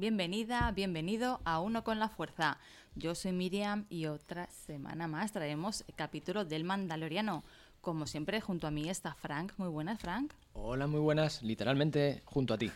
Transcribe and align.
Bienvenida, 0.00 0.72
bienvenido 0.74 1.42
a 1.44 1.60
Uno 1.60 1.84
con 1.84 1.98
la 1.98 2.08
Fuerza. 2.08 2.56
Yo 2.94 3.14
soy 3.14 3.32
Miriam 3.32 3.84
y 3.90 4.06
otra 4.06 4.46
semana 4.46 5.06
más 5.06 5.30
traemos 5.32 5.84
el 5.88 5.94
capítulo 5.94 6.46
del 6.46 6.64
Mandaloriano. 6.64 7.44
Como 7.82 8.06
siempre, 8.06 8.40
junto 8.40 8.66
a 8.66 8.70
mí 8.70 8.88
está 8.88 9.12
Frank. 9.12 9.52
Muy 9.58 9.68
buenas, 9.68 10.00
Frank. 10.00 10.32
Hola, 10.54 10.86
muy 10.86 11.00
buenas. 11.00 11.42
Literalmente 11.42 12.22
junto 12.24 12.54
a 12.54 12.56
ti. 12.56 12.72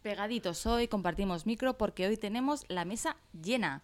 Pegaditos 0.00 0.64
hoy, 0.64 0.88
compartimos 0.88 1.44
micro 1.44 1.76
porque 1.76 2.06
hoy 2.06 2.16
tenemos 2.16 2.64
la 2.68 2.86
mesa 2.86 3.18
llena. 3.38 3.82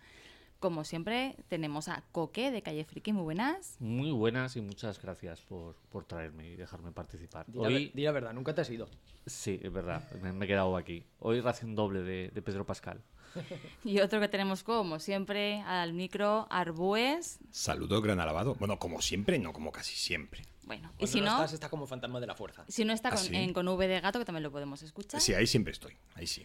Como 0.60 0.84
siempre, 0.84 1.36
tenemos 1.48 1.88
a 1.88 2.04
Coque 2.12 2.50
de 2.50 2.60
Calle 2.62 2.84
Friki. 2.84 3.12
Muy 3.14 3.22
buenas. 3.22 3.76
Muy 3.80 4.10
buenas 4.12 4.56
y 4.56 4.60
muchas 4.60 5.00
gracias 5.00 5.40
por, 5.40 5.74
por 5.90 6.04
traerme 6.04 6.50
y 6.50 6.56
dejarme 6.56 6.92
participar. 6.92 7.46
Di 7.48 7.58
Hoy, 7.58 7.90
di 7.94 8.02
la 8.02 8.12
verdad, 8.12 8.34
nunca 8.34 8.54
te 8.54 8.60
has 8.60 8.68
ido. 8.70 8.86
sí, 9.24 9.58
es 9.62 9.72
verdad, 9.72 10.08
me, 10.22 10.32
me 10.34 10.44
he 10.44 10.48
quedado 10.48 10.76
aquí. 10.76 11.02
Hoy 11.18 11.40
ración 11.40 11.74
doble 11.74 12.02
de, 12.02 12.28
de 12.28 12.42
Pedro 12.42 12.66
Pascal. 12.66 13.02
Y 13.84 14.00
otro 14.00 14.20
que 14.20 14.28
tenemos, 14.28 14.62
como 14.62 14.98
siempre, 14.98 15.60
al 15.62 15.94
micro 15.94 16.46
Arbues. 16.50 17.38
Saludos, 17.50 18.02
gran 18.02 18.20
alabado. 18.20 18.54
Bueno, 18.56 18.78
como 18.78 19.00
siempre, 19.00 19.38
no 19.38 19.54
como 19.54 19.72
casi 19.72 19.94
siempre. 19.94 20.42
Bueno, 20.64 20.92
y 20.98 21.06
si 21.06 21.20
no, 21.22 21.28
estás, 21.30 21.54
está 21.54 21.70
como 21.70 21.86
fantasma 21.86 22.20
de 22.20 22.26
la 22.26 22.34
fuerza. 22.34 22.64
si 22.68 22.84
no 22.84 22.92
está 22.92 23.08
¿Ah, 23.08 23.12
con, 23.12 23.20
sí? 23.24 23.34
en- 23.34 23.54
con 23.54 23.66
V 23.66 23.88
de 23.88 24.00
gato, 24.00 24.18
que 24.18 24.24
también 24.26 24.42
lo 24.42 24.50
podemos 24.52 24.82
escuchar. 24.82 25.20
Sí, 25.22 25.32
ahí 25.32 25.46
siempre 25.46 25.72
estoy. 25.72 25.96
Ahí 26.16 26.26
sí. 26.26 26.44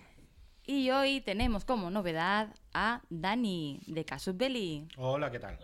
Y 0.67 0.89
hoy 0.89 1.21
tenemos 1.21 1.63
como 1.65 1.89
novedad 1.91 2.53
a 2.73 3.01
Dani 3.09 3.79
de 3.85 4.03
Casus 4.03 4.35
Belli. 4.35 4.87
Hola, 4.97 5.29
¿qué 5.31 5.39
tal? 5.39 5.59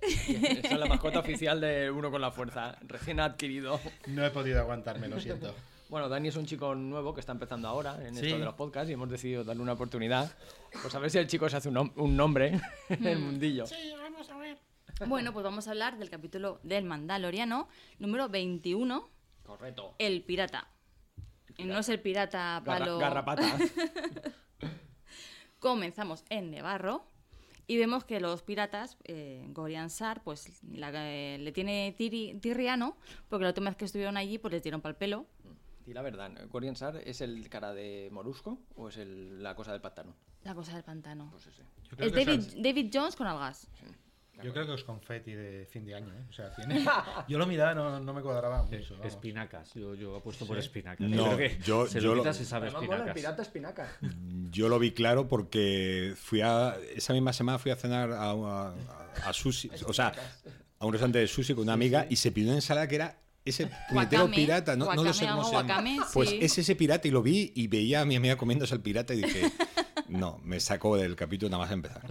Esa 0.00 0.68
es 0.74 0.78
la 0.78 0.86
mascota 0.86 1.20
oficial 1.20 1.60
de 1.60 1.88
Uno 1.90 2.10
con 2.10 2.20
la 2.20 2.32
Fuerza, 2.32 2.76
recién 2.82 3.20
adquirido. 3.20 3.80
No 4.08 4.24
he 4.26 4.30
podido 4.30 4.58
aguantarme, 4.60 5.06
lo 5.08 5.20
siento. 5.20 5.54
Bueno, 5.88 6.08
Dani 6.08 6.28
es 6.28 6.36
un 6.36 6.46
chico 6.46 6.74
nuevo 6.74 7.14
que 7.14 7.20
está 7.20 7.32
empezando 7.32 7.68
ahora 7.68 7.96
en 8.04 8.16
Sí. 8.16 8.26
esto 8.26 8.38
de 8.38 8.44
los 8.44 8.54
podcasts 8.54 8.90
y 8.90 8.94
hemos 8.94 9.08
decidido 9.10 9.44
darle 9.44 9.62
una 9.62 9.74
oportunidad. 9.74 10.32
Pues 10.80 10.92
a 10.94 10.98
ver 10.98 11.10
si 11.10 11.18
el 11.18 11.28
chico 11.28 11.48
se 11.48 11.58
hace 11.58 11.68
un, 11.68 11.76
nom- 11.76 11.92
un 11.96 12.16
nombre 12.16 12.58
en 12.88 13.06
el 13.06 13.18
mundillo. 13.20 13.66
Bueno, 15.06 15.32
pues 15.32 15.44
vamos 15.44 15.68
a 15.68 15.70
hablar 15.70 15.98
del 15.98 16.10
capítulo 16.10 16.58
del 16.64 16.84
Mandaloriano, 16.84 17.68
número 17.98 18.28
21, 18.28 19.08
Correcto. 19.44 19.94
El 19.98 20.22
Pirata. 20.22 20.66
Y 21.56 21.64
no 21.64 21.78
es 21.78 21.88
el 21.88 22.00
pirata 22.00 22.60
Garra- 22.64 22.78
palo. 22.84 22.98
garrapata. 22.98 23.58
Comenzamos 25.58 26.24
en 26.28 26.50
Nevarro 26.50 27.04
y 27.68 27.76
vemos 27.78 28.04
que 28.04 28.20
los 28.20 28.42
piratas, 28.42 28.96
eh, 29.04 29.46
Gorian 29.50 29.90
Sar, 29.90 30.22
pues 30.24 30.60
la- 30.64 30.90
eh, 30.94 31.38
le 31.38 31.52
tiene 31.52 31.94
tiri- 31.96 32.40
tirriano, 32.40 32.96
porque 33.28 33.44
la 33.44 33.50
última 33.50 33.70
vez 33.70 33.76
que 33.76 33.84
estuvieron 33.84 34.16
allí, 34.16 34.38
pues 34.38 34.52
les 34.52 34.62
dieron 34.62 34.80
pal 34.80 34.96
pelo. 34.96 35.26
Y 35.86 35.92
la 35.94 36.02
verdad, 36.02 36.30
¿Corian 36.48 36.76
Sar 36.76 36.96
es 37.04 37.20
el 37.20 37.48
cara 37.48 37.72
de 37.72 38.08
Morusco 38.12 38.58
o 38.76 38.88
es 38.88 38.96
el- 38.96 39.42
la 39.42 39.54
cosa 39.54 39.72
del 39.72 39.80
pantano? 39.80 40.14
La 40.44 40.54
cosa 40.54 40.74
del 40.74 40.82
pantano. 40.82 41.28
Pues 41.30 41.46
ese. 41.46 41.62
Yo 41.90 41.96
creo, 41.96 42.08
Es 42.08 42.12
que 42.12 42.24
David, 42.24 42.44
David 42.58 42.90
Jones 42.92 43.14
con 43.16 43.26
algas. 43.28 43.68
Yo 44.42 44.52
creo 44.52 44.66
que 44.66 44.74
es 44.74 44.84
confeti 44.84 45.32
de 45.32 45.66
fin 45.70 45.84
de 45.84 45.94
año, 45.94 46.12
¿eh? 46.14 46.24
O 46.28 46.32
sea, 46.32 46.54
tiene... 46.54 46.84
Yo 47.28 47.38
lo 47.38 47.46
miraba, 47.46 47.74
no, 47.74 48.00
no 48.00 48.12
me 48.14 48.22
cuadraba 48.22 48.62
mucho. 48.62 48.94
vamos. 48.94 49.06
Espinacas, 49.06 49.74
yo, 49.74 49.94
yo 49.94 50.16
apuesto 50.16 50.46
por 50.46 50.58
espinacas. 50.58 51.08
No, 51.08 51.36
Creo 51.36 51.38
que 51.38 51.58
yo- 51.64 51.86
se 51.86 52.00
yo 52.00 52.14
lo 52.14 52.32
sabe 52.32 52.68
el 52.68 53.12
pirata 53.12 53.42
espinaca. 53.42 53.88
Yo 54.50 54.68
lo 54.68 54.78
vi 54.78 54.92
claro 54.92 55.28
porque 55.28 56.14
fui 56.16 56.40
a. 56.40 56.76
Esa 56.94 57.12
misma 57.12 57.32
semana 57.32 57.58
fui 57.58 57.70
a 57.70 57.76
cenar 57.76 58.10
a, 58.12 58.30
a, 58.30 58.74
a 59.26 59.32
sushi. 59.32 59.70
O 59.86 59.92
sea, 59.92 60.12
a 60.78 60.86
un 60.86 60.92
restaurante 60.92 61.18
de 61.18 61.26
sushi 61.28 61.54
con 61.54 61.62
una 61.64 61.74
amiga 61.74 62.06
y 62.10 62.16
se 62.16 62.32
pidió 62.32 62.48
una 62.48 62.56
ensalada 62.56 62.88
que 62.88 62.96
era. 62.96 63.18
Ese 63.44 63.68
puñetero 63.90 64.30
pirata, 64.30 64.76
no, 64.76 64.94
no 64.94 65.02
lo 65.02 65.12
sé 65.12 65.26
cómo 65.26 65.42
se 65.42 65.56
algo 65.56 65.68
llama. 65.68 65.74
wakame, 65.74 65.98
Pues 66.14 66.28
sí. 66.30 66.38
es 66.40 66.58
ese 66.58 66.76
pirata 66.76 67.08
y 67.08 67.10
lo 67.10 67.22
vi 67.22 67.52
y 67.56 67.66
veía 67.66 68.00
a 68.00 68.04
mi 68.04 68.14
amiga 68.14 68.36
comiéndose 68.36 68.72
el 68.72 68.80
pirata 68.80 69.14
y 69.14 69.22
dije, 69.22 69.50
no, 70.08 70.38
me 70.44 70.60
sacó 70.60 70.96
del 70.96 71.16
capítulo 71.16 71.50
nada 71.50 71.64
más 71.64 71.72
empezar. 71.72 72.02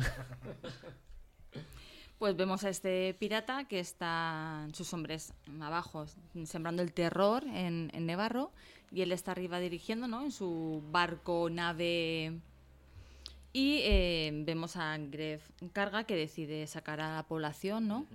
Pues 2.21 2.35
vemos 2.35 2.63
a 2.63 2.69
este 2.69 3.15
pirata 3.15 3.63
que 3.67 3.79
está 3.79 4.67
sus 4.73 4.93
hombres 4.93 5.33
abajo 5.59 6.05
sembrando 6.45 6.83
el 6.83 6.93
terror 6.93 7.43
en, 7.45 7.89
en 7.95 8.05
Nevarro 8.05 8.51
y 8.91 9.01
él 9.01 9.11
está 9.11 9.31
arriba 9.31 9.59
dirigiendo 9.59 10.07
¿no? 10.07 10.23
en 10.23 10.31
su 10.31 10.83
barco, 10.91 11.49
nave. 11.49 12.33
Y 13.53 13.79
eh, 13.85 14.29
vemos 14.45 14.75
a 14.77 14.95
Gref 14.99 15.49
Carga 15.73 16.03
que 16.03 16.15
decide 16.15 16.67
sacar 16.67 17.01
a 17.01 17.15
la 17.15 17.23
población, 17.23 17.87
¿no? 17.87 18.05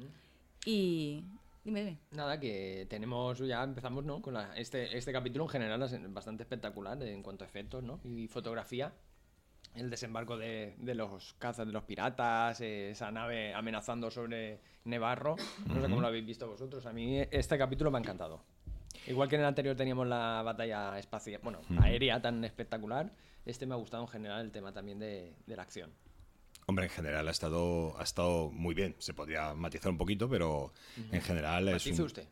Y. 0.65 1.25
Dime, 1.65 1.81
dime. 1.81 1.99
Nada, 2.13 2.39
que 2.39 2.87
tenemos, 2.89 3.41
ya 3.41 3.65
empezamos, 3.65 4.05
¿no? 4.05 4.23
Con 4.23 4.35
la- 4.35 4.57
este, 4.57 4.97
este 4.97 5.11
capítulo 5.11 5.47
en 5.47 5.51
general 5.51 5.83
es 5.83 6.13
bastante 6.13 6.45
espectacular 6.45 7.03
en 7.03 7.25
cuanto 7.25 7.43
a 7.45 7.49
efectos, 7.49 7.83
¿no? 7.83 7.99
Y 8.05 8.29
fotografía. 8.29 8.93
El 9.77 9.91
desembarco 9.91 10.37
de, 10.39 10.75
de 10.79 10.95
los 10.95 11.35
cazas 11.39 11.67
de 11.67 11.73
los 11.73 11.85
piratas, 11.85 12.61
eh, 12.63 12.91
esa 12.91 13.11
nave 13.11 13.53
amenazando 13.55 14.11
sobre 14.11 14.59
Nevarro. 14.85 15.37
No 15.67 15.75
sé 15.75 15.83
cómo 15.83 16.01
lo 16.01 16.07
habéis 16.07 16.25
visto 16.27 16.49
vosotros. 16.49 16.87
A 16.87 16.93
mí 16.93 17.19
este 17.31 17.59
capítulo 17.59 17.91
me 17.91 17.99
ha 17.99 18.01
encantado. 18.01 18.43
Igual 19.07 19.29
que 19.29 19.35
en 19.37 19.43
el 19.43 19.47
anterior 19.47 19.77
teníamos 19.77 20.07
la 20.07 20.43
batalla 20.43 20.99
espacial, 20.99 21.41
bueno, 21.45 21.61
aérea 21.81 22.21
tan 22.21 22.43
espectacular, 22.45 23.13
este 23.45 23.67
me 23.67 23.75
ha 23.75 23.77
gustado 23.77 24.03
en 24.05 24.09
general 24.09 24.41
el 24.45 24.51
tema 24.51 24.73
también 24.73 24.99
de, 24.99 25.35
de 25.47 25.57
la 25.57 25.63
acción. 25.63 25.91
Hombre, 26.69 26.87
en 26.87 26.91
general 26.91 27.29
ha 27.29 27.31
estado, 27.31 27.97
ha 27.99 28.03
estado 28.03 28.51
muy 28.51 28.75
bien. 28.75 28.97
Se 28.99 29.15
podría 29.15 29.55
matizar 29.55 29.93
un 29.93 29.99
poquito, 29.99 30.29
pero 30.29 30.73
en 31.13 31.21
general 31.23 31.69
es. 31.69 31.75
Matice 31.75 32.01
un- 32.03 32.07
usted. 32.07 32.27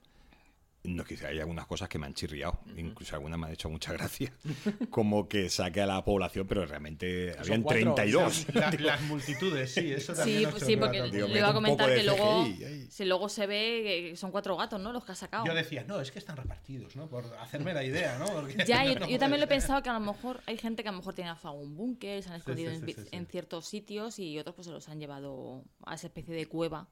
No, 0.84 1.02
quizá 1.02 1.28
hay 1.28 1.40
algunas 1.40 1.66
cosas 1.66 1.88
que 1.88 1.98
me 1.98 2.04
han 2.04 2.12
chirriado. 2.12 2.60
Incluso 2.76 3.16
algunas 3.16 3.38
me 3.38 3.46
han 3.46 3.52
hecho 3.54 3.70
mucha 3.70 3.94
gracia. 3.94 4.30
Como 4.90 5.30
que 5.30 5.48
saque 5.48 5.80
a 5.80 5.86
la 5.86 6.04
población, 6.04 6.46
pero 6.46 6.66
realmente 6.66 7.34
habían 7.38 7.62
cuatro, 7.62 7.94
32. 7.94 8.54
La- 8.54 8.70
las 8.78 9.00
multitudes, 9.02 9.72
sí, 9.72 9.90
eso 9.92 10.12
también 10.12 10.40
Sí, 10.40 10.46
pues 10.50 10.62
sí, 10.62 10.76
porque. 10.76 11.02
Digo, 11.04 11.26
le 11.26 11.38
iba 11.38 11.46
a 11.46 11.50
un 11.50 11.54
comentar 11.56 11.88
que 11.94 12.02
luego, 12.02 12.44
si 12.90 13.04
luego 13.06 13.30
se 13.30 13.46
ve 13.46 14.10
que 14.10 14.16
son 14.16 14.30
cuatro 14.30 14.58
gatos, 14.58 14.78
¿no? 14.78 14.92
Los 14.92 15.06
que 15.06 15.12
ha 15.12 15.14
sacado. 15.14 15.46
Yo 15.46 15.54
decía, 15.54 15.84
no, 15.88 16.00
es 16.00 16.12
que 16.12 16.18
están 16.18 16.36
repartidos, 16.36 16.94
¿no? 16.96 17.08
Por 17.08 17.24
hacerme 17.40 17.72
la 17.72 17.82
idea, 17.82 18.18
¿no? 18.18 18.26
Porque 18.26 18.62
Ya, 18.66 18.84
yo, 18.84 18.94
no 19.00 19.08
yo 19.08 19.18
también 19.18 19.40
lo 19.40 19.46
he 19.46 19.48
pensado 19.48 19.82
que 19.82 19.88
a 19.88 19.94
lo 19.94 20.00
mejor 20.00 20.42
hay 20.44 20.58
gente 20.58 20.82
que 20.82 20.90
a 20.90 20.92
lo 20.92 20.98
mejor 20.98 21.14
tiene 21.14 21.30
algún 21.30 21.74
búnker, 21.74 22.22
se 22.22 22.28
han 22.28 22.36
escondido 22.36 22.70
sí, 22.72 22.80
sí, 22.84 22.92
sí. 22.92 23.08
en 23.10 23.26
ciertos 23.26 23.66
sitios 23.66 24.18
y 24.18 24.38
otros 24.38 24.54
pues 24.54 24.66
se 24.66 24.72
los 24.72 24.86
han 24.90 25.00
llevado 25.00 25.64
a 25.86 25.94
esa 25.94 26.08
especie 26.08 26.34
de 26.34 26.44
cueva. 26.44 26.88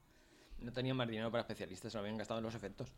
No 0.61 0.73
tenían 0.73 0.97
más 0.97 1.09
dinero 1.09 1.31
para 1.31 1.43
especialistas, 1.43 1.93
se 1.93 1.99
lo 1.99 2.01
habían 2.01 2.17
gastado 2.17 2.39
en 2.39 2.45
los 2.45 2.55
efectos. 2.55 2.89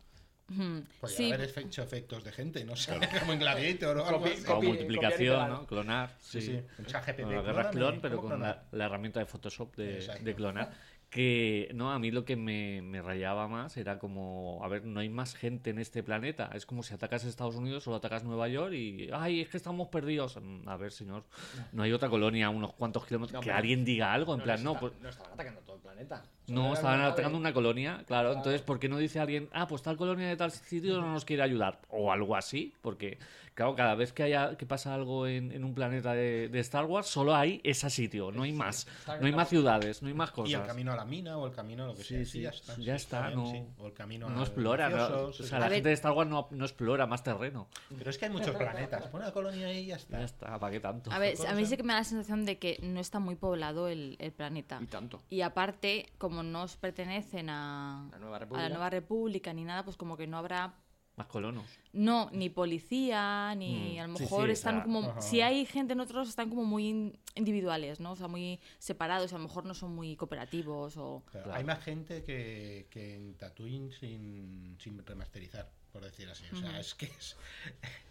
Podría 0.47 1.17
Sí, 1.17 1.31
haber 1.31 1.49
hecho 1.57 1.81
efectos 1.81 2.23
de 2.23 2.31
gente, 2.31 2.63
no 2.65 2.75
sé, 2.75 2.93
como 3.19 3.33
en 3.33 3.39
Gladiator 3.39 3.97
o 3.97 4.05
algo 4.05 4.25
así. 4.25 4.43
Copi- 4.45 4.67
multiplicación, 4.67 5.49
¿no? 5.49 5.65
Clonar. 5.65 6.11
Sí, 6.21 6.39
sí. 6.41 6.61
Un 6.77 6.85
chat 6.85 7.03
GPT, 7.05 7.21
Con 7.23 7.35
la 7.35 7.41
guerra 7.41 7.69
clóname, 7.71 7.71
clon, 7.71 8.01
pero 8.01 8.15
¿cómo 8.17 8.29
con 8.29 8.41
la, 8.41 8.63
la 8.71 8.85
herramienta 8.85 9.19
de 9.19 9.25
Photoshop 9.25 9.75
de 9.75 10.35
clonar. 10.35 10.71
Que 11.15 11.71
no, 11.73 11.93
a 11.93 11.97
mí 11.97 12.11
lo 12.11 12.25
que 12.25 12.35
me, 12.35 12.81
me 12.81 13.01
rayaba 13.01 13.47
más 13.47 13.77
era 13.77 13.99
como, 13.99 14.59
a 14.61 14.67
ver, 14.67 14.83
no 14.83 14.99
hay 14.99 15.07
más 15.07 15.33
gente 15.33 15.69
en 15.69 15.79
este 15.79 16.03
planeta. 16.03 16.49
Es 16.53 16.65
como 16.65 16.83
si 16.83 16.93
atacas 16.93 17.23
Estados 17.23 17.55
Unidos, 17.55 17.85
solo 17.85 17.95
atacas 17.95 18.25
Nueva 18.25 18.49
York 18.49 18.73
y, 18.73 19.07
ay, 19.13 19.39
es 19.39 19.47
que 19.47 19.55
estamos 19.55 19.87
perdidos. 19.87 20.37
Mm, 20.41 20.67
A 20.67 20.75
ver, 20.75 20.91
señor, 20.91 21.23
no 21.71 21.83
hay 21.83 21.93
otra 21.93 22.09
colonia 22.09 22.47
a 22.47 22.49
unos 22.49 22.73
cuantos 22.73 23.05
kilómetros. 23.05 23.35
No, 23.35 23.39
que 23.39 23.49
alguien 23.53 23.85
diga 23.85 24.11
algo, 24.11 24.33
en 24.35 24.41
plan, 24.41 24.57
les 24.57 24.65
no, 24.65 24.77
pues. 24.77 24.91
no 25.01 25.07
estaban 25.07 25.31
atacando 25.31 25.61
todo 25.61 25.77
el 25.77 25.81
planeta. 25.83 26.21
Solo 26.47 26.61
No, 26.61 26.73
estaban 26.73 26.99
atacando 26.99 27.37
una 27.37 27.53
colonia, 27.53 28.03
claro. 28.05 28.33
Entonces, 28.33 28.61
¿por 28.61 28.77
qué 28.77 28.89
no 28.89 28.97
dice 28.97 29.21
alguien, 29.21 29.47
ah, 29.53 29.67
pues 29.69 29.81
tal 29.83 29.95
colonia 29.95 30.27
de 30.27 30.35
tal 30.35 30.51
sitio 30.51 30.99
no 30.99 31.13
nos 31.13 31.23
quiere 31.23 31.43
ayudar? 31.43 31.79
O 31.91 32.11
algo 32.11 32.35
así, 32.35 32.73
porque, 32.81 33.19
claro, 33.55 33.75
cada 33.75 33.95
vez 33.95 34.13
que 34.13 34.21
haya 34.23 34.55
que 34.57 34.65
pasa 34.67 34.93
algo 34.93 35.25
en, 35.27 35.51
en 35.51 35.63
un 35.63 35.73
planeta 35.73 36.13
de, 36.13 36.49
de 36.49 36.59
Star 36.59 36.85
Wars, 36.85 37.07
solo 37.07 37.33
hay 37.35 37.61
ese 37.63 37.89
sitio, 37.89 38.31
no 38.31 38.43
hay 38.43 38.51
más. 38.53 38.85
No 39.19 39.25
hay 39.25 39.33
más 39.33 39.49
ciudades, 39.49 40.01
no 40.03 40.07
hay 40.09 40.13
más 40.13 40.29
Y 40.29 40.31
el 40.31 40.35
cosas. 40.35 40.67
camino 40.67 40.91
a 40.91 40.95
la 40.95 41.05
mina 41.05 41.37
o 41.37 41.47
el 41.47 41.53
camino 41.53 41.85
a 41.85 41.87
lo 41.87 41.95
que 41.95 42.03
sea. 42.03 42.19
Sí, 42.19 42.25
Sí, 42.25 42.41
ya 42.41 42.49
está. 42.49 42.73
ya 42.75 42.83
sí, 42.97 43.03
está, 43.03 43.27
bien, 43.29 43.39
no, 43.39 43.51
sí. 43.51 43.63
O 43.79 43.87
el 43.87 43.93
camino 43.93 44.27
a 44.27 44.29
no 44.29 44.41
explora. 44.41 44.89
no- 44.89 45.25
o 45.27 45.33
sea, 45.33 45.57
la 45.59 45.65
A 45.65 45.69
gente 45.69 45.89
de 45.89 45.95
Star 45.95 46.11
Wars 46.11 46.29
no, 46.29 46.47
no 46.51 46.65
explora 46.65 47.07
más 47.07 47.23
terreno. 47.23 47.67
Pero 47.97 48.09
es 48.09 48.17
que 48.17 48.25
hay 48.25 48.31
muchos 48.31 48.55
planetas. 48.55 49.07
Pon 49.07 49.21
una 49.21 49.31
colonia 49.31 49.67
ahí 49.67 49.79
y 49.79 49.85
ya 49.87 49.95
está. 49.95 50.19
Ya 50.19 50.25
está, 50.25 50.59
¿para 50.59 50.71
qué 50.71 50.79
tanto? 50.79 51.11
a 51.11 51.17
ver, 51.19 51.35
a 51.47 51.53
mí 51.53 51.65
sí 51.65 51.77
que 51.77 51.83
me 51.83 51.93
da 51.93 51.99
la 51.99 52.03
sensación 52.03 52.45
de 52.45 52.59
que 52.59 52.77
no 52.83 52.99
está 52.99 53.19
muy 53.19 53.35
poblado 53.35 53.87
el, 53.87 54.17
el 54.19 54.31
planeta. 54.33 54.79
Y 54.81 54.87
tanto. 54.87 55.21
Y 55.29 55.41
aparte, 55.41 56.11
como 56.17 56.43
no 56.43 56.63
os 56.63 56.75
pertenecen 56.75 57.49
a, 57.49 58.09
La 58.11 58.17
Nueva 58.19 58.35
a 58.35 58.39
República. 58.39 58.63
la 58.63 58.69
Nueva 58.69 58.89
República 58.89 59.53
ni 59.53 59.63
nada, 59.63 59.83
pues 59.85 59.95
como 59.97 60.17
que 60.17 60.27
no 60.27 60.37
habrá 60.37 60.73
Más 61.17 61.27
colonos. 61.27 61.63
No, 61.93 62.29
ni 62.33 62.49
policía, 62.49 63.55
ni 63.55 63.95
Mm, 63.95 63.99
a 64.01 64.07
lo 64.07 64.19
mejor 64.19 64.47
sí, 64.47 64.51
están 64.51 64.75
sea, 64.75 64.83
como... 64.83 64.99
ajá. 65.11 65.21
Si 65.21 65.39
hay 65.39 65.65
gente 65.65 65.93
en 65.93 66.01
otros, 66.01 66.27
están 66.27 66.49
como 66.49 66.65
muy 66.65 66.89
in- 66.89 67.19
individuales, 67.35 68.01
¿no? 68.01 68.11
O 68.11 68.15
sea, 68.17 68.27
muy 68.27 68.59
separados, 68.79 69.31
a 69.31 69.37
lo 69.37 69.43
mejor 69.43 69.65
no 69.65 69.73
son 69.73 69.95
muy 69.95 70.17
cooperativos 70.17 70.97
o... 70.97 71.23
Claro. 71.31 71.53
Hay 71.53 71.63
más 71.63 71.81
gente 71.83 72.23
que, 72.23 72.87
que 72.89 73.15
en 73.15 73.35
Tatooine 73.35 73.91
sin, 73.93 74.75
sin 74.77 75.05
remasterizar, 75.05 75.71
por 75.93 76.03
decir 76.03 76.29
así. 76.29 76.43
O 76.51 76.57
sea, 76.57 76.79
es 76.81 76.93
que 76.95 77.05
es, 77.05 77.37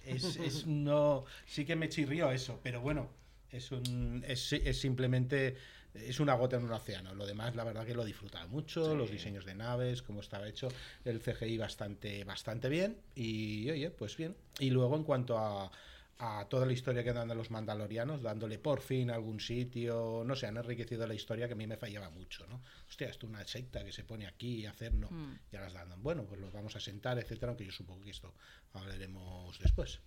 es, 0.07 0.37
es 0.37 0.67
no. 0.67 1.25
Sí 1.47 1.67
que 1.67 1.77
me 1.77 1.91
chirrió 1.91 2.31
eso, 2.31 2.59
pero 2.63 2.81
bueno, 2.81 3.11
es 3.51 3.71
un 3.71 4.25
es, 4.27 4.51
es 4.55 4.81
simplemente 4.81 5.57
es 5.95 6.21
una 6.21 6.35
gota 6.35 6.57
en 6.57 6.65
un 6.65 6.73
océano. 6.73 7.15
Lo 7.15 7.27
demás, 7.27 7.55
la 7.55 7.65
verdad 7.65 7.87
que 7.87 7.95
lo 7.95 8.03
he 8.03 8.07
disfrutado 8.07 8.49
mucho, 8.49 8.95
los 8.95 9.11
diseños 9.11 9.45
de 9.45 9.55
naves, 9.55 10.03
cómo 10.03 10.21
estaba 10.21 10.49
hecho, 10.49 10.69
el 11.05 11.21
CGI 11.21 11.57
bastante 11.59 12.25
bastante 12.25 12.69
bien 12.69 12.99
y 13.15 13.71
oye, 13.71 13.91
pues 13.91 14.17
bien. 14.17 14.37
Y 14.59 14.71
luego 14.71 14.97
en 14.97 15.05
cuanto 15.05 15.39
a 15.39 15.71
a 16.19 16.47
toda 16.49 16.65
la 16.65 16.73
historia 16.73 17.03
que 17.03 17.13
dan 17.13 17.27
de 17.27 17.35
los 17.35 17.51
mandalorianos, 17.51 18.23
dándole 18.23 18.61
por 18.61 18.81
fin 18.81 19.11
algún 19.11 19.41
sitio, 19.41 20.23
no 20.25 20.37
sé, 20.37 20.47
han 20.47 20.57
enriquecido 20.57 21.09
la 21.09 21.15
historia 21.15 21.49
que 21.49 21.55
a 21.55 21.57
mí 21.57 21.67
me 21.67 21.77
fallaba 21.77 22.09
mucho, 22.09 22.47
¿no? 22.47 22.63
Hostia, 22.89 23.09
esto 23.09 23.27
es 23.27 23.31
una 23.33 23.45
secta 23.49 23.85
que 23.85 23.91
se 23.91 24.05
pone 24.05 24.29
aquí 24.29 24.65
a 24.65 24.71
hacer, 24.71 24.95
no, 24.95 25.11
Mm. 25.11 25.39
ya 25.51 25.61
las 25.61 25.73
dan, 25.73 26.01
bueno, 26.05 26.25
pues 26.25 26.41
los 26.41 26.53
vamos 26.53 26.77
a 26.77 26.81
sentar, 26.81 27.19
etcétera, 27.19 27.51
aunque 27.51 27.67
yo 27.67 27.73
supongo 27.73 28.05
que 28.05 28.11
esto 28.11 28.33
hablaremos 28.75 29.59
después. 29.59 29.99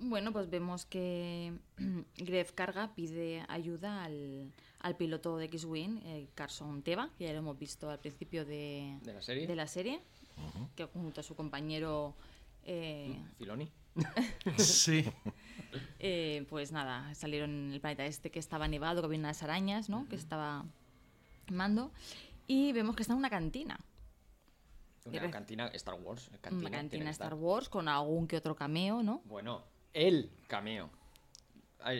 Bueno, 0.00 0.32
pues 0.32 0.48
vemos 0.48 0.84
que 0.84 1.52
Gref 2.16 2.52
Carga 2.52 2.94
pide 2.94 3.44
ayuda 3.48 4.04
al, 4.04 4.52
al 4.80 4.96
piloto 4.96 5.36
de 5.38 5.46
X-Wing, 5.46 6.00
eh, 6.04 6.28
Carson 6.34 6.82
Teva, 6.82 7.10
que 7.18 7.24
ya 7.24 7.32
lo 7.32 7.38
hemos 7.38 7.58
visto 7.58 7.90
al 7.90 7.98
principio 7.98 8.44
de, 8.44 8.98
¿De 9.02 9.12
la 9.12 9.22
serie? 9.22 9.46
de 9.46 9.56
la 9.56 9.66
serie, 9.66 10.00
que 10.76 10.84
junto 10.84 11.20
a 11.20 11.24
su 11.24 11.34
compañero, 11.34 12.14
eh, 12.64 13.20
Filoni. 13.38 13.70
Sí. 14.58 15.04
eh, 15.98 16.46
pues 16.48 16.70
nada, 16.70 17.12
salieron 17.16 17.50
en 17.50 17.72
el 17.72 17.80
planeta 17.80 18.06
este 18.06 18.30
que 18.30 18.38
estaba 18.38 18.68
nevado, 18.68 19.00
que 19.02 19.06
había 19.06 19.18
unas 19.18 19.42
arañas, 19.42 19.88
¿no? 19.88 20.08
Que 20.08 20.14
estaba 20.14 20.64
mando. 21.50 21.90
Y 22.46 22.72
vemos 22.72 22.94
que 22.94 23.02
está 23.02 23.14
en 23.14 23.18
una 23.18 23.30
cantina. 23.30 23.78
Una 25.04 25.30
cantina 25.30 25.66
Star 25.68 25.94
Wars. 25.94 26.30
Cantina, 26.40 26.68
una 26.68 26.70
cantina 26.70 27.10
Star. 27.10 27.34
Wars 27.34 27.68
con 27.68 27.88
algún 27.88 28.28
que 28.28 28.36
otro 28.36 28.54
cameo, 28.54 29.02
¿no? 29.02 29.22
Bueno, 29.24 29.64
el 29.92 30.30
cameo. 30.46 30.90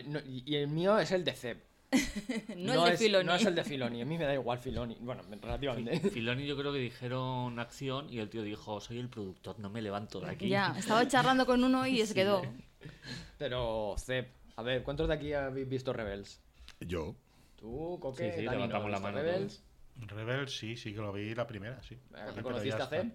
No, 0.06 0.20
y 0.26 0.55
el 0.56 0.69
mío 0.69 0.99
es 0.99 1.12
el 1.12 1.25
de 1.25 1.32
Zeb. 1.32 1.69
no, 2.56 2.85
el 2.85 2.90
de 2.90 2.94
es, 2.94 3.00
Filoni. 3.00 3.26
No 3.26 3.35
es 3.35 3.44
el 3.46 3.55
de 3.55 3.64
Filoni. 3.64 4.02
A 4.02 4.05
mí 4.05 4.19
me 4.19 4.25
da 4.25 4.35
igual 4.35 4.58
Filoni. 4.58 4.96
Bueno, 5.00 5.23
relativamente. 5.40 6.11
Filoni 6.11 6.46
yo 6.46 6.56
creo 6.56 6.73
que 6.73 6.79
dijeron 6.79 7.58
acción 7.58 8.12
y 8.12 8.19
el 8.19 8.29
tío 8.29 8.43
dijo, 8.43 8.81
soy 8.81 8.99
el 8.99 9.08
productor, 9.08 9.58
no 9.58 9.70
me 9.70 9.81
levanto 9.81 10.20
de 10.20 10.31
aquí. 10.31 10.49
Ya, 10.49 10.75
estaba 10.76 11.06
charlando 11.08 11.46
con 11.46 11.64
uno 11.64 11.87
y 11.87 12.05
se 12.06 12.14
quedó. 12.14 12.43
Pero 13.38 13.94
Zeb, 13.99 14.29
a 14.56 14.62
ver, 14.62 14.82
¿cuántos 14.82 15.08
de 15.08 15.14
aquí 15.14 15.32
habéis 15.32 15.69
visto 15.69 15.93
Rebels? 15.93 16.40
Yo. 16.81 17.14
Tú, 17.56 17.99
Coque, 18.00 18.31
Sí, 18.31 18.40
sí, 18.40 18.44
Dani, 18.44 18.46
¿no 18.46 18.52
levantamos 18.52 18.90
la 18.90 19.00
mano 19.00 19.19
Rebels? 19.19 19.64
Rebel 19.96 20.49
sí, 20.49 20.76
sí 20.76 20.93
que 20.93 21.00
lo 21.00 21.12
vi 21.12 21.35
la 21.35 21.46
primera, 21.46 21.82
sí. 21.82 21.99
¿Reconociste 22.37 22.70
Sí, 22.70 22.76
pero 22.76 22.79
ya 22.79 22.85
a. 22.85 22.87
Zeb? 22.87 23.12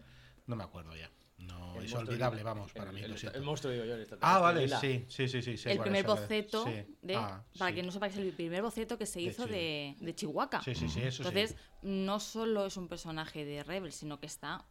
No 0.48 0.56
me 0.56 0.64
acuerdo 0.64 0.96
ya. 0.96 1.10
No, 1.48 1.80
El 1.80 1.86
es 1.86 1.94
olvidable, 1.94 2.44
vamos, 2.44 2.72
para 2.74 2.90
el, 2.92 2.96
mí, 2.96 3.02
el- 3.02 3.12
lo 3.12 3.18
siento. 3.18 3.38
el 3.38 3.44
monstruo, 3.44 3.74
digo 3.74 3.86
yo. 3.86 3.96
el 3.96 4.08
Ah, 4.22 4.40
vale, 4.40 4.68
sí, 4.68 5.06
sí, 5.10 5.28
sí, 5.28 5.42
sí. 5.42 5.70
el 5.70 5.80
primer 5.80 6.04
de- 6.06 6.08
boceto 6.12 6.64
sí. 6.66 6.86
de 7.02 7.16
Ah, 7.16 7.44
para 7.58 7.72
sí. 7.72 7.76
que 7.76 7.84
no 7.84 7.92
sepa 7.92 8.08
que 8.10 8.14
es 8.14 8.20
el 8.20 8.34
primer 8.34 8.62
boceto 8.62 8.98
que 8.98 9.06
se 9.06 9.20
De 9.20 9.26
hizo 9.26 9.48
de, 9.48 9.96
de 10.00 10.16
Chihuahua 10.16 10.62
Sí, 10.64 10.76
sí, 10.76 10.88
sí, 10.90 11.02
eso 11.02 11.24
entonces 11.24 11.52
sí. 11.52 11.56
no 11.84 12.20
solo 12.20 12.66
es 12.66 12.78
un 12.78 12.88
personaje 12.88 13.44
de 13.46 13.64
Rebel 13.64 13.92
sino 13.92 14.20
que 14.20 14.28
está 14.28 14.66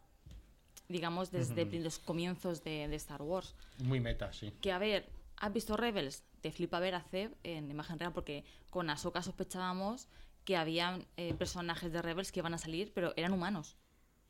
digamos 0.89 1.31
desde 1.31 1.65
los 1.79 1.99
comienzos 1.99 2.63
de, 2.63 2.87
de 2.87 2.95
Star 2.95 3.21
Wars 3.21 3.55
Muy 3.83 3.99
meta, 3.99 4.31
sí. 4.33 4.51
que 4.61 4.71
a 4.71 4.77
ver 4.77 5.09
has 5.37 5.51
visto 5.53 5.77
Rebels 5.77 6.23
te 6.41 6.51
flipa 6.51 6.79
ver 6.79 6.95
a 6.95 7.01
Zeb 7.01 7.33
en 7.43 7.69
imagen 7.71 7.99
real 7.99 8.13
porque 8.13 8.43
con 8.69 8.89
Ahsoka 8.89 9.21
sospechábamos 9.21 10.07
que 10.45 10.57
habían 10.57 11.05
eh, 11.17 11.33
personajes 11.35 11.91
de 11.93 12.01
Rebels 12.01 12.31
que 12.31 12.39
iban 12.41 12.53
a 12.53 12.57
salir 12.57 12.91
pero 12.93 13.13
eran 13.15 13.31
humanos 13.33 13.77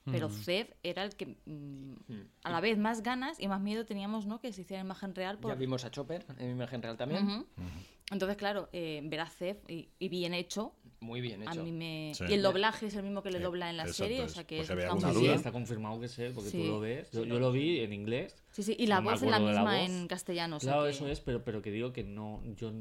pero 0.05 0.29
Zeb 0.29 0.75
era 0.83 1.03
el 1.03 1.15
que 1.15 1.38
mm, 1.45 1.94
a 2.44 2.51
la 2.51 2.61
vez 2.61 2.77
más 2.77 3.03
ganas 3.03 3.39
y 3.39 3.47
más 3.47 3.61
miedo 3.61 3.85
teníamos 3.85 4.25
no 4.25 4.39
que 4.39 4.51
se 4.51 4.61
hiciera 4.61 4.81
en 4.81 4.88
imagen 4.88 5.15
real 5.15 5.38
por, 5.39 5.51
Ya 5.51 5.55
vimos 5.55 5.85
a 5.85 5.91
Chopper 5.91 6.25
en 6.38 6.51
imagen 6.51 6.81
real 6.81 6.97
también. 6.97 7.25
Ujú. 7.25 7.45
Entonces, 8.11 8.38
claro, 8.38 8.69
eh, 8.73 9.01
ver 9.05 9.21
a 9.21 9.27
Zeb 9.27 9.57
y, 9.69 9.89
y 9.97 10.09
bien 10.09 10.33
hecho, 10.33 10.75
Muy 11.03 11.21
bien 11.21 11.47
a 11.47 11.51
hecho. 11.51 11.63
mí 11.63 11.71
me... 11.71 12.11
Sí. 12.15 12.23
Y 12.29 12.33
el 12.33 12.41
doblaje 12.41 12.88
es 12.88 12.95
el 12.95 13.03
mismo 13.03 13.21
que 13.21 13.29
le 13.31 13.38
Sí, 13.39 13.44
dobla 13.44 13.69
en 13.69 13.77
la 13.77 13.83
exacto, 13.83 14.03
serie, 14.05 14.21
o 14.21 14.25
es- 14.25 14.31
sea 14.31 14.44
que 14.45 14.55
por 14.55 14.61
es 14.61 14.67
si 14.67 14.73
había 14.73 14.88
está 14.88 15.07
muy 15.11 15.21
bien. 15.21 15.33
está 15.35 15.51
confirmado 15.51 16.00
que 16.00 16.05
es 16.07 16.19
él, 16.19 16.31
porque 16.33 16.50
Sí. 16.50 16.57
tú 16.61 16.67
lo 16.67 16.79
ves. 16.79 17.11
Yo, 17.11 17.25
yo 17.25 17.39
lo 17.39 17.51
vi 17.51 17.79
en 17.81 17.94
inglés. 17.94 18.35
Sí, 18.51 18.63
sí, 18.63 18.75
y 18.79 18.88
la 18.88 19.01
No 19.01 19.09
voz 19.11 19.21
es 19.21 19.29
la 19.29 19.39
la 19.39 19.47
misma 19.47 19.77
voz. 19.79 19.89
en 19.89 20.07
castellano. 20.07 20.55
o 20.55 20.59
sea 20.59 20.71
Claro, 20.73 20.83
que- 20.85 20.91
eso 20.91 21.07
es, 21.07 21.19
pero, 21.19 21.44
pero 21.44 21.61
que 21.61 21.71
digo 21.71 21.91
que 21.94 22.03
no. 22.03 22.41
Yo 22.55 22.71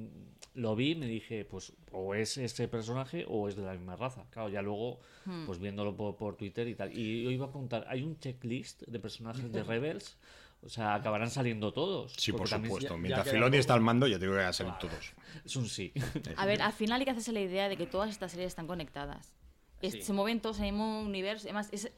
lo 0.55 0.77
vi 0.77 0.91
y 0.91 0.95
me 0.95 1.07
dije, 1.07 1.45
pues, 1.47 1.73
o 1.93 2.15
es 2.15 2.37
ese 2.37 2.69
personaje 2.69 3.25
o 3.29 3.49
es 3.49 3.57
de 3.57 3.63
la 3.63 3.73
misma 3.73 3.97
raza. 3.97 4.27
Claro, 4.31 4.49
ya 4.51 4.61
luego, 4.63 5.01
Hmm. 5.25 5.47
pues 5.47 5.59
viéndolo 5.59 5.97
por, 5.97 6.17
por 6.17 6.37
Twitter 6.37 6.69
y 6.69 6.75
tal. 6.75 6.97
Y 6.97 7.23
yo 7.25 7.31
iba 7.31 7.47
a 7.47 7.51
preguntar, 7.51 7.87
¿hay 7.89 8.03
un 8.03 8.19
checklist 8.19 8.83
de 8.83 8.99
personajes 8.99 9.51
de 9.51 9.63
Rebels? 9.65 10.17
O 10.65 10.69
sea, 10.69 10.95
acabarán 10.95 11.29
saliendo 11.31 11.73
todos. 11.73 12.13
Sí, 12.17 12.31
por 12.33 12.47
supuesto. 12.49 12.81
ya- 12.81 12.89
ya 12.91 12.97
Mientras 12.97 13.25
queda 13.25 13.33
Filoni 13.35 13.57
está 13.57 13.75
al 13.75 13.81
mando, 13.81 14.07
ya 14.07 14.19
tengo 14.19 14.33
que 14.33 14.39
van 14.39 14.47
a 14.49 14.53
salir 14.53 14.73
todos. 14.79 15.13
Es 15.45 15.57
un 15.57 15.69
sí. 15.69 15.93
A 16.37 16.47
ver, 16.47 16.63
al 16.63 16.73
final 16.73 17.01
hay 17.01 17.05
que 17.05 17.11
hacerse 17.11 17.33
la 17.33 17.41
idea 17.41 17.69
de 17.69 17.77
que 17.77 17.87
todas 17.87 18.11
estas 18.11 18.31
series 18.31 18.49
están 18.49 18.67
conectadas. 18.69 19.33
Sí. 19.81 20.03
Se 20.03 20.13
mueven 20.13 20.41
todos 20.41 20.59
en 20.61 20.67
el 20.67 20.73
mismo 20.73 21.01
universo. 21.01 21.47
Además, 21.47 21.69
es... 21.73 21.91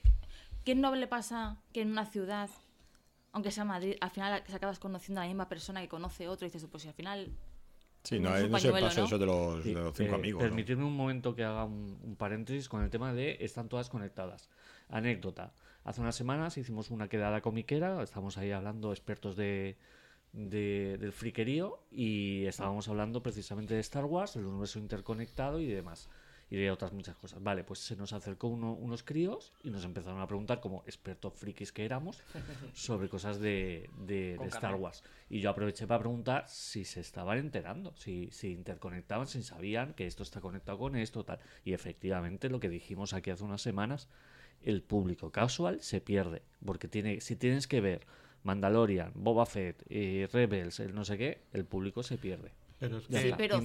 ¿qué 0.65 0.75
no 0.75 0.95
le 0.95 1.07
pasa 1.07 1.59
que 1.75 1.83
en 1.83 1.91
una 1.91 2.07
ciudad, 2.07 2.49
aunque 3.33 3.51
sea 3.51 3.65
Madrid, 3.65 3.97
al 4.01 4.11
final 4.11 4.43
se 4.47 4.57
acabas 4.57 4.79
conociendo 4.79 5.21
a 5.21 5.25
la 5.25 5.29
misma 5.29 5.47
persona 5.51 5.83
que 5.83 5.89
conoce 5.89 6.27
otro 6.27 6.47
y 6.47 6.51
dices, 6.51 6.67
pues 6.71 6.83
si 6.85 6.89
al 6.89 6.95
final... 6.95 7.31
Sí, 8.03 8.19
no, 8.19 8.31
no 8.31 8.37
sé, 8.37 8.49
pañuelo, 8.71 8.87
paso 8.87 9.01
¿no? 9.01 9.07
eso 9.07 9.19
de 9.19 9.27
los, 9.27 9.65
de 9.65 9.73
los 9.73 9.95
cinco 9.97 10.13
Eh, 10.13 10.15
amigos. 10.15 10.43
¿no? 10.43 10.49
Permitidme 10.49 10.85
un 10.85 10.97
momento 10.97 11.35
que 11.35 11.45
haga 11.45 11.65
un, 11.65 11.99
un 12.03 12.17
paréntesis 12.17 12.69
con 12.69 12.83
el 12.83 12.89
tema 12.91 13.13
de 13.13 13.37
están 13.41 13.69
todas 13.69 13.91
conectadas. 13.91 14.49
Anécdota. 14.89 15.53
Hace 15.85 16.01
unas 16.01 16.17
semanas 16.17 16.57
hicimos 16.57 16.91
una 16.91 17.09
quedada 17.09 17.41
comiquera, 17.43 18.03
estamos 18.03 18.39
ahí 18.39 18.51
hablando 18.53 18.91
expertos 18.93 19.37
de, 19.37 19.77
de- 20.33 20.97
del 20.99 21.13
friquerío 21.13 21.79
y 21.91 22.47
estábamos 22.47 22.89
hablando 22.89 23.23
precisamente 23.23 23.75
de 23.75 23.81
Star 23.81 24.05
Wars, 24.07 24.37
el 24.37 24.47
universo 24.47 24.79
interconectado 24.79 25.61
y 25.61 25.67
demás. 25.67 26.09
Y 26.51 26.57
de 26.57 26.71
otras 26.71 26.93
muchas 26.93 27.17
cosas. 27.17 27.43
Vale, 27.43 27.65
pues 27.65 27.81
se 27.81 27.97
nos 27.97 28.13
acercó 28.13 28.49
uno- 28.49 28.75
unos 28.75 29.03
críos 29.03 29.53
y 29.63 29.71
nos 29.71 29.83
empezaron 29.85 30.21
a 30.21 30.27
preguntar, 30.27 30.61
como 30.61 30.83
expertos 30.87 31.33
frikis 31.35 31.73
que 31.73 31.85
éramos, 31.85 32.23
sobre 32.75 33.09
cosas 33.09 33.41
de, 33.41 33.91
de- 33.99 34.37
de 34.39 34.47
Star. 34.49 34.75
Wars. 34.77 35.03
Y 35.31 35.41
yo 35.41 35.51
aproveché 35.51 35.87
para 35.87 36.01
preguntar 36.01 36.45
si 36.49 36.85
se 36.85 37.01
estaban 37.01 37.39
enterando, 37.39 37.95
si, 37.97 38.31
si 38.31 38.53
interconectaban, 38.53 39.27
si 39.27 39.43
sabían 39.43 39.95
que 39.95 40.07
esto 40.07 40.23
está 40.23 40.41
conectado 40.41 40.79
con 40.79 40.97
esto, 40.97 41.25
tal. 41.25 41.41
Y 41.65 41.73
efectivamente, 41.73 42.49
lo 42.51 42.61
que 42.61 42.69
dijimos 42.69 43.15
aquí 43.15 43.31
hace 43.31 43.43
unas 43.43 43.63
semanas, 43.63 44.09
el 44.65 44.83
público 44.83 45.31
casual 45.31 45.81
se 45.81 46.01
pierde. 46.01 46.43
Porque 46.65 46.89
tiene, 46.89 47.21
si 47.21 47.37
tienes 47.37 47.67
que 47.67 47.81
ver 47.81 48.07
Mandalorian, 48.43 49.13
Boba 49.15 49.47
Fett, 49.47 49.83
eh, 49.89 50.29
Rebels, 50.33 50.81
el 50.81 50.95
no 50.95 51.05
sé 51.05 51.17
qué, 51.19 51.43
el 51.53 51.65
público 51.65 52.03
se 52.03 52.19
pierde. 52.19 52.53
Pero 52.79 52.99
es 52.99 53.05
Sí, 53.05 53.11
que 53.11 53.19
está. 53.19 53.37
pero 53.37 53.61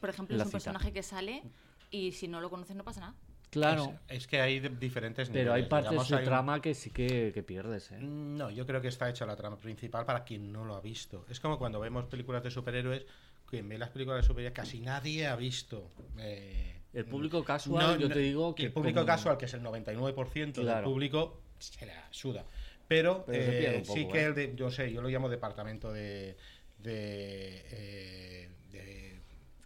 por 0.00 0.10
ejemplo, 0.10 0.36
es 0.36 0.40
un 0.42 0.46
cita. 0.46 0.52
personaje 0.58 0.92
que 0.92 1.02
sale 1.02 1.42
y 1.90 2.12
si 2.12 2.28
no 2.28 2.40
lo 2.40 2.50
conoces 2.50 2.76
no 2.76 2.84
pasa 2.84 3.00
nada. 3.00 3.14
Claro, 3.50 3.94
es, 4.10 4.18
es 4.18 4.26
que 4.26 4.42
hay 4.42 4.60
de- 4.60 4.68
diferentes 4.68 5.30
pero 5.30 5.54
hay 5.54 5.62
niveles. 5.62 5.68
partes 5.70 5.90
Digamos, 5.90 6.08
de 6.10 6.16
hay 6.16 6.22
un- 6.22 6.28
trama 6.28 6.60
que 6.60 6.74
sí 6.74 6.90
que, 6.90 7.30
que 7.32 7.42
pierdes, 7.42 7.90
¿eh? 7.92 7.98
No, 8.00 8.50
yo 8.50 8.66
creo 8.66 8.82
que 8.82 8.88
está 8.88 9.08
hecha 9.08 9.24
la 9.24 9.36
trama 9.36 9.56
principal 9.56 10.04
para 10.04 10.22
quien 10.24 10.52
no 10.52 10.66
lo 10.66 10.74
ha 10.76 10.82
visto. 10.82 11.24
Es 11.30 11.40
como 11.40 11.58
cuando 11.58 11.80
vemos 11.80 12.04
películas 12.06 12.42
de 12.42 12.50
superhéroes, 12.50 13.06
quien 13.46 13.66
ve 13.66 13.78
las 13.78 13.88
películas 13.88 14.20
de 14.20 14.26
superhéroes 14.26 14.54
casi 14.54 14.80
nadie 14.80 15.26
ha 15.26 15.34
visto. 15.36 15.90
eh, 16.18 16.77
El 16.94 17.04
público 17.04 17.44
casual, 17.44 17.98
yo 17.98 18.08
te 18.08 18.18
digo 18.20 18.54
que 18.54 18.64
El 18.64 18.72
público 18.72 19.00
como- 19.00 19.06
casual, 19.06 19.36
que 19.38 19.44
es 19.44 19.54
el 19.54 19.62
99% 19.62 20.60
del 20.62 20.66
Claro. 20.72 20.84
público, 20.84 21.40
se 21.58 21.86
la 21.86 22.06
suda. 22.10 22.44
Pero, 22.86 23.26
eh, 23.28 23.82
sí 23.84 24.08
que 24.08 24.20
¿eh? 24.20 24.24
el 24.24 24.34
de, 24.34 24.54
yo 24.56 24.70
sé, 24.70 24.90
yo 24.90 25.02
lo 25.02 25.08
llamo 25.08 25.28
departamento 25.28 25.92
de, 25.92 26.36
de, 26.78 27.64
eh, 27.70 28.48
de 28.48 28.57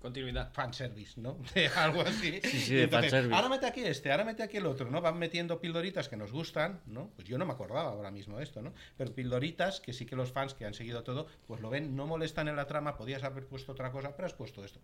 Continuidad. 0.02 0.52
fanservice, 0.52 1.20
¿no? 1.20 1.38
De 1.54 1.68
algo 1.68 2.02
así. 2.02 2.40
Sí, 2.42 2.60
sí, 2.60 2.78
entonces, 2.80 3.10
fanservice. 3.10 3.34
Ahora 3.34 3.48
mete 3.48 3.66
aquí 3.66 3.84
este, 3.84 4.10
ahora 4.12 4.24
mete 4.24 4.42
aquí 4.42 4.56
el 4.58 4.66
otro, 4.66 4.90
¿no? 4.90 5.00
Van 5.00 5.18
metiendo 5.18 5.60
pildoritas 5.60 6.08
que 6.08 6.16
nos 6.16 6.32
gustan, 6.32 6.80
¿no? 6.86 7.10
Pues 7.16 7.26
yo 7.28 7.38
no 7.38 7.46
me 7.46 7.52
acordaba 7.52 7.82
ahora 7.90 8.10
mismo 8.10 8.36
de 8.38 8.44
esto, 8.44 8.60
¿no? 8.60 8.74
Pero 8.98 9.14
pildoritas 9.14 9.80
que 9.80 9.92
sí 9.92 10.04
que 10.04 10.16
los 10.16 10.32
fans 10.32 10.54
que 10.54 10.66
han 10.66 10.74
seguido 10.74 11.02
todo, 11.04 11.26
pues 11.46 11.60
lo 11.60 11.70
ven, 11.70 11.96
no 11.96 12.06
molestan 12.06 12.48
en 12.48 12.56
la 12.56 12.66
trama, 12.66 12.96
podías 12.96 13.22
haber 13.22 13.46
puesto 13.46 13.72
otra 13.72 13.90
cosa, 13.92 14.14
pero 14.16 14.26
has 14.26 14.34
puesto 14.34 14.64
esto. 14.64 14.80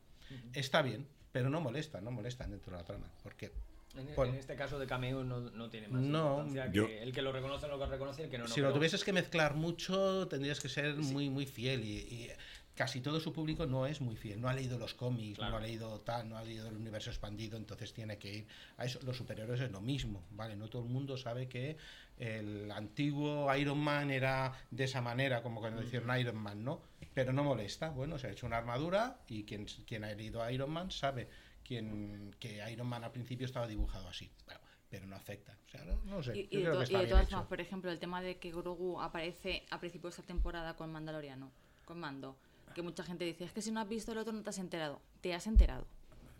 Está 0.54 0.82
bien, 0.82 1.06
pero 1.32 1.50
no 1.50 1.60
molestan, 1.60 2.04
no 2.04 2.10
molestan 2.10 2.50
dentro 2.50 2.70
de 2.72 2.78
la 2.78 2.84
trama. 2.84 3.10
Porque 3.22 3.50
En, 3.96 4.08
en 4.28 4.34
este 4.34 4.54
caso 4.54 4.78
de 4.78 4.86
cameo 4.86 5.24
no, 5.24 5.40
no 5.40 5.68
tiene 5.70 5.88
más 5.88 6.02
No, 6.02 6.40
importancia 6.44 6.70
yo- 6.72 6.86
que 6.86 7.02
el 7.02 7.12
que 7.12 7.22
lo 7.22 7.32
reconoce 7.32 7.66
lo 7.66 7.78
que 7.78 7.86
reconoce 7.86 8.20
y 8.22 8.24
el 8.26 8.30
que 8.30 8.38
no, 8.38 8.44
no. 8.44 8.50
si 8.54 8.60
lo 8.60 8.72
tuvieses 8.72 9.02
que 9.02 9.12
mezclar 9.12 9.54
mucho, 9.54 10.28
tendrías 10.28 10.60
que 10.60 10.68
ser 10.68 10.94
muy, 10.96 11.30
muy 11.30 11.46
fiel. 11.46 11.82
Y, 11.84 11.96
y 11.96 12.30
casi 12.78 13.00
todo 13.00 13.18
su 13.18 13.32
público 13.32 13.66
no 13.66 13.86
es 13.86 14.00
muy 14.00 14.14
fiel. 14.14 14.40
No 14.40 14.48
ha 14.48 14.54
leído 14.54 14.78
los 14.78 14.94
cómics, 14.94 15.36
Claro. 15.38 15.50
no 15.50 15.56
ha 15.58 15.60
leído 15.60 16.00
tal, 16.02 16.28
no 16.28 16.38
ha 16.38 16.44
leído 16.44 16.68
el 16.68 16.76
universo 16.76 17.10
expandido, 17.10 17.56
entonces 17.56 17.92
tiene 17.92 18.18
que 18.18 18.32
ir 18.32 18.46
a 18.76 18.84
eso. 18.84 19.00
Los 19.02 19.16
superhéroes 19.16 19.60
es 19.60 19.72
lo 19.72 19.80
mismo, 19.80 20.22
¿vale? 20.30 20.54
No 20.54 20.68
todo 20.68 20.82
el 20.84 20.88
mundo 20.88 21.16
sabe 21.16 21.48
que 21.48 21.76
el 22.18 22.70
antiguo 22.70 23.52
Iron 23.56 23.78
Man 23.78 24.12
era 24.12 24.52
de 24.70 24.84
esa 24.84 25.00
manera, 25.02 25.42
como 25.42 25.60
cuando 25.60 25.82
hicieron 25.82 26.16
Iron 26.20 26.36
Man, 26.36 26.62
¿no? 26.62 26.80
Pero 27.14 27.32
no 27.32 27.42
molesta. 27.42 27.90
Bueno, 27.90 28.16
se 28.16 28.28
ha 28.28 28.30
hecho 28.30 28.46
una 28.46 28.58
armadura 28.58 29.22
y 29.26 29.42
quien, 29.42 29.64
quien 29.66 30.04
ha 30.04 30.12
leído 30.12 30.40
a 30.40 30.52
Iron 30.52 30.70
Man 30.70 30.92
sabe 30.92 31.28
quien, 31.64 32.34
que 32.38 32.62
Iron 32.72 32.86
Man 32.86 33.02
al 33.02 33.10
principio 33.10 33.44
estaba 33.44 33.66
dibujado 33.66 34.06
así. 34.08 34.30
Bueno, 34.46 34.60
pero 34.88 35.04
no 35.06 35.16
afecta. 35.16 35.56
O 35.66 35.68
sea, 35.70 35.84
no, 35.84 36.00
no 36.04 36.22
sé. 36.22 36.36
Y, 36.38 36.42
yo 36.44 36.48
y 36.50 36.56
de, 36.58 36.62
creo 36.62 36.72
to- 36.74 36.84
que 36.88 36.92
y 36.94 36.96
de 37.00 37.06
todas 37.08 37.28
formas, 37.28 37.46
por 37.48 37.60
ejemplo, 37.60 37.90
el 37.90 37.98
tema 37.98 38.22
de 38.22 38.38
que 38.38 38.52
Grogu 38.52 39.00
aparece 39.00 39.66
a 39.70 39.80
principio 39.80 40.08
de 40.08 40.14
esta 40.14 40.22
temporada 40.22 40.76
con 40.76 40.92
Mandaloriano, 40.92 41.50
con 41.84 41.98
Mando, 42.00 42.36
que 42.74 42.82
mucha 42.82 43.02
gente 43.04 43.24
dice, 43.24 43.44
es 43.44 43.52
que 43.52 43.62
si 43.62 43.70
no 43.70 43.80
has 43.80 43.88
visto 43.88 44.12
el 44.12 44.18
otro 44.18 44.32
no 44.32 44.42
te 44.42 44.50
has 44.50 44.58
enterado. 44.58 45.00
Te 45.20 45.34
has 45.34 45.46
enterado. 45.46 45.86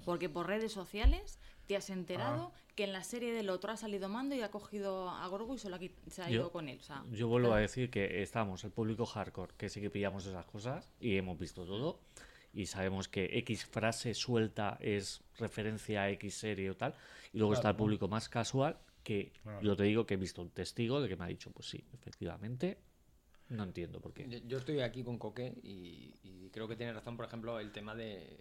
Porque 0.05 0.29
por 0.29 0.47
redes 0.47 0.73
sociales 0.73 1.39
te 1.67 1.77
has 1.77 1.91
enterado 1.91 2.53
que 2.77 2.85
en 2.85 2.93
la 2.93 3.03
serie 3.05 3.33
del 3.33 3.51
otro 3.51 3.73
ha 3.73 3.77
salido 3.77 4.09
Mando 4.09 4.35
y 4.35 4.41
ha 4.43 4.51
cogido 4.51 5.11
a 5.11 5.27
Gorgo 5.29 5.55
y 5.55 5.59
ha 5.59 5.79
quit- 5.79 5.93
se 6.09 6.23
ha 6.23 6.29
Yo- 6.31 6.41
ido 6.41 6.53
con 6.53 6.69
él. 6.69 6.79
O 6.81 6.83
sea, 6.83 7.05
Yo 7.11 7.29
vuelvo 7.29 7.53
a 7.53 7.59
decir 7.59 7.91
que 7.91 8.23
estamos, 8.23 8.65
el 8.65 8.71
público 8.71 9.05
hardcore, 9.05 9.53
que 9.59 9.69
sí 9.69 9.81
que 9.81 9.91
pillamos 9.91 10.25
esas 10.27 10.47
cosas 10.47 10.93
y 11.01 11.17
hemos 11.17 11.39
visto 11.39 11.65
todo. 11.67 12.01
Y 12.55 12.67
sabemos 12.67 13.09
que 13.09 13.29
X 13.41 13.67
frase 13.67 14.15
suelta 14.15 14.79
es 14.81 15.21
referencia 15.39 16.03
a 16.03 16.11
X 16.11 16.35
serie 16.35 16.71
o 16.71 16.77
tal. 16.77 16.95
Y 17.33 17.39
luego 17.39 17.53
está 17.53 17.69
el 17.71 17.77
público 17.77 18.09
más 18.09 18.29
casual, 18.31 18.79
que 19.03 19.33
Claro. 19.43 19.61
yo 19.61 19.77
te 19.77 19.83
digo 19.83 20.07
que 20.07 20.15
he 20.15 20.17
visto 20.17 20.41
un 20.41 20.51
testigo 20.51 21.01
de 21.03 21.09
que 21.09 21.17
me 21.17 21.25
ha 21.25 21.29
dicho, 21.29 21.51
pues 21.51 21.69
sí, 21.69 21.85
efectivamente, 21.93 22.79
no 23.49 23.63
entiendo 23.65 24.01
por 24.01 24.13
qué. 24.13 24.27
Yo, 24.29 24.39
yo 24.47 24.59
estoy 24.59 24.81
aquí 24.81 25.03
con 25.03 25.19
Coque 25.19 25.55
y, 25.63 26.15
y 26.23 26.51
creo 26.53 26.69
que 26.69 26.77
tiene 26.77 26.93
razón, 26.93 27.17
por 27.17 27.27
ejemplo, 27.27 27.59
el 27.61 27.73
tema 27.73 27.95
de... 27.95 28.39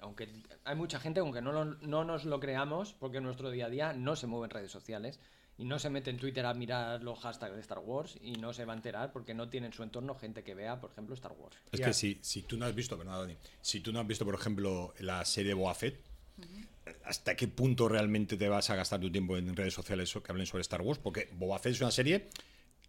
Aunque 0.00 0.28
hay 0.64 0.74
mucha 0.76 0.98
gente, 0.98 1.20
aunque 1.20 1.40
no, 1.40 1.52
lo- 1.52 1.64
no 1.64 2.04
nos 2.04 2.24
lo 2.24 2.40
creamos, 2.40 2.92
porque 2.92 3.18
en 3.18 3.24
nuestro 3.24 3.50
día 3.50 3.66
a 3.66 3.70
día 3.70 3.92
no 3.92 4.16
se 4.16 4.26
mueve 4.26 4.46
en 4.46 4.50
redes 4.50 4.72
sociales 4.72 5.20
y 5.58 5.64
no 5.64 5.78
se 5.78 5.90
mete 5.90 6.10
en 6.10 6.16
Twitter 6.18 6.44
a 6.44 6.54
mirar 6.54 7.02
los 7.04 7.20
hashtags 7.20 7.54
de 7.54 7.60
Star 7.60 7.78
Wars 7.78 8.18
y 8.20 8.32
no 8.32 8.52
se 8.52 8.64
va 8.64 8.72
a 8.72 8.76
enterar 8.76 9.12
porque 9.12 9.32
no 9.32 9.48
tiene 9.48 9.68
en 9.68 9.72
su 9.72 9.82
entorno 9.84 10.14
gente 10.16 10.42
que 10.42 10.54
vea, 10.54 10.80
por 10.80 10.90
ejemplo, 10.90 11.14
Star 11.14 11.32
Wars. 11.38 11.56
Es 11.70 11.80
que 11.80 11.92
si, 11.92 12.18
si 12.20 12.42
tú 12.42 12.56
no 12.56 12.66
has 12.66 12.74
visto, 12.74 12.98
perdona, 12.98 13.18
Dani, 13.18 13.36
si 13.60 13.80
tú 13.80 13.92
no 13.92 14.00
has 14.00 14.06
visto, 14.06 14.24
por 14.24 14.34
ejemplo, 14.34 14.92
la 14.98 15.24
serie 15.24 15.54
Boba 15.54 15.74
Fett, 15.74 16.00
¿hasta 17.04 17.36
qué 17.36 17.46
punto 17.46 17.88
realmente 17.88 18.36
te 18.36 18.48
vas 18.48 18.70
a 18.70 18.74
gastar 18.76 18.98
tu 19.00 19.12
tiempo 19.12 19.36
en 19.36 19.54
redes 19.54 19.74
sociales 19.74 20.12
que 20.12 20.32
hablen 20.32 20.46
sobre 20.46 20.62
Star 20.62 20.82
Wars? 20.82 20.98
Porque 20.98 21.28
Boba 21.34 21.58
Fett 21.60 21.74
es 21.74 21.80
una 21.80 21.90
serie 21.92 22.28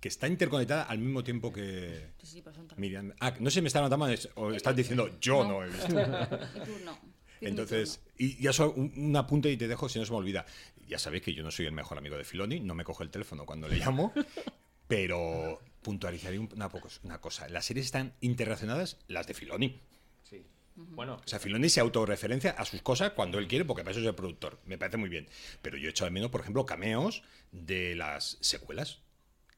que 0.03 0.10
está 0.10 0.27
interconectada 0.27 0.83
al 0.83 0.98
mismo 0.98 1.24
tiempo 1.24 1.53
que 1.53 2.10
Sí, 2.17 2.27
sí, 2.27 2.41
pero 2.41 2.53
son 2.53 2.67
tan- 2.67 2.77
Miriam. 2.77 3.13
Ah, 3.22 3.33
no 3.39 3.50
sé 3.50 3.55
si 3.55 3.62
me 3.62 3.67
está 3.67 3.79
notando 3.79 4.05
o 4.36 4.51
estás 4.51 4.75
diciendo 4.75 5.17
yo 5.22 5.45
no, 5.45 5.63
he 5.63 5.69
visto. 5.69 5.88
Y 6.55 6.60
tú 6.65 6.72
no. 6.83 7.00
Entonces, 7.39 8.01
y 8.17 8.36
ya 8.41 8.51
solo 8.51 8.74
un, 8.74 8.91
un 8.98 9.15
apunte 9.15 9.50
y 9.50 9.55
te 9.55 9.65
dejo 9.69 9.88
si 9.88 10.00
no 10.00 10.05
se 10.05 10.12
me 10.12 10.17
olvida. 10.17 10.45
Ya 10.89 11.00
sabéis 11.00 11.24
que 11.24 11.33
yo 11.33 11.41
no 11.41 11.51
soy 11.51 11.67
el 11.67 11.72
mejor 11.72 11.98
amigo 11.98 12.17
de 12.17 12.25
Filoni, 12.25 12.60
no 12.60 12.75
me 12.75 12.83
coge 12.83 13.05
el 13.05 13.12
teléfono 13.12 13.45
cuando 13.45 13.69
le 13.69 13.77
llamo, 13.77 14.12
pero 14.88 15.62
puntualizaría 15.81 16.41
una 16.41 17.19
cosa. 17.22 17.48
Las 17.48 17.63
series 17.63 17.86
están 17.86 18.13
interrelacionadas, 18.19 18.98
las 19.07 19.25
de 19.25 19.33
Filoni. 19.33 19.79
Sí. 20.24 20.45
Bueno, 20.75 21.22
O 21.24 21.27
sea, 21.27 21.39
Filoni 21.39 21.69
se 21.69 21.79
autorreferencia 21.79 22.51
a 22.51 22.65
sus 22.65 22.81
cosas 22.81 23.12
cuando 23.12 23.39
él 23.39 23.48
quiere, 23.48 23.63
porque 23.63 23.83
para 23.83 23.91
eso 23.91 24.01
es 24.01 24.05
el 24.05 24.15
productor. 24.15 24.60
Me 24.65 24.77
parece 24.77 24.98
muy 24.98 25.07
bien. 25.07 25.29
Pero 25.62 25.77
yo 25.77 25.88
he 25.88 25.91
hecho 25.91 26.03
de 26.03 26.12
menos, 26.12 26.29
por 26.29 26.41
ejemplo, 26.41 26.65
cameos 26.65 27.24
de 27.53 27.95
las 27.95 28.38
secuelas, 28.41 29.00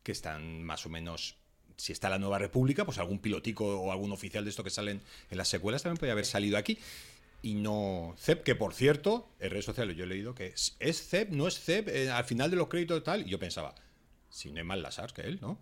que 0.06 0.12
están 0.14 0.64
más 0.64 0.86
o 0.86 0.90
menos. 0.90 1.36
Si 1.78 1.92
está 1.92 2.10
la 2.10 2.20
Nueva 2.20 2.38
República, 2.40 2.86
pues 2.86 3.00
algún 3.00 3.20
pilotico 3.20 3.66
o 3.82 3.92
algún 3.92 4.12
oficial 4.14 4.46
de 4.46 4.50
esto 4.52 4.64
que 4.64 4.70
salen 4.70 5.02
en 5.30 5.38
las 5.38 5.50
secuelas 5.50 5.84
también 5.84 5.98
podría 5.98 6.14
haber 6.14 6.26
salido 6.26 6.58
aquí. 6.58 6.78
Y 7.42 7.56
no 7.56 8.16
Zep, 8.18 8.44
que 8.44 8.56
por 8.56 8.74
cierto, 8.74 9.28
en 9.40 9.50
redes 9.50 9.66
sociales 9.66 9.98
yo 9.98 10.06
he 10.06 10.08
leído 10.08 10.34
que 10.34 10.48
es, 10.48 10.78
¿es 10.80 11.08
Zep, 11.10 11.32
no 11.32 11.48
es 11.48 11.60
Zep, 11.60 11.90
eh, 11.90 12.10
al 12.10 12.24
final 12.24 12.50
de 12.50 12.56
los 12.58 12.68
créditos 12.70 13.04
tal. 13.04 13.28
Y 13.28 13.30
yo 13.32 13.40
pensaba, 13.40 13.76
si 14.30 14.52
no 14.52 14.60
hay 14.60 14.64
más 14.64 14.78
Lazar 14.80 15.12
que 15.12 15.24
él, 15.24 15.40
¿no? 15.42 15.60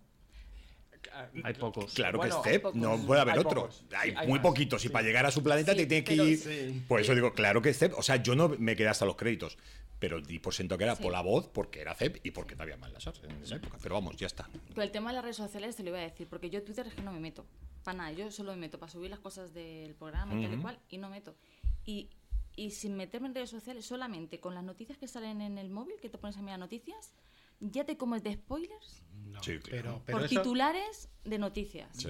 Hay 1.44 1.54
pocos. 1.54 1.94
Claro 1.94 2.18
Bueno, 2.18 2.42
que 2.42 2.50
es 2.56 2.62
Zep, 2.62 2.74
no 2.76 2.98
puede 3.06 3.22
haber 3.22 3.34
Hay 3.36 3.40
otro. 3.40 3.62
pocos. 3.64 3.84
Hay, 3.96 4.12
Sí, 4.12 4.16
hay 4.18 4.28
muy 4.28 4.40
más. 4.40 4.44
poquitos. 4.44 4.84
Y 4.84 4.88
Sí. 4.88 4.94
para 4.94 5.06
llegar 5.06 5.26
a 5.26 5.32
su 5.32 5.44
planeta 5.44 5.72
Sí, 5.74 5.78
te 5.80 5.86
tiene 5.86 6.04
que 6.04 6.16
ir. 6.16 6.38
sí. 6.38 6.84
Por 6.88 7.00
eso 7.02 7.14
digo, 7.16 7.34
claro 7.34 7.62
que 7.62 7.70
es 7.70 7.78
Zep. 7.78 7.94
O 7.98 8.02
sea, 8.04 8.18
yo 8.18 8.36
no 8.36 8.50
me 8.50 8.76
quedé 8.76 8.88
hasta 8.88 9.06
los 9.06 9.16
créditos. 9.16 9.58
Pero 10.04 10.20
di 10.20 10.38
por 10.38 10.54
sentado 10.54 10.78
que 10.78 10.84
era 10.84 10.98
Sí. 10.98 11.02
por 11.04 11.14
la 11.14 11.22
voz, 11.22 11.48
porque 11.48 11.80
era 11.80 11.96
Zep 11.96 12.18
y 12.26 12.32
porque 12.32 12.58
no 12.58 12.64
había 12.64 12.76
más 12.76 12.92
Lazar 12.92 13.14
en 13.24 13.42
esa 13.42 13.56
época. 13.56 13.78
Pero 13.82 13.96
vamos, 13.96 14.18
ya 14.18 14.28
está. 14.28 14.50
Con 14.76 14.84
el 14.84 14.92
tema 14.92 15.12
de 15.12 15.14
las 15.16 15.24
redes 15.24 15.38
sociales 15.38 15.78
te 15.78 15.84
lo 15.84 15.92
iba 15.92 16.00
a 16.00 16.02
decir, 16.02 16.28
porque 16.28 16.50
yo 16.50 16.62
Twitter 16.62 16.86
es 16.88 16.94
que 16.94 17.02
no 17.02 17.14
me 17.14 17.22
meto. 17.22 17.46
Para 17.86 17.98
nada, 18.00 18.12
yo 18.12 18.30
solo 18.30 18.52
me 18.52 18.58
meto 18.58 18.78
para 18.78 18.92
subir 18.92 19.10
las 19.10 19.22
cosas 19.22 19.54
del 19.54 19.96
programa 19.96 20.38
y 20.38 20.44
tal 20.44 20.54
y 20.56 20.62
cual, 20.62 20.80
y 20.90 20.98
no 20.98 21.10
meto. 21.10 21.38
Y, 21.86 22.10
y 22.58 22.72
sin 22.72 22.98
meterme 22.98 23.28
en 23.30 23.36
redes 23.36 23.50
sociales, 23.50 23.86
solamente 23.86 24.42
con 24.42 24.54
las 24.56 24.64
noticias 24.66 24.98
que 24.98 25.08
salen 25.08 25.40
en 25.40 25.58
el 25.58 25.70
móvil, 25.70 25.96
que 26.02 26.10
te 26.10 26.18
pones 26.18 26.36
a 26.36 26.42
mirar 26.42 26.60
noticias, 26.60 27.14
ya 27.62 27.86
te 27.86 27.96
comes 27.96 28.24
de 28.24 28.34
spoilers 28.34 29.06
No, 29.26 29.42
Sí, 29.42 29.58
claro. 29.60 29.64
pero, 29.70 30.02
pero 30.06 30.18
por 30.18 30.26
eso- 30.26 30.42
titulares 30.42 31.08
de 31.24 31.38
noticias. 31.40 31.88
Sí. 31.98 32.10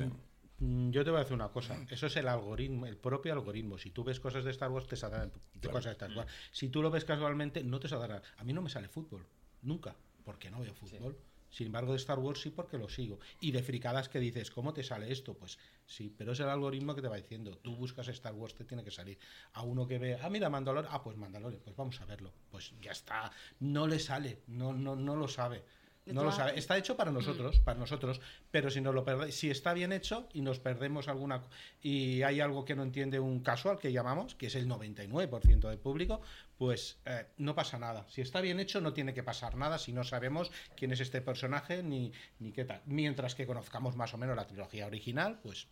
Mm, 0.63 0.91
Yo 0.91 1.03
te 1.03 1.09
voy 1.09 1.17
a 1.17 1.23
decir 1.23 1.35
una 1.35 1.49
cosa, 1.49 1.77
eso 1.89 2.07
es 2.07 2.15
el 2.15 2.27
algoritmo, 2.27 2.85
el 2.85 2.97
propio 2.97 3.33
algoritmo. 3.33 3.77
Si 3.77 3.91
tú 3.91 4.03
ves 4.03 4.19
cosas 4.19 4.43
de 4.45 4.51
Star 4.51 4.71
Wars, 4.71 4.87
te 4.87 4.95
saldrán 4.95 5.31
cosas 5.71 5.85
de 5.85 5.91
Star 5.91 6.11
Wars. 6.17 6.31
Si 6.51 6.69
tú 6.69 6.81
lo 6.81 6.89
ves 6.89 7.03
casualmente, 7.05 7.63
no 7.63 7.79
te 7.79 7.87
saldrá. 7.89 8.21
A 8.37 8.43
mí 8.43 8.53
no 8.53 8.61
me 8.61 8.69
sale 8.69 8.87
fútbol, 8.87 9.25
nunca, 9.61 9.95
porque 10.23 10.49
no 10.49 10.59
veo 10.61 10.73
fútbol. 10.73 11.17
Sin 11.49 11.67
embargo, 11.67 11.91
de 11.91 11.97
Star 11.97 12.17
Wars 12.17 12.41
sí 12.41 12.49
porque 12.49 12.79
lo 12.79 12.89
sigo. 12.89 13.19
Y 13.39 13.51
de 13.51 13.61
fricadas 13.61 14.09
que 14.09 14.19
dices, 14.19 14.49
¿cómo 14.49 14.73
te 14.73 14.83
sale 14.83 15.11
esto? 15.11 15.35
Pues 15.35 15.59
sí, 15.85 16.11
pero 16.17 16.31
es 16.31 16.39
el 16.39 16.49
algoritmo 16.49 16.95
que 16.95 17.01
te 17.03 17.07
va 17.07 17.15
diciendo. 17.17 17.55
Tú 17.57 17.75
buscas 17.75 18.07
Star 18.07 18.33
Wars, 18.33 18.55
te 18.55 18.63
tiene 18.63 18.83
que 18.83 18.89
salir. 18.89 19.19
A 19.53 19.61
uno 19.61 19.85
que 19.85 19.99
ve, 19.99 20.17
ah, 20.19 20.29
mira, 20.31 20.49
Mandalorian, 20.49 20.91
ah, 20.95 21.03
pues 21.03 21.15
Mandalorian, 21.15 21.61
pues 21.61 21.75
vamos 21.75 22.01
a 22.01 22.05
verlo. 22.05 22.33
Pues 22.49 22.73
ya 22.81 22.91
está. 22.91 23.31
No 23.59 23.85
le 23.85 23.99
sale, 23.99 24.41
no, 24.47 24.73
no, 24.73 24.95
no 24.95 25.15
lo 25.15 25.27
sabe. 25.27 25.63
No 26.05 26.23
lo 26.23 26.31
sabe. 26.31 26.59
Está 26.59 26.77
hecho 26.77 26.97
para 26.97 27.11
nosotros, 27.11 27.59
para 27.59 27.79
nosotros. 27.79 28.19
Pero 28.51 28.69
si 28.69 28.81
nos 28.81 28.93
lo 28.93 29.05
perde- 29.05 29.31
si 29.31 29.49
está 29.49 29.73
bien 29.73 29.93
hecho 29.93 30.27
y 30.33 30.41
nos 30.41 30.59
perdemos 30.59 31.07
alguna 31.07 31.41
y 31.81 32.21
hay 32.23 32.41
algo 32.41 32.65
que 32.65 32.75
no 32.75 32.83
entiende 32.83 33.19
un 33.19 33.39
casual 33.41 33.79
que 33.79 33.91
llamamos, 33.91 34.35
que 34.35 34.47
es 34.47 34.55
el 34.55 34.67
99% 34.67 35.69
del 35.69 35.77
público, 35.79 36.21
pues 36.57 36.97
eh, 37.05 37.27
no 37.37 37.55
pasa 37.55 37.79
nada. 37.79 38.05
Si 38.09 38.21
está 38.21 38.41
bien 38.41 38.59
hecho, 38.59 38.81
no 38.81 38.93
tiene 38.93 39.13
que 39.13 39.23
pasar 39.23 39.55
nada 39.55 39.77
si 39.77 39.93
no 39.93 40.03
sabemos 40.03 40.51
quién 40.75 40.91
es 40.91 40.99
este 40.99 41.21
personaje 41.21 41.83
ni, 41.83 42.11
ni 42.39 42.51
qué 42.51 42.65
tal. 42.65 42.81
Mientras 42.85 43.35
que 43.35 43.45
conozcamos 43.47 43.95
más 43.95 44.13
o 44.13 44.17
menos 44.17 44.35
la 44.35 44.45
trilogía 44.47 44.85
original, 44.87 45.39
pues 45.41 45.67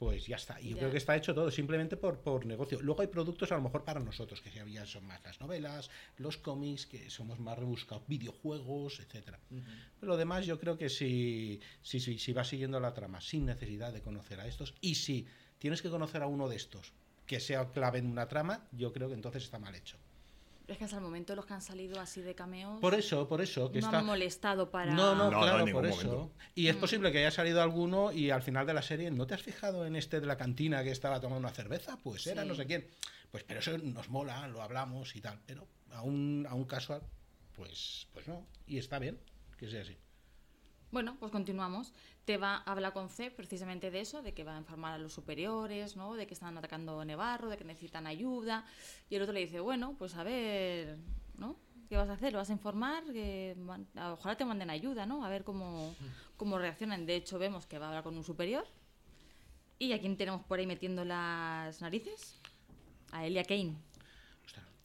pues 0.00 0.26
ya 0.26 0.36
está. 0.36 0.58
Y 0.58 0.70
yo 0.70 0.76
Ya. 0.76 0.78
creo 0.78 0.92
que 0.92 0.96
está 0.96 1.14
hecho 1.14 1.34
todo 1.34 1.50
simplemente 1.50 1.94
por, 1.98 2.20
por 2.20 2.46
negocio. 2.46 2.80
Luego 2.80 3.02
hay 3.02 3.08
productos 3.08 3.52
a 3.52 3.56
lo 3.56 3.60
mejor 3.60 3.84
para 3.84 4.00
nosotros, 4.00 4.40
que 4.40 4.50
ya 4.50 4.86
son 4.86 5.04
más 5.06 5.22
las 5.22 5.38
novelas, 5.42 5.90
los 6.16 6.38
cómics, 6.38 6.86
que 6.86 7.10
somos 7.10 7.38
más 7.38 7.58
rebuscados, 7.58 8.04
videojuegos, 8.08 8.98
etcétera. 9.00 9.38
Pero 9.50 10.12
lo 10.12 10.16
demás 10.16 10.46
yo 10.46 10.58
creo 10.58 10.78
que 10.78 10.88
si, 10.88 11.60
si, 11.82 12.00
si, 12.00 12.18
si 12.18 12.32
vas 12.32 12.48
siguiendo 12.48 12.80
la 12.80 12.94
trama 12.94 13.20
sin 13.20 13.44
necesidad 13.44 13.92
de 13.92 14.00
conocer 14.00 14.40
a 14.40 14.46
estos, 14.46 14.74
y 14.80 14.94
si 14.94 15.26
tienes 15.58 15.82
que 15.82 15.90
conocer 15.90 16.22
a 16.22 16.26
uno 16.28 16.48
de 16.48 16.56
estos 16.56 16.94
que 17.26 17.38
sea 17.38 17.70
clave 17.70 17.98
en 17.98 18.06
una 18.06 18.26
trama, 18.26 18.66
yo 18.72 18.94
creo 18.94 19.08
que 19.08 19.14
entonces 19.14 19.42
está 19.44 19.58
mal 19.58 19.74
hecho. 19.74 19.98
Es 20.70 20.78
que 20.78 20.84
hasta 20.84 20.98
el 20.98 21.02
momento 21.02 21.34
los 21.34 21.44
que 21.46 21.52
han 21.52 21.60
salido 21.62 22.00
así 22.00 22.22
de 22.22 22.34
cameos 22.36 22.78
Por 22.80 22.94
eso, 22.94 23.26
por 23.26 23.40
eso, 23.40 23.72
que 23.72 23.80
no 23.80 23.88
está... 23.88 23.98
han 23.98 24.06
molestado 24.06 24.70
para... 24.70 24.94
No, 24.94 25.16
no, 25.16 25.28
No, 25.28 25.40
claro, 25.40 25.66
por 25.72 25.84
eso. 25.84 26.06
momento. 26.06 26.32
Y 26.54 26.68
es 26.68 26.76
posible 26.76 27.10
que 27.10 27.18
haya 27.18 27.32
salido 27.32 27.60
alguno 27.60 28.12
y 28.12 28.30
al 28.30 28.42
final 28.42 28.64
de 28.66 28.74
la 28.74 28.82
serie, 28.82 29.10
¿no 29.10 29.26
te 29.26 29.34
has 29.34 29.42
fijado 29.42 29.84
en 29.84 29.96
este 29.96 30.20
de 30.20 30.26
la 30.28 30.36
cantina 30.36 30.84
que 30.84 30.92
estaba 30.92 31.20
tomando 31.20 31.40
una 31.40 31.50
cerveza? 31.54 31.98
Pues 32.02 32.24
era 32.28 32.42
Sí. 32.42 32.48
no 32.48 32.54
sé 32.54 32.66
quién. 32.66 32.86
Pues 33.32 33.42
pero 33.42 33.58
eso 33.58 33.76
nos 33.78 34.08
mola, 34.10 34.46
lo 34.46 34.62
hablamos 34.62 35.16
y 35.16 35.20
tal. 35.20 35.40
Pero 35.44 35.66
a 35.90 36.02
un, 36.02 36.46
a 36.48 36.54
un 36.54 36.64
casual, 36.66 37.02
pues, 37.56 38.06
pues 38.12 38.28
no. 38.28 38.46
Y 38.68 38.78
está 38.78 39.00
bien 39.00 39.18
que 39.58 39.68
sea 39.68 39.82
así. 39.82 39.96
Bueno, 40.90 41.16
pues 41.20 41.30
continuamos. 41.30 41.92
Te 42.24 42.36
va 42.36 42.56
a 42.56 42.72
hablar 42.72 42.92
con 42.92 43.08
C 43.08 43.30
precisamente 43.30 43.90
de 43.92 44.00
eso, 44.00 44.22
de 44.22 44.34
que 44.34 44.42
va 44.44 44.56
a 44.56 44.58
informar 44.58 44.94
a 44.94 44.98
los 44.98 45.12
superiores, 45.12 45.96
¿no? 45.96 46.14
De 46.14 46.26
que 46.26 46.34
están 46.34 46.58
atacando 46.58 47.04
Nevarro, 47.04 47.48
de 47.48 47.56
que 47.56 47.64
necesitan 47.64 48.06
ayuda. 48.08 48.64
Y 49.08 49.14
el 49.14 49.22
otro 49.22 49.32
le 49.32 49.40
dice, 49.40 49.60
bueno, 49.60 49.94
pues 49.98 50.16
a 50.16 50.24
ver, 50.24 50.98
¿no? 51.38 51.56
¿Qué 51.88 51.96
vas 51.96 52.08
a 52.08 52.14
hacer? 52.14 52.32
¿Lo 52.32 52.38
vas 52.38 52.50
a 52.50 52.52
informar? 52.52 53.04
Que 53.12 53.56
a- 53.96 54.12
ojalá 54.12 54.36
te 54.36 54.44
manden 54.44 54.70
ayuda, 54.70 55.06
¿no? 55.06 55.24
A 55.24 55.28
ver 55.28 55.44
cómo, 55.44 55.94
cómo 56.36 56.58
reaccionan. 56.58 57.06
De 57.06 57.14
hecho, 57.16 57.38
vemos 57.38 57.66
que 57.66 57.78
va 57.78 57.86
a 57.86 57.88
hablar 57.90 58.04
con 58.04 58.16
un 58.16 58.24
superior. 58.24 58.66
¿Y 59.78 59.92
a 59.92 60.00
quién 60.00 60.16
tenemos 60.16 60.42
por 60.44 60.58
ahí 60.58 60.66
metiendo 60.66 61.04
las 61.04 61.80
narices? 61.80 62.34
A 63.12 63.24
Elia 63.26 63.44
Kane. 63.44 63.74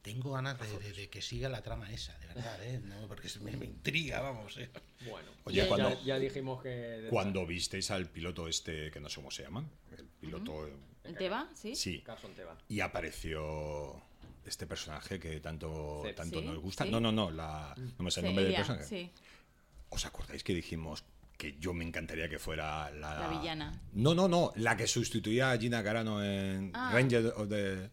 Tengo 0.06 0.32
ganas 0.32 0.58
de, 0.58 0.78
de- 0.78 0.92
de 0.92 1.08
que 1.10 1.20
siga 1.20 1.48
la 1.48 1.60
trama 1.62 1.90
esa, 1.92 2.16
de 2.18 2.26
verdad, 2.28 2.64
¿eh? 2.64 2.80
No, 2.84 3.06
porque 3.08 3.28
se 3.28 3.40
me, 3.40 3.56
me 3.56 3.66
intriga, 3.66 4.20
vamos. 4.20 4.56
¿eh? 4.56 4.70
Bueno, 5.10 5.28
Oye, 5.44 5.56
ya, 5.56 5.68
cuando- 5.68 5.90
ya- 5.90 6.02
ya 6.04 6.18
dijimos 6.18 6.62
que... 6.62 7.08
Cuando 7.10 7.44
visteis 7.46 7.90
al 7.90 8.08
piloto 8.08 8.46
este, 8.48 8.90
que 8.90 9.00
no 9.00 9.08
sé 9.08 9.16
cómo 9.16 9.30
se 9.30 9.42
llama, 9.42 9.64
el 9.98 10.04
piloto. 10.06 10.68
¿El 11.04 11.16
Teba? 11.16 11.48
¿Sí? 11.54 11.74
Sí. 11.76 12.02
Carson 12.04 12.32
Teva. 12.34 12.56
Y 12.68 12.80
apareció 12.80 14.00
este 14.44 14.66
personaje 14.66 15.18
que 15.18 15.40
tanto, 15.40 16.04
tanto 16.14 16.40
Sí, 16.40 16.46
nos 16.46 16.58
gusta. 16.58 16.84
sí. 16.84 16.90
No, 16.90 17.00
no, 17.00 17.10
no, 17.12 17.30
la, 17.30 17.74
no 17.76 18.04
me 18.04 18.10
sé 18.10 18.20
el 18.20 18.26
nombre 18.26 18.44
del 18.44 18.54
personaje. 18.54 18.84
sí. 18.84 19.10
¿Os 19.88 20.04
acordáis 20.04 20.42
que 20.42 20.52
dijimos 20.54 21.04
que 21.38 21.56
yo 21.60 21.72
me 21.74 21.84
encantaría 21.84 22.28
que 22.28 22.38
fuera 22.38 22.90
la... 22.90 23.18
La 23.20 23.28
villana. 23.28 23.80
No, 23.92 24.14
no, 24.14 24.26
no, 24.28 24.52
la 24.56 24.76
que 24.76 24.86
sustituía 24.86 25.50
a 25.52 25.58
Gina 25.58 25.82
Carano 25.84 26.22
en 26.24 26.70
Ah. 26.74 26.90
Ranger 26.92 27.26
of 27.36 27.48
the- 27.48 27.90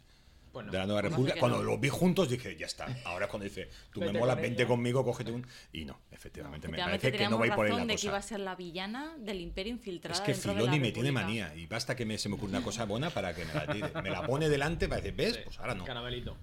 Bueno, 0.53 0.71
de 0.71 0.77
la 0.77 0.85
Nueva 0.85 1.01
República. 1.01 1.39
Cuando 1.39 1.57
no. 1.57 1.63
los 1.63 1.79
vi 1.79 1.89
juntos 1.89 2.29
dije, 2.29 2.55
ya 2.55 2.67
está. 2.67 2.85
Ahora 3.05 3.25
es 3.25 3.31
cuando 3.31 3.43
dice, 3.43 3.69
tú 3.91 3.99
me 4.01 4.13
molas, 4.13 4.37
vente 4.39 4.65
conmigo, 4.67 5.03
cógete 5.03 5.31
un... 5.31 5.45
Y 5.73 5.83
no, 5.83 5.99
efectivamente, 6.11 6.67
me 6.67 6.77
Efectivamente, 6.77 7.01
parece 7.01 7.17
que 7.17 7.29
no 7.29 7.39
va 7.39 7.45
a 7.45 7.47
ir 7.47 7.55
por 7.55 7.65
ahí 7.65 7.71
la 7.71 7.77
razón 7.77 7.87
de 7.87 7.95
que 7.95 8.05
iba 8.05 8.17
a 8.17 8.19
cosa. 8.19 8.27
ser 8.29 8.39
la 8.39 8.55
villana 8.55 9.15
del 9.17 9.41
imperio 9.41 9.73
infiltrada 9.73 10.15
Es 10.15 10.21
que 10.21 10.35
Filoni 10.35 10.79
me 10.79 10.91
tiene 10.91 11.11
manía 11.11 11.53
y 11.55 11.65
basta 11.65 11.95
que 11.95 12.05
me, 12.05 12.17
se 12.17 12.29
me 12.29 12.35
ocurra 12.35 12.51
una 12.51 12.63
cosa 12.63 12.85
buena 12.85 13.09
para 13.09 13.33
que 13.33 13.45
me 13.45 13.53
la 13.53 13.67
tire. 13.67 14.01
Me 14.03 14.11
la 14.11 14.25
pone 14.25 14.47
delante 14.47 14.87
para 14.87 15.01
decir, 15.01 15.15
¿ves? 15.15 15.37
Pues 15.39 15.59
ahora 15.59 15.73
no. 15.73 15.83
Caramelito. 15.83 16.37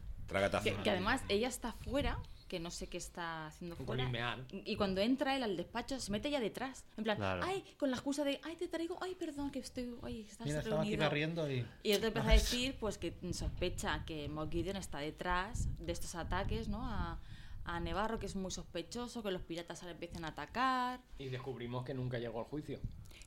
Que, 0.62 0.74
que 0.84 0.90
además 0.90 1.22
ella 1.28 1.48
está 1.48 1.72
fuera 1.72 2.18
que 2.50 2.58
no 2.60 2.70
sé 2.72 2.88
qué 2.88 2.98
está 2.98 3.46
haciendo 3.46 3.76
Con 3.76 3.86
fuera. 3.86 4.36
Y 4.66 4.74
cuando 4.74 5.00
entra 5.00 5.36
él 5.36 5.44
al 5.44 5.56
despacho, 5.56 5.98
se 6.00 6.10
mete 6.10 6.30
ya 6.30 6.40
detrás. 6.40 6.84
En 6.96 7.04
plan, 7.04 7.16
Claro. 7.16 7.42
ay, 7.44 7.64
con 7.78 7.90
la 7.90 7.96
excusa 7.96 8.24
de, 8.24 8.40
ay, 8.42 8.56
te 8.56 8.66
traigo, 8.66 8.98
ay, 9.00 9.14
perdón, 9.14 9.50
que 9.52 9.60
estoy, 9.60 9.94
ay, 10.02 10.22
estás 10.28 10.46
Mira, 10.46 10.58
estaba 10.58 10.80
aquí 10.82 10.90
reunido. 10.90 11.06
barriendo 11.08 11.50
y... 11.50 11.64
Y 11.84 11.92
él 11.92 12.00
te 12.00 12.08
empieza 12.08 12.28
a 12.28 12.32
decir 12.34 12.76
pues 12.80 12.98
que 12.98 13.14
sospecha 13.32 14.04
que 14.04 14.28
Moff 14.28 14.50
Gideon 14.50 14.76
está 14.76 14.98
detrás 14.98 15.68
de 15.78 15.92
estos 15.92 16.16
ataques, 16.16 16.68
¿no? 16.68 16.84
A, 16.84 17.20
a 17.64 17.78
Nevarro, 17.78 18.18
que 18.18 18.26
es 18.26 18.34
muy 18.34 18.50
sospechoso, 18.50 19.22
que 19.22 19.30
los 19.30 19.42
piratas 19.42 19.80
ahora 19.82 19.92
empiecen 19.92 20.24
a 20.24 20.28
atacar. 20.28 21.00
Y 21.18 21.28
descubrimos 21.28 21.84
que 21.84 21.94
nunca 21.94 22.18
llegó 22.18 22.40
al 22.40 22.46
juicio. 22.46 22.80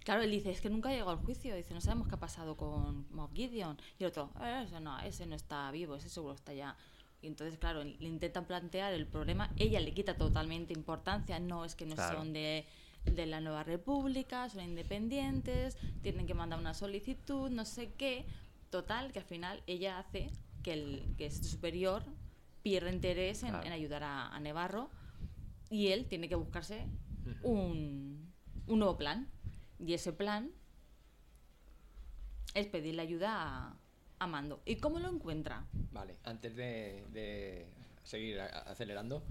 Claro, 0.03 0.21
él 0.23 0.31
dice, 0.31 0.51
es 0.51 0.59
que 0.59 0.69
nunca 0.69 0.89
llegó 0.89 1.11
al 1.11 1.17
juicio. 1.19 1.55
Dice, 1.55 1.73
no 1.73 1.79
sabemos 1.79 2.09
qué 2.09 2.15
ha 2.15 2.19
pasado 2.19 2.57
con 2.57 3.05
Moff 3.11 3.31
Gideon. 3.33 3.77
Y 3.99 4.03
el 4.03 4.09
otro, 4.09 4.31
"Eh, 4.41 4.63
ese 4.65 4.81
no, 4.81 4.99
ese 4.99 5.25
no 5.25 5.35
está 5.35 5.71
vivo, 5.71 5.95
ese 5.95 6.09
seguro 6.09 6.33
está 6.33 6.51
ya. 6.53 6.75
Y 7.23 7.27
entonces, 7.27 7.57
claro, 7.57 7.83
le 7.85 8.07
intentan 8.07 8.45
plantear 8.45 8.93
el 8.93 9.07
problema. 9.07 9.49
Ella 9.57 9.79
le 9.79 9.93
quita 9.93 10.17
totalmente 10.17 10.73
importancia. 10.73 11.39
No, 11.39 11.63
es 11.63 11.73
que 11.73 11.85
no 11.85 11.95
Claro. 11.95 12.19
son 12.19 12.33
de, 12.33 12.65
de 13.05 13.25
la 13.25 13.39
Nueva 13.39 13.63
República, 13.63 14.49
son 14.49 14.63
independientes, 14.65 15.77
tienen 16.01 16.27
que 16.27 16.33
mandar 16.33 16.59
una 16.59 16.73
solicitud, 16.73 17.49
no 17.49 17.63
sé 17.63 17.93
qué. 17.93 18.25
Total, 18.69 19.11
que 19.13 19.19
al 19.19 19.25
final 19.25 19.63
ella 19.67 19.99
hace 19.99 20.31
que 20.63 20.73
el 20.73 21.15
que 21.17 21.27
es 21.27 21.37
superior 21.49 22.03
pierda 22.61 22.91
interés 22.91 23.43
en, 23.43 23.49
Claro. 23.49 23.65
en 23.67 23.71
ayudar 23.73 24.03
a, 24.03 24.27
a 24.27 24.39
Nevarro 24.41 24.89
y 25.69 25.87
él 25.89 26.05
tiene 26.07 26.27
que 26.27 26.35
buscarse 26.35 26.85
un, 27.41 28.33
un 28.67 28.79
nuevo 28.79 28.97
plan. 28.97 29.29
Y 29.79 29.93
ese 29.93 30.11
plan 30.11 30.51
es 32.53 32.67
pedirle 32.67 33.01
ayuda 33.01 33.29
a, 33.69 33.77
a 34.23 34.27
Mando. 34.27 34.61
¿Y 34.65 34.77
cómo 34.77 34.99
lo 34.99 35.09
encuentra? 35.09 35.63
Vale, 35.91 36.15
antes 36.23 36.55
de, 36.55 37.03
de 37.13 37.65
seguir 38.03 38.39
acelerando, 38.41 39.21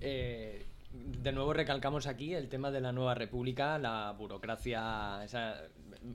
eh, 0.00 0.64
de 0.92 1.32
nuevo 1.32 1.52
recalcamos 1.52 2.06
aquí 2.06 2.34
el 2.34 2.48
tema 2.48 2.70
de 2.70 2.80
la 2.80 2.92
nueva 2.92 3.14
república, 3.14 3.78
la 3.78 4.12
burocracia, 4.16 5.24
esa- 5.24 5.60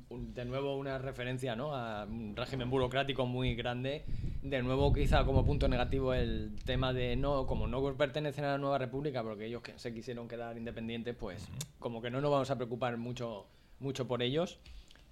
un- 0.10 0.34
de 0.34 0.46
nuevo 0.46 0.78
una 0.78 1.00
referencia 1.00 1.56
¿no? 1.56 1.76
a 1.76 2.06
un 2.06 2.36
régimen 2.36 2.70
burocrático 2.70 3.26
muy 3.26 3.56
grande. 3.56 4.06
De 4.44 4.62
nuevo 4.62 4.94
quizá 4.94 5.26
como 5.26 5.44
punto 5.46 5.68
negativo 5.68 6.14
el 6.14 6.56
tema 6.64 6.94
de 6.94 7.16
no, 7.16 7.46
como 7.48 7.68
no 7.68 7.94
pertenecen 7.98 8.46
a 8.46 8.52
la 8.52 8.58
nueva 8.58 8.78
república, 8.78 9.22
porque 9.24 9.48
ellos 9.48 9.62
que 9.64 9.78
se 9.78 9.94
quisieron 9.94 10.28
quedar 10.30 10.58
independientes, 10.58 11.16
pues 11.16 11.46
como 11.80 12.02
que 12.02 12.10
no 12.10 12.22
nos 12.22 12.32
vamos 12.32 12.50
a 12.52 12.56
preocupar 12.56 12.96
mucho, 12.98 13.48
mucho 13.80 14.08
por 14.08 14.22
ellos. 14.22 14.60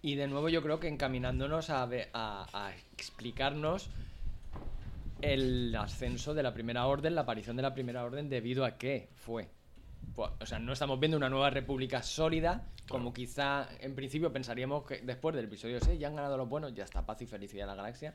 Y 0.02 0.16
de 0.16 0.28
nuevo 0.28 0.50
yo 0.50 0.62
creo 0.62 0.80
que 0.80 0.88
encaminándonos 0.88 1.70
a, 1.70 1.86
ve- 1.86 2.10
a- 2.14 2.48
a 2.54 2.72
explicarnos 2.94 3.90
el 5.22 5.76
ascenso 5.76 6.34
de 6.34 6.44
la 6.44 6.54
primera 6.54 6.86
orden, 6.86 7.16
la 7.16 7.22
aparición 7.22 7.56
de 7.56 7.64
la 7.64 7.74
primera 7.74 8.04
orden, 8.04 8.30
debido 8.30 8.66
a 8.66 8.78
qué 8.78 9.10
fue. 9.16 9.50
Pues, 10.16 10.32
o 10.40 10.46
sea, 10.46 10.60
no 10.60 10.74
estamos 10.74 11.00
viendo 11.00 11.18
una 11.18 11.30
nueva 11.30 11.50
república 11.50 12.04
sólida, 12.04 12.68
como 12.88 13.14
quizá 13.14 13.68
en 13.80 13.96
principio 13.96 14.32
pensaríamos 14.32 14.86
que 14.86 15.02
después 15.02 15.36
del 15.36 15.46
episodio 15.46 15.80
6 15.82 16.00
ya 16.00 16.08
han 16.08 16.16
ganado 16.16 16.38
los 16.38 16.48
buenos, 16.48 16.74
ya 16.74 16.84
está 16.84 17.06
paz 17.06 17.22
y 17.22 17.26
felicidad 17.26 17.64
en 17.64 17.70
la 17.70 17.76
galaxia. 17.76 18.14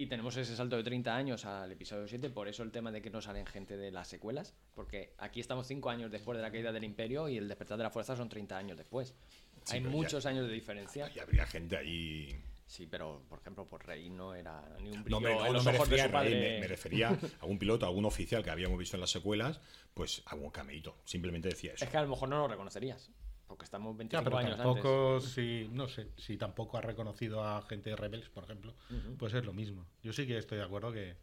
Y 0.00 0.06
tenemos 0.06 0.36
ese 0.36 0.54
salto 0.54 0.76
de 0.76 0.84
30 0.84 1.14
años 1.14 1.44
al 1.44 1.72
episodio 1.72 2.06
7, 2.06 2.30
por 2.30 2.46
eso 2.46 2.62
el 2.62 2.70
tema 2.70 2.92
de 2.92 3.02
que 3.02 3.10
no 3.10 3.20
salen 3.20 3.44
gente 3.46 3.76
de 3.76 3.90
las 3.90 4.06
secuelas, 4.06 4.54
porque 4.74 5.12
aquí 5.18 5.40
estamos 5.40 5.66
5 5.66 5.90
años 5.90 6.10
después 6.10 6.36
de 6.38 6.42
la 6.42 6.52
caída 6.52 6.70
del 6.72 6.84
imperio 6.84 7.28
y 7.28 7.36
el 7.36 7.48
despertar 7.48 7.76
de 7.78 7.82
la 7.84 7.90
fuerza 7.90 8.16
son 8.16 8.28
30 8.28 8.56
años 8.56 8.78
después. 8.78 9.12
Sí, 9.68 9.74
Hay 9.76 9.80
pero 9.80 9.90
ya- 9.92 9.96
muchos 9.96 10.26
años 10.26 10.46
de 10.48 10.52
diferencia. 10.54 11.10
Y 11.14 11.18
habría 11.18 11.46
gente 11.46 11.76
ahí. 11.76 12.40
Sí, 12.66 12.86
pero 12.86 13.22
por 13.28 13.38
ejemplo, 13.40 13.64
por 13.66 13.84
Rey 13.86 14.10
no 14.10 14.34
era 14.34 14.62
ni 14.82 14.90
un 14.90 15.02
brillo 15.02 15.08
No, 15.08 15.16
hombre, 15.18 15.34
no, 15.34 15.40
en 15.40 15.46
no 15.46 15.52
los 15.54 15.64
me 15.64 15.70
ojos 15.76 15.88
de 15.88 15.96
refería, 15.96 16.10
su 16.10 16.16
a 16.16 16.20
Rey, 16.20 16.32
padre. 16.34 16.50
me, 16.54 16.60
me 16.60 16.66
refería 16.68 17.08
a 17.08 17.18
algún 17.40 17.58
piloto, 17.58 17.86
a 17.86 17.88
algún 17.88 18.04
oficial 18.04 18.42
que 18.42 18.50
habíamos 18.50 18.78
visto 18.78 18.96
en 18.96 19.00
las 19.00 19.10
secuelas, 19.10 19.60
pues 19.94 20.22
algún 20.26 20.50
cameíto. 20.50 20.96
Simplemente 21.04 21.48
decía 21.48 21.72
eso. 21.72 21.84
Es 21.84 21.90
que 21.90 21.96
a 21.96 22.02
lo 22.02 22.08
mejor 22.08 22.28
no 22.28 22.38
lo 22.38 22.48
reconocerías. 22.48 23.10
Porque 23.46 23.64
estamos 23.64 23.96
25 23.96 24.20
Ya, 24.20 24.24
pero 24.24 24.36
años 24.36 24.56
tampoco, 24.58 25.20
si, 25.22 25.68
no 25.72 25.88
sé, 25.88 26.08
si 26.18 26.36
tampoco 26.36 26.76
ha 26.76 26.82
reconocido 26.82 27.42
a 27.42 27.62
gente 27.62 27.88
de 27.88 27.96
Rebels, 27.96 28.28
por 28.28 28.44
ejemplo, 28.44 28.74
pues 29.18 29.32
es 29.32 29.42
lo 29.46 29.54
mismo. 29.54 29.86
Yo 30.02 30.12
sí 30.12 30.26
que 30.26 30.36
estoy 30.36 30.58
de 30.58 30.64
acuerdo 30.64 30.92
que 30.92 31.16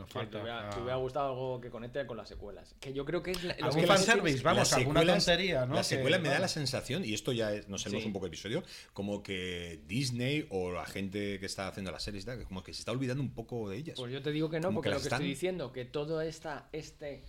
nos. 0.00 0.08
Que 0.08 0.12
falta... 0.14 0.38
te, 0.38 0.42
hubiera, 0.42 0.66
ah, 0.66 0.70
te 0.70 0.80
hubiera 0.80 0.96
gustado 0.96 1.28
algo 1.30 1.60
que 1.60 1.70
conecte 1.70 2.04
con 2.06 2.16
las 2.16 2.28
secuelas. 2.28 2.74
Que 2.80 2.92
yo 2.92 3.04
creo 3.04 3.22
que 3.22 3.30
es 3.30 3.44
la- 3.44 3.56
lo 3.58 3.66
Algún 3.66 3.80
que- 3.82 3.86
fanservice, 3.86 4.42
vamos, 4.42 4.58
Las 4.58 4.72
alguna 4.72 5.00
secuelas- 5.00 5.24
tontería, 5.26 5.66
¿no? 5.66 5.74
Las 5.76 5.88
Que, 5.88 5.96
secuelas 5.96 6.20
me 6.20 6.28
da 6.28 6.38
la 6.40 6.48
sensación, 6.48 7.04
y 7.04 7.14
esto 7.14 7.32
ya 7.32 7.52
es, 7.52 7.68
nos 7.68 7.82
salimos 7.82 8.02
Sí. 8.02 8.06
un 8.08 8.12
poco 8.12 8.24
de 8.26 8.28
episodio, 8.28 8.64
como 8.92 9.22
que 9.22 9.80
Disney 9.86 10.46
o 10.50 10.72
la 10.72 10.84
gente 10.86 11.38
que 11.38 11.46
está 11.46 11.68
haciendo 11.68 11.92
las 11.92 12.02
series, 12.02 12.26
como 12.48 12.62
que 12.64 12.74
se 12.74 12.80
está 12.80 12.92
olvidando 12.92 13.22
un 13.22 13.32
poco 13.34 13.68
de 13.70 13.76
ellas. 13.76 13.96
Pues 13.98 14.12
yo 14.12 14.20
te 14.22 14.32
digo 14.32 14.50
que 14.50 14.58
no, 14.58 14.68
Como 14.68 14.76
porque 14.78 14.88
que 14.90 14.94
lo 14.94 15.00
que 15.00 15.04
están- 15.06 15.20
estoy 15.20 15.28
diciendo, 15.28 15.72
que 15.72 15.84
toda 15.84 16.24
esta 16.26 16.68
este, 16.72 17.22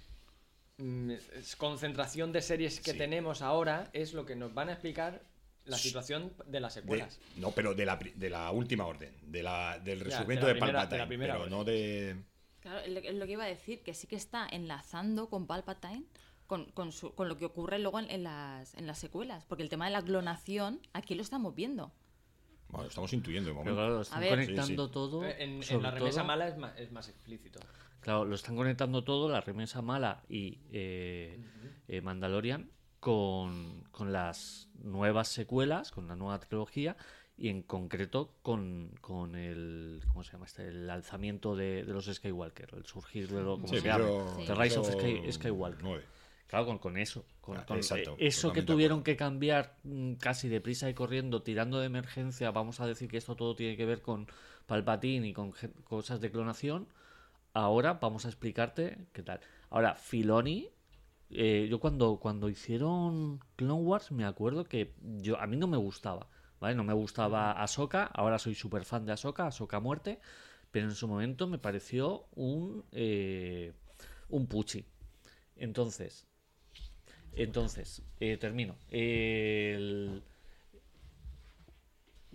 mm, 0.78 1.12
concentración 1.58 2.32
de 2.32 2.42
series 2.42 2.80
que 2.80 2.92
Sí. 2.94 2.98
tenemos 2.98 3.42
ahora 3.42 3.90
es 3.94 4.14
lo 4.14 4.26
que 4.26 4.36
nos 4.36 4.54
van 4.54 4.70
a 4.70 4.74
explicar 4.74 5.22
la 5.66 5.78
situación 5.78 6.34
de 6.48 6.60
las 6.60 6.74
De- 6.74 6.82
secuelas. 6.82 7.20
no, 7.38 7.52
pero 7.52 7.76
de 7.76 7.86
la, 7.86 7.98
de 8.16 8.30
la 8.32 8.50
última 8.52 8.86
orden, 8.88 9.14
de 9.22 9.44
la, 9.44 9.78
del 9.78 10.00
de 10.00 10.06
resurgimiento 10.06 10.48
la 10.48 10.54
de, 10.54 10.60
de 10.60 10.60
la 10.74 10.74
Palpatine, 10.90 11.18
pero 11.20 11.36
orden. 11.42 11.50
no 11.52 11.64
de... 11.64 12.16
Claro, 12.62 12.80
es 12.80 13.16
lo- 13.16 13.26
que 13.26 13.32
iba 13.32 13.44
a 13.44 13.48
decir, 13.48 13.82
que 13.84 13.94
sí 13.94 14.08
que 14.08 14.16
está 14.16 14.48
enlazando 14.50 15.30
con 15.30 15.48
Palpatine 15.48 16.06
con, 16.48 16.66
con, 16.72 16.92
su- 16.92 17.14
con 17.16 17.28
lo 17.30 17.38
que 17.38 17.46
ocurre 17.46 17.80
luego 17.80 18.00
en, 18.00 18.10
en 18.12 18.24
las, 18.24 18.74
en 18.76 18.86
las 18.86 19.00
secuelas. 19.00 19.46
Porque 19.46 19.64
el 19.64 19.70
tema 19.70 19.86
de 19.86 19.92
la 19.92 20.02
clonación, 20.02 20.80
aquí 20.94 21.16
lo 21.16 21.22
estamos 21.22 21.56
viendo. 21.56 21.92
Bueno, 22.70 22.88
estamos 22.88 23.12
intuyendo 23.14 23.50
de 23.50 23.54
Pero 23.54 23.64
momento. 23.64 23.76
claro, 23.82 23.96
lo 23.96 24.02
están 24.02 24.20
ver. 24.20 24.30
conectando 24.32 24.84
Sí, 24.86 24.90
sí. 24.90 24.94
todo. 24.94 25.24
En, 25.26 25.60
la 25.82 25.92
remesa 25.92 26.18
todo- 26.18 26.26
mala 26.28 26.48
es 26.48 26.58
más, 26.58 26.78
es 26.78 26.92
más 26.92 27.08
explícito. 27.10 27.60
Claro, 28.02 28.26
lo 28.26 28.36
están 28.36 28.56
conectando 28.56 29.04
todo, 29.04 29.30
la 29.30 29.42
remesa 29.42 29.82
mala 29.82 30.24
y 30.28 30.60
eh, 30.72 31.40
eh, 31.88 32.02
Mandalorian, 32.02 32.70
con, 33.00 33.84
con 33.92 34.12
las 34.14 34.70
nuevas 34.76 35.28
secuelas, 35.30 35.92
con 35.92 36.08
la 36.08 36.16
nueva 36.16 36.40
trilogía 36.40 36.96
y 37.42 37.50
en 37.50 37.64
concreto 37.64 38.36
con, 38.44 38.92
con 39.02 39.36
el 39.36 40.02
¿cómo 40.10 40.24
se 40.24 40.34
llama 40.34 40.46
este? 40.46 40.68
el 40.68 40.90
alzamiento 40.90 41.56
de, 41.56 41.84
de 41.84 41.92
los 41.94 42.06
Skywalker, 42.06 42.70
el 42.76 42.86
surgir 42.86 43.28
de 43.30 43.42
lo 43.42 43.56
como 43.56 43.68
Sí, 43.68 43.80
se 43.80 43.88
llama, 43.88 44.06
Sí. 44.38 44.46
The 44.46 44.56
Rise 44.56 44.78
of 44.80 44.90
Sky- 44.92 45.32
Skywalker. 45.32 46.04
Claro, 46.48 46.66
con, 46.66 46.78
con 46.80 46.98
eso. 46.98 47.26
Con, 47.40 47.58
Ah, 47.58 47.66
con, 47.66 47.78
exacto, 47.78 48.14
eh, 48.20 48.28
eso 48.28 48.52
que 48.54 48.62
tuvieron 48.62 49.04
que 49.04 49.16
cambiar 49.16 49.78
mm, 49.84 50.14
casi 50.16 50.50
deprisa 50.50 50.90
y 50.90 50.94
corriendo, 50.94 51.42
tirando 51.42 51.80
de 51.80 51.86
emergencia, 51.86 52.52
vamos 52.52 52.80
a 52.80 52.86
decir 52.86 53.10
que 53.10 53.18
esto 53.18 53.36
todo 53.36 53.56
tiene 53.56 53.76
que 53.78 53.86
ver 53.86 54.02
con 54.02 54.28
Palpatine 54.68 55.28
y 55.30 55.34
con 55.34 55.54
cosas 55.86 56.22
de 56.22 56.30
clonación. 56.30 56.88
Ahora 57.54 57.94
vamos 57.96 58.26
a 58.26 58.30
explicarte 58.30 58.98
qué 59.14 59.24
tal. 59.24 59.40
Ahora, 59.70 59.96
Filoni, 59.96 60.70
eh, 61.30 61.68
yo 61.70 61.80
cuando, 61.80 62.18
cuando 62.18 62.50
hicieron 62.50 63.40
Clone 63.56 63.82
Wars 63.82 64.12
me 64.12 64.26
acuerdo 64.26 64.66
que 64.66 64.94
yo 65.02 65.40
a 65.40 65.48
mí 65.48 65.56
no 65.58 65.68
me 65.68 65.78
gustaba, 65.78 66.28
¿vale? 66.62 66.76
No 66.76 66.86
me 66.86 66.94
gustaba 66.94 67.54
Ahsoka, 67.54 68.06
ahora 68.06 68.40
soy 68.40 68.56
súper 68.56 68.86
fan 68.86 69.06
de 69.06 69.14
Ahsoka, 69.14 69.48
Ahsoka 69.48 69.82
muerte, 69.82 70.20
pero 70.72 70.88
en 70.88 70.96
su 70.96 71.08
momento 71.10 71.48
me 71.48 71.60
pareció 71.60 72.28
un, 72.36 72.86
eh, 72.94 73.74
un 74.30 74.48
puchi. 74.48 74.86
Entonces, 75.58 76.28
entonces, 77.36 78.02
eh, 78.20 78.38
termino. 78.38 78.76
El- 78.90 80.24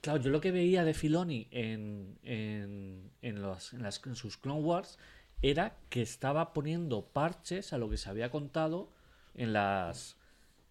Claro, 0.02 0.20
yo 0.22 0.30
lo 0.30 0.40
que 0.40 0.52
veía 0.52 0.84
de 0.84 0.94
Filoni 0.94 1.48
en, 1.50 2.18
en, 2.22 3.10
en, 3.22 3.42
los- 3.42 3.72
en 3.72 3.82
las- 3.82 4.04
en 4.06 4.14
sus 4.16 4.36
Clone 4.36 4.60
Wars 4.60 4.98
era 5.42 5.76
que 5.90 6.02
estaba 6.02 6.52
poniendo 6.52 7.06
parches 7.08 7.72
a 7.72 7.78
lo 7.78 7.88
que 7.90 7.96
se 7.96 8.08
había 8.08 8.30
contado 8.30 8.92
en 9.34 9.52
las, 9.52 10.16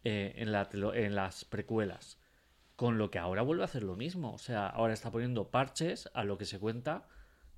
eh, 0.03 0.33
en, 0.37 0.51
la 0.51 0.69
trilo- 0.69 0.93
en 0.95 1.15
las 1.15 1.45
precuelas. 1.45 2.17
Con 2.75 2.97
lo 2.97 3.09
que 3.09 3.19
ahora 3.19 3.41
vuelve 3.41 3.63
a 3.63 3.65
hacer 3.65 3.83
lo 3.83 3.95
mismo. 3.95 4.33
O 4.33 4.37
sea, 4.37 4.67
ahora 4.67 4.93
está 4.93 5.11
poniendo 5.11 5.49
parches 5.49 6.09
a 6.13 6.23
lo 6.23 6.37
que 6.37 6.45
se 6.45 6.59
cuenta 6.59 7.07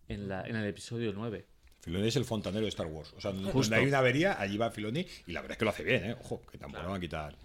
en, 0.08 0.28
la, 0.30 0.46
en 0.48 0.56
el 0.56 0.66
episodio 0.66 1.12
9. 1.14 1.46
Filoni 1.80 2.08
es 2.08 2.16
el 2.18 2.26
fontanero 2.26 2.64
de 2.64 2.70
Star 2.70 2.88
Wars. 2.88 3.14
O 3.16 3.22
sea, 3.22 3.32
Justo. 3.32 3.52
donde 3.62 3.76
hay 3.78 3.86
una 3.88 4.00
avería, 4.00 4.40
allí 4.42 4.58
va 4.58 4.70
Filoni 4.72 5.06
y 5.26 5.32
la 5.32 5.42
verdad 5.42 5.54
es 5.54 5.58
que 5.58 5.66
lo 5.66 5.72
hace 5.72 5.84
bien, 5.84 6.06
¿eh? 6.06 6.16
Ojo, 6.20 6.42
que 6.52 6.58
tampoco 6.58 6.82
le 6.84 6.88
van 6.90 6.98
a 6.98 7.00
quitar, 7.00 7.36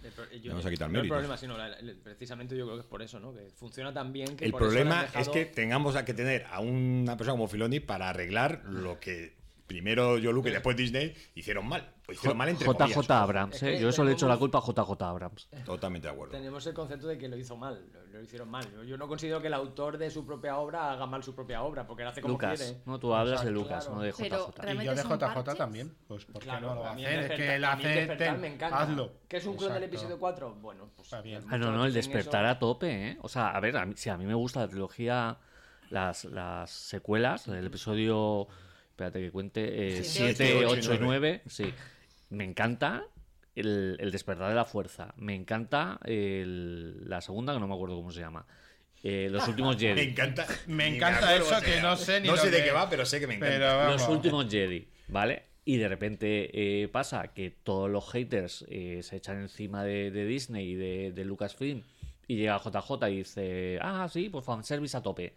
yo- 0.41 0.49
vamos 0.51 0.65
a 0.65 0.69
quitar 0.69 0.89
no 0.91 0.99
el 0.99 1.07
problema, 1.07 1.37
sino 1.37 1.57
la- 1.57 1.69
la- 1.69 1.93
precisamente 2.03 2.57
yo 2.57 2.65
creo 2.65 2.75
que 2.77 2.81
es 2.81 2.87
por 2.87 3.01
eso, 3.01 3.19
¿no? 3.19 3.33
Que 3.33 3.49
funciona 3.55 3.93
tan 3.93 4.11
bien 4.11 4.35
que 4.35 4.45
El 4.45 4.51
por 4.51 4.63
eso 4.63 4.69
problema 4.71 5.07
es 5.15 5.29
que 5.29 5.45
tengamos 5.45 5.95
a 5.95 6.03
que 6.03 6.13
tener 6.13 6.45
a 6.51 6.59
una 6.59 7.15
persona 7.15 7.33
como 7.35 7.47
Filoni 7.47 7.79
para 7.79 8.09
arreglar 8.09 8.63
lo 8.65 8.99
que 8.99 9.33
primero 9.73 10.19
yo 10.19 10.31
Luke 10.31 10.49
y 10.49 10.51
después 10.51 10.77
Disney 10.77 11.15
hicieron 11.33 11.67
mal. 11.67 11.91
O 12.07 12.11
hicieron 12.11 12.37
mal 12.37 12.47
entre 12.49 12.67
JJ 12.67 12.77
comillas. 12.77 13.09
Abrams, 13.09 13.55
Es 13.55 13.63
¿eh? 13.63 13.71
que 13.71 13.79
Yo 13.81 13.89
eso 13.89 14.03
le 14.03 14.11
he 14.11 14.13
hecho 14.13 14.27
la 14.27 14.37
culpa 14.37 14.59
a 14.59 14.61
JJ 14.61 15.01
Abrams. 15.01 15.49
Totalmente 15.65 16.07
de 16.07 16.13
acuerdo. 16.13 16.31
Tenemos 16.33 16.67
el 16.67 16.75
concepto 16.75 17.07
de 17.07 17.17
que 17.17 17.27
lo 17.27 17.35
hizo 17.37 17.57
mal, 17.57 17.83
lo, 17.91 18.05
lo 18.19 18.21
hicieron 18.23 18.51
mal. 18.51 18.69
Yo, 18.71 18.83
yo 18.83 18.97
no 18.97 19.07
considero 19.07 19.41
que 19.41 19.47
el 19.47 19.53
autor 19.55 19.97
de 19.97 20.11
su 20.11 20.25
propia 20.27 20.57
obra 20.57 20.91
haga 20.91 21.07
mal 21.07 21.23
su 21.23 21.33
propia 21.33 21.63
obra, 21.63 21.87
porque 21.87 22.03
lo 22.03 22.09
hace 22.09 22.21
como 22.21 22.33
Lucas, 22.33 22.59
quiere. 22.59 22.81
no, 22.85 22.99
tú 22.99 23.15
hablas 23.15 23.43
de 23.43 23.49
Lucas, 23.49 23.85
claro. 23.85 23.95
no 23.99 24.03
de 24.03 24.13
Pero 24.15 24.45
JJ. 24.47 24.53
Y 24.57 24.61
realmente 24.61 24.85
yo 24.85 24.95
de 24.95 25.01
JJ 25.01 25.19
parches. 25.33 25.57
también, 25.57 25.95
pues 26.07 26.25
¿por 26.25 26.33
qué 26.35 26.39
Claro, 26.49 26.67
no 26.67 26.75
lo 26.75 26.81
va 26.81 26.89
a 26.89 26.93
hacer? 26.93 27.19
Es 27.19 27.31
que 27.31 27.55
el 27.55 27.65
hace, 27.65 28.31
me 28.39 28.47
encanta. 28.53 28.79
hazlo. 28.83 29.11
¿Que 29.27 29.37
es 29.37 29.45
un 29.47 29.57
clon 29.57 29.73
del 29.73 29.83
episodio 29.85 30.19
4? 30.19 30.53
Bueno, 30.61 30.89
pues 30.95 31.07
Está 31.07 31.21
bien. 31.21 31.43
Ah, 31.49 31.57
no, 31.57 31.71
no, 31.71 31.83
el 31.85 31.93
despertar 31.93 32.45
a 32.45 32.59
tope, 32.59 33.09
¿eh? 33.09 33.17
O 33.21 33.27
sea, 33.29 33.49
a 33.49 33.59
ver, 33.59 33.75
a 33.77 33.85
mí, 33.87 33.93
si 33.95 34.09
a 34.11 34.17
mí 34.17 34.25
me 34.25 34.35
gusta 34.35 34.59
la 34.59 34.67
trilogía, 34.67 35.37
las, 35.89 36.25
las 36.25 36.69
secuelas, 36.69 37.47
el 37.47 37.65
episodio, 37.65 38.47
espérate 38.93 39.19
que 39.19 39.31
cuente, 39.31 40.03
Siete, 40.03 40.35
7, 40.45 40.65
ocho 40.65 40.75
y 40.75 40.79
8 40.79 40.93
y 40.93 40.97
nueve. 40.99 41.41
9, 41.41 41.41
sí. 41.47 41.73
me 42.29 42.43
encanta 42.43 43.03
el, 43.55 43.97
el 43.99 44.11
despertar 44.11 44.49
de 44.49 44.55
la 44.55 44.65
fuerza. 44.65 45.13
Me 45.17 45.33
encanta 45.35 45.99
el- 46.05 47.09
la 47.09 47.21
segunda, 47.21 47.53
que 47.53 47.59
no 47.59 47.67
me 47.67 47.73
acuerdo 47.73 47.95
cómo 47.95 48.11
se 48.11 48.19
llama. 48.21 48.45
Eh, 49.03 49.27
los 49.31 49.47
últimos 49.49 49.75
Me 49.75 49.81
Jedi. 49.81 50.01
encanta. 50.11 50.45
Me 50.67 50.87
encanta 50.95 51.35
eso 51.35 51.59
que 51.61 51.81
no 51.81 51.95
sé 51.97 52.21
ni 52.21 52.27
No 52.27 52.35
lo 52.35 52.41
sé 52.41 52.51
de 52.51 52.63
qué 52.63 52.71
va, 52.71 52.89
pero 52.89 53.05
sé 53.05 53.19
que 53.19 53.27
me 53.27 53.35
encanta. 53.35 53.89
Los 53.91 54.07
últimos 54.07 54.47
Jedi, 54.49 54.87
¿vale? 55.07 55.43
Y 55.65 55.77
de 55.77 55.87
repente 55.87 56.51
eh, 56.83 56.87
pasa 56.89 57.29
que 57.33 57.49
todos 57.49 57.89
los 57.89 58.09
haters 58.11 58.65
eh, 58.69 58.99
se 59.01 59.15
echan 59.17 59.39
encima 59.41 59.83
de, 59.83 60.11
de 60.11 60.25
Disney 60.25 60.71
y 60.71 60.75
de, 60.75 61.11
de 61.13 61.25
Lucasfilm 61.25 61.81
y 62.27 62.35
llega 62.35 62.57
JJ 62.59 63.09
y 63.09 63.15
dice, 63.17 63.79
ah, 63.81 64.07
sí, 64.11 64.29
pues 64.29 64.45
fanservice 64.45 64.95
a 64.97 65.01
tope. 65.01 65.33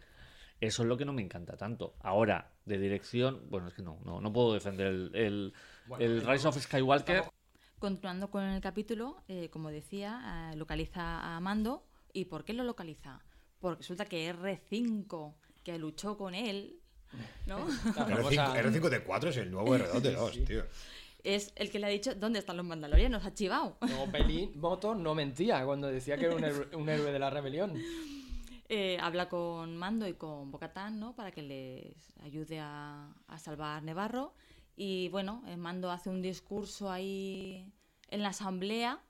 Eso 0.60 0.82
es 0.82 0.88
lo 0.88 0.96
que 0.96 1.04
no 1.04 1.12
me 1.12 1.22
encanta 1.22 1.56
tanto. 1.56 1.94
Ahora, 2.00 2.50
de 2.64 2.78
dirección, 2.78 3.42
bueno, 3.50 3.68
es 3.68 3.74
que 3.74 3.82
no, 3.82 3.98
no, 4.04 4.20
no 4.20 4.32
puedo 4.32 4.54
defender 4.54 4.86
el, 4.86 5.10
el, 5.14 5.52
el 5.98 6.26
Rise 6.26 6.48
of 6.48 6.58
Skywalker. 6.58 7.24
Continuando 7.78 8.30
con 8.30 8.42
el 8.42 8.60
capítulo, 8.62 9.22
eh, 9.28 9.50
como 9.50 9.70
decía, 9.70 10.50
eh, 10.52 10.56
localiza 10.56 11.36
a 11.36 11.40
Mando. 11.40 11.84
¿Y 12.14 12.24
por 12.24 12.44
qué 12.44 12.54
lo 12.54 12.64
localiza? 12.64 13.20
Porque 13.60 13.80
resulta 13.82 14.06
que 14.06 14.32
R5, 14.34 15.34
que 15.62 15.78
luchó 15.78 16.16
con 16.16 16.34
él, 16.34 16.80
¿no? 17.46 17.58
La 17.58 18.06
R5, 18.08 18.34
famosa- 18.34 18.54
R5D4 18.62 19.28
es 19.28 19.36
el 19.36 19.50
nuevo 19.50 19.76
R2D2, 19.76 20.46
tío. 20.46 20.62
es 21.22 21.52
el 21.56 21.70
que 21.70 21.78
le 21.78 21.86
ha 21.86 21.90
dicho 21.90 22.14
dónde 22.14 22.38
están 22.38 22.56
los 22.56 22.64
mandalorianos, 22.64 23.26
ha 23.26 23.34
chivado. 23.34 23.76
No, 23.82 24.10
Pelín 24.10 24.58
Moto 24.58 24.94
no 24.94 25.14
mentía 25.14 25.62
cuando 25.66 25.88
decía 25.88 26.16
que 26.16 26.24
era 26.26 26.34
un 26.34 26.44
héroe, 26.44 26.74
un 26.74 26.88
héroe 26.88 27.12
de 27.12 27.18
la 27.18 27.28
rebelión. 27.28 27.74
Eh, 28.68 28.98
habla 29.00 29.28
con 29.28 29.76
Mando 29.76 30.08
y 30.08 30.14
con 30.14 30.50
Bocatán, 30.50 30.98
¿no? 30.98 31.14
Para 31.14 31.30
que 31.30 31.42
les 31.42 32.16
ayude 32.20 32.58
a, 32.58 33.14
a 33.28 33.38
salvar 33.38 33.82
Nevarro. 33.82 34.34
Y 34.76 35.08
bueno, 35.08 35.42
eh, 35.46 35.56
Mando 35.56 35.90
hace 35.90 36.10
un 36.10 36.20
discurso 36.20 36.90
ahí 36.90 37.72
en 38.08 38.22
la 38.22 38.28
asamblea 38.30 39.00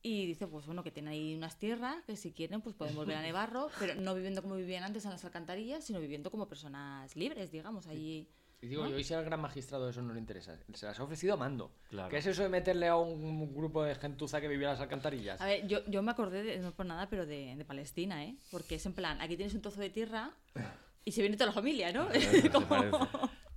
y 0.00 0.26
dice, 0.26 0.46
pues 0.46 0.64
bueno, 0.66 0.82
que 0.82 0.90
tiene 0.90 1.10
ahí 1.10 1.34
unas 1.34 1.58
tierras, 1.58 2.04
que 2.04 2.16
si 2.16 2.32
quieren, 2.32 2.60
pues 2.60 2.74
pueden 2.76 2.94
volver 2.94 3.16
a 3.16 3.22
Nevarro, 3.22 3.68
pero 3.78 3.94
no 3.96 4.14
viviendo 4.14 4.42
como 4.42 4.54
vivían 4.54 4.84
antes 4.84 5.04
en 5.04 5.10
las 5.10 5.24
alcantarillas, 5.24 5.84
sino 5.84 5.98
viviendo 6.00 6.30
como 6.30 6.48
personas 6.48 7.16
libres, 7.16 7.50
digamos, 7.50 7.86
allí. 7.86 8.28
Y 8.60 8.66
digo, 8.66 8.86
yo, 8.88 8.98
y 8.98 9.04
si 9.04 9.14
al 9.14 9.24
gran 9.24 9.40
magistrado 9.40 9.88
eso 9.88 10.02
no 10.02 10.12
le 10.12 10.18
interesa, 10.18 10.58
se 10.74 10.86
las 10.86 10.98
ha 10.98 11.04
ofrecido 11.04 11.34
a 11.34 11.36
Mando. 11.36 11.70
Claro. 11.90 12.08
¿Qué 12.08 12.18
es 12.18 12.26
eso 12.26 12.42
de 12.42 12.48
meterle 12.48 12.88
a 12.88 12.96
un 12.96 13.54
grupo 13.54 13.84
de 13.84 13.94
gentuza 13.94 14.40
que 14.40 14.48
vivía 14.48 14.68
en 14.68 14.72
las 14.72 14.80
alcantarillas? 14.80 15.40
A 15.40 15.46
ver, 15.46 15.66
yo, 15.68 15.84
yo 15.86 16.02
me 16.02 16.10
acordé, 16.10 16.42
de, 16.42 16.58
no 16.58 16.72
por 16.72 16.86
nada, 16.86 17.08
pero 17.08 17.24
de, 17.24 17.54
de 17.54 17.64
Palestina, 17.64 18.24
¿eh? 18.24 18.34
Porque 18.50 18.74
es 18.76 18.86
en 18.86 18.94
plan, 18.94 19.20
aquí 19.20 19.36
tienes 19.36 19.54
un 19.54 19.62
trozo 19.62 19.80
de 19.80 19.90
tierra 19.90 20.32
y 21.04 21.12
se 21.12 21.20
viene 21.20 21.36
toda 21.36 21.46
la 21.46 21.52
familia, 21.52 21.92
¿no? 21.92 22.08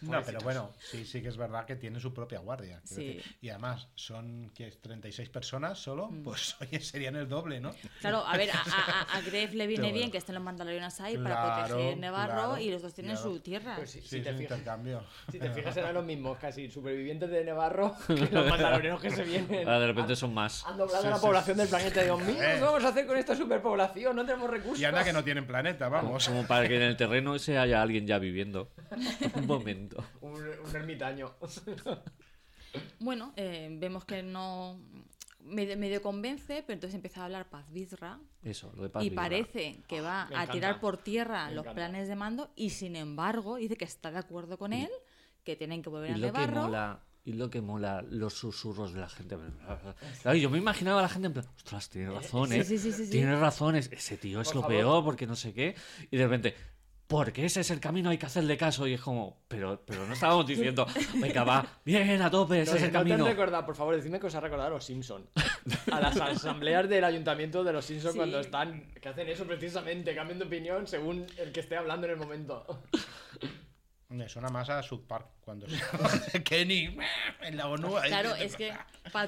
No, 0.00 0.22
pero 0.24 0.40
bueno, 0.40 0.72
sí, 0.78 1.04
sí 1.04 1.20
que 1.22 1.28
es 1.28 1.36
verdad 1.36 1.64
que 1.66 1.76
tiene 1.76 2.00
su 2.00 2.12
propia 2.14 2.38
guardia. 2.40 2.80
quiero 2.86 3.02
Sí. 3.02 3.06
decir. 3.16 3.36
Y 3.40 3.48
además, 3.50 3.88
son 3.94 4.50
que 4.54 4.70
36 4.70 5.28
personas 5.28 5.78
solo, 5.78 6.08
Mm. 6.08 6.22
pues 6.22 6.56
oye, 6.60 6.80
serían 6.80 7.16
el 7.16 7.28
doble, 7.28 7.60
¿no? 7.60 7.70
Claro, 8.00 8.24
a 8.26 8.36
ver, 8.36 8.50
a, 8.50 8.54
a, 8.60 9.16
a 9.18 9.20
Gref 9.22 9.54
le 9.54 9.66
viene 9.66 9.84
Pero 9.84 9.94
bien 9.94 10.10
que 10.10 10.18
estén 10.18 10.34
los 10.34 10.44
mandalorianos 10.44 11.00
ahí 11.00 11.16
para 11.18 11.66
proteger 11.66 11.96
Nevarro 11.98 12.32
claro, 12.34 12.58
y 12.58 12.70
los 12.70 12.82
dos 12.82 12.94
tienen 12.94 13.14
claro. 13.16 13.30
su 13.30 13.40
tierra. 13.40 13.76
Pues 13.76 13.90
sí, 13.90 14.00
Sí, 14.00 14.08
si, 14.08 14.16
te 14.22 14.32
fijas, 14.34 14.40
intercambio. 14.58 15.02
si 15.30 15.38
te 15.38 15.50
fijas 15.50 15.76
eran 15.76 15.94
los 15.94 16.04
mismos, 16.04 16.38
casi 16.38 16.70
supervivientes 16.70 17.28
de 17.30 17.44
Nevarro 17.44 17.94
que 18.06 18.14
los 18.14 18.48
mandalorianos 18.48 19.00
que 19.00 19.10
se 19.10 19.22
vienen. 19.24 19.66
Ahora 19.66 19.80
de 19.80 19.86
repente 19.88 20.16
son 20.16 20.32
más. 20.34 20.64
Han 20.66 20.76
doblado 20.78 21.02
Sí, 21.02 21.08
la 21.10 21.16
sí, 21.16 21.22
población 21.22 21.56
sí. 21.56 21.60
del 21.60 21.68
planeta. 21.68 22.02
Dios 22.02 22.20
mío, 22.22 22.36
¿qué 22.38 22.60
vamos 22.60 22.84
a 22.84 22.88
hacer 22.88 23.06
con 23.06 23.16
esta 23.16 23.34
superpoblación? 23.36 24.16
No 24.16 24.24
tenemos 24.24 24.50
recursos. 24.50 24.80
Y 24.80 24.84
anda 24.84 25.04
que 25.04 25.12
no 25.12 25.22
tienen 25.24 25.46
planeta, 25.46 25.88
vamos. 25.88 26.26
Como 26.28 26.46
para 26.46 26.66
que 26.68 26.76
en 26.76 26.82
el 26.82 26.96
terreno 26.96 27.34
ese 27.34 27.58
haya 27.58 27.82
alguien 27.82 28.06
ya 28.06 28.18
viviendo. 28.18 28.70
Un 29.34 29.46
momento. 29.74 30.04
Un, 30.20 30.34
un 30.68 30.76
ermitaño. 30.76 31.34
Bueno, 33.00 33.32
eh, 33.36 33.68
vemos 33.80 34.04
que 34.04 34.22
no 34.22 34.78
medio, 35.40 35.76
medio 35.78 36.02
convence, 36.02 36.62
pero 36.66 36.74
entonces 36.74 36.94
empieza 36.94 37.22
a 37.22 37.24
hablar 37.24 37.48
Paz 37.48 37.64
Vizra 37.72 38.20
Eso, 38.42 38.70
lo 38.76 38.82
de 38.82 38.90
Paz 38.90 39.02
y 39.04 39.08
Vizra. 39.08 39.22
parece 39.22 39.82
que 39.88 40.00
va 40.02 40.26
me 40.28 40.36
a 40.36 40.42
encanta, 40.42 40.52
tirar 40.52 40.80
por 40.80 40.98
tierra 40.98 41.46
me 41.48 41.54
los 41.54 41.62
encanta. 41.64 41.74
planes 41.74 42.08
de 42.08 42.16
mando 42.16 42.50
y 42.56 42.70
sin 42.70 42.94
embargo 42.96 43.56
dice 43.56 43.76
que 43.76 43.86
está 43.86 44.10
de 44.10 44.18
acuerdo 44.18 44.58
con 44.58 44.74
él, 44.74 44.90
que 45.44 45.56
tienen 45.56 45.80
que 45.82 45.88
volver 45.88 46.12
a 46.12 46.18
lo 46.18 46.30
que 46.32 46.46
mola, 46.46 47.00
y 47.24 47.32
lo 47.32 47.48
que 47.48 47.62
mola, 47.62 48.02
los 48.02 48.34
susurros 48.34 48.92
de 48.92 49.00
la 49.00 49.08
gente. 49.08 49.36
Claro, 50.22 50.36
yo 50.36 50.50
me 50.50 50.58
imaginaba 50.58 50.98
a 50.98 51.02
la 51.02 51.08
gente 51.08 51.28
en 51.28 51.32
plan, 51.32 51.46
ostras, 51.56 51.88
tiene 51.88 52.10
razón, 52.10 52.50
Sí, 52.50 52.56
¿eh? 52.56 52.64
sí, 52.64 52.76
sí, 52.78 52.92
sí, 52.92 53.04
sí. 53.06 53.10
Tiene 53.10 53.34
razón, 53.40 53.76
es- 53.76 53.90
ese 53.92 54.18
tío 54.18 54.42
es 54.42 54.48
Por 54.48 54.56
lo 54.56 54.60
favor. 54.62 54.76
peor, 54.76 55.04
porque 55.04 55.26
no 55.26 55.36
sé 55.36 55.54
qué. 55.54 55.74
Y 56.10 56.16
de 56.18 56.24
repente, 56.24 56.54
porque 57.08 57.46
ese 57.46 57.60
es 57.62 57.70
el 57.70 57.80
camino, 57.80 58.10
hay 58.10 58.18
que 58.18 58.26
hacerle 58.26 58.56
caso. 58.58 58.86
Y 58.86 58.92
es 58.94 59.00
como, 59.00 59.38
pero, 59.48 59.82
pero 59.86 60.06
no 60.06 60.12
estábamos 60.12 60.46
diciendo, 60.46 60.86
venga, 61.14 61.42
va, 61.42 61.66
bien, 61.84 62.20
a 62.22 62.30
tope, 62.30 62.60
ese 62.62 62.72
No, 62.72 62.76
es 62.76 62.82
el 62.84 62.92
no 62.92 63.02
te 63.02 63.08
camino. 63.08 63.26
recordado, 63.26 63.64
por 63.66 63.74
favor, 63.74 63.96
decidme 63.96 64.20
que 64.20 64.26
os 64.26 64.34
ha 64.34 64.40
recordado 64.40 64.68
a 64.68 64.74
los 64.74 64.84
Simpsons. 64.84 65.26
A 65.90 66.00
las 66.00 66.20
asambleas 66.20 66.88
del 66.88 67.02
ayuntamiento 67.04 67.64
de 67.64 67.72
los 67.72 67.84
Simpsons 67.84 68.12
Sí. 68.12 68.18
cuando 68.18 68.38
están. 68.40 68.92
que 69.00 69.08
hacen 69.08 69.26
eso 69.28 69.44
precisamente, 69.46 70.14
cambian 70.14 70.38
de 70.38 70.44
opinión 70.44 70.86
según 70.86 71.26
el 71.38 71.50
que 71.50 71.60
esté 71.60 71.76
hablando 71.76 72.06
en 72.06 72.12
el 72.12 72.18
momento. 72.18 72.64
Me 74.10 74.26
suena 74.26 74.48
más 74.48 74.70
a 74.70 74.82
South 74.82 75.02
Park 75.06 75.26
cuando 75.42 75.66
se... 75.68 76.42
Kenny 76.42 76.96
en 77.42 77.56
la 77.58 77.68
ONU. 77.68 77.98
ahí 77.98 78.08
Claro, 78.08 78.32
dice, 78.32 78.44
es 78.46 78.56
que 78.56 78.72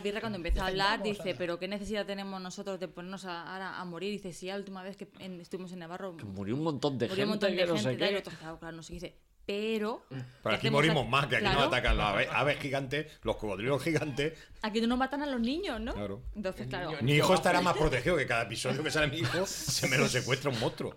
Vizra 0.03 0.21
cuando 0.21 0.37
empieza 0.37 0.65
a 0.65 0.69
hablar 0.69 1.01
"Vamos, 1.01 1.05
dice, 1.19 1.31
ala". 1.31 1.39
pero 1.39 1.59
¿qué 1.59 1.69
necesidad 1.69 2.07
tenemos 2.07 2.41
nosotros 2.41 2.81
de 2.81 2.89
ponernos 2.89 3.27
a, 3.27 3.53
ahora 3.53 3.79
a 3.79 3.85
morir? 3.85 4.11
Dice, 4.11 4.33
sí, 4.33 4.47
la 4.47 4.57
última 4.57 4.83
vez 4.83 4.97
que 4.97 5.09
en- 5.19 5.39
estuvimos 5.39 5.71
en 5.73 5.81
Navarro 5.81 6.17
Que 6.17 6.25
murió 6.25 6.55
un 6.55 6.63
montón 6.63 6.97
de 6.99 7.09
murió 7.09 7.25
un 7.27 7.31
gente 7.33 7.47
montón 7.47 7.51
de 7.51 7.57
que 7.57 7.67
no 7.67 7.75
gente, 7.75 7.91
sé 7.91 7.93
y 7.95 8.23
claro, 8.33 8.59
claro, 8.59 8.77
no 8.77 8.83
sé 8.83 8.89
qué 8.89 8.95
dice, 8.95 9.17
pero... 9.45 10.03
Pero 10.09 10.25
¿qué 10.45 10.55
aquí 10.55 10.71
morimos 10.71 11.03
aquí? 11.03 11.11
más, 11.11 11.27
que 11.27 11.37
aquí 11.37 11.45
Claro, 11.45 11.59
nos 11.59 11.69
atacan 11.69 11.99
las 11.99 12.07
aves, 12.07 12.29
aves 12.33 12.59
gigantes, 12.61 13.19
los 13.23 13.37
cocodrilos 13.37 13.83
gigantes. 13.83 14.39
Aquí 14.63 14.81
no 14.81 14.97
matan 14.97 15.23
a 15.23 15.27
los 15.27 15.41
niños, 15.43 15.79
¿no? 15.79 15.93
Claro. 15.93 16.23
Entonces, 16.35 16.67
claro. 16.69 16.93
Mi 17.03 17.13
hijo 17.17 17.35
estará 17.35 17.61
más 17.61 17.77
protegido 17.77 18.17
que 18.17 18.27
cada 18.27 18.45
episodio 18.45 18.83
que 18.83 18.91
sale 18.91 19.09
mi 19.09 19.19
hijo 19.19 19.45
se 19.47 19.89
me 19.89 19.99
lo 19.99 20.09
secuestra 20.09 20.49
un 20.51 20.59
monstruo. 20.59 20.97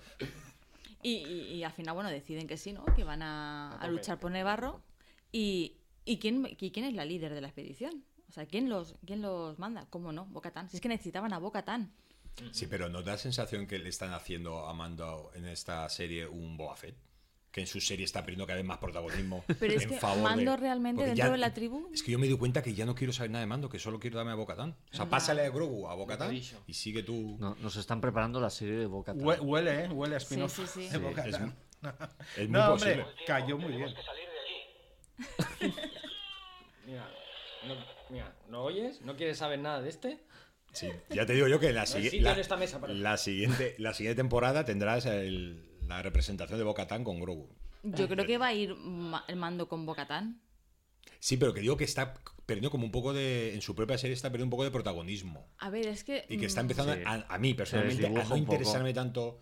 Y, 1.04 1.18
y- 1.18 1.54
y 1.56 1.64
al 1.64 1.72
final, 1.72 1.94
bueno, 1.96 2.10
deciden 2.10 2.48
que 2.48 2.58
sí, 2.58 2.74
¿no? 2.74 2.86
Que 2.96 3.04
van 3.04 3.22
a, 3.22 3.78
luchar 3.90 4.20
por 4.20 4.32
Nevarro. 4.32 4.82
¿Y, 5.32 5.76
y 6.06 6.18
quién, 6.18 6.48
y 6.60 6.72
quién 6.72 6.86
es 6.86 6.94
la 6.94 7.06
líder 7.06 7.34
de 7.34 7.42
la 7.42 7.48
expedición? 7.48 8.04
O 8.30 8.32
sea, 8.32 8.46
¿quién 8.46 8.70
los, 8.70 8.96
quién 9.06 9.22
los 9.22 9.60
manda? 9.60 9.86
¿Cómo 9.90 10.12
no? 10.12 10.26
Bocatán. 10.26 10.70
Si 10.70 10.78
es 10.78 10.82
que 10.82 10.90
necesitaban 10.90 11.34
a 11.34 11.38
Bocatán. 11.40 11.94
Sí, 12.52 12.66
pero 12.68 12.90
¿no 12.90 13.04
da 13.04 13.18
sensación 13.18 13.68
que 13.68 13.78
le 13.78 13.90
están 13.90 14.12
haciendo 14.12 14.66
a 14.68 14.74
Mando 14.74 15.32
en 15.36 15.46
esta 15.46 15.88
serie 15.90 16.26
un 16.28 16.58
Boba 16.58 16.76
Fett? 16.76 16.96
Que 17.54 17.62
en 17.62 17.68
su 17.68 17.80
serie 17.80 18.04
está 18.04 18.22
perdiendo 18.22 18.46
cada 18.48 18.58
vez 18.58 18.66
más 18.66 18.80
protagonismo. 18.80 19.46
Pero 19.60 19.74
es 19.76 19.84
en 19.84 19.90
que 19.90 19.98
favor 20.00 20.24
Mando 20.24 20.52
de- 20.52 20.58
realmente 20.58 21.02
porque 21.04 21.12
dentro 21.16 21.32
de 21.32 21.38
la 21.38 21.54
tribu- 21.54 21.88
Es 21.94 22.02
que 22.04 22.12
yo 22.12 22.18
me 22.20 22.28
doy 22.28 22.38
cuenta 22.38 22.62
que 22.64 22.74
ya 22.74 22.86
no 22.86 22.96
quiero 22.96 23.14
saber 23.14 23.30
nada 23.30 23.42
de 23.42 23.48
Mando, 23.48 23.70
que 23.70 23.78
solo 23.80 24.00
quiero 24.00 24.18
darme 24.18 24.32
a 24.32 24.36
Bocatán. 24.36 24.76
O 24.92 24.96
sea, 24.96 25.08
pásale 25.08 25.46
a 25.46 25.50
Grogu 25.52 25.88
a 25.88 25.94
Bocatán 25.94 26.36
y 26.36 26.74
sigue 26.74 27.04
tú. 27.04 27.38
No, 27.40 27.56
nos 27.62 27.76
están 27.78 28.02
preparando 28.02 28.42
la 28.42 28.50
serie 28.50 28.74
de 28.76 28.88
Boca. 28.88 29.14
Hue- 29.14 29.40
Huele, 29.40 29.86
¿eh? 29.86 29.88
Huele 29.90 30.16
a 30.16 30.18
spin-off. 30.18 30.54
Sí, 30.56 30.64
sí, 30.66 30.84
sí. 30.88 30.90
de 30.90 30.98
Bo-Katan. 30.98 31.30
es 31.34 31.40
mu- 31.42 31.52
es 32.38 32.50
muy 32.50 32.60
no, 32.60 32.74
hombre, 32.74 32.96
posible. 32.96 33.06
cayó 33.28 33.58
muy 33.60 33.72
bien. 33.78 33.94
Mira, 36.86 37.10
no, 37.68 37.76
mira, 38.10 38.36
¿no 38.50 38.64
oyes? 38.64 39.02
¿No 39.02 39.16
quieres 39.16 39.38
saber 39.38 39.60
nada 39.60 39.82
de 39.82 39.90
este? 39.90 40.20
Sí, 40.72 40.90
ya 41.10 41.26
te 41.26 41.34
digo 41.34 41.48
yo 41.48 41.60
que 41.60 41.72
la, 41.72 41.84
esta 41.84 42.58
mesa 42.58 42.82
para- 42.82 42.94
la 42.94 43.16
siguiente, 43.18 43.76
la 43.78 43.94
siguiente 43.94 44.18
temporada 44.18 44.66
tendrás 44.66 45.06
el- 45.06 45.64
la 45.88 46.02
representación 46.02 46.58
de 46.58 46.64
Bocatán 46.66 47.04
con 47.04 47.20
Grogu. 47.20 47.50
Yo 47.84 48.08
creo 48.08 48.26
que 48.26 48.38
va 48.38 48.48
a 48.48 48.54
ir 48.54 48.76
ma- 48.76 49.26
el 49.28 49.36
mando 49.36 49.68
con 49.68 49.86
Bocatán. 49.86 50.42
Sí, 51.20 51.38
pero 51.38 51.54
que 51.54 51.60
digo 51.62 51.76
que 51.78 51.84
está 51.84 52.14
perdiendo 52.46 52.72
como 52.72 52.86
un 52.86 52.92
poco 52.92 53.14
de. 53.14 53.54
En 53.54 53.62
su 53.62 53.76
propia 53.76 53.98
serie 53.98 54.14
está 54.14 54.30
perdiendo 54.30 54.48
un 54.48 54.52
poco 54.52 54.64
de 54.64 54.72
protagonismo. 54.72 55.48
A 55.58 55.70
ver, 55.70 55.88
es 55.88 56.04
que. 56.04 56.26
Y 56.30 56.38
que 56.38 56.46
está 56.46 56.62
mm, 56.62 56.66
empezando 56.66 56.94
Sí. 56.96 57.02
a, 57.06 57.26
a 57.34 57.38
mí 57.40 57.54
personalmente 57.54 58.06
a 58.06 58.10
no 58.10 58.22
poco. 58.24 58.38
interesarme 58.38 58.94
tanto. 58.94 59.40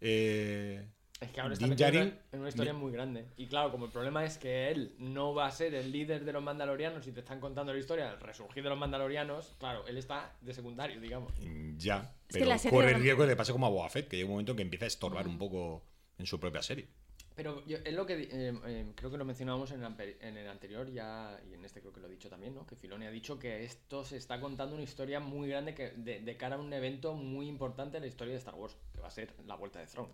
eh, 0.00 0.86
Es 1.24 1.30
que 1.32 1.40
ahora 1.40 1.54
está 1.54 1.66
metido 1.66 1.88
en 1.88 1.94
Djarin 1.94 2.12
una- 2.12 2.22
en 2.32 2.40
una 2.40 2.48
historia 2.48 2.72
muy 2.72 2.92
grande. 2.92 3.26
Y 3.36 3.46
claro, 3.46 3.70
como 3.70 3.86
el 3.86 3.90
problema 3.92 4.24
es 4.24 4.38
que 4.38 4.70
él 4.70 4.94
no 4.98 5.34
va 5.34 5.46
a 5.46 5.50
ser 5.50 5.74
el 5.74 5.90
líder 5.92 6.24
de 6.24 6.32
los 6.32 6.42
mandalorianos 6.42 7.06
y 7.06 7.12
te 7.12 7.20
están 7.20 7.40
contando 7.40 7.72
la 7.72 7.78
historia 7.78 8.10
del 8.10 8.20
resurgir 8.20 8.62
de 8.62 8.68
los 8.70 8.78
mandalorianos, 8.78 9.54
claro, 9.58 9.86
él 9.86 9.96
está 9.96 10.32
de 10.40 10.54
secundario, 10.54 11.00
digamos. 11.00 11.32
ya. 11.78 12.14
Es 12.28 12.36
que 12.36 12.44
pero 12.44 12.56
corre 12.70 12.92
el 12.92 13.00
riesgo 13.02 13.22
de 13.22 13.28
que 13.28 13.32
le 13.32 13.36
pase 13.36 13.52
como 13.52 13.66
a 13.66 13.70
Boba 13.70 13.88
Fett, 13.88 14.08
que 14.08 14.16
llega 14.16 14.26
un 14.28 14.32
momento 14.34 14.54
que 14.56 14.62
empieza 14.62 14.84
a 14.84 14.88
estorbar 14.88 15.26
un 15.26 15.38
poco 15.38 15.82
en 16.18 16.26
su 16.26 16.38
propia 16.40 16.62
serie. 16.62 16.88
Pero 17.36 17.66
yo- 17.66 17.78
es 17.84 17.92
lo 17.92 18.06
que 18.06 18.14
eh, 18.30 18.54
eh, 18.64 18.92
creo 18.94 19.10
que 19.10 19.16
lo 19.16 19.24
mencionábamos 19.24 19.72
en 19.72 19.80
el, 19.82 19.86
ampe- 19.90 20.16
en 20.20 20.36
el 20.36 20.48
anterior 20.48 20.88
ya, 20.92 21.36
y 21.50 21.54
en 21.54 21.64
este 21.64 21.80
creo 21.80 21.92
que 21.92 21.98
lo 21.98 22.06
he 22.06 22.10
dicho 22.12 22.28
también, 22.30 22.54
¿no? 22.54 22.64
Que 22.64 22.76
Filoni 22.76 23.06
ha 23.06 23.10
dicho 23.10 23.40
que 23.40 23.64
esto 23.64 24.04
se 24.04 24.16
está 24.18 24.40
contando 24.40 24.76
una 24.76 24.84
historia 24.84 25.18
muy 25.18 25.48
grande 25.48 25.74
que, 25.74 25.90
de, 25.90 26.20
de 26.20 26.36
cara 26.36 26.54
a 26.54 26.58
un 26.60 26.72
evento 26.72 27.14
muy 27.14 27.48
importante 27.48 27.96
en 27.96 28.04
la 28.04 28.06
historia 28.06 28.34
de 28.34 28.38
Star 28.38 28.54
Wars, 28.54 28.76
que 28.94 29.00
va 29.00 29.08
a 29.08 29.10
ser 29.10 29.34
la 29.46 29.56
vuelta 29.56 29.80
de 29.80 29.86
Throne. 29.88 30.12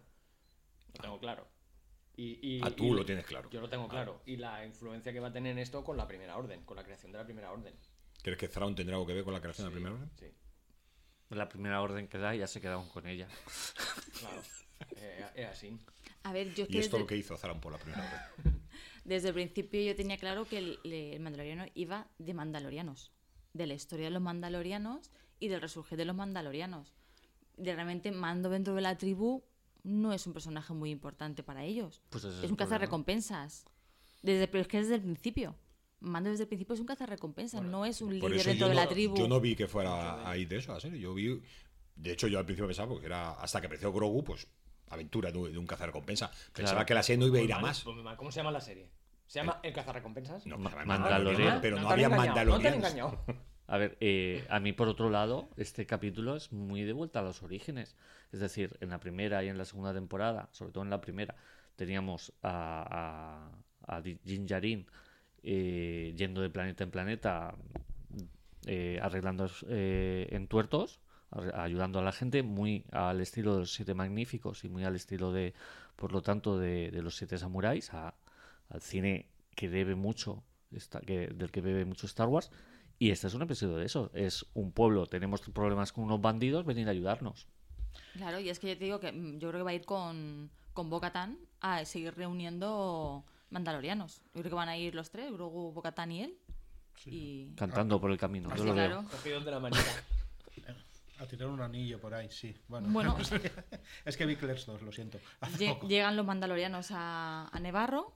Lo 0.97 1.03
tengo 1.03 1.19
claro. 1.19 1.47
Y, 2.17 2.39
y- 2.57 2.61
Ah, 2.63 2.71
tú 2.71 2.85
y- 2.87 2.91
lo 2.97 3.05
tienes 3.05 3.25
claro. 3.27 3.49
Yo 3.51 3.61
lo 3.61 3.69
tengo 3.69 3.89
claro. 3.89 4.23
Y 4.27 4.37
la 4.37 4.65
influencia 4.67 5.13
que 5.13 5.21
va 5.21 5.29
a 5.29 5.33
tener 5.33 5.53
en 5.53 5.59
esto 5.59 5.83
con 5.85 5.97
la 5.97 6.07
primera 6.07 6.37
orden, 6.37 6.65
con 6.65 6.77
la 6.77 6.85
creación 6.85 7.13
de 7.13 7.19
la 7.19 7.25
primera 7.25 7.51
orden. 7.53 7.75
¿Crees 8.23 8.39
que 8.39 8.49
Thrawn 8.49 8.75
tendrá 8.75 8.97
algo 8.97 9.07
que 9.07 9.15
ver 9.15 9.25
con 9.25 9.33
la 9.33 9.41
creación 9.41 9.65
de 9.67 9.71
la 9.71 9.75
primera 9.75 9.95
orden? 9.95 10.11
Sí, 10.19 10.27
La 11.31 11.49
primera 11.49 11.81
orden 11.81 12.09
que 12.09 12.19
da 12.19 12.35
ya 12.35 12.47
se 12.47 12.61
quedaron 12.61 12.89
con 12.91 13.07
ella. 13.07 13.29
claro. 14.19 14.43
Eh, 14.97 15.25
es 15.37 15.47
así. 15.47 15.79
A 16.25 16.33
ver, 16.33 16.53
yo 16.55 16.65
es 16.65 16.71
Y 16.71 16.79
esto 16.79 16.97
desde, 16.97 16.99
lo 16.99 17.07
que 17.07 17.17
hizo 17.17 17.37
Thrawn 17.37 17.61
por 17.61 17.73
la 17.73 17.79
primera 17.79 18.33
orden. 18.39 18.61
Desde 19.05 19.29
el 19.29 19.35
principio 19.35 19.81
yo 19.81 19.97
tenía 19.97 20.19
claro 20.19 20.45
que 20.45 20.59
el, 20.59 20.79
el 20.85 21.21
Mandaloriano 21.21 21.65
iba 21.75 22.07
de 22.19 22.35
Mandalorianos, 22.35 23.13
de 23.55 23.67
la 23.67 23.75
historia 23.75 24.05
de 24.07 24.11
los 24.11 24.23
Mandalorianos 24.23 25.11
y 25.39 25.49
del 25.49 25.61
resurgir 25.63 25.97
de 25.97 26.05
los 26.05 26.15
Mandalorianos. 26.15 26.93
De 27.57 27.75
realmente 27.75 28.13
Mando 28.13 28.51
dentro 28.51 28.75
de 28.75 28.83
la 28.83 28.99
tribu 28.99 29.43
no 29.85 30.13
es 30.13 30.27
un 30.27 30.33
personaje 30.33 30.73
muy 30.73 30.91
importante 30.91 31.43
para 31.43 31.65
ellos. 31.65 32.03
Pues 32.11 32.25
es 32.25 32.35
es 32.37 32.45
el 32.45 32.51
un 32.51 32.57
cazarrecompensas. 32.57 33.65
Desde, 34.23 34.49
pero 34.49 34.63
es 34.63 34.69
que 34.69 34.79
desde 34.79 34.97
el 34.97 35.03
principio. 35.03 35.55
Mando 36.01 36.31
desde 36.31 36.45
el 36.45 36.49
principio 36.49 36.75
es 36.75 36.81
un 36.81 36.87
cazarrecompensas, 36.87 37.63
no 37.63 37.85
es 37.85 38.01
un 38.01 38.15
líder 38.15 38.43
dentro 38.43 38.69
de 38.69 38.75
no, 38.75 38.81
la 38.81 38.89
tribu. 38.89 39.17
yo 39.17 39.29
no 39.29 39.39
vi 39.41 39.55
que 39.55 39.67
fuera 39.67 40.29
ahí 40.29 40.47
de 40.47 40.57
eso, 40.59 40.73
la 40.73 40.81
serie. 40.81 40.99
Yo 40.99 41.13
vi. 41.13 41.43
De 41.95 42.13
hecho, 42.13 42.27
yo 42.27 42.39
al 42.39 42.47
principio 42.47 42.67
pensaba 42.67 42.99
que 42.99 43.05
era 43.05 43.33
hasta 43.33 43.61
que 43.61 43.67
apareció 43.67 43.93
Grogu, 43.93 44.25
pues 44.25 44.47
aventura 44.89 45.31
de, 45.31 45.39
un 45.59 45.67
cazarrecompensa. 45.67 46.31
Pensaba 46.53 46.77
Claro. 46.79 46.87
que 46.87 46.95
la 46.95 47.03
serie 47.03 47.19
no 47.19 47.27
iba 47.27 47.39
a 47.39 47.43
ir 47.43 47.53
a 47.53 47.59
más. 47.61 47.85
¿Cómo 48.17 48.33
se 48.33 48.37
llama 48.41 48.51
la 48.51 48.61
serie? 48.63 48.91
¿Se 49.27 49.39
llama 49.39 49.61
El 49.63 49.73
cazarrecompensas? 49.73 50.47
No, 50.47 50.59
Ma- 50.59 50.71
se 50.71 50.77
llama 50.79 50.99
Mandalorian. 50.99 51.61
pero 51.61 51.79
no, 51.81 51.89
había 51.91 52.07
engañado, 52.07 52.45
No 52.51 52.59
te 52.59 52.69
han 52.69 52.75
engañado. 52.75 53.25
A 53.75 53.79
ver, 53.79 53.97
eh, 54.01 54.45
a 54.51 54.59
mí 54.59 54.73
por 54.73 54.89
otro 54.89 55.11
lado, 55.11 55.49
este 55.57 55.87
capítulo 55.87 56.35
es 56.37 56.53
muy 56.53 56.83
de 56.83 56.93
vuelta 56.93 57.21
a 57.21 57.23
los 57.23 57.43
orígenes. 57.43 57.97
Es 58.33 58.41
decir, 58.41 58.77
en 58.81 58.91
la 58.91 58.99
primera 58.99 59.45
y 59.45 59.49
en 59.49 59.59
la 59.59 59.65
segunda 59.65 59.95
temporada, 59.95 60.49
sobre 60.53 60.73
todo 60.73 60.83
en 60.85 60.91
la 60.91 61.01
primera, 61.01 61.37
teníamos 61.77 62.33
a, 62.43 63.49
a, 63.87 64.01
Din 64.03 64.47
Djarin, 64.47 64.87
eh, 65.45 66.13
yendo 66.17 66.41
de 66.43 66.51
planeta 66.51 66.85
en 66.85 66.91
planeta, 66.91 67.55
eh, 68.67 68.99
arreglando 69.03 69.49
eh, 69.69 70.29
entuertos, 70.33 71.01
ayudando 71.55 72.01
a 72.01 72.03
la 72.03 72.13
gente, 72.13 72.43
muy 72.43 72.85
al 72.91 73.21
estilo 73.21 73.55
de 73.55 73.61
los 73.61 73.73
Siete 73.73 73.95
Magníficos 73.95 74.65
y 74.65 74.69
muy 74.69 74.85
al 74.85 74.97
estilo 74.97 75.33
de, 75.33 75.55
por 75.97 76.13
lo 76.13 76.23
tanto, 76.23 76.59
de, 76.59 76.91
los 77.03 77.17
Siete 77.17 77.39
Samuráis, 77.39 77.95
a- 77.95 78.15
al 78.69 78.81
cine 78.81 79.27
que 79.55 79.69
debe 79.69 79.95
mucho, 79.95 80.43
que, 81.07 81.29
del 81.29 81.51
que 81.51 81.61
bebe 81.61 81.85
mucho 81.85 82.07
Star 82.07 82.29
Wars. 82.29 82.51
Y 83.03 83.11
este 83.13 83.29
es 83.29 83.35
un 83.35 83.41
episodio 83.41 83.77
de 83.79 83.87
eso. 83.87 84.11
Es 84.13 84.45
un 84.53 84.73
pueblo, 84.73 85.07
tenemos 85.07 85.41
problemas 85.41 85.91
con 85.91 86.05
unos 86.05 86.21
bandidos, 86.21 86.67
venir 86.67 86.87
a 86.87 86.91
ayudarnos. 86.91 87.49
Claro, 88.13 88.39
y 88.41 88.51
es 88.51 88.59
que 88.59 88.69
yo 88.69 88.79
te 88.79 88.85
digo 88.85 89.01
que 89.01 89.11
mm, 89.11 89.39
yo 89.39 89.49
creo 89.49 89.61
que 89.61 89.65
va 89.65 89.71
a 89.71 89.75
ir 89.75 89.87
con, 89.87 90.51
con 90.75 90.91
Bo-Katan 90.91 91.39
a 91.63 91.83
seguir 91.87 92.15
reuniendo 92.15 93.25
mandalorianos. 93.49 94.19
Yo 94.35 94.43
creo 94.43 94.51
que 94.51 94.55
van 94.55 94.69
a 94.69 94.77
ir 94.77 94.95
los 94.95 95.11
tres, 95.11 95.33
Grogu, 95.33 95.73
Bo-Katan 95.73 96.13
y 96.13 96.23
él. 96.25 96.35
Y... 97.07 97.55
Cantando 97.57 97.99
por 97.99 98.11
el 98.11 98.19
camino. 98.19 98.51
Yo 98.51 98.57
Sí, 98.63 98.69
lo 98.69 98.75
veo. 98.75 98.87
claro. 98.89 99.09
Cogidos 99.11 99.45
de 99.47 99.51
la 99.51 99.61
manita. 99.61 99.83
A 101.21 101.27
tirar 101.27 101.49
un 101.49 101.61
anillo 101.63 101.99
por 101.99 102.13
ahí, 102.13 102.29
sí. 102.31 102.55
Bueno, 102.69 102.89
Bueno. 102.91 103.17
es 104.05 104.17
que 104.19 104.27
vi 104.27 104.37
Clerks 104.37 104.67
2, 104.67 104.83
lo 104.83 104.93
siento. 104.93 105.19
Hace 105.41 105.57
Lle- 105.67 105.73
poco. 105.75 105.89
Llegan 105.89 106.17
los 106.17 106.27
mandalorianos 106.27 106.89
a, 106.93 107.49
a 107.51 107.61
Nevarro 107.61 108.13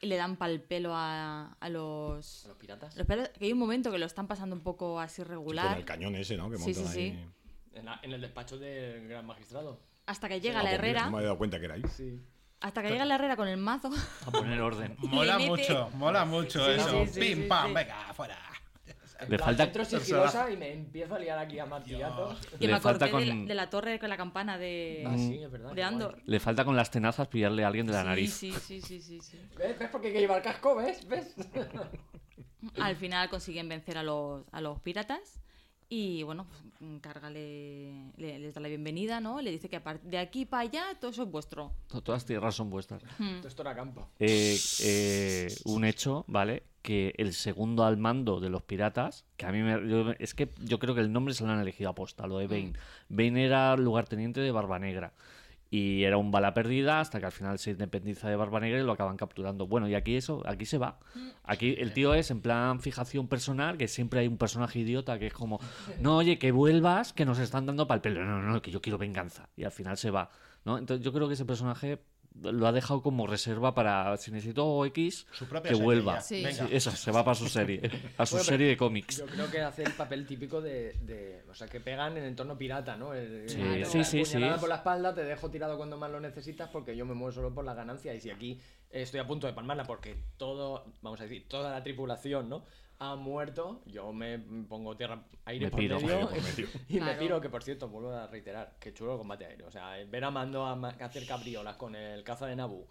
le 0.00 0.16
dan 0.16 0.36
pal 0.36 0.60
pelo 0.60 0.92
a, 0.94 1.56
a 1.58 1.68
los... 1.68 2.44
¿A 2.44 2.48
los 2.48 2.56
piratas? 2.56 2.96
los 2.96 3.06
pelos- 3.06 3.28
que 3.30 3.44
hay 3.46 3.52
un 3.52 3.58
momento 3.58 3.90
que 3.90 3.98
lo 3.98 4.06
están 4.06 4.26
pasando 4.28 4.54
un 4.54 4.62
poco 4.62 5.00
así 5.00 5.22
Con 5.22 5.30
regular. 5.30 5.76
el 5.78 5.84
cañón 5.84 6.14
ese, 6.14 6.36
¿no? 6.36 6.48
Que 6.50 6.56
Sí, 6.58 6.72
sí, 6.74 6.80
montan 6.80 6.92
sí. 6.94 7.00
ahí. 7.00 7.28
En, 7.72 7.84
la- 7.84 8.00
en 8.02 8.12
el 8.12 8.20
despacho 8.20 8.58
del 8.58 9.08
gran 9.08 9.26
magistrado. 9.26 9.80
Hasta 10.06 10.28
que 10.28 10.40
llega 10.40 10.60
Ah, 10.60 10.62
la 10.62 10.70
pues 10.70 10.78
herrera. 10.78 11.04
No 11.06 11.10
me 11.10 11.16
había 11.18 11.26
dado 11.28 11.38
cuenta 11.38 11.58
que 11.58 11.64
era 11.66 11.74
ahí. 11.74 11.82
Sí. 11.94 12.20
Hasta 12.60 12.82
que 12.82 12.90
llega 12.90 13.04
la 13.04 13.14
herrera 13.16 13.36
con 13.36 13.46
el 13.46 13.56
mazo. 13.56 13.90
A 14.26 14.30
poner 14.30 14.60
orden. 14.60 14.96
Mola 15.02 15.38
mucho, 15.38 15.90
mola 15.94 16.24
mucho 16.24 16.64
Sí, 16.64 16.70
eso. 16.72 17.04
sí, 17.04 17.12
sí, 17.12 17.20
Pim, 17.20 17.38
sí, 17.42 17.44
pam, 17.48 17.68
sí. 17.68 17.74
venga, 17.74 18.12
fuera. 18.14 18.38
Le 19.26 19.38
falta- 19.38 19.64
Entro 19.64 19.84
sigilosa 19.84 20.50
y 20.50 20.56
me 20.56 20.72
empiezo 20.72 21.14
a 21.14 21.18
liar 21.18 21.38
aquí 21.38 21.58
a 21.58 21.66
martillazos. 21.66 22.38
Que 22.58 22.66
Le 22.66 22.72
me 22.72 22.74
acordé 22.78 22.98
falta 23.00 23.06
de, 23.06 23.26
la, 23.26 23.32
con- 23.34 23.46
de 23.46 23.54
la 23.54 23.70
torre 23.70 23.98
con 23.98 24.08
la 24.08 24.16
campana 24.16 24.58
de, 24.58 25.04
Ah, 25.06 25.16
sí, 25.16 25.38
es 25.42 25.50
verdad. 25.50 25.72
de 25.72 25.82
Andor. 25.82 26.12
guay. 26.12 26.22
Le 26.26 26.40
falta 26.40 26.64
con 26.64 26.76
las 26.76 26.90
tenazas 26.90 27.26
pillarle 27.26 27.64
a 27.64 27.66
alguien 27.68 27.86
de 27.86 27.92
la 27.94 28.02
Sí, 28.02 28.06
nariz. 28.06 28.32
Sí, 28.34 28.52
sí, 28.52 28.80
sí, 28.80 29.00
sí, 29.00 29.20
sí. 29.20 29.40
¿Ves? 29.56 29.78
¿Ves 29.78 29.88
por 29.90 30.00
qué 30.00 30.08
hay 30.08 30.12
que 30.14 30.20
llevar 30.20 30.40
casco? 30.42 30.76
¿Ves? 30.76 31.06
¿Ves? 31.08 31.34
Al 32.80 32.96
final 32.96 33.28
consiguen 33.28 33.68
vencer 33.68 33.98
a 33.98 34.02
los, 34.02 34.44
a 34.52 34.60
los 34.60 34.80
piratas 34.80 35.40
y 35.88 36.22
bueno, 36.22 36.46
pues 36.46 37.00
Carga 37.00 37.30
le, 37.30 38.12
le- 38.16 38.38
les 38.38 38.52
da 38.54 38.60
la 38.60 38.68
bienvenida, 38.68 39.20
¿no? 39.20 39.40
Le 39.40 39.50
dice 39.50 39.68
que 39.68 39.80
de 40.02 40.18
aquí 40.18 40.44
para 40.44 40.62
allá 40.64 40.84
todo 41.00 41.10
eso 41.10 41.22
es 41.22 41.30
vuestro. 41.30 41.72
To- 41.88 42.02
Todas 42.02 42.24
tierras 42.26 42.54
son 42.54 42.68
vuestras. 42.68 43.02
Mm. 43.18 43.46
Esto 43.46 43.62
era 43.62 43.74
campo. 43.74 44.08
Eh, 44.18 44.58
eh, 44.82 45.54
un 45.64 45.84
hecho, 45.84 46.24
¿vale? 46.28 46.64
Que 46.88 47.12
el 47.18 47.34
segundo 47.34 47.84
al 47.84 47.98
mando 47.98 48.40
de 48.40 48.48
los 48.48 48.62
piratas, 48.62 49.26
que 49.36 49.44
a 49.44 49.52
mí 49.52 49.60
me, 49.60 49.72
yo- 49.90 50.12
es 50.18 50.32
que 50.34 50.48
yo 50.64 50.78
creo 50.78 50.94
que 50.94 51.02
el 51.02 51.12
nombre 51.12 51.34
se 51.34 51.44
lo 51.44 51.50
han 51.52 51.60
elegido 51.60 51.90
aposta, 51.90 52.26
lo 52.26 52.38
de 52.38 52.46
Bane. 52.46 52.72
Bane 53.10 53.44
era 53.44 53.76
lugarteniente 53.76 54.40
de 54.40 54.50
Barba 54.52 54.78
Negra. 54.78 55.12
Y 55.70 56.04
era 56.04 56.16
un 56.16 56.30
bala 56.30 56.54
perdida 56.54 56.98
hasta 57.00 57.20
que 57.20 57.26
al 57.26 57.32
final 57.32 57.58
se 57.58 57.72
independiza 57.72 58.30
de 58.30 58.36
Barba 58.36 58.58
Negra 58.58 58.80
y 58.80 58.84
lo 58.84 58.92
acaban 58.92 59.18
capturando. 59.18 59.66
Bueno, 59.66 59.86
y 59.86 59.94
aquí 59.94 60.16
eso, 60.16 60.42
aquí 60.46 60.64
se 60.64 60.78
va. 60.78 60.98
Aquí 61.44 61.74
el 61.78 61.92
tío 61.92 62.14
es 62.14 62.30
en 62.30 62.40
plan 62.40 62.80
fijación 62.80 63.28
personal, 63.28 63.76
que 63.76 63.86
siempre 63.86 64.20
hay 64.20 64.28
un 64.28 64.38
personaje 64.38 64.78
idiota 64.78 65.18
que 65.18 65.26
es 65.26 65.34
como, 65.34 65.60
no, 66.00 66.16
oye, 66.16 66.38
que 66.38 66.52
vuelvas, 66.52 67.12
que 67.12 67.26
nos 67.26 67.38
están 67.38 67.66
dando 67.66 67.86
pal 67.86 68.00
pelo. 68.00 68.24
No, 68.24 68.40
no, 68.40 68.50
no, 68.50 68.62
que 68.62 68.70
yo 68.70 68.80
quiero 68.80 68.96
venganza. 68.96 69.50
Y 69.58 69.64
al 69.64 69.72
final 69.72 69.98
se 69.98 70.10
va. 70.10 70.30
¿no? 70.64 70.78
Entonces 70.78 71.04
yo 71.04 71.12
creo 71.12 71.28
que 71.28 71.34
ese 71.34 71.44
personaje 71.44 71.98
lo 72.42 72.66
ha 72.66 72.72
dejado 72.72 73.02
como 73.02 73.26
reserva 73.26 73.74
para 73.74 74.16
si 74.16 74.30
necesito 74.30 74.84
X 74.86 75.26
Su 75.32 75.48
que 75.48 75.60
serie 75.60 75.82
vuelva. 75.82 76.20
Sí. 76.20 76.44
Venga. 76.44 76.66
Sí, 76.66 76.74
eso, 76.74 76.90
se 76.90 77.10
va 77.10 77.24
para 77.24 77.34
su 77.34 77.48
serie, 77.48 77.80
a 78.18 78.26
su 78.26 78.36
Bueno, 78.36 78.44
serie 78.44 78.68
de 78.68 78.76
cómics. 78.76 79.18
Yo 79.18 79.26
creo 79.26 79.50
que 79.50 79.60
hace 79.60 79.82
el 79.82 79.92
papel 79.92 80.26
típico 80.26 80.60
de, 80.60 80.92
de- 81.02 81.42
O 81.50 81.54
sea, 81.54 81.66
que 81.68 81.80
pegan 81.80 82.16
en 82.16 82.24
entorno 82.24 82.56
pirata, 82.56 82.96
¿no? 82.96 83.14
El- 83.14 83.48
Sí, 83.48 83.60
el- 83.60 83.86
sí, 83.86 83.98
la 83.98 84.04
sí, 84.04 84.24
sí. 84.24 84.38
por 84.60 84.68
la 84.68 84.76
espalda, 84.76 85.14
te 85.14 85.24
dejo 85.24 85.50
tirado 85.50 85.76
cuando 85.76 85.96
más 85.96 86.10
lo 86.10 86.20
necesitas 86.20 86.68
porque 86.70 86.96
yo 86.96 87.04
me 87.06 87.14
muevo 87.14 87.32
solo 87.32 87.54
por 87.54 87.64
la 87.64 87.74
ganancia. 87.74 88.14
Y 88.14 88.20
si 88.20 88.30
aquí 88.30 88.60
estoy 88.90 89.20
a 89.20 89.26
punto 89.26 89.46
de 89.46 89.52
palmarla 89.52 89.84
porque 89.84 90.16
todo, 90.36 90.84
vamos 91.02 91.20
a 91.20 91.24
decir, 91.24 91.46
toda 91.48 91.70
la 91.70 91.82
tripulación, 91.82 92.48
¿no? 92.48 92.64
Ha 93.00 93.14
muerto, 93.14 93.80
yo 93.86 94.12
me 94.12 94.38
pongo 94.68 94.96
tierra, 94.96 95.22
aire 95.44 95.66
Me 95.66 95.70
por 95.70 95.80
medio 95.80 96.00
medio. 96.00 96.68
y 96.88 96.98
me 97.00 97.14
piro, 97.14 97.40
que 97.40 97.48
por 97.48 97.62
cierto, 97.62 97.88
vuelvo 97.88 98.10
a 98.12 98.26
reiterar, 98.26 98.74
que 98.80 98.92
chulo 98.92 99.12
el 99.12 99.18
combate 99.18 99.46
aéreo. 99.46 99.68
O 99.68 99.70
sea, 99.70 99.94
ver 100.08 100.24
a 100.24 100.30
Mando 100.32 100.66
a 100.66 100.72
hacer 101.04 101.24
cabriolas 101.26 101.76
con 101.76 101.94
el 101.94 102.24
caza 102.24 102.46
de 102.46 102.56
Naboo. 102.56 102.88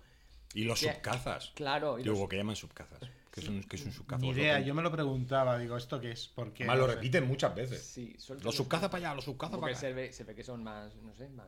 Y 0.54 0.64
los 0.64 0.80
Que- 0.80 0.94
subcazas. 0.94 1.52
Claro, 1.56 2.00
y 2.00 2.04
Digo, 2.04 2.18
los- 2.18 2.30
que 2.30 2.38
llaman 2.38 2.56
subcazas. 2.56 3.00
Que 3.32 3.42
es 3.42 3.50
un, 3.50 3.62
que 3.64 3.76
es 3.76 3.86
un 3.86 3.92
subcaza. 3.92 4.22
Ni 4.22 4.30
idea, 4.30 4.60
yo 4.62 4.74
me 4.74 4.82
lo 4.82 4.92
preguntaba, 4.92 5.60
digo, 5.60 5.76
¿esto 5.78 6.00
qué 6.00 6.12
es? 6.12 6.28
Porque 6.30 6.64
Además, 6.64 6.78
lo 6.80 6.88
repiten 6.88 7.28
muchas 7.28 7.54
veces. 7.54 7.84
Sí, 7.84 8.16
suelto 8.18 8.46
Los 8.46 8.56
subcazas 8.56 8.90
para 8.90 9.08
allá, 9.10 9.16
los 9.16 9.26
subcazas 9.26 9.60
Porque 9.60 9.74
para 9.74 9.80
se 9.80 9.88
acá. 9.88 9.96
ve, 9.98 10.14
se 10.14 10.24
ve 10.24 10.34
que 10.34 10.44
son 10.44 10.64
más, 10.64 10.96
no 10.96 11.14
sé, 11.14 11.28
más. 11.30 11.48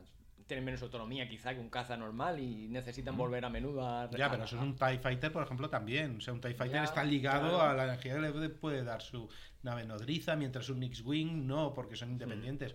Tienen 0.50 0.64
menos 0.64 0.82
autonomía 0.82 1.28
quizá 1.28 1.54
que 1.54 1.60
un 1.60 1.70
caza 1.70 1.96
normal 1.96 2.40
y 2.40 2.66
necesitan 2.66 3.16
volver 3.16 3.44
a 3.44 3.48
menudo 3.48 3.86
a. 3.86 4.10
Ya, 4.10 4.28
pero 4.28 4.42
eso 4.42 4.56
es 4.56 4.62
un 4.62 4.74
TIE 4.74 4.98
Fighter, 4.98 5.30
por 5.30 5.44
ejemplo, 5.44 5.70
también. 5.70 6.16
O 6.16 6.20
sea, 6.20 6.34
un 6.34 6.40
TIE 6.40 6.54
Fighter 6.54 6.78
Ya, 6.78 6.82
está 6.82 7.04
ligado 7.04 7.50
claro. 7.50 7.70
a 7.70 7.72
la 7.74 7.84
energía 7.84 8.14
que 8.14 8.20
le 8.20 8.48
puede 8.48 8.82
dar 8.82 9.00
su 9.00 9.28
nave 9.62 9.84
nodriza, 9.84 10.34
mientras 10.34 10.68
un 10.68 10.82
X-Wing 10.82 11.46
no, 11.46 11.72
porque 11.72 11.94
son 11.94 12.10
independientes. 12.10 12.74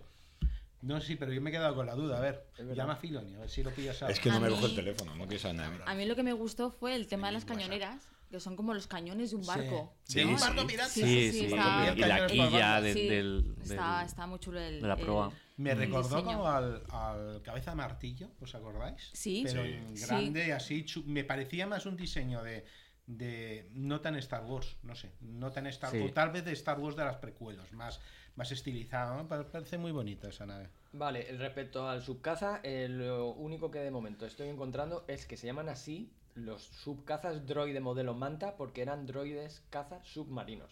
No, 0.80 1.02
sí, 1.02 1.16
pero 1.16 1.34
yo 1.34 1.42
me 1.42 1.50
he 1.50 1.52
quedado 1.52 1.74
con 1.74 1.84
la 1.84 1.94
duda. 1.94 2.16
A 2.16 2.20
ver, 2.22 2.46
llama 2.74 2.94
a 2.94 2.96
Filoni, 2.96 3.34
a 3.34 3.40
ver 3.40 3.50
si 3.50 3.62
lo 3.62 3.70
pillas 3.72 4.00
ahora. 4.00 4.14
Es 4.14 4.20
que 4.20 4.30
no 4.30 4.36
A 4.36 4.40
me 4.40 4.48
cojo 4.48 4.64
el 4.64 4.70
mí- 4.70 4.76
teléfono, 4.76 5.14
no 5.14 5.26
quiero 5.26 5.42
saber 5.42 5.56
nada. 5.56 5.84
A 5.86 5.94
mí 5.94 6.06
lo 6.06 6.16
que 6.16 6.22
me 6.22 6.32
gustó 6.32 6.70
fue 6.70 6.94
el 6.96 7.06
tema 7.08 7.26
de 7.26 7.34
las 7.34 7.42
WhatsApp. 7.42 7.58
cañoneras, 7.58 8.08
que 8.30 8.40
son 8.40 8.56
como 8.56 8.72
los 8.72 8.86
cañones 8.86 9.32
de 9.32 9.36
un 9.36 9.44
barco. 9.44 9.92
Sí, 10.04 10.20
¿De 10.20 10.24
un 10.24 10.38
sí. 10.38 10.44
Sí, 10.46 10.88
Sí, 10.88 11.02
sí, 11.02 11.32
sí, 11.40 11.44
está- 11.44 11.92
y 11.94 11.98
la 12.00 12.26
quilla 12.26 12.80
de- 12.80 12.94
Sí, 12.94 13.06
del, 13.06 13.54
está, 13.62 13.98
del- 13.98 14.06
está 14.06 14.26
muy 14.26 14.38
chulo 14.38 14.60
el, 14.60 14.80
de 14.80 14.88
la 14.88 14.94
el- 14.94 15.00
proa. 15.04 15.30
Me 15.56 15.72
el 15.72 15.78
recordó 15.78 16.16
diseño. 16.18 16.24
como 16.38 16.48
al, 16.48 16.82
al 16.90 17.42
cabeza 17.42 17.70
de 17.70 17.76
martillo, 17.76 18.28
¿os 18.40 18.54
acordáis? 18.54 19.10
Sí. 19.14 19.42
Pero 19.46 19.62
Sí. 19.64 19.72
en 19.72 19.96
Sí. 19.96 20.06
grande, 20.06 20.52
así. 20.52 20.84
chu- 20.84 21.04
Me 21.06 21.24
parecía 21.24 21.66
más 21.66 21.86
un 21.86 21.96
diseño 21.96 22.42
de, 22.42 22.64
de. 23.06 23.70
No 23.72 24.00
tan 24.00 24.16
Star 24.16 24.44
Wars, 24.44 24.76
no 24.82 24.94
sé. 24.94 25.12
No 25.20 25.50
tan 25.50 25.66
Star 25.68 25.90
Sí. 25.92 26.00
Wars. 26.00 26.12
Tal 26.14 26.30
vez 26.30 26.44
de 26.44 26.52
Star 26.52 26.78
Wars 26.78 26.94
de 26.96 27.04
las 27.04 27.16
precuelos, 27.16 27.72
más, 27.72 28.00
más 28.34 28.52
estilizado. 28.52 29.16
¿no? 29.16 29.28
Pa- 29.28 29.44
Parece 29.50 29.78
muy 29.78 29.92
bonita 29.92 30.28
esa 30.28 30.44
nave. 30.44 30.68
Vale, 30.92 31.26
respecto 31.38 31.88
al 31.88 32.02
subcaza, 32.02 32.60
eh, 32.62 32.88
lo 32.90 33.30
único 33.30 33.70
que 33.70 33.78
de 33.78 33.90
momento 33.90 34.26
estoy 34.26 34.48
encontrando 34.48 35.04
es 35.08 35.24
que 35.26 35.36
se 35.38 35.46
llaman 35.46 35.68
así 35.70 36.10
los 36.34 36.62
subcazas 36.64 37.46
droide 37.46 37.80
modelo 37.80 38.12
Manta 38.12 38.56
porque 38.56 38.82
eran 38.82 39.06
droides 39.06 39.62
caza 39.70 40.02
submarinos. 40.04 40.70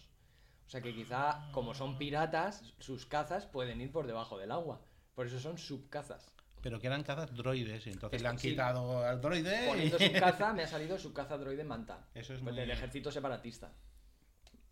O 0.67 0.71
sea 0.71 0.81
que 0.81 0.95
quizá, 0.95 1.49
como 1.53 1.75
son 1.75 1.99
piratas, 1.99 2.63
sus 2.79 3.07
cazas 3.07 3.47
pueden 3.47 3.81
ir 3.81 3.93
por 3.93 4.07
debajo 4.07 4.39
del 4.39 4.51
agua. 4.51 4.81
Por 5.15 5.27
eso 5.27 5.39
son 5.39 5.59
subcazas. 5.59 6.31
Pero 6.63 6.81
que 6.81 6.87
eran 6.87 7.03
cazas 7.03 7.35
droides, 7.35 7.87
y 7.87 7.91
entonces 7.91 8.17
Es 8.17 8.23
le 8.23 8.29
han 8.29 8.39
sí. 8.39 8.51
quitado 8.51 9.05
al 9.05 9.21
droide. 9.21 9.69
Poniendo 9.69 9.99
subcaza 9.99 10.53
me 10.55 10.63
ha 10.63 10.67
salido 10.67 10.99
subcaza 10.99 11.37
droide 11.37 11.63
Manta. 11.65 12.09
Eso 12.15 12.33
es 12.33 12.41
pues 12.41 12.53
muy- 12.55 12.61
del 12.61 12.71
ejército 12.71 13.11
separatista. 13.13 13.71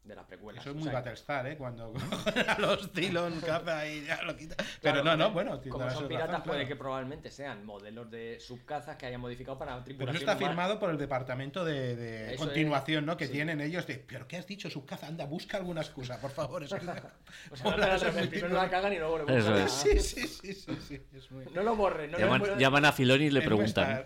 De 0.05 0.17
las 0.17 0.25
precuelas. 0.27 0.62
Eso 0.62 0.71
es 0.71 0.75
O 0.77 0.79
muy 0.81 0.85
sea, 0.88 0.95
Battlestar, 0.95 1.47
¿eh? 1.47 1.57
Cuando 1.57 1.93
cogen 1.93 2.45
a 2.51 2.59
los 2.59 2.91
Cylon, 2.93 3.41
caza 3.41 3.87
y 3.87 4.05
ya 4.05 4.21
lo 4.23 4.37
quita. 4.37 4.57
Pero 4.81 5.01
claro, 5.01 5.05
no, 5.05 5.17
no, 5.17 5.25
como- 5.27 5.35
bueno. 5.35 5.61
Como 5.71 5.91
son 5.93 6.09
piratas, 6.09 6.29
razón, 6.31 6.43
puede 6.43 6.59
claro. 6.61 6.69
que 6.69 6.77
probablemente 6.77 7.31
sean 7.31 7.65
modelos 7.65 8.11
de 8.11 8.41
subcazas 8.41 8.97
que 8.97 9.07
hayan 9.07 9.21
modificado 9.21 9.57
para 9.59 9.73
Pero 9.75 9.85
tripulación. 9.85 10.17
eso 10.17 10.25
está 10.25 10.37
humana. 10.37 10.49
firmado 10.51 10.81
por 10.81 10.91
el 10.91 10.99
departamento 10.99 11.65
de, 11.65 11.95
de 11.95 12.37
continuación, 12.37 13.07
¿no? 13.07 13.17
Que 13.17 13.27
sí. 13.27 13.33
tienen 13.33 13.61
ellos 13.61 13.87
de, 13.87 13.95
pero 13.97 14.27
¿qué 14.27 14.38
has 14.38 14.47
dicho? 14.47 14.69
Subcaza, 14.69 15.07
anda, 15.07 15.25
busca 15.25 15.57
alguna 15.57 15.83
excusa, 15.83 16.21
por 16.21 16.33
favor. 16.33 16.62
explica". 16.65 17.12
O 17.53 17.57
sea, 17.57 17.77
no, 17.77 17.85
Eso 17.85 18.09
es 18.09 18.27
primero 18.27 18.55
la 18.55 18.69
cagan 18.69 18.93
y 18.93 18.99
luego 18.99 19.19
le 19.19 19.38
Eso 19.38 19.51
buscan 19.53 19.67
es. 19.67 19.73
Sí, 19.73 20.01
sí, 20.01 20.27
sí, 20.27 20.55
sí, 20.55 20.77
sí, 20.88 21.03
es 21.15 21.31
muy... 21.31 21.45
No 21.55 21.62
lo 21.62 21.77
borren, 21.77 22.11
no 22.11 22.19
lo 22.19 22.25
Llaman, 22.25 22.41
borren. 22.41 22.59
llaman 22.59 22.85
a 22.87 22.93
Filoni 22.93 23.25
y 23.27 23.31
le 23.31 23.38
Es 23.41 23.47
preguntan. 23.47 24.05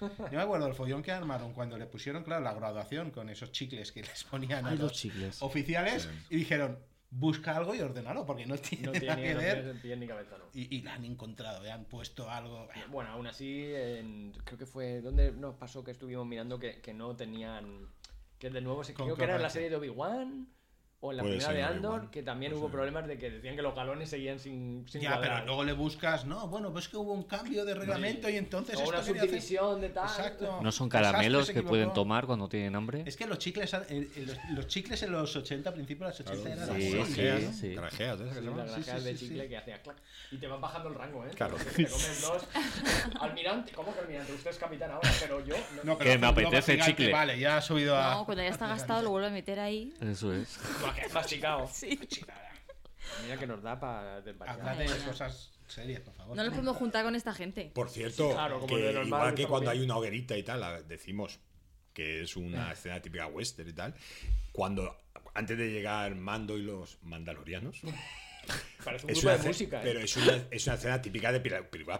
Yo 0.00 0.08
me 0.32 0.40
acuerdo 0.40 0.66
del 0.66 0.74
follón 0.74 1.02
que 1.02 1.12
armaron 1.12 1.52
cuando 1.52 1.76
le 1.78 1.86
pusieron, 1.86 2.24
claro, 2.24 2.42
la 2.42 2.52
graduación 2.52 3.10
con 3.10 3.28
esos 3.28 3.52
chicles 3.52 3.92
que 3.92 4.02
les 4.02 4.24
ponían 4.24 4.66
a 4.66 4.74
los 4.74 4.92
chicles. 4.92 5.33
Oficiales 5.42 6.08
y 6.30 6.36
dijeron, 6.36 6.78
busca 7.10 7.56
algo 7.56 7.74
y 7.74 7.80
ordénalo 7.80 8.26
porque 8.26 8.44
no 8.46 8.56
tiene 8.58 8.86
No 8.86 8.92
nada 8.92 9.16
que 9.16 9.34
no 9.34 9.40
ver. 9.40 9.80
tiene 9.80 9.96
ni 9.98 10.06
cabeza, 10.08 10.36
no. 10.38 10.44
Y, 10.52 10.76
y 10.76 10.82
la 10.82 10.94
han 10.94 11.04
encontrado, 11.04 11.62
le 11.62 11.70
han 11.70 11.84
puesto 11.84 12.30
algo. 12.30 12.68
Bueno, 12.90 13.10
aún 13.10 13.26
así, 13.26 13.64
en- 13.72 14.32
creo 14.44 14.58
que 14.58 14.66
fue. 14.66 15.00
¿Dónde 15.00 15.32
nos 15.32 15.54
pasó 15.54 15.84
que 15.84 15.92
estuvimos 15.92 16.26
mirando 16.26 16.58
que, 16.58 16.80
que 16.80 16.92
no 16.92 17.14
tenían. 17.16 17.88
Que 18.38 18.50
de 18.50 18.60
nuevo, 18.60 18.82
se, 18.84 18.94
creo 18.94 19.14
que 19.16 19.24
era 19.24 19.36
en 19.36 19.42
la 19.42 19.50
serie 19.50 19.70
de 19.70 19.76
Obi-Wan 19.76 20.48
o 21.04 21.10
en 21.10 21.18
la 21.18 21.22
Puede 21.22 21.36
primera 21.36 21.52
de 21.54 21.62
Andor, 21.62 22.10
que 22.10 22.22
también 22.22 22.52
puede 22.52 22.60
hubo 22.62 22.68
ser. 22.68 22.76
problemas 22.78 23.06
de 23.06 23.18
que 23.18 23.30
decían 23.30 23.56
que 23.56 23.60
los 23.60 23.74
galones 23.74 24.08
seguían 24.08 24.38
sin, 24.38 24.86
sin 24.88 25.02
Ya, 25.02 25.10
cuadrar. 25.10 25.32
pero 25.34 25.46
luego 25.46 25.64
le 25.64 25.72
buscas, 25.74 26.24
no, 26.24 26.48
bueno, 26.48 26.72
pues 26.72 26.88
que 26.88 26.96
hubo 26.96 27.12
un 27.12 27.24
cambio 27.24 27.66
de 27.66 27.74
reglamento 27.74 28.30
y 28.30 28.36
entonces 28.38 28.76
o 28.76 28.78
esto 28.84 28.88
una 28.90 29.00
quería 29.04 29.20
hacer- 29.20 29.28
subdivisión 29.28 29.80
de 29.82 29.88
tal. 29.90 30.04
Exacto. 30.08 30.60
¿No 30.62 30.72
son 30.72 30.88
caramelos 30.88 31.50
que 31.50 31.62
pueden 31.62 31.92
tomar 31.92 32.24
cuando 32.24 32.48
tienen 32.48 32.74
hambre? 32.74 33.02
Es 33.04 33.16
que 33.18 33.26
los 33.26 33.38
chicles, 33.38 33.74
en- 33.74 34.10
en 34.16 34.26
los, 34.26 34.38
los 34.54 34.66
chicles 34.66 35.02
en 35.02 35.12
los 35.12 35.36
80, 35.36 35.74
principios 35.74 36.16
de 36.16 36.24
los 36.24 36.32
80 36.40 36.52
eran 36.52 36.66
Sí, 36.80 36.98
así. 36.98 37.12
sí, 37.14 37.20
¿eh? 37.20 37.50
sí. 37.52 37.74
Grajeas, 37.74 38.20
¿eh? 38.20 38.24
¿Esas 38.24 38.34
que 38.36 38.40
Sí, 38.40 38.46
llaman? 38.46 38.66
las 38.66 38.74
Sí, 38.74 38.80
grajeas 38.80 38.98
sí, 39.02 39.04
de 39.08 39.16
sí, 39.18 39.26
chicle 39.26 39.42
sí. 39.42 39.48
que 39.50 39.56
hacía 39.58 39.82
clac. 39.82 39.96
Y 40.30 40.36
te 40.38 40.46
van 40.46 40.60
bajando 40.62 40.88
el 40.88 40.94
rango, 40.94 41.24
¿eh? 41.26 41.30
Claro. 41.34 41.56
Te 41.76 41.84
comes 41.86 42.22
dos. 42.22 42.42
Almirante, 43.20 43.72
¿cómo 43.72 43.92
que 43.92 44.00
almirante? 44.00 44.32
Usted 44.32 44.50
es 44.50 44.58
capitán 44.58 44.90
ahora, 44.90 45.10
pero 45.20 45.44
yo. 45.44 45.54
No. 45.76 45.84
No, 45.94 45.98
Que 45.98 46.12
los 46.12 46.20
me 46.20 46.26
apetece 46.26 46.78
chicle. 46.78 47.12
Vale, 47.12 47.38
ya 47.38 47.58
ha 47.58 47.60
subido 47.60 47.96
a. 47.98 48.14
No, 48.14 48.24
cuando 48.24 48.42
ya 48.42 48.48
está 48.48 48.66
gastado 48.68 49.02
lo 49.02 49.10
vuelve 49.10 49.28
a 49.28 49.30
meter 49.30 49.60
ahí. 49.60 49.92
Eso 50.00 50.32
es. 50.32 50.58
Masticado. 51.12 51.68
Sí. 51.72 51.98
Mira 53.22 53.36
que 53.36 53.46
nos 53.46 53.62
da 53.62 53.78
para 53.78 54.22
de 54.22 54.34
cosas 54.34 55.52
serias, 55.68 56.00
por 56.00 56.14
favor. 56.14 56.36
No 56.36 56.42
nos 56.42 56.52
podemos 56.52 56.76
juntar 56.76 57.04
con 57.04 57.14
esta 57.14 57.34
gente. 57.34 57.70
Por 57.74 57.90
cierto, 57.90 58.30
claro, 58.30 58.60
como 58.60 58.74
que 58.74 58.92
normal, 58.92 59.06
igual 59.06 59.34
que 59.34 59.46
cuando 59.46 59.70
bien. 59.70 59.80
hay 59.80 59.84
una 59.84 59.96
hoguerita 59.98 60.36
y 60.38 60.42
tal, 60.42 60.88
decimos 60.88 61.38
que 61.92 62.22
es 62.22 62.36
una 62.36 62.72
escena 62.72 63.00
típica 63.00 63.26
western 63.26 63.68
y 63.68 63.72
tal, 63.72 63.94
cuando 64.52 64.96
antes 65.34 65.58
de 65.58 65.70
llegar 65.70 66.14
Mando 66.14 66.56
y 66.56 66.62
los 66.62 66.98
mandalorianos, 67.02 67.82
Parece 68.84 69.06
un 69.06 69.12
es 69.12 69.18
grupo 69.20 69.34
una, 69.34 69.42
de 69.42 69.48
música. 69.48 69.78
¿eh? 69.78 69.80
pero 69.84 70.00
es 70.00 70.16
una, 70.16 70.38
es 70.50 70.66
una 70.66 70.76
escena 70.76 71.00
típica 71.02 71.32
de 71.32 71.40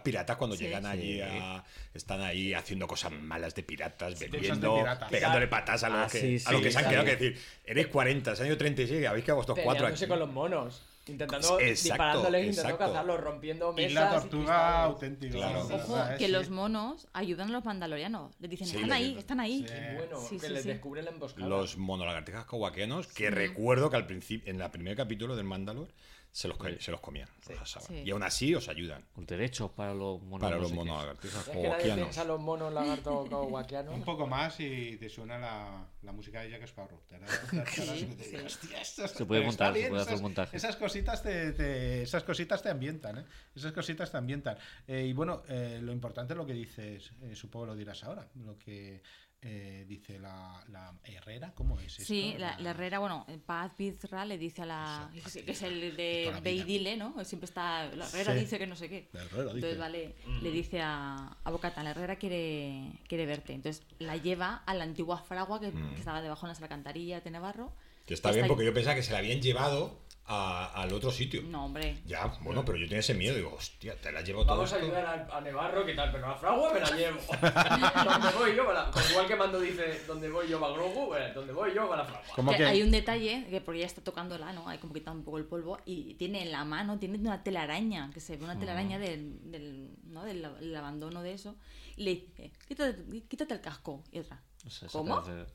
piratas 0.02 0.36
cuando 0.36 0.56
Sí. 0.56 0.64
llegan 0.64 0.84
allí 0.86 1.20
a, 1.20 1.64
están 1.94 2.20
ahí 2.20 2.52
haciendo 2.52 2.86
cosas 2.86 3.12
malas 3.12 3.54
de 3.54 3.62
piratas, 3.62 4.18
bebiendo, 4.18 4.76
de 4.76 5.06
pegándole 5.10 5.48
patas 5.48 5.82
a 5.84 5.88
los 5.88 5.98
Ah, 5.98 6.08
que, 6.10 6.38
sí, 6.38 6.44
a 6.46 6.52
los 6.52 6.60
sí, 6.60 6.64
que 6.66 6.72
se 6.72 6.78
han 6.78 6.88
quedado, 6.88 7.04
que 7.04 7.16
decir, 7.16 7.40
eres 7.64 7.86
40, 7.86 8.36
se 8.36 8.42
han 8.42 8.48
ido 8.48 8.58
36 8.58 9.02
y 9.02 9.06
habéis 9.06 9.24
quedado 9.24 9.38
vosotros 9.40 9.64
cuatro 9.64 9.86
aquí. 9.86 10.06
con 10.06 10.18
los 10.18 10.30
monos. 10.30 10.82
Intentando, 11.06 11.60
Exacto, 11.60 11.82
disparándoles, 11.82 12.40
intentando 12.46 12.70
exacto. 12.74 12.92
cazarlos, 12.92 13.20
rompiendo 13.20 13.72
mesas. 13.74 13.90
Y 13.90 13.94
la 13.94 14.10
tortuga 14.10 14.84
auténtica. 14.84 15.34
Claro. 15.34 15.68
Ah, 15.96 16.14
que 16.18 16.28
los 16.28 16.48
monos 16.48 17.08
ayudan 17.12 17.50
a 17.50 17.52
los 17.52 17.64
mandalorianos. 17.66 18.32
Les 18.40 18.48
dicen, 18.50 18.66
Sí, 18.66 18.76
están 18.76 18.92
ahí, 18.92 19.16
están 19.18 19.38
ahí. 19.40 19.66
Sí. 19.68 19.74
Qué 19.74 19.94
bueno, 19.98 20.18
Sí, 20.20 20.38
que 20.38 20.46
sí, 20.46 20.52
les 20.54 20.62
sí. 20.62 20.68
descubren 20.68 21.04
la 21.04 21.10
emboscada. 21.10 21.46
Los 21.46 21.76
monolagartijas 21.76 22.46
cowakianos, 22.46 23.08
que 23.08 23.28
recuerdo 23.30 23.90
que 23.90 23.96
al 23.96 24.06
principio, 24.06 24.50
en 24.50 24.62
el 24.62 24.70
primer 24.70 24.96
capítulo 24.96 25.36
del 25.36 25.44
Mandalor, 25.44 25.88
se 26.36 26.48
los, 26.48 26.58
se 26.80 26.90
los 26.90 26.98
comían, 27.00 27.28
los 27.48 27.60
asaban. 27.60 27.86
Sí. 27.86 28.02
Y 28.04 28.10
aún 28.10 28.24
así 28.24 28.52
os 28.56 28.68
ayudan. 28.68 29.04
Con 29.14 29.24
derechos 29.24 29.70
para 29.70 29.94
los 29.94 30.20
monos. 30.20 30.40
Para 30.40 30.56
los 30.58 30.72
cowakianos. 30.72 31.94
piensa 31.94 32.22
en 32.22 32.28
los 32.28 32.40
monos 32.40 32.72
lagartos. 32.72 33.28
Un 33.94 34.02
poco 34.02 34.26
más 34.26 34.58
y 34.58 34.96
te 34.96 35.08
suena 35.08 35.38
la, 35.38 35.86
la 36.02 36.10
música 36.12 36.40
de 36.40 36.50
Jack 36.50 36.62
Sparrow. 36.64 37.00
Tarara, 37.08 37.32
tarara, 37.48 37.70
Sí, 37.70 38.08
y 38.10 38.14
te 38.16 38.24
sí. 38.24 38.30
digo, 38.32 38.46
"Hostia, 38.46 38.80
esto 38.80 39.06
Se 39.06 39.24
puede 39.26 39.44
montar, 39.44 39.74
se 39.74 39.88
puede 39.88 40.02
hacer 40.02 40.12
esas- 40.14 40.22
montaje. 40.22 40.56
Esas 40.56 40.74
cositas 40.76 41.22
te, 41.22 41.52
te- 41.52 42.02
esas 42.02 42.24
cositas 42.24 42.60
te 42.62 42.68
ambientan, 42.68 43.18
¿eh? 43.18 43.24
Esas 43.54 43.70
cositas 43.72 44.10
te 44.10 44.16
ambientan. 44.16 44.58
Eh, 44.88 45.06
y 45.06 45.12
bueno, 45.12 45.44
eh, 45.48 45.78
lo 45.80 45.92
importante 45.92 46.32
es 46.32 46.36
lo 46.36 46.44
que 46.46 46.52
dices, 46.54 47.12
eh, 47.22 47.36
supongo 47.36 47.66
lo 47.66 47.76
dirás 47.76 48.02
ahora, 48.02 48.26
lo 48.44 48.58
que 48.58 49.02
eh, 49.46 49.84
dice 49.86 50.18
la, 50.18 50.64
la 50.68 50.94
Herrera, 51.04 51.52
¿cómo 51.54 51.78
es 51.78 51.92
esto? 51.92 52.04
Sí, 52.04 52.34
la, 52.38 52.58
la 52.58 52.70
herrera, 52.70 52.98
bueno, 52.98 53.26
Paz 53.44 53.72
Pizra 53.76 54.24
le 54.24 54.38
dice 54.38 54.62
a 54.62 54.66
la. 54.66 55.10
que 55.12 55.50
es 55.52 55.62
el 55.62 55.94
de 55.96 56.22
Toda 56.24 56.36
la 56.36 56.40
Ve 56.40 56.52
y 56.52 56.54
vida. 56.56 56.64
Dile, 56.64 56.96
¿no? 56.96 57.22
Siempre 57.24 57.44
está. 57.44 57.84
La 57.94 58.08
herrera 58.08 58.32
Sí. 58.32 58.40
dice 58.40 58.58
que 58.58 58.66
no 58.66 58.74
sé 58.74 58.88
qué. 58.88 59.08
La 59.12 59.22
Herrera 59.22 59.42
dice. 59.44 59.54
Entonces, 59.56 59.78
vale, 59.78 60.14
le 60.42 60.50
dice 60.50 60.80
a, 60.80 61.36
a 61.44 61.50
Bocata, 61.50 61.82
la 61.82 61.90
herrera 61.90 62.16
quiere, 62.16 62.92
quiere 63.06 63.26
verte. 63.26 63.52
Entonces 63.52 63.84
la 63.98 64.16
lleva 64.16 64.62
a 64.66 64.74
la 64.74 64.84
antigua 64.84 65.18
fragua 65.18 65.60
que, 65.60 65.70
que 65.72 65.98
estaba 65.98 66.22
debajo 66.22 66.46
de 66.46 66.52
las 66.52 66.62
alcantarillas 66.62 67.22
de 67.22 67.30
Navarro. 67.30 67.72
Que 68.06 68.14
está 68.14 68.32
bien 68.32 68.46
porque 68.46 68.64
yo 68.66 68.74
pensaba 68.74 68.96
que 68.96 69.02
se 69.02 69.12
la 69.12 69.18
habían 69.18 69.40
llevado 69.40 69.98
a- 70.26 70.66
al 70.82 70.92
otro 70.92 71.10
sitio. 71.10 71.42
No, 71.42 71.66
hombre. 71.66 71.98
Ya, 72.06 72.26
bueno, 72.42 72.64
pero 72.64 72.78
yo 72.78 72.84
tenía 72.86 73.00
ese 73.00 73.14
miedo. 73.14 73.36
Digo, 73.36 73.52
hostia, 73.54 73.94
te 74.00 74.10
la 74.10 74.22
llevo 74.22 74.42
todo 74.44 74.56
Vamos 74.56 74.72
a 74.72 74.76
ayudar 74.76 75.04
a, 75.30 75.36
a 75.36 75.40
Nevarro, 75.42 75.84
¿qué 75.84 75.94
tal? 75.94 76.10
Pero 76.12 76.26
a 76.26 76.34
Fragua 76.36 76.72
me 76.72 76.80
la 76.80 76.90
llevo. 76.96 77.18
donde 77.30 78.38
voy 78.38 78.56
yo, 78.56 78.72
la- 78.72 78.90
pues 78.90 79.10
igual 79.10 79.26
que 79.26 79.36
Mando 79.36 79.60
dice, 79.60 80.02
donde 80.06 80.30
voy 80.30 80.48
yo 80.48 80.58
va 80.60 80.72
Grogu, 80.72 81.08
pues, 81.08 81.34
donde 81.34 81.52
voy 81.52 81.74
yo 81.74 81.88
va 81.88 81.96
la 81.96 82.04
Fragua. 82.04 82.26
¿Cómo 82.34 82.52
Que? 82.56 82.64
Hay 82.64 82.82
un 82.82 82.90
detalle, 82.90 83.46
que 83.50 83.60
porque 83.60 83.78
ella 83.80 83.86
está 83.86 84.02
tocándola, 84.02 84.52
¿no? 84.52 84.68
Hay 84.68 84.78
como 84.78 84.94
quitado 84.94 85.16
un 85.16 85.24
poco 85.24 85.38
el 85.38 85.44
polvo 85.44 85.78
y 85.84 86.14
tiene 86.14 86.42
en 86.42 86.52
la 86.52 86.64
mano, 86.64 86.98
tiene 86.98 87.18
una 87.18 87.42
telaraña, 87.42 88.10
que 88.14 88.20
se 88.20 88.36
ve 88.36 88.44
una 88.44 88.58
telaraña 88.58 88.98
del, 88.98 89.50
del, 89.50 89.90
¿no? 90.04 90.24
del, 90.24 90.40
la- 90.42 90.52
del 90.54 90.74
abandono 90.74 91.22
de 91.22 91.34
eso. 91.34 91.56
Y 91.96 92.04
le 92.04 92.10
dice, 92.14 92.50
quítate, 92.66 93.22
quítate 93.28 93.54
el 93.54 93.60
casco. 93.60 94.02
Y 94.10 94.18
otra, 94.20 94.40
O 94.66 94.70
sea, 94.70 94.88
¿cómo? 94.88 95.20
de- 95.20 95.36
de 95.36 95.46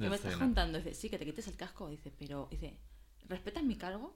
¿Qué 0.00 0.08
me 0.10 0.16
estás 0.16 0.36
contando? 0.36 0.78
Dice, 0.78 0.94
sí, 0.94 1.08
que 1.08 1.18
te 1.18 1.24
quites 1.24 1.46
el 1.48 1.56
casco. 1.56 1.88
Dice, 1.88 2.12
pero, 2.18 2.48
dice, 2.50 2.76
¿respetas 3.30 3.62
mi 3.62 3.76
cargo? 3.76 4.14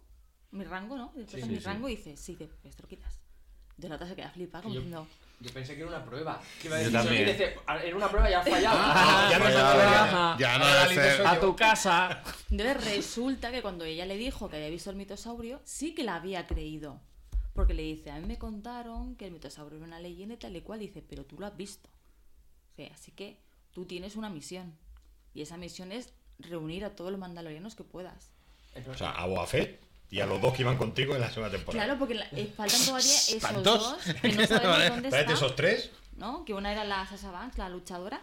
¿Mi 0.50 0.64
rango, 0.64 0.96
no? 0.96 1.12
¿Respetas 1.16 1.46
Sí, 1.46 1.48
mi 1.54 1.56
sí, 1.58 1.64
rango? 1.64 1.88
Y 1.88 1.96
dice, 1.96 2.16
sí, 2.16 2.36
te, 2.36 2.46
pues 2.46 2.76
te 2.76 2.82
lo 2.82 2.88
quitas. 2.88 3.18
Otra 3.82 4.06
se 4.06 4.14
queda 4.14 4.30
flipada, 4.30 4.62
como 4.62 4.74
yo- 4.74 4.80
diciendo, 4.82 5.06
Yo 5.40 5.52
pensé 5.52 5.74
que 5.74 5.80
era 5.80 5.88
una 5.88 6.04
prueba. 6.04 6.40
Que 6.62 6.68
iba 6.68 6.76
a 6.76 6.78
Yo 6.78 6.84
decir, 6.90 6.98
también. 7.00 7.22
"Oye, 7.24 7.32
dice, 7.32 7.56
era 7.84 7.96
una 7.96 8.08
prueba 8.08 8.30
y 8.30 8.34
has 8.34 8.48
fallado. 8.48 8.76
Ah, 8.80 9.28
ya 9.30 9.38
no 9.38 9.44
pues. 9.44 10.40
Ya 10.40 10.58
no 10.58 10.90
líder 10.90 11.16
ser- 11.16 11.26
¡A 11.26 11.34
yo. 11.34 11.40
tu 11.40 11.56
casa! 11.56 12.22
Entonces 12.50 12.84
resulta 12.96 13.50
que 13.50 13.60
cuando 13.60 13.84
ella 13.84 14.06
le 14.06 14.16
dijo 14.16 14.48
que 14.48 14.56
había 14.56 14.70
visto 14.70 14.90
el 14.90 14.96
mitosaurio, 14.96 15.60
sí 15.64 15.92
que 15.94 16.04
la 16.04 16.14
había 16.16 16.46
creído. 16.46 17.00
Porque 17.52 17.74
le 17.74 17.82
dice, 17.82 18.10
a 18.12 18.18
mí 18.20 18.26
me 18.26 18.38
contaron 18.38 19.16
que 19.16 19.26
el 19.26 19.32
mitosaurio 19.32 19.76
era 19.78 19.86
una 19.86 19.98
leyenda 20.00 20.34
y 20.34 20.38
tal 20.38 20.54
y 20.56 20.60
cual. 20.62 20.78
Dice, 20.80 21.02
pero 21.06 21.24
tú 21.24 21.36
lo 21.38 21.46
has 21.46 21.56
visto. 21.56 21.90
Sí, 22.76 22.88
así 22.94 23.10
que 23.10 23.40
tú 23.72 23.86
tienes 23.86 24.14
una 24.16 24.30
misión. 24.30 24.76
Y 25.34 25.42
esa 25.42 25.56
misión 25.56 25.90
es 25.92 26.12
reunir 26.38 26.84
a 26.84 26.94
todos 26.96 27.10
los 27.10 27.20
mandalorianos 27.20 27.74
que 27.74 27.84
puedas. 27.84 28.30
O 28.90 28.96
sea, 28.96 29.10
a 29.10 29.26
Boa 29.26 29.46
Fett 29.46 29.80
y 30.10 30.20
a 30.20 30.26
los 30.26 30.40
dos 30.40 30.52
que 30.54 30.62
iban 30.62 30.76
contigo 30.76 31.14
en 31.14 31.20
la 31.20 31.28
segunda 31.30 31.50
temporada. 31.50 31.84
Claro, 31.84 31.98
porque 31.98 32.14
la- 32.14 32.26
eh, 32.32 32.52
faltan 32.56 32.80
todavía 32.84 33.12
esos 33.14 33.62
dos 33.62 33.96
que 34.22 34.32
no 34.32 34.46
sabemos 34.46 34.88
dónde 34.88 35.08
están. 35.08 35.30
esos 35.34 35.56
tres. 35.56 35.90
¿No? 36.16 36.44
Que 36.44 36.54
una 36.54 36.72
era 36.72 36.84
la 36.84 37.06
Sasha 37.06 37.30
Banks, 37.30 37.58
la 37.58 37.68
luchadora, 37.68 38.22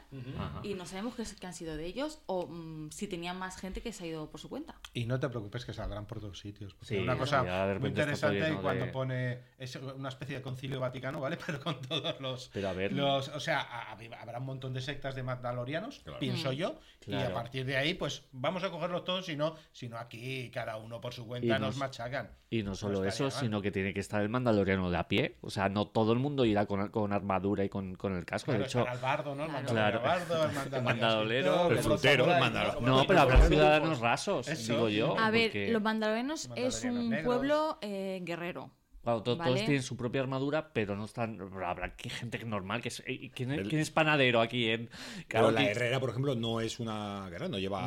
y 0.64 0.74
no 0.74 0.86
sabemos 0.86 1.16
qué, 1.16 1.22
es- 1.24 1.34
qué 1.40 1.48
han 1.48 1.54
sido 1.54 1.76
de 1.78 1.86
ellos 1.86 2.22
o 2.26 2.48
mm, 2.48 2.90
si 2.92 3.08
tenían 3.08 3.38
más 3.38 3.58
gente 3.58 3.82
que 3.82 3.92
se 3.94 4.04
ha 4.04 4.08
ido 4.08 4.30
por 4.30 4.40
su 4.40 4.50
cuenta. 4.50 4.76
Y 4.94 5.06
no 5.06 5.20
te 5.20 5.30
preocupes 5.30 5.66
que 5.66 5.74
saldrán 5.74 6.06
por 6.06 6.20
todos 6.20 6.40
sitios. 6.40 6.74
Porque 6.74 6.96
Sí, 6.96 6.98
una 7.02 7.18
cosa 7.18 7.44
muy 7.80 7.90
interesante 7.90 8.56
cuando 8.62 8.86
de- 8.86 8.92
pone 8.92 9.40
es 9.58 9.76
una 9.76 10.10
especie 10.10 10.38
de 10.38 10.42
concilio 10.42 10.80
vaticano, 10.80 11.20
¿vale? 11.20 11.38
Pero 11.46 11.60
con 11.62 11.82
todos 11.82 12.20
los, 12.22 12.50
Pero 12.54 12.70
a 12.70 12.74
ver. 12.74 12.94
los 12.94 13.28
o 13.30 13.40
sea, 13.40 13.60
a- 13.62 13.92
a- 13.94 14.22
habrá 14.22 14.40
un 14.40 14.46
montón 14.46 14.74
de 14.74 14.82
sectas 14.82 15.16
de 15.16 15.24
mandalorianos, 15.24 16.00
Claro. 16.00 16.20
pienso 16.20 16.52
yo, 16.52 16.80
y 17.08 17.14
a 17.16 17.34
partir 17.34 17.66
de 17.66 17.78
ahí, 17.78 17.94
pues 17.94 18.24
vamos 18.32 18.64
a 18.64 18.70
cogerlos 18.72 19.04
todos, 19.04 19.26
si 19.26 19.36
no, 19.36 19.56
si 19.72 19.90
no 19.90 19.98
aquí 19.98 20.50
cada 20.52 20.78
uno 20.78 21.02
por 21.02 21.14
su 21.14 21.26
cuenta 21.26 21.46
Y 21.48 21.50
nos, 21.52 21.60
nos- 21.62 21.78
machacan. 21.78 22.32
Y 22.54 22.64
no 22.64 22.76
solo 22.76 23.06
eso, 23.06 23.24
mal. 23.24 23.32
sino 23.32 23.62
que 23.62 23.72
tiene 23.72 23.94
que 23.94 24.02
estar 24.02 24.22
el 24.22 24.28
mandaloriano 24.28 24.92
de 24.92 24.98
a 24.98 25.08
pie. 25.08 25.38
O 25.40 25.50
sea, 25.50 25.70
no 25.70 25.88
todo 25.88 26.12
el 26.12 26.20
mundo 26.20 26.44
irá 26.44 26.66
con, 26.66 26.90
con 26.90 27.14
armadura 27.14 27.64
y 27.64 27.70
con, 27.70 27.81
con 27.98 28.16
el 28.16 28.26
casco. 28.26 28.46
Claro, 28.52 28.60
de 28.62 28.66
hecho, 28.68 28.88
el 28.88 29.00
bardo, 29.00 29.36
¿no? 29.36 29.46
El 29.46 29.66
Claro. 29.66 30.00
el 30.00 30.04
mandaloriano 30.04 30.82
mandadolero, 30.84 31.52
escritor, 31.54 31.72
el 31.72 31.76
los 31.78 31.86
frutero, 31.86 32.24
el 32.26 32.30
samuráis, 32.32 32.54
mandaloriano. 32.54 32.98
no, 32.98 33.08
pero 33.08 33.20
habrá 33.22 33.48
ciudadanos 33.48 34.00
rasos, 34.00 34.48
Eso. 34.48 34.74
digo 34.74 34.90
yo. 34.90 35.20
A 35.20 35.32
ver, 35.32 35.50
porque, 35.50 35.72
los 35.72 35.82
mandalorianos 35.82 36.50
es 36.56 36.84
un 36.84 37.10
negros. 37.10 37.26
pueblo 37.26 37.78
eh, 37.82 38.20
guerrero. 38.24 38.72
Claro, 39.04 39.20
to- 39.24 39.36
todos 39.36 39.38
¿vale? 39.40 39.62
tienen 39.62 39.84
su 39.84 39.96
propia 39.98 40.22
armadura, 40.22 40.72
pero 40.74 40.96
no 40.96 41.06
están. 41.06 41.40
Habrá 41.66 41.96
que 41.96 42.10
gente 42.10 42.44
normal. 42.46 42.82
Que 42.82 42.90
es, 42.90 43.02
eh, 43.06 43.32
¿quién, 43.34 43.52
es, 43.52 43.60
El- 43.60 43.70
quién 43.70 43.82
es 43.82 43.92
panadero 43.92 44.42
aquí 44.42 44.70
en.? 44.70 44.88
Pero 44.88 45.28
Claro, 45.28 45.52
la 45.52 45.62
que- 45.62 45.72
Herrera, 45.72 46.00
por 46.00 46.10
ejemplo, 46.10 46.36
no 46.36 46.62
es 46.62 46.80
una 46.80 47.30
guerra, 47.30 47.48
no 47.48 47.58
lleva. 47.60 47.82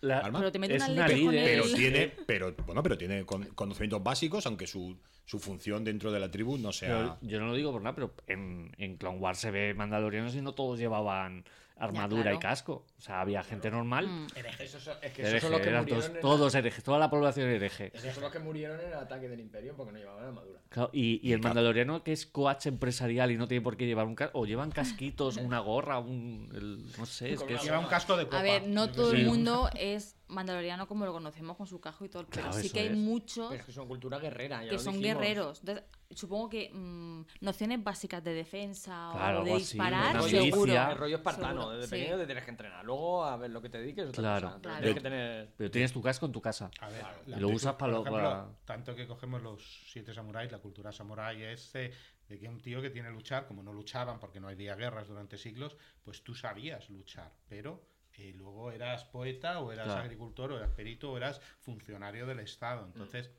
no, 0.00 0.08
La- 0.08 0.18
arma. 0.18 0.38
Pero 0.40 0.52
te 0.52 0.58
meten 0.58 0.76
es 0.76 0.82
al 0.82 0.92
una 0.92 1.06
con 1.06 1.14
líder. 1.16 1.44
Pero 1.44 1.74
tiene, 1.74 2.12
pero, 2.26 2.54
bueno, 2.66 2.82
pero 2.82 2.98
tiene 2.98 3.24
con- 3.24 3.44
conocimientos 3.54 4.02
básicos, 4.02 4.46
aunque 4.46 4.66
su, 4.66 4.96
su 5.24 5.38
función 5.38 5.82
dentro 5.84 6.12
de 6.12 6.20
la 6.20 6.30
tribu 6.30 6.58
no 6.58 6.72
sea. 6.72 6.88
Pero 6.96 7.18
yo 7.22 7.40
no 7.40 7.46
lo 7.46 7.54
digo 7.54 7.72
por 7.72 7.82
nada, 7.82 7.94
pero 7.94 8.14
en, 8.26 8.72
en 8.78 8.96
Clone 8.96 9.18
Wars 9.18 9.38
se 9.38 9.50
ve 9.50 9.74
mandalorianos 9.74 10.34
y 10.34 10.40
no 10.42 10.52
todos 10.52 10.78
llevaban 10.78 11.44
armadura 11.78 12.22
claro. 12.22 12.36
y 12.36 12.40
casco. 12.40 12.86
O 12.96 13.00
sea, 13.00 13.20
había 13.20 13.42
gente 13.42 13.70
normal. 13.70 14.06
Mm. 14.08 14.26
Son- 14.28 14.94
es 15.02 15.12
que 15.12 15.22
hereje, 15.22 15.36
esos 15.36 15.42
son 15.42 15.52
los 15.52 15.60
que 15.60 15.68
eran 15.68 15.84
murieron 15.84 16.20
todos, 16.20 16.54
herejes, 16.54 16.82
toda 16.82 16.98
la 16.98 17.10
población 17.10 17.48
hereje. 17.48 17.90
Esos 17.94 18.14
son 18.14 18.22
los 18.22 18.32
que 18.32 18.38
murieron 18.38 18.80
en 18.80 18.88
el 18.88 18.94
ataque 18.94 19.28
del 19.28 19.40
Imperio 19.40 19.74
porque 19.76 19.92
no 19.92 19.98
llevaban 19.98 20.24
armadura. 20.24 20.60
Claro, 20.68 20.90
y, 20.92 21.20
y 21.26 21.32
el 21.32 21.40
mandaloriano 21.40 22.02
que 22.02 22.12
es 22.12 22.26
coach 22.26 22.66
empresarial 22.66 23.30
y 23.30 23.36
no 23.36 23.46
tiene 23.46 23.62
por 23.62 23.76
qué 23.76 23.86
llevar 23.86 24.06
un 24.06 24.14
casco, 24.14 24.38
o 24.38 24.46
llevan 24.46 24.70
casquitos, 24.70 25.36
una 25.36 25.60
gorra, 25.60 25.98
un. 25.98 26.50
el- 26.54 26.98
no 26.98 27.06
sé, 27.06 27.32
es 27.32 27.42
que 27.42 27.56
Lleva 27.58 27.78
un 27.78 27.86
casco 27.86 28.16
de 28.16 28.24
copa. 28.24 28.38
A 28.40 28.42
ver, 28.42 28.66
no 28.66 28.90
todo 28.90 29.12
el 29.12 29.26
mundo 29.26 29.70
es 29.74 30.15
mandaloriano 30.28 30.86
como 30.88 31.04
lo 31.06 31.12
conocemos 31.12 31.56
con 31.56 31.66
su 31.66 31.80
cajo 31.80 32.04
y 32.04 32.08
todo, 32.08 32.26
pero 32.26 32.42
Claro, 32.42 32.52
sí 32.60 32.66
eso 32.66 32.74
que 32.74 32.80
hay 32.80 32.86
es. 32.88 32.96
muchos 32.96 33.48
Pero 33.48 33.60
es 33.60 33.66
que 33.66 33.72
son 33.72 33.86
cultura 33.88 34.18
guerrera. 34.18 34.62
ya 34.62 34.70
que 34.70 34.74
lo 34.76 34.78
son 34.80 34.94
dijimos. 34.98 35.22
guerreros. 35.22 35.60
Entonces, 35.60 35.84
supongo 36.10 36.48
que 36.48 36.70
mm, 36.72 37.22
nociones 37.40 37.82
básicas 37.84 38.22
de 38.24 38.32
defensa 38.34 39.10
Claro, 39.12 39.42
o 39.42 39.44
de 39.44 39.52
así, 39.54 39.58
disparar, 39.60 40.16
rollo, 40.16 40.42
seguro. 40.42 40.72
El 40.72 40.96
rollo 40.96 41.16
espartano. 41.16 41.60
Seguro, 41.62 41.76
Desde 41.78 41.86
sí. 41.86 41.90
pequeño 42.02 42.18
te 42.18 42.26
tienes 42.26 42.44
que 42.44 42.50
entrenar. 42.50 42.84
Luego 42.84 43.24
a 43.24 43.36
ver 43.36 43.50
lo 43.50 43.62
que 43.62 43.68
te 43.68 43.78
dediques 43.78 44.04
es 44.04 44.10
otra 44.10 44.22
Claro. 44.22 44.46
cosa. 44.48 44.58
Pero 44.60 44.62
Claro. 44.62 44.78
Tienes 44.82 44.94
que 44.94 45.00
tener. 45.02 45.52
Pero 45.56 45.70
tienes 45.70 45.92
tu 45.92 46.02
casco 46.02 46.26
en 46.26 46.32
tu 46.32 46.40
casa. 46.40 46.70
A 46.80 46.88
ver, 46.88 47.04
Y 47.26 47.34
lo 47.40 47.48
usas 47.48 47.74
para 47.74 47.92
lo- 47.92 48.00
ejemplo, 48.00 48.22
para- 48.22 48.48
Tanto 48.64 48.94
que 48.96 49.06
cogemos 49.06 49.42
los 49.42 49.62
siete 49.92 50.12
samuráis, 50.12 50.50
la 50.50 50.58
cultura 50.58 50.90
samurái 50.92 51.42
es 51.42 51.72
de, 51.72 51.92
de 52.28 52.38
que 52.38 52.48
un 52.48 52.60
tío 52.60 52.82
que 52.82 52.90
tiene 52.90 53.08
que 53.08 53.14
luchar, 53.14 53.46
como 53.46 53.62
no 53.62 53.72
luchaban 53.72 54.18
porque 54.18 54.40
no 54.40 54.48
había 54.48 54.74
guerras 54.74 55.06
durante 55.08 55.38
siglos, 55.38 55.76
pues 56.04 56.22
tú 56.24 56.34
sabías 56.34 56.90
luchar, 56.90 57.32
pero 57.48 57.80
eh, 58.18 58.32
luego 58.34 58.70
eras 58.72 59.04
poeta 59.04 59.60
o 59.60 59.72
eras 59.72 59.86
Claro. 59.86 60.02
agricultor 60.02 60.52
o 60.52 60.56
eras 60.58 60.70
perito 60.72 61.12
o 61.12 61.16
eras 61.16 61.40
funcionario 61.60 62.26
del 62.26 62.40
Estado. 62.40 62.86
Entonces, 62.86 63.30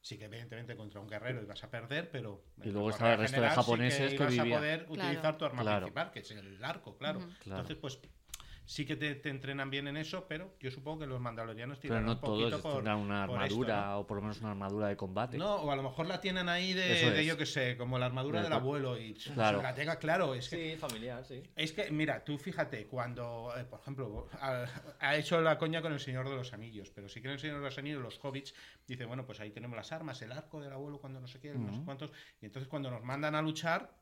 sí 0.00 0.18
que 0.18 0.24
evidentemente 0.26 0.76
contra 0.76 1.00
un 1.00 1.08
guerrero 1.08 1.42
ibas 1.42 1.62
a 1.64 1.70
perder, 1.70 2.10
pero... 2.10 2.44
Y 2.62 2.70
luego 2.70 2.90
estaba 2.90 3.12
el 3.12 3.18
resto 3.18 3.36
de 3.40 3.48
general 3.48 3.54
sí 3.56 3.62
japoneses 3.62 4.08
que 4.10 4.14
ibas 4.16 4.26
a 4.38 4.42
vivían. 4.42 4.58
poder 4.60 4.86
Claro. 4.86 4.92
utilizar 5.02 5.38
tu 5.38 5.44
arma 5.44 5.62
Claro. 5.62 5.86
principal, 5.86 6.10
que 6.12 6.18
es 6.20 6.30
el 6.30 6.64
arco, 6.64 6.96
claro. 6.96 7.18
Claro. 7.20 7.34
Entonces, 7.62 7.76
pues 7.76 7.98
sí 8.68 8.84
que 8.84 8.96
te, 8.96 9.14
te 9.14 9.30
entrenan 9.30 9.70
bien 9.70 9.88
en 9.88 9.96
eso, 9.96 10.26
pero 10.28 10.52
yo 10.60 10.70
supongo 10.70 10.98
que 11.00 11.06
los 11.06 11.18
mandalorianos 11.22 11.78
Pero 11.78 11.94
tiran 11.94 12.04
no 12.04 12.12
un 12.12 12.20
poquito 12.20 12.48
todos 12.50 12.60
por, 12.60 12.74
tendrán 12.74 12.98
una 12.98 13.26
por 13.26 13.42
esto, 13.42 13.54
armadura 13.62 13.86
¿no? 13.86 13.98
o 14.00 14.06
por 14.06 14.16
lo 14.18 14.22
menos 14.22 14.40
una 14.40 14.50
armadura 14.50 14.88
de 14.88 14.96
combate. 14.98 15.38
No, 15.38 15.54
o 15.56 15.70
a 15.70 15.76
lo 15.76 15.82
mejor 15.82 16.04
la 16.06 16.20
tienen 16.20 16.50
ahí 16.50 16.74
de, 16.74 17.10
de 17.12 17.24
yo 17.24 17.38
que 17.38 17.46
sé, 17.46 17.78
como 17.78 17.98
la 17.98 18.04
armadura 18.04 18.40
De 18.40 18.44
del 18.44 18.52
abuelo 18.52 18.98
y 18.98 19.14
Claro. 19.14 19.62
la 19.62 19.74
tenga 19.74 19.96
claro, 19.96 20.34
es 20.34 20.50
que 20.50 20.72
Sí, 20.74 20.76
familiar, 20.78 21.24
sí. 21.24 21.42
es 21.56 21.72
que 21.72 21.90
mira, 21.90 22.22
tú 22.22 22.36
fíjate 22.36 22.86
cuando 22.86 23.54
eh, 23.56 23.64
por 23.64 23.80
ejemplo 23.80 24.28
ha, 24.38 24.66
ha 25.00 25.16
hecho 25.16 25.40
la 25.40 25.56
coña 25.56 25.80
con 25.80 25.94
el 25.94 26.00
Señor 26.00 26.28
de 26.28 26.36
los 26.36 26.52
Anillos, 26.52 26.90
pero 26.94 27.08
sí 27.08 27.22
que 27.22 27.28
en 27.28 27.32
el 27.34 27.40
Señor 27.40 27.56
de 27.56 27.62
los 27.64 27.78
Anillos 27.78 28.02
los 28.02 28.22
hobbits 28.22 28.54
dice, 28.86 29.06
bueno, 29.06 29.24
pues 29.24 29.40
ahí 29.40 29.50
tenemos 29.50 29.76
las 29.78 29.92
armas, 29.92 30.20
el 30.20 30.30
arco 30.32 30.60
del 30.60 30.74
abuelo 30.74 30.98
cuando 30.98 31.20
no 31.20 31.26
sé 31.26 31.40
qué, 31.40 31.54
no 31.54 31.72
sé 31.72 31.80
cuántos, 31.86 32.12
y 32.42 32.44
entonces 32.44 32.68
cuando 32.68 32.90
nos 32.90 33.02
mandan 33.02 33.34
a 33.34 33.40
luchar, 33.40 33.97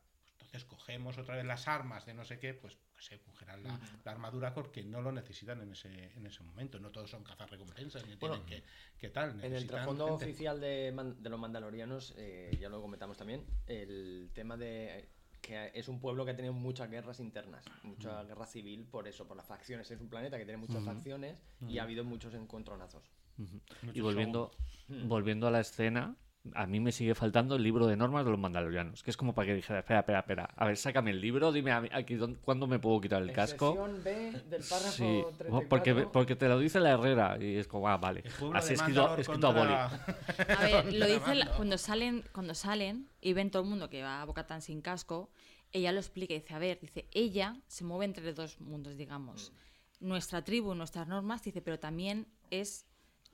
entonces 0.57 0.69
cogemos 0.69 1.17
otra 1.17 1.35
vez 1.35 1.45
las 1.45 1.67
armas 1.67 2.05
de 2.05 2.13
no 2.13 2.25
sé 2.25 2.39
qué, 2.39 2.53
pues 2.53 2.77
no 2.95 3.01
sé, 3.01 3.19
cogerán 3.21 3.63
la, 3.63 3.79
la 4.03 4.11
armadura 4.11 4.53
porque 4.53 4.83
no 4.83 5.01
lo 5.01 5.11
necesitan 5.11 5.61
en 5.61 5.71
ese, 5.71 6.11
en 6.15 6.25
ese 6.25 6.41
momento. 6.43 6.79
No 6.79 6.91
todos 6.91 7.11
son 7.11 7.23
cazarrecompensas 7.23 8.05
ni 8.07 8.15
Bueno, 8.15 8.41
tienen 8.41 8.63
que, 8.63 8.67
que 8.97 9.09
tal. 9.09 9.43
En 9.43 9.53
el 9.53 9.67
trasfondo 9.67 10.07
gente. 10.07 10.25
oficial 10.25 10.59
de, 10.59 10.91
man- 10.93 11.21
de 11.21 11.29
los 11.29 11.39
mandalorianos, 11.39 12.15
eh, 12.17 12.57
ya 12.59 12.69
lo 12.69 12.81
comentamos 12.81 13.17
también, 13.17 13.45
el 13.67 14.31
tema 14.33 14.57
de 14.57 15.09
que 15.41 15.71
es 15.75 15.87
un 15.87 15.99
pueblo 16.01 16.25
que 16.25 16.31
ha 16.31 16.35
tenido 16.35 16.53
muchas 16.53 16.89
guerras 16.89 17.19
internas, 17.19 17.63
mucha 17.83 18.23
guerra 18.23 18.45
civil 18.47 18.85
por 18.85 19.07
eso, 19.07 19.27
por 19.27 19.37
las 19.37 19.45
facciones. 19.45 19.89
Es 19.91 20.01
un 20.01 20.09
planeta 20.09 20.37
que 20.37 20.43
tiene 20.45 20.57
muchas 20.57 20.83
facciones 20.83 21.41
y 21.69 21.77
ha 21.77 21.83
habido 21.83 22.03
muchos 22.03 22.33
encontronazos. 22.33 23.03
Mucho 23.37 23.61
Y 23.93 24.01
volviendo, 24.01 24.51
show. 24.89 25.07
volviendo 25.07 25.47
a 25.47 25.51
la 25.51 25.59
escena, 25.59 26.15
a 26.55 26.65
mí 26.67 26.79
me 26.79 26.91
sigue 26.91 27.15
faltando 27.15 27.55
el 27.55 27.63
libro 27.63 27.87
de 27.87 27.95
normas 27.95 28.25
de 28.25 28.31
los 28.31 28.39
mandalorianos, 28.39 29.03
que 29.03 29.11
es 29.11 29.17
como 29.17 29.33
para 29.35 29.47
que 29.47 29.53
dijera, 29.55 29.79
espera, 29.79 29.99
espera, 29.99 30.19
espera, 30.19 30.49
a 30.55 30.65
ver, 30.65 30.77
sácame 30.77 31.11
el 31.11 31.21
libro, 31.21 31.51
dime 31.51 31.71
a 31.71 31.81
mí, 31.81 31.89
aquí, 31.91 32.15
¿dónde- 32.15 32.39
¿cuándo 32.39 32.65
me 32.67 32.79
puedo 32.79 32.99
quitar 33.01 33.21
el 33.21 33.31
casco? 33.31 33.73
sección 33.73 34.03
B 34.03 34.31
del 34.49 34.63
párrafo 34.63 34.91
Sí, 34.91 35.23
34, 35.37 35.67
porque, 35.69 35.93
porque 36.11 36.35
te 36.35 36.47
lo 36.47 36.59
dice 36.59 36.79
la 36.79 36.91
Herrera 36.91 37.37
y 37.39 37.57
es 37.57 37.67
como, 37.67 37.87
ah, 37.87 37.97
vale. 37.97 38.23
Así 38.53 38.73
escrito, 38.73 39.15
escrito 39.17 39.47
a 39.47 39.51
boli. 39.51 39.73
A 40.57 40.61
ver, 40.63 40.93
lo 40.93 41.05
dice 41.05 41.35
la- 41.35 41.51
cuando 41.55 41.77
salen, 41.77 42.23
cuando 42.33 42.53
salen 42.55 43.07
y 43.21 43.33
ven 43.33 43.51
todo 43.51 43.63
el 43.63 43.69
mundo 43.69 43.89
que 43.89 44.01
va 44.01 44.21
a 44.21 44.25
Bocatán 44.25 44.61
sin 44.61 44.81
casco, 44.81 45.29
ella 45.71 45.91
lo 45.91 45.99
explica 45.99 46.33
y 46.33 46.39
dice, 46.39 46.53
a 46.55 46.59
ver, 46.59 46.79
dice, 46.81 47.05
ella 47.11 47.55
se 47.67 47.83
mueve 47.83 48.05
entre 48.05 48.33
dos 48.33 48.59
mundos, 48.61 48.97
digamos. 48.97 49.51
Nuestra 49.99 50.43
tribu, 50.43 50.73
nuestras 50.75 51.07
normas, 51.07 51.43
dice, 51.43 51.61
pero 51.61 51.77
también 51.79 52.27
es 52.51 52.86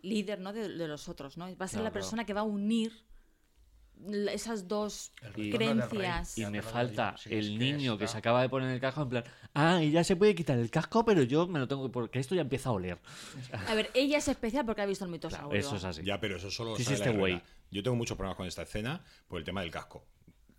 líder 0.04 0.40
¿no? 0.40 0.54
de, 0.54 0.70
de 0.70 0.88
los 0.88 1.10
otros, 1.10 1.38
¿no? 1.38 1.56
Va 1.58 1.66
a 1.66 1.68
ser 1.68 1.82
la 1.82 1.92
persona 1.92 2.26
que 2.26 2.34
va 2.34 2.42
a 2.42 2.44
unir 2.44 2.94
esas 4.32 4.68
dos 4.68 5.12
creencias. 5.34 6.38
Y 6.38 6.46
me 6.48 6.62
falta 6.62 7.16
sí, 7.18 7.34
el 7.34 7.58
niño 7.58 7.98
que 7.98 8.08
se 8.08 8.18
acaba 8.18 8.42
de 8.42 8.50
poner 8.50 8.70
el 8.72 8.80
casco 8.80 9.04
en 9.04 9.10
plan, 9.10 9.24
ah, 9.54 9.82
y 9.82 9.92
ya 9.92 10.04
se 10.04 10.16
puede 10.16 10.36
quitar 10.36 10.58
el 10.58 10.70
casco, 10.70 11.06
pero 11.06 11.24
yo 11.24 11.48
me 11.48 11.60
lo 11.60 11.68
tengo 11.68 11.84
que... 11.84 11.92
Porque 11.92 12.20
esto 12.20 12.36
ya 12.36 12.42
empieza 12.42 12.70
a 12.70 12.74
oler. 12.74 13.00
A 13.68 13.76
ver, 13.76 13.90
ella 13.94 14.18
es 14.18 14.28
especial 14.28 14.66
porque 14.66 14.82
ha 14.82 14.86
visto 14.86 15.06
el 15.06 15.12
mitosaurio. 15.12 15.50
Claro, 15.50 15.60
eso 15.60 15.76
es 15.76 15.84
así. 15.84 16.04
Ya, 16.04 16.20
pero 16.20 16.38
eso 16.38 16.52
solo 16.52 16.76
sabe 16.76 16.98
Herrera. 16.98 17.22
way. 17.22 17.42
Yo 17.72 17.84
tengo 17.84 17.96
muchos 17.96 18.18
problemas 18.18 18.38
con 18.38 18.48
esta 18.48 18.64
escena 18.64 19.04
por 19.28 19.40
el 19.40 19.46
tema 19.46 19.62
del 19.62 19.72
casco. 19.72 20.06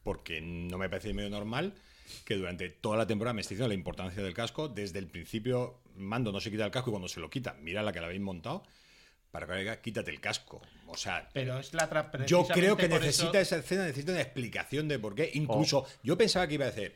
Porque 0.03 0.40
no 0.40 0.78
me 0.78 0.88
parece 0.88 1.12
medio 1.14 1.30
normal 1.30 1.74
que 2.24 2.36
durante 2.36 2.68
toda 2.68 2.97
la 2.97 3.07
temporada 3.07 3.32
me 3.34 3.40
esté 3.40 3.55
diciendo 3.55 3.68
la 3.68 3.74
importancia 3.74 4.22
del 4.22 4.34
casco. 4.34 4.68
Desde 4.68 4.99
el 4.99 5.07
principio, 5.07 5.80
Mando 5.97 6.32
no 6.32 6.40
se 6.40 6.51
quita 6.51 6.64
el 6.64 6.70
casco 6.70 6.90
y 6.90 6.92
cuando 6.92 7.09
se 7.09 7.20
lo 7.20 7.30
quita, 7.30 7.57
mira 7.61 7.82
la 7.82 7.92
que 7.92 8.01
la 8.01 8.07
habéis 8.07 8.20
montado. 8.20 8.64
Para 9.35 9.49
que 9.49 9.55
diga, 9.55 9.80
quítate 9.80 10.12
el 10.12 10.20
casco. 10.20 10.62
O 10.87 10.97
sea, 10.97 11.28
Pero 11.32 11.59
es 11.59 11.74
la 11.74 11.89
yo 12.24 12.47
creo 12.47 12.76
que 12.76 12.87
necesita 12.89 13.41
eso- 13.41 13.57
esa 13.57 13.57
escena, 13.57 13.82
necesita 13.82 14.12
una 14.12 14.20
explicación 14.20 14.87
de 14.87 15.01
por 15.01 15.16
qué. 15.16 15.28
Incluso 15.35 15.85
yo 16.05 16.16
pensaba 16.16 16.47
que 16.47 16.55
iba 16.55 16.66
a 16.66 16.70
decir, 16.70 16.95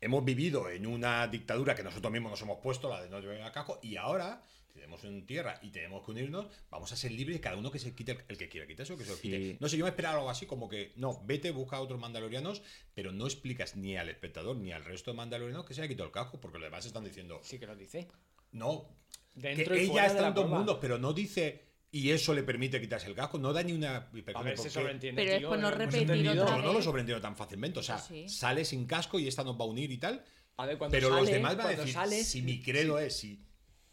hemos 0.00 0.24
vivido 0.24 0.70
en 0.70 0.86
una 0.86 1.28
dictadura 1.28 1.74
que 1.74 1.82
nosotros 1.82 2.10
mismos 2.10 2.30
nos 2.30 2.40
hemos 2.40 2.58
puesto, 2.60 2.88
la 2.88 3.02
de 3.02 3.10
no 3.10 3.20
llevar 3.20 3.36
el 3.36 3.52
casco, 3.52 3.80
y 3.82 3.96
ahora 3.96 4.42
tenemos 4.72 5.04
en 5.04 5.26
tierra 5.26 5.58
y 5.60 5.68
tenemos 5.72 6.02
que 6.02 6.12
unirnos, 6.12 6.46
vamos 6.70 6.90
a 6.90 6.96
ser 6.96 7.12
libres, 7.12 7.38
cada 7.40 7.58
uno 7.58 7.70
que 7.70 7.78
se 7.78 7.94
quite 7.94 8.12
el, 8.12 8.18
el 8.28 8.38
que 8.38 8.48
quiera 8.48 8.66
quitarse 8.66 8.94
o 8.94 8.96
que 8.96 9.04
se 9.04 9.10
lo 9.10 9.18
quite. 9.20 9.36
Sí. 9.36 9.56
No 9.60 9.68
sé, 9.68 9.76
yo 9.76 9.84
me 9.84 9.90
esperaba 9.90 10.16
algo 10.16 10.30
así 10.30 10.46
como 10.46 10.70
que, 10.70 10.94
no, 10.96 11.22
vete, 11.26 11.50
busca 11.50 11.76
a 11.76 11.82
otros 11.82 12.00
mandalorianos, 12.00 12.62
pero 12.94 13.12
no 13.12 13.26
explicas 13.26 13.76
ni 13.76 13.94
al 13.98 14.08
espectador 14.08 14.56
ni 14.56 14.72
al 14.72 14.86
resto 14.86 15.10
de 15.10 15.18
mandalorianos 15.18 15.66
que 15.66 15.74
se 15.74 15.82
haya 15.82 15.88
quitado 15.88 16.06
el 16.06 16.12
casco, 16.14 16.40
porque 16.40 16.56
los 16.58 16.66
demás 16.66 16.86
están 16.86 17.04
diciendo, 17.04 17.40
Sí 17.44 17.58
que 17.58 17.66
lo 17.66 17.76
dice. 17.76 18.08
no, 18.52 18.88
Dentro 19.36 19.74
que 19.74 19.82
y 19.82 19.90
ella 19.90 20.06
está 20.06 20.28
en 20.28 20.34
dos 20.34 20.48
mundos, 20.48 20.78
pero 20.80 20.96
no 20.96 21.12
dice, 21.12 21.73
y 21.96 22.10
eso 22.10 22.34
le 22.34 22.42
permite 22.42 22.80
quitarse 22.80 23.06
el 23.06 23.14
casco, 23.14 23.38
no 23.38 23.52
da 23.52 23.62
ni 23.62 23.72
una... 23.72 23.96
A 24.34 24.42
ver, 24.42 24.54
¿por 24.56 24.58
se 24.64 24.68
sobreentiende. 24.70 25.22
Pero 25.22 25.32
es 25.34 25.38
tío, 25.38 25.48
por 25.50 25.58
no 25.58 25.68
hemos 25.68 25.78
repetir 25.78 26.28
otra 26.28 26.56
no 26.56 26.62
lo 26.62 26.74
vez. 26.74 26.84
sobreentiendo 26.84 27.22
tan 27.22 27.36
fácilmente. 27.36 27.78
O 27.78 27.82
sea, 27.84 27.96
Pues 27.96 28.06
sí. 28.08 28.28
sale 28.28 28.64
sin 28.64 28.86
casco 28.86 29.18
y 29.20 29.28
esta 29.28 29.44
nos 29.44 29.54
va 29.58 29.64
a 29.64 29.68
unir 29.68 29.92
y 29.92 29.98
tal. 29.98 30.24
A 30.56 30.66
ver, 30.66 30.76
cuando 30.76 30.92
Pero 30.96 31.10
los 31.10 31.20
sale- 31.20 31.32
demás 31.32 31.56
van 31.56 31.66
a 31.66 31.70
decir, 31.70 31.92
sales- 31.94 32.26
si 32.28 32.42
mi 32.42 32.60
credo 32.60 32.98
es, 32.98 33.16
si... 33.16 33.44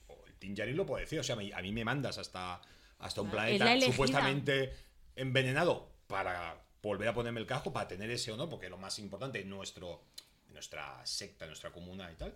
O 0.08 0.24
el 0.26 0.34
Tin 0.36 0.56
Djarin 0.56 0.76
lo 0.76 0.86
puede 0.86 1.04
decir. 1.04 1.20
O 1.20 1.24
sea, 1.24 1.36
a 1.36 1.62
mí 1.62 1.72
me 1.72 1.86
mandas 1.86 2.18
hasta, 2.18 2.60
hasta 2.99 3.22
un 3.22 3.28
es 3.28 3.34
planeta 3.34 3.82
supuestamente 3.82 4.74
envenenado 5.16 5.91
para 6.08 6.60
volver 6.82 7.08
a 7.10 7.14
ponerme 7.14 7.39
el 7.39 7.45
casco, 7.45 7.72
para 7.72 7.88
tener 7.88 8.10
ese 8.10 8.32
honor, 8.32 8.49
porque 8.49 8.66
es 8.66 8.72
lo 8.72 8.78
más 8.78 8.97
importante 8.97 9.41
en 9.41 9.49
nuestro, 9.49 10.06
nuestra 10.49 11.06
secta, 11.06 11.45
nuestra 11.45 11.72
comuna 11.72 12.12
y 12.12 12.16
tal. 12.16 12.34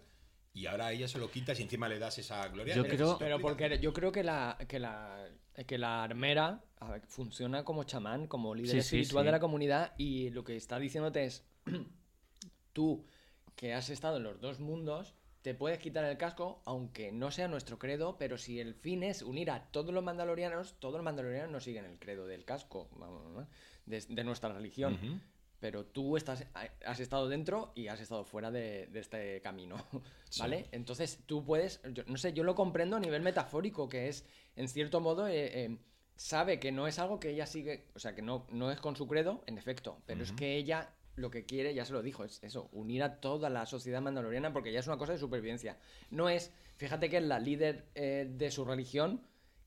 Y 0.55 0.65
ahora 0.67 0.87
a 0.87 0.91
ella 0.93 1.07
se 1.07 1.19
lo 1.19 1.29
quitas 1.29 1.59
y 1.59 1.63
encima 1.63 1.87
le 1.87 1.99
das 1.99 2.17
esa 2.17 2.47
gloria. 2.47 2.73
Yo 2.75 2.81
Pero 2.83 2.95
creo- 2.95 3.17
Pero 3.19 3.39
porque 3.39 3.77
yo 3.79 3.91
creo 3.93 4.11
que 4.11 4.23
la, 4.23 4.57
que 4.67 4.79
la, 4.79 5.29
que 5.67 5.77
la 5.77 6.01
armera 6.03 6.63
a 6.79 6.89
ver, 6.91 7.01
funciona 7.07 7.63
como 7.63 7.83
chamán, 7.83 8.25
como 8.27 8.55
líder 8.55 8.71
Sí, 8.71 8.77
espiritual 8.79 9.23
sí. 9.23 9.25
de 9.27 9.31
la 9.33 9.39
comunidad 9.39 9.93
y 9.97 10.29
lo 10.31 10.43
que 10.43 10.55
está 10.55 10.79
diciéndote 10.79 11.25
es, 11.25 11.45
tú 12.73 13.05
que 13.55 13.73
has 13.73 13.89
estado 13.89 14.17
en 14.17 14.23
los 14.23 14.39
dos 14.41 14.59
mundos, 14.59 15.13
te 15.41 15.53
puedes 15.53 15.77
quitar 15.79 16.03
el 16.05 16.17
casco, 16.17 16.61
aunque 16.65 17.11
no 17.11 17.31
sea 17.31 17.47
nuestro 17.47 17.77
credo, 17.77 18.17
pero 18.17 18.37
si 18.37 18.59
el 18.59 18.73
fin 18.75 19.03
es 19.03 19.21
unir 19.21 19.51
a 19.51 19.65
todos 19.71 19.93
los 19.93 20.03
mandalorianos, 20.03 20.79
todos 20.79 20.95
los 20.95 21.03
mandalorianos 21.03 21.51
no 21.51 21.59
siguen 21.59 21.85
el 21.85 21.99
credo 21.99 22.25
del 22.27 22.43
casco, 22.45 22.89
de, 23.85 24.01
de 24.09 24.23
nuestra 24.23 24.51
religión. 24.51 25.21
Pero 25.59 25.85
tú 25.85 26.17
estás, 26.17 26.45
has 26.85 26.99
estado 26.99 27.27
dentro 27.27 27.71
y 27.75 27.87
has 27.87 27.99
estado 27.99 28.23
fuera 28.23 28.51
de, 28.51 28.87
de 28.87 28.99
este 28.99 29.41
camino, 29.41 29.77
¿vale? 30.39 30.67
Entonces 30.71 31.19
tú 31.25 31.43
puedes, 31.43 31.81
yo, 31.93 32.03
no 32.07 32.17
sé, 32.17 32.33
yo 32.33 32.43
lo 32.43 32.55
comprendo 32.55 32.97
a 32.97 32.99
nivel 32.99 33.21
metafórico, 33.21 33.87
que 33.89 34.07
es, 34.09 34.25
en 34.55 34.67
cierto 34.67 34.99
modo, 34.99 35.27
eh, 35.27 35.65
eh, 35.65 35.77
sabe 36.15 36.59
que 36.59 36.71
no 36.71 36.87
es 36.87 36.99
algo 36.99 37.19
que 37.19 37.29
ella 37.29 37.45
sigue, 37.45 37.87
o 37.95 37.99
sea, 37.99 38.15
que 38.15 38.21
no, 38.21 38.45
no 38.51 38.71
es 38.71 38.79
con 38.79 38.95
su 38.95 39.07
credo, 39.07 39.43
en 39.47 39.57
efecto, 39.57 40.01
pero 40.05 40.23
es 40.23 40.31
que 40.33 40.55
ella 40.55 40.93
lo 41.15 41.31
que 41.31 41.45
quiere, 41.45 41.73
ya 41.73 41.85
se 41.85 41.93
lo 41.93 42.01
dijo, 42.01 42.23
es 42.23 42.43
eso, 42.43 42.69
unir 42.71 43.03
a 43.03 43.19
toda 43.19 43.49
la 43.49 43.65
sociedad 43.65 44.01
mandaloriana 44.01 44.51
porque 44.51 44.71
ya 44.71 44.79
es 44.79 44.87
una 44.87 44.97
cosa 44.97 45.13
de 45.13 45.19
supervivencia. 45.19 45.77
No 46.09 46.29
es, 46.29 46.51
fíjate 46.77 47.09
que 47.09 47.17
es 47.17 47.23
la 47.23 47.39
líder 47.39 47.87
eh, 47.95 48.27
de 48.29 48.51
su 48.51 48.65
religión 48.65 49.21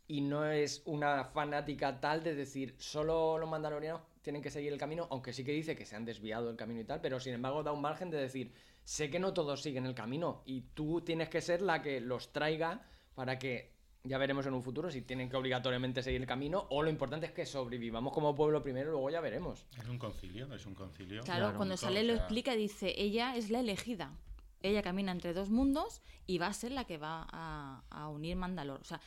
y 0.07 0.21
no 0.21 0.45
es 0.47 0.83
una 0.85 1.25
fanática 1.25 2.01
tal 2.01 2.23
de 2.23 2.35
decir 2.35 2.75
solo 2.79 3.39
los 3.39 3.49
mandalorianos 3.49 4.03
tienen 4.29 4.43
que 4.43 4.51
seguir 4.51 4.75
el 4.75 4.79
camino, 4.79 5.09
aunque 5.11 5.33
sí 5.33 5.43
que 5.43 5.53
dice 5.53 5.75
que 5.75 5.87
se 5.87 5.97
han 5.97 6.05
desviado 6.05 6.49
del 6.49 6.57
camino 6.57 6.83
y 6.83 6.85
tal, 6.85 7.01
pero 7.01 7.19
sin 7.19 7.33
embargo 7.33 7.63
da 7.63 7.73
un 7.73 7.81
margen 7.81 8.11
de 8.11 8.19
decir, 8.19 8.53
sé 8.85 9.09
que 9.09 9.19
no 9.19 9.33
todos 9.33 9.63
siguen 9.63 9.87
el 9.87 9.95
camino 9.95 10.43
y 10.45 10.61
tú 10.75 11.01
tienes 11.01 11.31
que 11.31 11.41
ser 11.41 11.63
la 11.63 11.81
que 11.81 11.99
los 12.03 12.31
traiga 12.31 12.83
para 13.15 13.39
que 13.39 13.73
Ya 14.05 14.19
veremos 14.19 14.45
en 14.47 14.53
un 14.53 14.63
futuro 14.63 14.91
si 14.91 15.01
tienen 15.01 15.31
que 15.31 15.37
obligatoriamente 15.37 16.03
seguir 16.03 16.21
el 16.21 16.27
camino 16.27 16.67
o 16.69 16.83
lo 16.83 16.91
importante 16.91 17.25
es 17.25 17.33
que 17.33 17.47
sobrevivamos 17.47 18.13
como 18.13 18.35
pueblo 18.35 18.63
primero 18.63 18.91
y 18.91 18.93
luego 18.93 19.09
ya 19.11 19.21
veremos. 19.23 19.67
Es 19.79 19.89
un 19.89 19.99
concilio, 19.99 20.53
es 20.55 20.67
un 20.67 20.75
concilio. 20.75 21.23
Claro, 21.23 21.41
Claro, 21.45 21.57
cuando 21.57 21.79
sale 21.79 22.03
lo 22.03 22.13
sea, 22.13 22.23
explica, 22.23 22.55
dice, 22.55 22.95
ella 22.99 23.35
es 23.35 23.49
la 23.49 23.61
elegida. 23.61 24.13
Ella 24.61 24.83
camina 24.83 25.13
entre 25.13 25.33
dos 25.33 25.49
mundos 25.51 26.03
y 26.27 26.37
va 26.37 26.49
a 26.49 26.53
ser 26.53 26.73
la 26.73 26.85
que 26.85 26.99
va 26.99 27.27
a, 27.33 27.83
a 27.91 28.09
unir 28.09 28.37
Mandalor. 28.37 28.81
O 28.81 28.85
sea, 28.85 29.01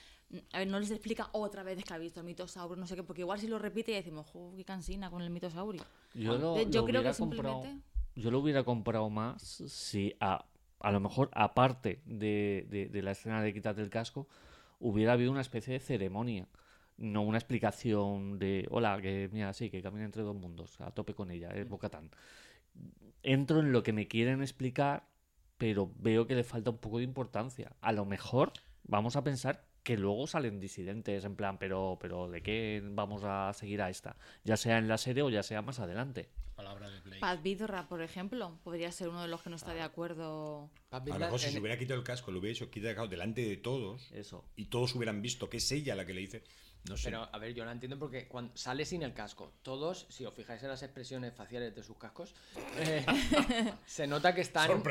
a 0.53 0.59
ver, 0.59 0.67
no 0.67 0.79
les 0.79 0.91
explica 0.91 1.29
otra 1.33 1.63
vez 1.63 1.83
que 1.83 1.93
ha 1.93 1.97
visto 1.97 2.19
el 2.21 2.25
mitosaurio, 2.25 2.75
no 2.77 2.87
sé 2.87 2.95
qué, 2.95 3.03
porque 3.03 3.21
igual 3.21 3.39
si 3.39 3.47
lo 3.47 3.59
repite 3.59 3.91
y 3.91 3.95
decimos, 3.95 4.27
¡jo, 4.31 4.53
qué 4.55 4.63
cansina 4.63 5.09
con 5.09 5.21
el 5.21 5.29
mitosaurio! 5.29 5.83
Yo, 6.13 6.37
lo, 6.37 6.55
yo 6.57 6.81
lo 6.81 6.85
creo 6.85 7.01
hubiera 7.01 7.11
que 7.11 7.17
comprado- 7.19 7.61
simplemente... 7.63 7.85
yo 8.15 8.31
lo 8.31 8.39
hubiera 8.39 8.63
comprado 8.63 9.09
más 9.09 9.41
si 9.41 10.15
a, 10.19 10.45
a 10.79 10.91
lo 10.91 10.99
mejor 10.99 11.29
aparte 11.33 12.01
de, 12.05 12.65
de- 12.69 12.87
de 12.87 13.01
la 13.01 13.11
escena 13.11 13.41
de 13.41 13.53
quitarte 13.53 13.81
el 13.81 13.89
casco 13.89 14.27
hubiera 14.79 15.13
habido 15.13 15.31
una 15.31 15.41
especie 15.41 15.73
de 15.73 15.79
ceremonia 15.79 16.47
no 16.97 17.21
una 17.21 17.37
explicación 17.37 18.37
de 18.39 18.67
hola 18.71 18.99
que 19.01 19.29
mira 19.31 19.53
sí 19.53 19.69
que 19.69 19.81
camina 19.81 20.05
entre 20.05 20.21
dos 20.23 20.35
mundos 20.35 20.79
a 20.81 20.91
tope 20.91 21.13
con 21.13 21.31
ella 21.31 21.49
es 21.49 21.67
Bocatán 21.69 22.09
entro 23.23 23.59
en 23.59 23.71
lo 23.71 23.83
que 23.83 23.93
me 23.93 24.07
quieren 24.07 24.41
explicar 24.41 25.03
pero 25.57 25.91
veo 25.99 26.25
que 26.27 26.35
le 26.35 26.43
falta 26.43 26.71
un 26.71 26.79
poco 26.79 26.97
de 26.97 27.03
importancia. 27.03 27.71
A 27.81 27.91
lo 27.91 28.03
mejor 28.03 28.51
vamos 28.83 29.15
a 29.15 29.23
pensar 29.23 29.63
que 29.83 29.97
luego 29.97 30.27
salen 30.27 30.59
disidentes 30.59 31.25
en 31.25 31.35
plan 31.35 31.57
pero 31.57 31.97
pero 31.99 32.29
de 32.29 32.41
qué 32.41 32.81
vamos 32.83 33.23
a 33.23 33.51
seguir 33.53 33.81
a 33.81 33.89
esta 33.89 34.15
ya 34.43 34.57
sea 34.57 34.77
en 34.77 34.87
la 34.87 34.97
serie 34.97 35.23
o 35.23 35.29
ya 35.29 35.43
sea 35.43 35.61
más 35.61 35.79
adelante 35.79 36.29
Palabra 36.55 36.91
de 36.91 36.99
Blake. 36.99 37.19
Paz 37.19 37.41
Vidra, 37.41 37.87
por 37.87 38.03
ejemplo, 38.03 38.59
podría 38.63 38.91
ser 38.91 39.09
uno 39.09 39.23
de 39.23 39.27
los 39.27 39.41
que 39.41 39.49
no 39.49 39.55
está 39.55 39.73
de 39.73 39.81
acuerdo. 39.81 40.69
A 40.91 40.99
lo 40.99 41.17
mejor 41.17 41.39
si 41.39 41.49
se 41.49 41.59
hubiera 41.59 41.75
quitado 41.75 41.99
el 41.99 42.05
casco, 42.05 42.31
lo 42.31 42.37
hubiera 42.37 42.53
hecho 42.53 42.69
quitado 42.69 43.07
delante 43.07 43.41
de 43.41 43.57
todos 43.57 44.11
eso 44.11 44.45
y 44.55 44.65
todos 44.65 44.93
hubieran 44.93 45.23
visto 45.23 45.49
que 45.49 45.57
es 45.57 45.71
ella 45.71 45.95
la 45.95 46.05
que 46.05 46.13
le 46.13 46.21
dice. 46.21 46.43
No 46.89 46.97
sé. 46.97 47.09
Pero, 47.09 47.27
a 47.31 47.37
ver, 47.37 47.53
yo 47.53 47.63
la 47.63 47.71
entiendo 47.71 47.99
porque 47.99 48.27
cuando 48.27 48.55
sale 48.57 48.85
sin 48.85 49.03
el 49.03 49.13
casco, 49.13 49.53
todos, 49.61 50.07
si 50.09 50.25
os 50.25 50.33
fijáis 50.33 50.63
en 50.63 50.69
las 50.69 50.81
expresiones 50.81 51.33
faciales 51.33 51.75
de 51.75 51.83
sus 51.83 51.97
cascos, 51.97 52.33
eh, 52.77 53.05
se 53.85 54.07
nota 54.07 54.33
que 54.33 54.41
están. 54.41 54.81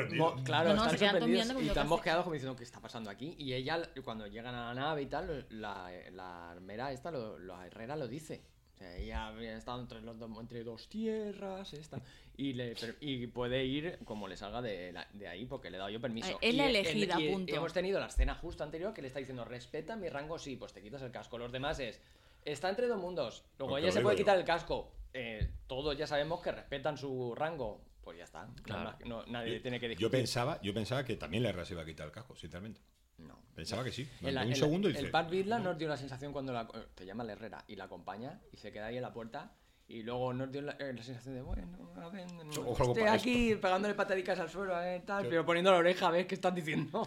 Claro, 0.43 0.69
No, 0.69 0.85
no, 0.85 0.91
están 0.91 0.99
sorprendidos 0.99 1.63
y 1.63 1.67
están 1.67 1.87
mosqueados 1.87 2.23
como 2.23 2.33
diciendo, 2.33 2.55
¿qué 2.55 2.63
está 2.63 2.79
pasando 2.79 3.09
aquí? 3.09 3.35
Y 3.37 3.53
ella, 3.53 3.81
cuando 4.03 4.27
llegan 4.27 4.55
a 4.55 4.73
la 4.73 4.73
nave 4.73 5.01
y 5.01 5.07
tal, 5.07 5.45
la, 5.49 5.91
la 6.11 6.51
armera 6.51 6.91
esta, 6.91 7.11
lo, 7.11 7.37
la 7.39 7.65
herrera 7.67 7.95
lo 7.95 8.07
dice. 8.07 8.41
Ella 8.81 9.27
había 9.27 9.57
estado 9.57 9.81
entre, 9.81 10.01
los 10.01 10.17
dos, 10.17 10.29
entre 10.39 10.63
dos 10.63 10.87
tierras, 10.89 11.73
esta, 11.73 11.99
y, 12.37 12.53
le, 12.53 12.75
y 12.99 13.27
puede 13.27 13.65
ir 13.65 13.99
como 14.05 14.27
le 14.27 14.35
salga 14.37 14.61
de, 14.61 14.91
la- 14.91 15.07
de 15.13 15.27
ahí, 15.27 15.45
porque 15.45 15.69
le 15.69 15.77
he 15.77 15.79
dado 15.79 15.89
yo 15.89 15.99
permiso. 16.01 16.29
Eh, 16.31 16.37
es 16.41 16.53
Y 16.53 16.57
la 16.57 16.69
elegida, 16.69 17.19
y 17.21 17.31
punto. 17.31 17.55
hemos 17.55 17.73
tenido 17.73 17.99
la 17.99 18.07
escena 18.07 18.35
justo 18.35 18.63
anterior 18.63 18.93
que 18.93 19.01
le 19.01 19.07
está 19.07 19.19
diciendo, 19.19 19.45
respeta 19.45 19.95
mi 19.95 20.09
rango, 20.09 20.37
sí, 20.39 20.55
pues 20.55 20.73
te 20.73 20.81
quitas 20.81 21.01
el 21.01 21.11
casco. 21.11 21.37
Los 21.37 21.51
demás 21.51 21.79
es, 21.79 21.99
está 22.45 22.69
entre 22.69 22.87
dos 22.87 22.99
mundos. 22.99 23.43
Luego 23.59 23.71
Porque 23.73 23.83
ella 23.85 23.91
se 23.91 24.01
puede 24.01 24.15
yo. 24.15 24.23
quitar 24.23 24.37
el 24.37 24.45
casco. 24.45 24.91
Eh, 25.13 25.49
todos 25.67 25.97
ya 25.97 26.07
sabemos 26.07 26.41
que 26.41 26.51
respetan 26.51 26.97
su 26.97 27.35
rango. 27.35 27.81
Pues 28.03 28.17
ya 28.17 28.23
está. 28.23 28.47
Claro. 28.63 28.97
No- 29.05 29.25
nadie 29.27 29.59
tiene 29.59 29.79
que 29.79 29.87
discutir. 29.89 30.07
yo 30.07 30.09
pensaba, 30.11 30.59
yo 30.63 30.73
pensaba 30.73 31.03
que 31.05 31.17
también 31.17 31.43
la 31.43 31.51
RA 31.51 31.65
se 31.65 31.73
iba 31.73 31.83
a 31.83 31.85
quitar 31.85 32.07
el 32.07 32.11
casco, 32.11 32.35
sinceramente. 32.35 32.81
No. 33.27 33.39
Pensaba 33.55 33.83
que 33.83 33.91
sí. 33.91 34.07
En 34.21 34.33
la- 34.35 34.41
un 34.41 34.47
en 34.47 34.49
la- 34.51 34.55
segundo 34.55 34.87
y 34.89 34.91
el 34.91 34.97
dice, 34.97 35.09
Pat 35.11 35.29
Birla 35.29 35.59
nos 35.59 35.77
dio 35.77 35.87
la 35.87 35.97
sensación 35.97 36.31
cuando 36.33 36.53
la, 36.53 36.67
te 36.95 37.05
llama 37.05 37.23
la 37.23 37.33
Herrera 37.33 37.63
y 37.67 37.75
la 37.75 37.83
acompaña 37.85 38.39
y 38.51 38.57
se 38.57 38.71
queda 38.71 38.87
ahí 38.87 38.95
en 38.97 39.01
la 39.03 39.13
puerta 39.13 39.53
y 39.87 40.03
luego 40.03 40.31
nos 40.33 40.49
dio 40.51 40.61
la, 40.61 40.71
eh, 40.79 40.93
la 40.93 41.03
sensación 41.03 41.35
de 41.35 41.41
bueno 41.41 41.67
a 41.97 42.07
ver, 42.09 42.25
no, 42.31 42.71
estoy 42.71 43.03
aquí 43.03 43.55
pegándole 43.55 43.93
patadicas 43.93 44.39
al 44.39 44.49
suelo 44.49 44.81
eh, 44.81 45.03
tal, 45.05 45.27
pero 45.27 45.45
poniendo 45.45 45.69
la 45.71 45.77
oreja 45.79 46.07
a 46.07 46.11
ver 46.11 46.25
qué 46.25 46.35
están 46.35 46.55
diciendo 46.55 47.05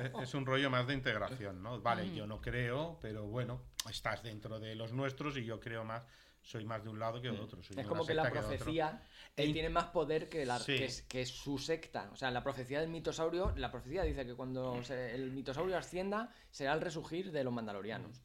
Es- 0.00 0.22
Es 0.28 0.34
un 0.34 0.46
rollo 0.46 0.70
más 0.70 0.86
de 0.86 0.94
integración, 0.94 1.62
¿no? 1.62 1.80
Vale, 1.82 2.04
Mm. 2.04 2.14
yo 2.14 2.26
no 2.26 2.40
creo, 2.40 2.98
pero 3.02 3.26
bueno, 3.26 3.60
estás 3.90 4.22
dentro 4.22 4.58
de 4.58 4.74
los 4.74 4.92
nuestros 4.92 5.36
y 5.36 5.44
yo 5.44 5.60
creo 5.60 5.84
más, 5.84 6.02
soy 6.44 6.64
más 6.64 6.84
de 6.84 6.90
un 6.90 6.98
lado 6.98 7.20
que 7.20 7.30
de 7.30 7.40
otro. 7.40 7.62
soy 7.62 7.74
Mm. 7.76 7.80
es 7.80 7.84
de 7.84 7.88
como 7.88 8.06
que 8.06 8.14
la 8.14 8.22
otro. 8.22 8.34
profecía 8.34 9.02
in- 9.36 9.52
tiene 9.54 9.70
más 9.70 9.86
poder 9.86 10.28
que, 10.28 10.44
la, 10.46 10.58
Sí. 10.58 10.76
que, 10.76 10.84
es, 10.84 11.02
que 11.02 11.22
es 11.22 11.30
su 11.30 11.58
secta 11.58 12.10
o 12.12 12.16
sea 12.16 12.30
la 12.30 12.42
profecía 12.44 12.80
del 12.80 12.90
mitosaurio 12.90 13.52
la 13.56 13.70
profecía 13.70 14.02
dice 14.02 14.24
que 14.26 14.34
cuando 14.34 14.82
se- 14.84 15.14
el 15.14 15.32
mitosaurio 15.32 15.76
ascienda 15.76 16.32
será 16.50 16.74
el 16.74 16.80
resurgir 16.82 17.32
de 17.32 17.42
los 17.44 17.52
mandalorianos 17.52 18.22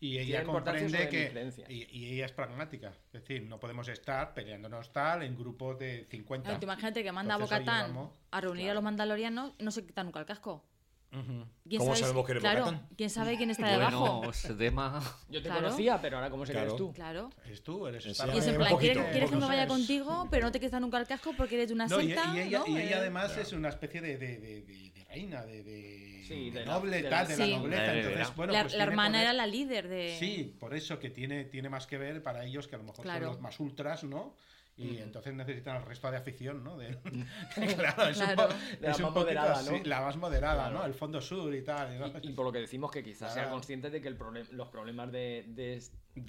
Y 0.00 0.18
ella 0.18 0.42
comprende 0.44 1.08
que. 1.10 1.52
Y, 1.68 1.86
y 1.98 2.14
ella 2.14 2.24
es 2.26 2.32
pragmática. 2.32 2.88
Es 3.12 3.20
decir, 3.20 3.42
no 3.42 3.60
podemos 3.60 3.86
estar 3.88 4.32
peleándonos 4.32 4.92
tal 4.92 5.22
en 5.22 5.36
grupos 5.36 5.78
de 5.78 6.06
50. 6.10 6.44
Claro, 6.48 6.58
tú 6.60 6.64
imagínate 6.64 7.02
que 7.04 7.12
manda 7.12 7.34
a 7.34 7.36
Entonces, 7.36 7.58
oye, 7.58 7.66
Bocatán 7.70 8.10
a 8.30 8.40
reunir 8.40 8.70
a 8.70 8.74
los 8.74 8.82
mandalorianos 8.82 9.52
y 9.58 9.62
no 9.62 9.70
se 9.70 9.84
quita 9.86 10.02
nunca 10.02 10.20
el 10.20 10.26
casco. 10.26 10.64
¿Quién 11.10 11.78
¿Cómo 11.80 11.96
sabemos 11.96 12.24
que 12.24 12.32
eres 12.32 12.40
claro, 12.40 12.64
Bocatán? 12.66 12.88
¿quién 12.96 13.10
sabe 13.10 13.36
quién 13.36 13.50
está 13.50 13.68
debajo? 13.68 14.18
bueno 14.22 14.56
tema 14.56 15.00
yo 15.28 15.42
te 15.42 15.48
Claro. 15.48 15.62
conocía 15.64 16.00
pero 16.00 16.16
ahora 16.18 16.30
cómo 16.30 16.46
sé 16.46 16.52
que 16.52 16.58
eres 16.60 16.76
tú 16.76 16.92
Claro. 16.92 17.30
Eres 17.44 17.62
tú, 17.64 17.86
eres 17.88 18.04
Sí, 18.04 18.10
Y 18.10 18.38
es 18.38 18.46
en 18.46 18.52
un 18.52 18.56
plan, 18.58 18.70
poquito, 18.70 18.92
¿quieres, 18.94 19.10
quieres 19.10 19.30
que 19.30 19.36
me 19.36 19.46
vaya 19.46 19.66
contigo, 19.66 20.28
pero 20.30 20.46
no 20.46 20.52
te 20.52 20.60
quitas 20.60 20.80
nunca 20.80 20.98
el 20.98 21.06
casco 21.08 21.32
porque 21.36 21.56
eres 21.56 21.68
de 21.68 21.74
una 21.74 21.86
No, 21.88 22.00
y, 22.00 22.06
secta? 22.08 22.32
y 22.36 22.40
ella, 22.40 22.58
¿no? 22.60 22.66
y 22.68 22.78
ella 22.80 22.96
Eh, 22.96 23.00
además 23.00 23.36
es 23.36 23.52
una 23.52 23.70
especie 23.70 24.00
de, 24.00 24.18
de- 24.18 24.38
de- 24.38 24.62
de- 24.62 24.90
de 24.92 25.04
reina, 25.06 25.44
de, 25.44 25.64
de- 25.64 26.24
Sí, 26.28 26.50
de 26.50 26.60
de 26.60 26.66
la- 26.66 26.72
noble, 26.74 27.02
de 27.02 27.08
tal, 27.08 27.24
la- 27.24 27.28
de 27.28 27.34
Sí. 27.44 27.50
la 27.50 27.58
nobleza. 27.58 27.82
La 27.82 27.88
Entonces, 27.88 28.06
heredera. 28.12 28.30
bueno, 28.36 28.52
la, 28.52 28.62
pues 28.62 28.74
la 28.76 28.84
hermana 28.84 29.08
poder- 29.10 29.22
era 29.22 29.32
la 29.32 29.46
líder 29.48 29.88
de... 29.88 30.16
Sí, 30.20 30.56
por 30.60 30.74
eso 30.74 31.00
que 31.00 31.10
tiene, 31.10 31.44
tiene 31.44 31.68
más 31.68 31.88
que 31.88 31.98
ver 31.98 32.22
para 32.22 32.44
ellos 32.44 32.68
que 32.68 32.76
a 32.76 32.78
lo 32.78 32.84
mejor 32.84 33.02
Claro. 33.02 33.18
son 33.26 33.32
los 33.34 33.40
más 33.40 33.58
ultras, 33.58 34.04
¿no? 34.04 34.36
Y 34.80 34.92
Mm. 34.94 35.02
entonces 35.02 35.34
necesitan 35.34 35.76
el 35.76 35.82
resto 35.84 36.10
de 36.10 36.16
afición, 36.16 36.64
¿no? 36.64 36.78
De- 36.78 36.96
claro, 37.76 38.04
es, 38.08 38.16
Claro. 38.16 38.48
Un, 38.48 38.82
la 38.82 38.90
es 38.90 38.96
un 38.98 39.02
más 39.04 39.12
poquito 39.12 39.20
moderada, 39.20 39.62
¿no? 39.62 39.78
la 39.84 40.00
más 40.00 40.16
moderada, 40.16 40.54
Claro. 40.54 40.78
¿no? 40.78 40.84
El 40.86 40.94
fondo 40.94 41.20
sur 41.20 41.54
y 41.54 41.62
tal. 41.62 41.98
¿no? 41.98 42.06
Y, 42.22 42.28
y 42.28 42.32
por 42.32 42.46
lo 42.46 42.52
que 42.52 42.60
decimos 42.60 42.90
que 42.90 43.02
quizás 43.04 43.32
sea 43.34 43.42
Claro. 43.42 43.56
consciente 43.56 43.90
de 43.90 44.00
que 44.00 44.08
el 44.08 44.18
problem- 44.18 44.48
los 44.52 44.68
problemas 44.68 45.12
de, 45.12 45.44
de- 45.48 45.76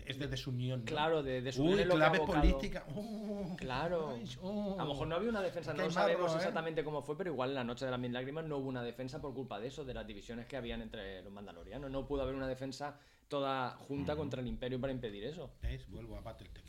Es 0.06 0.20
de 0.20 0.28
desunión. 0.28 0.80
¿no? 0.82 0.86
claro 0.86 1.24
de, 1.24 1.41
de 1.41 1.60
Uy, 1.62 1.86
lo 1.86 1.95
clave 1.95 2.18
abocado- 2.20 2.41
política. 2.41 2.84
Uh, 2.93 3.56
Claro. 3.56 4.10
ay, 4.16 4.26
uh. 4.41 4.76
A 4.80 4.84
lo 4.84 4.89
mejor 4.89 5.08
no 5.08 5.16
había 5.16 5.30
una 5.30 5.41
defensa, 5.41 5.74
no 5.74 5.89
sabemos 5.89 6.24
marro, 6.24 6.34
¿eh? 6.34 6.38
exactamente 6.38 6.84
cómo 6.84 7.02
fue, 7.02 7.18
pero 7.18 7.32
igual 7.32 7.49
en 7.49 7.56
la 7.56 7.64
noche 7.64 7.86
de 7.86 7.91
las 7.91 7.99
mil 7.99 8.12
lágrimas 8.12 8.45
no 8.45 8.58
hubo 8.58 8.68
una 8.68 8.84
defensa 8.84 9.22
por 9.22 9.34
culpa 9.34 9.60
de 9.60 9.68
eso, 9.68 9.86
de 9.86 9.93
las 9.93 10.06
divisiones 10.06 10.45
que 10.45 10.58
habían 10.58 10.82
entre 10.82 11.22
los 11.24 11.32
mandalorianos. 11.32 11.89
No 11.89 12.06
pudo 12.06 12.22
haber 12.24 12.36
una 12.36 12.47
defensa 12.47 12.97
toda 13.28 13.72
junta 13.88 14.16
contra 14.18 14.41
el 14.41 14.47
imperio 14.47 14.80
para 14.82 14.91
impedir 14.91 15.24
eso. 15.24 15.52
¿Ves? 15.62 15.88
Vuelvo 15.89 16.18
a 16.18 16.22
Battletech. 16.22 16.66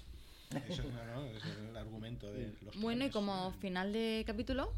Eso 0.69 0.83
no, 0.85 1.05
no, 1.05 1.25
es 1.27 1.45
el 1.45 1.77
argumento 1.77 2.33
de 2.33 2.57
los 2.63 2.81
Bueno, 2.81 3.05
y 3.05 3.11
como 3.11 3.53
final 3.53 3.93
de 3.93 4.25
capítulo, 4.27 4.73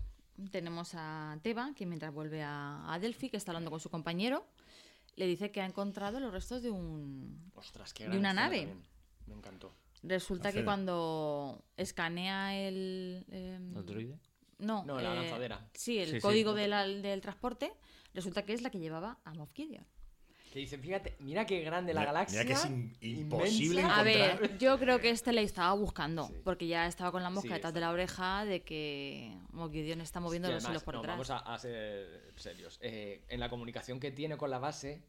tenemos 0.51 0.93
a 0.95 1.39
Teba, 1.43 1.73
que 1.77 1.87
mientras 1.87 2.13
vuelve 2.13 2.43
a, 2.43 2.93
a 2.93 2.99
Delphi, 2.99 3.31
que 3.31 3.37
está 3.37 3.53
hablando 3.53 3.71
con 3.71 3.81
su 3.81 3.91
compañero, 3.91 4.47
le 5.17 5.27
dice 5.27 5.51
que 5.51 5.61
ha 5.61 5.67
encontrado 5.67 6.19
los 6.21 6.33
restos 6.33 6.63
de 6.63 6.71
un... 6.71 7.51
Ostras, 7.55 7.93
qué 7.95 8.09
De 8.09 8.19
una 8.19 8.33
nave. 8.33 8.59
también. 8.67 8.85
Me 9.27 9.35
encantó. 9.35 9.73
Resulta 10.03 10.53
que 10.53 10.65
cuando 10.65 11.63
escanea 11.77 12.57
el... 12.59 13.25
em, 13.31 13.77
¿El 13.77 13.87
droide? 13.87 14.19
No, 14.59 14.85
No, 14.85 15.01
la 15.01 15.13
eh, 15.13 15.17
lanzadera. 15.21 15.67
Sí, 15.73 15.99
el 15.99 16.09
Sí, 16.09 16.15
sí. 16.17 16.21
código 16.21 16.53
de 16.55 16.69
la- 16.69 16.87
del 16.87 17.21
transporte, 17.21 17.73
resulta 18.13 18.45
que 18.45 18.53
es 18.53 18.63
la 18.63 18.71
que 18.71 18.79
llevaba 18.79 19.19
a 19.25 19.35
Moff 19.35 19.53
Gideon. 19.55 19.85
Que 20.55 20.61
dice, 20.61 20.79
fíjate, 20.79 21.17
mira 21.19 21.45
qué 21.47 21.63
grande 21.63 21.93
la 21.93 22.03
Mira- 22.03 22.13
galaxia. 22.13 22.45
mira 22.45 22.55
que 22.55 22.61
es 22.61 22.65
in- 22.67 22.97
imposible 23.01 23.81
inmensa. 23.81 23.99
A 23.99 24.03
ver, 24.05 24.57
yo 24.57 24.79
creo 24.79 25.01
que 25.01 25.11
este 25.11 25.33
le 25.33 25.43
estaba 25.43 25.73
buscando, 25.75 26.29
Sí. 26.29 26.35
porque 26.45 26.69
ya 26.69 26.87
estaba 26.87 27.11
con 27.11 27.25
la 27.25 27.31
mosca 27.31 27.57
Sí, 27.61 27.73
de 27.73 27.81
la 27.81 27.91
oreja 27.91 28.45
de 28.45 28.63
que 28.63 29.37
Moff 29.51 29.73
Gideon 29.73 30.01
está 30.01 30.21
moviendo 30.21 30.49
los 30.53 30.63
hilos 30.69 30.85
por 30.85 30.95
no, 30.95 31.01
detrás. 31.01 31.17
Vamos 31.17 31.31
a, 31.31 31.39
a 31.39 31.59
ser 31.59 32.33
serios. 32.37 32.79
Eh, 32.83 33.25
en 33.29 33.41
la 33.41 33.49
comunicación 33.51 33.99
que 33.99 34.13
tiene 34.13 34.37
con 34.37 34.49
la 34.49 34.61
base, 34.61 35.03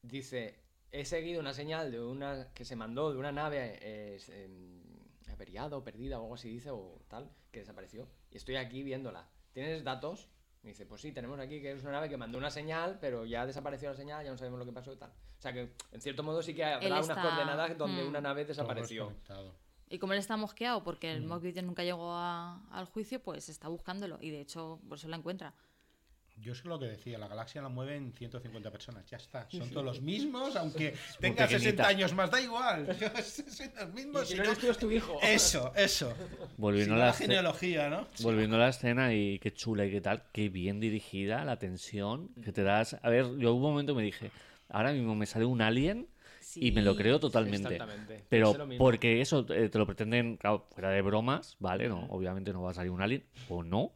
dice: 0.00 0.58
He 0.92 1.04
seguido 1.04 1.40
una 1.40 1.52
señal 1.52 1.92
de 1.92 2.00
una 2.02 2.48
que 2.54 2.64
se 2.64 2.74
mandó 2.74 3.12
de 3.12 3.18
una 3.18 3.32
nave 3.32 3.78
eh, 3.82 4.18
em, 4.30 4.80
averiada 5.30 5.76
o 5.76 5.84
perdida 5.84 6.18
o 6.18 6.22
algo 6.22 6.34
así, 6.36 6.48
dice, 6.48 6.70
o 6.70 7.02
tal, 7.08 7.30
que 7.52 7.58
desapareció. 7.60 8.08
Y 8.30 8.38
estoy 8.38 8.56
aquí 8.56 8.82
viéndola. 8.82 9.28
¿Tienes 9.52 9.84
datos? 9.84 10.30
Me 10.62 10.70
dice: 10.70 10.84
Pues 10.86 11.00
sí, 11.00 11.12
tenemos 11.12 11.38
aquí 11.40 11.60
que 11.60 11.72
es 11.72 11.82
una 11.82 11.92
nave 11.92 12.08
que 12.08 12.16
mandó 12.16 12.36
una 12.38 12.50
señal, 12.50 12.98
pero 13.00 13.24
ya 13.24 13.46
desapareció 13.46 13.88
la 13.90 13.96
señal, 13.96 14.24
ya 14.24 14.30
no 14.30 14.36
sabemos 14.36 14.58
lo 14.58 14.66
que 14.66 14.72
pasó 14.72 14.92
y 14.92 14.96
tal. 14.96 15.10
O 15.10 15.40
sea 15.42 15.52
que, 15.52 15.72
en 15.92 16.00
cierto 16.00 16.22
modo, 16.22 16.42
sí 16.42 16.54
que 16.54 16.64
habrá 16.64 16.86
Él 16.86 16.92
unas 16.92 17.08
está- 17.08 17.22
coordenadas 17.22 17.78
donde 17.78 18.04
mm. 18.04 18.08
una 18.08 18.20
nave 18.20 18.44
desapareció. 18.44 19.12
Y 19.88 19.98
como 19.98 20.12
él 20.12 20.18
está 20.20 20.36
mosqueado 20.36 20.84
porque 20.84 21.18
Mm. 21.18 21.32
el 21.32 21.40
Gideon 21.40 21.66
nunca 21.66 21.82
llegó 21.82 22.12
a- 22.12 22.60
al 22.70 22.84
juicio, 22.86 23.20
pues 23.22 23.48
está 23.48 23.68
buscándolo 23.68 24.18
y 24.20 24.30
de 24.30 24.40
hecho 24.40 24.80
por 24.88 24.98
eso 24.98 25.08
la 25.08 25.16
encuentra. 25.16 25.54
Yo 26.40 26.54
sé 26.54 26.68
lo 26.68 26.78
que 26.78 26.86
decía, 26.86 27.18
la 27.18 27.28
galaxia 27.28 27.60
la 27.60 27.68
mueven 27.68 28.12
150 28.16 28.70
personas, 28.70 29.04
ya 29.10 29.18
está. 29.18 29.46
Son 29.50 29.68
todos 29.68 29.84
los 29.84 30.00
mismos, 30.00 30.56
aunque 30.56 30.94
tenga 31.20 31.46
60 31.46 31.58
pequeñita. 31.58 31.86
años 31.88 32.14
más, 32.14 32.30
da 32.30 32.40
igual. 32.40 32.86
Son 33.24 33.70
los 33.78 33.92
mismos. 33.94 34.22
si 34.26 34.32
si 34.32 34.38
no 34.38 34.44
no- 34.44 34.50
eres 34.50 34.58
tú, 34.58 34.70
es 34.70 34.78
tu 34.78 34.90
hijo. 34.90 35.18
Eso, 35.22 35.72
eso. 35.76 36.12
Volviendo, 36.56 36.94
a 36.94 36.98
la 36.98 37.12
genealogía, 37.12 37.88
¿no? 37.90 38.06
volviendo 38.22 38.56
a 38.56 38.60
la 38.60 38.68
escena 38.70 39.12
y 39.12 39.38
qué 39.38 39.52
chula 39.52 39.84
y 39.84 39.90
qué 39.90 40.00
tal, 40.00 40.22
qué 40.32 40.48
bien 40.48 40.80
dirigida, 40.80 41.44
la 41.44 41.58
tensión 41.58 42.28
que 42.42 42.52
te 42.52 42.62
das. 42.62 42.96
A 43.02 43.10
ver, 43.10 43.26
yo 43.38 43.52
hubo 43.54 43.66
un 43.66 43.72
momento 43.72 43.92
que 43.94 43.98
me 43.98 44.04
dije, 44.04 44.30
ahora 44.68 44.92
mismo 44.92 45.14
me 45.14 45.26
sale 45.26 45.44
un 45.44 45.60
alien 45.60 46.08
sí. 46.52 46.66
Y 46.66 46.72
me 46.72 46.82
lo 46.82 46.96
creo 46.96 47.20
totalmente. 47.20 47.74
Exactamente. 47.74 48.24
Pero 48.28 48.54
porque 48.78 49.20
eso 49.20 49.46
eh, 49.50 49.68
te 49.68 49.78
lo 49.78 49.86
pretenden, 49.86 50.36
claro, 50.36 50.66
fuera 50.70 50.90
de 50.90 51.02
bromas, 51.02 51.56
¿vale? 51.58 51.88
No, 51.88 52.06
obviamente 52.10 52.52
no 52.52 52.62
va 52.62 52.70
a 52.70 52.74
salir 52.74 52.90
un 52.90 53.02
alien, 53.02 53.24
o 53.48 53.62
no. 53.62 53.92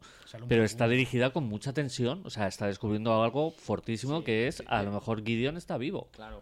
Pero 0.47 0.63
está 0.63 0.87
dirigida 0.87 1.31
con 1.31 1.45
mucha 1.45 1.73
tensión, 1.73 2.21
o 2.25 2.29
sea, 2.29 2.47
está 2.47 2.67
descubriendo 2.67 3.23
algo 3.23 3.51
fortísimo 3.51 4.23
que 4.23 4.47
es, 4.47 4.63
a 4.67 4.83
lo 4.83 4.91
mejor 4.91 5.23
Gideon 5.23 5.57
está 5.57 5.77
vivo. 5.77 6.09
Claro. 6.11 6.41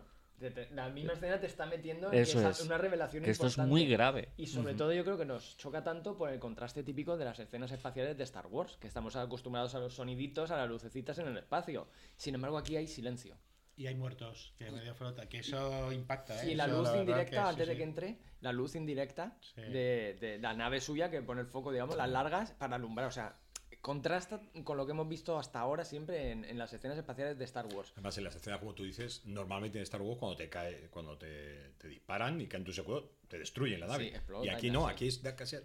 La 0.73 0.89
misma 0.89 1.13
escena 1.13 1.39
te 1.39 1.45
está 1.45 1.65
metiendo 1.65 2.11
en 2.11 2.19
Eso 2.19 2.41
que 2.41 2.49
es. 2.49 2.61
una 2.61 2.77
revelación 2.77 3.23
Que 3.23 3.31
esto 3.31 3.47
es 3.47 3.57
muy 3.59 3.87
grave. 3.87 4.29
Y 4.35 4.47
sobre 4.47 4.73
todo 4.73 4.91
yo 4.91 5.05
creo 5.05 5.17
que 5.17 5.25
nos 5.25 5.57
choca 5.57 5.83
tanto 5.83 6.17
por 6.17 6.29
el 6.29 6.39
contraste 6.39 6.83
típico 6.83 7.15
de 7.15 7.23
las 7.23 7.39
escenas 7.39 7.71
espaciales 7.71 8.17
de 8.17 8.23
Star 8.25 8.47
Wars, 8.47 8.77
que 8.77 8.87
estamos 8.87 9.15
acostumbrados 9.15 9.73
a 9.75 9.79
los 9.79 9.93
soniditos, 9.93 10.51
a 10.51 10.57
las 10.57 10.67
lucecitas 10.67 11.17
en 11.19 11.27
el 11.27 11.37
espacio. 11.37 11.87
Sin 12.17 12.35
embargo, 12.35 12.57
aquí 12.57 12.75
hay 12.75 12.87
silencio. 12.87 13.37
Y 13.75 13.87
hay 13.87 13.95
muertos, 13.95 14.53
que 14.57 14.69
medio 14.69 14.93
flota, 14.93 15.27
que 15.27 15.39
eso 15.39 15.91
impacta, 15.91 16.43
¿eh? 16.43 16.51
Y 16.51 16.55
la 16.55 16.65
Eso, 16.65 16.77
luz 16.77 16.83
verdad 16.89 16.99
indirecta, 17.01 17.29
que 17.31 17.35
sí, 17.37 17.49
antes 17.49 17.67
de 17.67 17.73
sí. 17.73 17.77
que 17.77 17.83
entre, 17.83 18.17
la 18.41 18.51
luz 18.53 18.75
indirecta 18.75 19.37
Sí. 19.41 19.61
de, 19.61 20.17
de 20.21 20.37
la 20.37 20.53
nave 20.53 20.79
suya 20.79 21.09
que 21.09 21.21
pone 21.23 21.41
el 21.41 21.47
foco, 21.47 21.71
digamos, 21.71 21.95
las 21.97 22.09
largas 22.09 22.51
para 22.51 22.75
alumbrar. 22.75 23.07
O 23.07 23.11
sea, 23.11 23.35
contrasta 23.81 24.39
con 24.63 24.77
lo 24.77 24.85
que 24.85 24.91
hemos 24.91 25.09
visto 25.09 25.37
hasta 25.39 25.59
ahora 25.59 25.83
siempre 25.85 26.31
en, 26.31 26.45
en 26.45 26.57
las 26.57 26.71
escenas 26.71 26.97
espaciales 26.97 27.37
de 27.37 27.45
Star 27.45 27.65
Wars. 27.73 27.91
Además, 27.93 28.17
en 28.17 28.23
las 28.25 28.35
escenas, 28.35 28.59
como 28.59 28.73
tú 28.75 28.83
dices, 28.83 29.25
normalmente 29.25 29.79
en 29.79 29.83
Star 29.83 30.01
Wars, 30.01 30.19
cuando 30.19 30.37
te 30.37 30.47
cae, 30.49 30.87
cuando 30.91 31.17
te, 31.17 31.71
te 31.79 31.87
disparan 31.87 32.39
y 32.39 32.47
caen 32.47 32.63
tus 32.63 32.75
secuelos, 32.75 33.05
te 33.27 33.39
destruyen 33.39 33.79
la 33.79 33.87
nave. 33.87 34.03
Sí, 34.09 34.15
explota 34.15 34.45
y 34.45 34.49
aquí 34.49 34.69
no, 34.71 34.85
sí. 34.85 34.91
aquí 34.91 35.07
es 35.07 35.23
de 35.23 35.35
casi. 35.35 35.57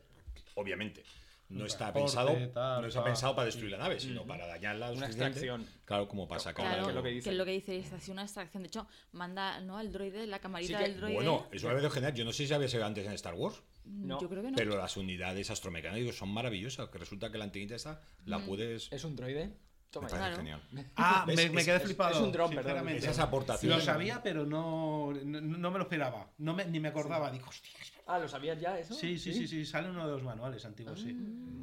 Obviamente. 0.54 1.02
No 1.51 1.64
está 1.64 1.92
pensado, 1.94 2.28
tal, 2.53 2.82
no 2.82 2.88
está 2.88 3.01
tal. 3.01 3.05
pensado 3.11 3.34
para 3.34 3.46
destruir 3.46 3.72
la 3.72 3.78
nave, 3.78 3.99
sino 3.99 4.26
para 4.26 4.46
dañarla. 4.46 4.90
Una 4.92 5.07
extracción. 5.07 5.64
Claro, 5.86 6.07
como 6.07 6.28
para 6.28 6.40
sacar 6.40 6.66
Claro, 6.66 6.82
que 6.84 6.88
es 6.90 6.94
lo 6.94 7.03
que 7.03 7.09
que 7.09 7.14
dice. 7.14 7.30
es 7.30 7.36
lo 7.36 7.44
que 7.46 7.51
dice, 7.53 7.78
es 7.78 7.92
así 7.92 8.11
una 8.11 8.22
extracción. 8.24 8.62
De 8.62 8.66
hecho, 8.66 8.86
manda 9.12 9.59
¿no? 9.61 9.78
al 9.78 9.90
droide, 9.90 10.26
la 10.26 10.40
camarita 10.40 10.78
Sí 10.78 10.84
que- 10.84 10.90
del 10.90 10.99
droide. 11.01 11.14
Bueno, 11.14 11.46
eso 11.51 11.68
había 11.68 11.80
sido 11.80 11.90
genial. 11.90 12.14
Yo 12.14 12.24
no 12.26 12.32
sé 12.32 12.46
si 12.46 12.53
había 12.53 12.68
sido 12.68 12.84
antes 12.84 13.07
en 13.07 13.12
Star 13.12 13.34
Wars, 13.34 13.62
No, 13.90 14.20
Yo 14.20 14.28
creo 14.28 14.42
que 14.42 14.51
no. 14.51 14.57
pero 14.57 14.76
las 14.76 14.99
unidades 14.99 15.49
astromecánicas 15.51 16.14
son 16.14 16.28
maravillosas. 16.28 16.90
Que 16.90 16.99
resulta 16.99 17.32
que 17.32 17.38
la 17.38 17.44
antenita 17.44 17.74
esta 17.74 18.03
la 18.26 18.38
puedes. 18.40 18.92
¿Es 18.92 19.03
un 19.05 19.16
droide? 19.16 19.57
Toma 19.91 20.07
me 20.07 20.12
ya. 20.12 20.18
parece 20.18 20.36
genial. 20.39 20.62
Ah, 20.97 21.24
Es- 21.28 21.51
me, 21.53 21.64
quedé 21.64 21.76
es- 21.76 21.82
flipado. 21.82 22.11
es 22.14 22.20
un 22.20 22.32
dron, 22.32 22.49
perdón. 22.51 22.64
sinceramente. 22.64 22.99
Esas 23.05 23.18
aportaciones. 23.20 23.78
Lo 23.78 23.84
sabía, 23.84 24.22
pero 24.22 24.45
no, 24.45 25.12
no, 25.24 25.41
no 25.41 25.70
me 25.70 25.78
lo 25.78 25.84
esperaba. 25.84 26.30
No 26.39 26.55
me, 26.55 26.64
ni 26.66 26.78
me 26.80 26.89
acordaba. 26.89 27.30
Digo, 27.30 27.47
hostia. 27.49 27.70
Ah, 28.07 28.18
¿lo 28.18 28.26
sabías 28.28 28.59
ya 28.59 28.78
eso? 28.78 28.95
Sí, 28.95 29.18
sí, 29.18 29.34
sí, 29.34 29.47
sí, 29.47 29.66
sale 29.66 29.91
uno 29.91 30.07
de 30.07 30.12
los 30.12 30.22
manuales 30.22 30.64
antiguos, 30.64 31.01
sí. 31.01 31.14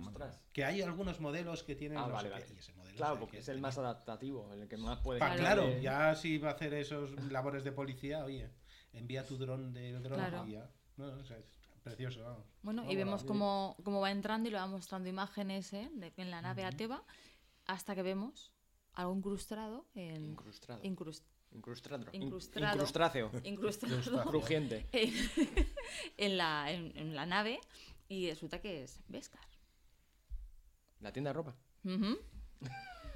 Ostras. 0.06 0.40
Que 0.54 0.64
hay 0.64 0.82
algunos 0.82 1.20
modelos 1.20 1.64
que 1.64 1.76
tienen. 1.76 1.98
Ah, 1.98 2.08
no 2.08 2.14
vale, 2.14 2.30
vale. 2.30 2.46
qué, 2.46 2.54
y 2.54 2.58
ese 2.58 2.72
modelo 2.74 2.96
Claro, 2.96 3.20
porque 3.20 3.38
que 3.38 3.38
es 3.40 3.48
el 3.50 3.60
más 3.60 3.78
adaptativo, 3.80 4.54
el 4.54 4.68
que 4.68 4.78
más 4.78 5.00
puede... 5.00 5.20
Pa- 5.20 5.36
Claro. 5.36 5.64
de- 5.68 5.82
ya 5.82 6.14
si 6.16 6.38
va 6.38 6.50
a 6.50 6.54
hacer 6.54 6.74
esos 6.76 7.12
labores 7.32 7.64
de 7.64 7.72
policía, 7.72 8.24
oye, 8.24 8.50
envía 8.94 9.26
tu 9.26 9.38
dron 9.38 9.74
del 9.74 10.02
dron 10.04 10.18
Claro. 10.20 10.46
y 10.48 10.52
ya. 10.54 10.70
No, 10.98 11.08
no, 11.08 11.18
o 11.22 11.26
sea, 11.26 11.38
es 11.38 11.46
precioso, 11.84 12.24
vamos. 12.24 12.46
Bueno, 12.62 12.84
No, 12.84 12.92
y 12.92 12.96
vemos 12.96 13.24
cómo, 13.24 13.76
cómo 13.84 14.00
va 14.00 14.12
entrando 14.12 14.48
y 14.48 14.52
le 14.52 14.58
va 14.60 14.68
mostrando 14.68 15.10
imágenes 15.10 15.74
¿eh? 15.74 15.90
de, 15.96 16.14
en 16.16 16.30
la 16.32 16.42
nave 16.42 16.64
Ateba 16.64 17.04
hasta 17.66 17.96
que 17.96 18.04
vemos 18.04 18.52
algo 18.94 19.14
incrustado 19.16 19.86
en... 19.96 20.24
Incrustado. 20.32 20.82
incrus- 20.84 21.24
Incrustado. 21.52 22.06
Incrustado. 22.12 22.74
Incrustráceo. 22.74 23.32
incrustado 23.44 24.26
Crujiente. 24.26 24.86
en, 24.92 25.14
en 26.18 26.38
la, 26.38 26.72
en, 26.72 26.92
en 26.98 27.16
la 27.16 27.26
nave 27.26 27.60
y 28.10 28.30
resulta 28.30 28.60
que 28.60 28.84
es 28.84 29.00
Beskar. 29.08 29.46
La 31.00 31.12
tienda 31.14 31.30
de 31.30 31.34
ropa. 31.34 31.56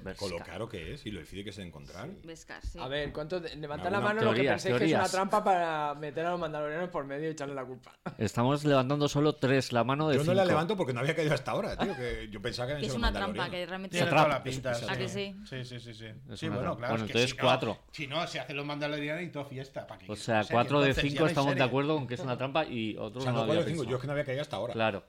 Ujú, 0.04 0.16
Con 0.16 0.30
lo 0.30 0.38
caro 0.38 0.68
que 0.68 0.94
es 0.94 1.06
y 1.06 1.10
lo 1.10 1.20
difícil 1.20 1.44
que 1.44 1.50
es 1.50 1.56
de 1.56 1.64
encontrar. 1.64 2.08
Beskar, 2.24 2.64
sí. 2.64 2.78
A 2.80 2.88
ver, 2.88 3.12
¿cuánto? 3.12 3.40
Levantad 3.40 3.90
la 3.90 4.00
mano 4.00 4.22
lo 4.22 4.30
que 4.30 4.36
Teorías, 4.36 4.62
penséis 4.62 4.78
que 4.78 4.84
es 4.86 4.92
una 4.94 5.08
trampa 5.08 5.44
para 5.44 5.94
meter 5.94 6.26
a 6.26 6.30
los 6.30 6.40
mandalorianos 6.40 6.88
por 6.90 7.04
medio 7.04 7.28
y 7.28 7.32
echarle 7.32 7.54
la 7.54 7.64
culpa. 7.64 7.92
Estamos 8.18 8.64
levantando 8.64 9.08
solo 9.08 9.34
tres, 9.34 9.72
la 9.72 9.84
mano 9.84 10.08
de 10.08 10.16
Yo 10.16 10.24
no 10.24 10.34
la 10.34 10.44
levanto 10.44 10.76
porque 10.76 10.92
no 10.92 11.00
había 11.00 11.14
caído 11.14 11.34
hasta 11.34 11.50
ahora, 11.50 11.76
tío. 11.76 11.94
Que 11.96 12.28
yo 12.30 12.40
pensaba 12.40 12.76
que 12.76 12.86
es 12.86 12.94
una 12.94 13.12
trampa, 13.12 13.50
que 13.50 13.66
realmente 13.66 13.96
Tiene 13.96 14.10
toda 14.10 14.28
la 14.28 14.42
pinta. 14.42 14.72
¿A 14.88 14.96
que 14.96 15.08
sí? 15.08 15.36
Sí, 15.48 15.64
sí, 15.64 15.80
sí. 15.80 15.94
sí. 15.94 16.06
Es 16.30 16.40
Sí, 16.40 16.48
bueno, 16.48 16.76
claro. 16.76 16.92
Bueno, 16.92 16.94
es 16.94 17.00
que 17.02 17.06
entonces 17.18 17.30
si 17.30 17.36
no- 17.36 17.42
cuatro. 17.42 17.78
Si 17.92 18.06
no, 18.06 18.26
se 18.26 18.40
hacen 18.40 18.56
los 18.56 18.66
mandalorianos 18.66 19.22
y 19.22 19.28
todo 19.28 19.44
fiesta. 19.44 19.86
¿para 19.86 20.00
qué? 20.00 20.10
O 20.10 20.16
sea, 20.16 20.44
cuatro 20.50 20.80
de 20.80 20.94
cinco 20.94 21.26
estamos 21.26 21.54
de 21.54 21.62
acuerdo 21.62 21.96
con 21.96 22.06
que 22.06 22.14
es 22.14 22.20
una 22.20 22.36
trampa 22.36 22.64
y 22.64 22.96
O 22.96 23.04
otros 23.04 23.24
sea, 23.24 23.32
no 23.32 23.46
yo 23.46 23.96
es 23.96 24.00
que 24.00 24.06
no 24.06 24.12
había 24.12 24.24
caído 24.24 24.42
hasta 24.42 24.56
ahora. 24.56 24.72
Claro. 24.72 25.04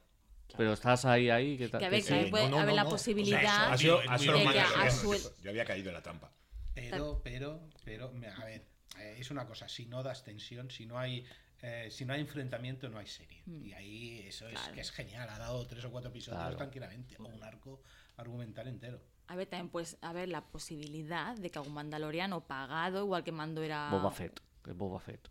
Pero 0.58 0.74
estás 0.74 1.06
ahí, 1.06 1.30
ahí, 1.30 1.58
que 1.58 1.68
tal. 1.70 1.80
Que 1.80 1.86
a 1.86 1.90
ver, 1.90 2.02
sí. 2.02 2.08
que 2.10 2.14
ahí 2.16 2.30
puede 2.32 2.46
no, 2.46 2.58
no, 2.58 2.60
haber 2.60 2.76
la 2.76 2.84
no. 2.84 2.90
O 2.90 2.92
sea, 2.92 2.98
posibilidad 2.98 3.72
ha 3.74 3.78
sido, 3.78 3.98
de 3.98 4.04
que 4.04 4.10
suel- 4.10 5.22
yo- 5.24 5.44
Yo 5.44 5.50
había 5.50 5.66
caído 5.66 5.90
en 5.90 5.96
la 5.96 6.02
trampa. 6.02 6.32
Pero, 6.74 7.22
pero, 7.24 7.60
pero, 7.84 8.12
a 8.40 8.46
ver, 8.46 8.66
eh, 9.00 9.16
es 9.20 9.30
una 9.32 9.46
cosa, 9.46 9.68
si 9.68 9.86
no 9.88 10.04
das 10.04 10.24
tensión, 10.24 10.70
si 10.72 10.86
no 10.86 10.98
hay, 10.98 11.26
eh, 11.62 11.90
si 11.92 12.06
no 12.06 12.14
hay 12.14 12.22
enfrentamiento, 12.22 12.88
no 12.90 12.98
hay 12.98 13.08
serie. 13.08 13.44
Y 13.46 13.74
ahí 13.74 14.20
eso 14.28 14.48
es, 14.48 14.60
que 14.74 14.82
es 14.82 14.92
genial, 14.92 15.30
ha 15.30 15.38
dado 15.38 15.66
tres 15.68 15.84
o 15.86 15.92
cuatro 15.92 16.10
episodios 16.10 16.40
Claro. 16.42 16.58
tranquilamente, 16.58 17.16
o 17.20 17.26
un 17.26 17.44
arco 17.44 17.82
argumental 18.18 18.68
entero. 18.68 19.02
A 19.28 19.36
ver, 19.36 19.48
también 19.48 19.70
pues, 19.70 19.98
a 20.02 20.12
ver, 20.14 20.30
la 20.30 20.42
posibilidad 20.46 21.36
de 21.38 21.50
que 21.50 21.58
algún 21.60 21.74
mandaloriano 21.74 22.42
pagado, 22.48 23.00
igual 23.04 23.24
que 23.24 23.32
Mando 23.32 23.62
era... 23.64 23.90
Boba 23.90 24.12
Fett. 24.12 24.42
Boba 24.76 25.00
Fett. 25.00 25.28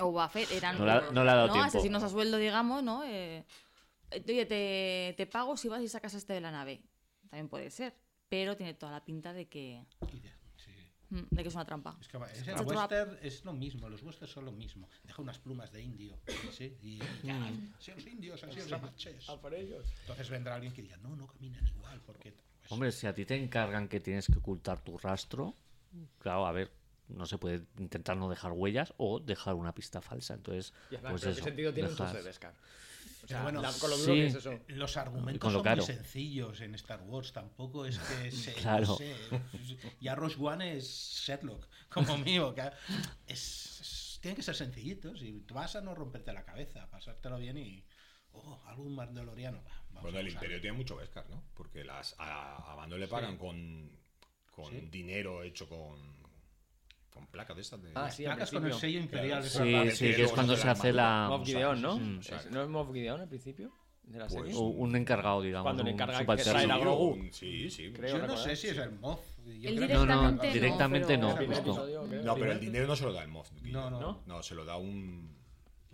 o 0.00 0.06
Boba 0.06 0.28
Fett 0.28 0.50
eran 0.52 0.78
No 0.78 0.84
le 0.84 0.90
ha- 0.92 1.10
no 1.12 1.24
le 1.24 1.30
ha 1.30 1.34
dado 1.34 1.52
tiempo. 1.52 1.66
asesinos 1.68 2.02
a 2.02 2.08
sueldo, 2.08 2.36
digamos, 2.38 2.82
¿no? 2.82 3.04
Eh, 3.04 3.38
eh, 3.38 3.44
oye, 4.12 4.46
te, 4.46 5.14
te 5.16 5.26
pago 5.26 5.56
si 5.56 5.68
vas 5.68 5.82
y 5.82 5.88
sacas 5.88 6.14
a 6.14 6.18
este 6.18 6.32
de 6.32 6.40
la 6.40 6.50
nave. 6.50 6.82
También 7.28 7.48
puede 7.48 7.70
ser. 7.70 7.94
Pero 8.28 8.56
tiene 8.56 8.74
toda 8.74 8.92
la 8.92 9.04
pinta 9.04 9.32
de 9.32 9.48
que, 9.48 9.84
Y 10.12 10.20
de- 10.20 10.30
mm, 11.10 11.26
de 11.30 11.42
que 11.42 11.48
es 11.48 11.54
una 11.54 11.64
trampa. 11.64 11.96
Es 12.00 12.06
que 12.08 12.16
es 12.16 12.46
el 12.46 12.60
western 12.64 13.18
es 13.22 13.44
lo 13.44 13.52
mismo, 13.52 13.88
los 13.88 14.02
westerns 14.02 14.32
son 14.32 14.44
lo 14.44 14.52
mismo. 14.52 14.88
Deja 15.04 15.20
unas 15.20 15.38
plumas 15.38 15.72
de 15.72 15.82
indio, 15.82 16.16
sí, 16.52 16.76
y 16.80 16.98
ya, 16.98 17.52
si 17.80 17.90
los 17.90 18.06
indios, 18.06 18.44
así 18.44 18.60
los 18.60 18.72
apaches. 18.72 19.28
A 19.28 19.40
por 19.40 19.52
ellos. 19.54 19.84
Entonces 20.02 20.30
vendrá 20.30 20.54
alguien 20.54 20.72
que 20.72 20.82
diga, 20.82 20.96
no, 20.98 21.16
no 21.16 21.26
caminan 21.26 21.66
igual, 21.66 22.00
porque... 22.06 22.30
pues, 22.32 22.70
Hombre, 22.70 22.92
si 22.92 23.08
a 23.08 23.14
ti 23.14 23.24
te 23.24 23.34
encargan 23.34 23.88
que 23.88 23.98
tienes 23.98 24.28
que 24.28 24.38
ocultar 24.38 24.80
tu 24.80 24.96
rastro, 24.98 25.54
claro, 26.20 26.46
a 26.46 26.52
ver, 26.52 26.70
no 27.08 27.26
se 27.26 27.38
puede 27.38 27.64
intentar 27.78 28.16
no 28.16 28.30
dejar 28.30 28.52
huellas 28.52 28.94
o 28.96 29.18
dejar 29.18 29.54
una 29.56 29.74
pista 29.74 30.00
falsa. 30.00 30.34
Entonces, 30.34 30.72
Y 30.90 30.94
además, 30.94 31.10
pues 31.12 31.22
¿pero 31.22 31.32
eso. 31.32 31.40
¿Qué 31.40 31.50
sentido 31.50 31.74
tiene? 31.74 31.88
O 31.88 31.96
Pero 31.96 32.08
sea, 33.30 33.42
bueno, 33.42 33.62
la- 33.62 33.72
con 33.72 33.90
lo 33.90 33.96
sí. 33.96 34.02
duro 34.02 34.14
que 34.14 34.26
es 34.26 34.34
eso. 34.34 34.58
Los 34.68 34.96
argumentos 34.96 35.40
con 35.40 35.52
lo 35.52 35.58
son 35.58 35.64
caro. 35.64 35.76
muy 35.84 35.86
sencillos 35.94 36.60
en 36.60 36.74
Star 36.74 37.00
Wars, 37.02 37.32
tampoco 37.32 37.86
es 37.86 37.98
que 37.98 38.30
se, 38.30 38.52
Claro. 38.54 38.86
no 38.86 38.96
sé, 38.96 39.14
ya 40.00 40.14
Rogue 40.14 40.36
One 40.38 40.76
es 40.76 41.22
Sherlock, 41.26 41.66
como 41.88 42.18
mío, 42.18 42.54
que 42.54 42.70
es, 43.26 43.80
es- 43.80 44.18
tienen 44.20 44.36
que 44.36 44.42
ser 44.42 44.54
sencillitos 44.54 45.22
y 45.22 45.44
vas 45.52 45.76
a 45.76 45.80
no 45.80 45.94
romperte 45.94 46.32
la 46.32 46.44
cabeza, 46.44 46.90
pasártelo 46.90 47.38
bien 47.38 47.56
y 47.56 47.84
oh, 48.32 48.62
algún 48.66 48.94
mandaloriano. 48.94 49.62
va, 49.64 49.82
vamos 49.88 50.02
Bueno, 50.02 50.18
el. 50.18 50.28
Imperio 50.28 50.60
tiene 50.60 50.76
mucho 50.76 50.96
Beskar, 50.96 51.28
¿no? 51.30 51.42
Porque 51.54 51.84
las, 51.84 52.14
a, 52.18 52.72
a 52.72 52.76
Mando 52.76 52.98
le 52.98 53.08
pagan 53.08 53.38
con, 53.38 53.90
con 54.50 54.70
Sí. 54.70 54.88
dinero 54.90 55.42
hecho 55.42 55.66
con, 55.68 56.19
con 57.10 57.26
placas 57.26 57.56
de 57.56 57.62
estas. 57.62 57.82
De... 57.82 57.90
Ah, 57.94 58.10
sí, 58.10 58.24
Placas 58.24 58.50
con 58.50 58.64
el 58.66 58.72
sello 58.74 59.00
imperial. 59.00 59.42
Claro. 59.42 59.64
Sí, 59.64 59.72
que 59.84 59.90
sí, 59.90 60.14
que 60.14 60.24
es 60.24 60.32
cuando 60.32 60.56
se 60.56 60.68
hace 60.68 60.92
la. 60.92 61.26
Moff 61.28 61.44
Gideon, 61.46 61.80
¿no? 61.82 61.98
Mm. 61.98 62.20
Es- 62.20 62.50
¿No 62.50 62.62
es 62.62 62.68
Moff 62.68 62.92
Gideon 62.92 63.20
al 63.20 63.28
principio? 63.28 63.72
De 64.04 64.18
la 64.18 64.26
Pues, 64.26 64.42
serie. 64.42 64.54
O 64.56 64.62
un 64.62 64.96
encargado, 64.96 65.40
digamos. 65.42 65.64
Cuando 65.64 65.84
le 65.84 65.90
encarga 65.92 66.18
que 66.18 66.42
trae 66.42 66.66
la 66.66 66.74
Sí, 66.74 66.80
Grogu. 66.80 67.28
Sí, 67.32 67.70
sí. 67.70 67.92
Creo 67.92 68.08
Yo 68.08 68.14
no 68.14 68.20
recordar. 68.22 68.44
sé 68.44 68.56
si 68.56 68.68
es 68.68 68.78
el 68.78 68.92
Moff. 68.98 69.20
yo 69.46 69.74
creo 69.76 70.04
No, 70.06 70.30
no, 70.32 70.42
directamente 70.42 71.16
no, 71.16 71.34
pero- 71.36 71.48
no, 71.50 71.54
justo. 71.56 72.06
No, 72.24 72.34
pero 72.34 72.52
el 72.52 72.60
dinero 72.60 72.86
no 72.88 72.96
se 72.96 73.04
lo 73.04 73.12
da 73.12 73.22
el 73.22 73.28
Moff. 73.28 73.50
No, 73.62 73.88
no. 73.90 74.00
¿No? 74.00 74.22
No, 74.26 74.42
se 74.42 74.54
lo 74.54 74.64
da 74.64 74.76
un. 74.76 75.38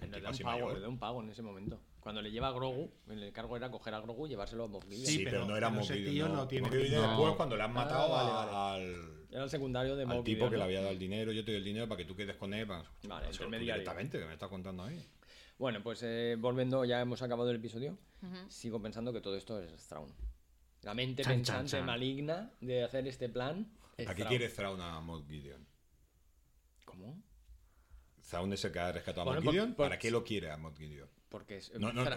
Le 0.01 0.07
un 0.07 0.11
da 0.23 0.31
un 0.31 0.39
pago, 0.39 0.73
le 0.73 0.81
da 0.81 0.89
un 0.89 0.99
pago 0.99 1.23
en 1.23 1.31
ese 1.31 1.43
momento. 1.43 1.81
Cuando 2.01 2.23
le 2.23 2.31
lleva 2.31 2.49
a 2.49 2.53
Grogu, 2.53 2.91
el 3.09 3.23
encargo 3.23 3.57
era 3.57 3.71
coger 3.71 3.93
a 3.95 4.01
Grogu 4.01 4.27
y 4.27 4.31
llevárselo 4.31 4.64
a 4.64 4.69
Moff 4.69 4.85
Gideon. 4.85 5.07
Sí, 5.07 5.19
pero, 5.19 5.31
pero- 5.31 5.47
no 5.47 5.57
era 5.57 5.69
Moff 5.71 5.91
Gideon, 5.91 6.31
no. 6.31 6.37
no 6.37 6.49
tiene- 6.49 6.71
después 6.71 7.35
cuando 7.35 7.57
le 7.57 7.62
han 7.64 7.71
Ah, 7.71 7.75
matado 7.75 8.09
vale, 8.12 8.31
a- 8.31 8.35
vale. 8.53 8.85
al, 8.87 9.16
Era 9.31 9.45
el 9.45 9.51
secundario 9.51 9.97
de 9.97 10.03
al 10.03 10.09
Moff 10.09 10.24
tipo 10.24 10.49
que 10.51 10.57
le 10.57 10.62
había 10.62 10.81
dado 10.81 10.93
el 10.93 10.99
dinero. 10.99 11.33
Yo 11.33 11.45
te 11.45 11.51
doy 11.53 11.59
el 11.59 11.64
dinero 11.64 11.89
para 11.89 11.99
que 11.99 12.05
tú 12.05 12.14
quedes 12.16 12.37
con 12.37 12.51
para- 12.51 12.85
Vale, 13.09 13.31
Eso. 13.31 13.47
Directamente, 13.51 14.18
que 14.18 14.24
me 14.27 14.33
estás 14.35 14.49
contando 14.49 14.83
ahí. 14.85 15.05
Bueno, 15.59 15.83
pues 15.83 16.03
eh, 16.03 16.37
volviendo, 16.39 16.85
ya 16.85 17.01
hemos 17.01 17.22
acabado 17.22 17.51
el 17.51 17.57
episodio. 17.57 17.97
Sigo 18.49 18.81
pensando 18.81 19.12
que 19.12 19.20
todo 19.20 19.37
esto 19.37 19.61
es 19.61 19.87
Thrawn. 19.89 20.12
La 20.83 20.95
mente 20.95 21.22
Chan, 21.22 21.33
pensante 21.35 21.70
chan. 21.72 21.87
maligna 21.87 22.51
de 22.61 22.85
hacer 22.85 23.07
este 23.09 23.29
plan. 23.29 23.66
es 23.97 24.09
¿A 24.09 24.14
qué 24.14 24.24
quiere 24.24 24.49
Thrawn 24.49 24.81
a 24.81 25.01
Moff 25.01 25.27
Gideon? 25.29 25.66
¿Cómo? 26.85 27.22
Thrawn 28.29 28.53
es 28.53 28.64
el 28.64 28.72
que 28.72 28.79
ha 28.79 28.93
rescatado 28.93 29.22
a 29.22 29.24
Bueno, 29.24 29.43
por- 29.43 29.53
Gideon. 29.53 29.74
por- 29.74 29.87
¿Para 29.87 29.99
qué 29.99 30.11
lo 30.11 30.22
quiere 30.24 30.51
a 30.51 30.57
Moff 30.57 30.77
Gideon? 30.77 31.09
Porque 31.37 31.61
No, 31.78 31.89
está- 31.89 32.16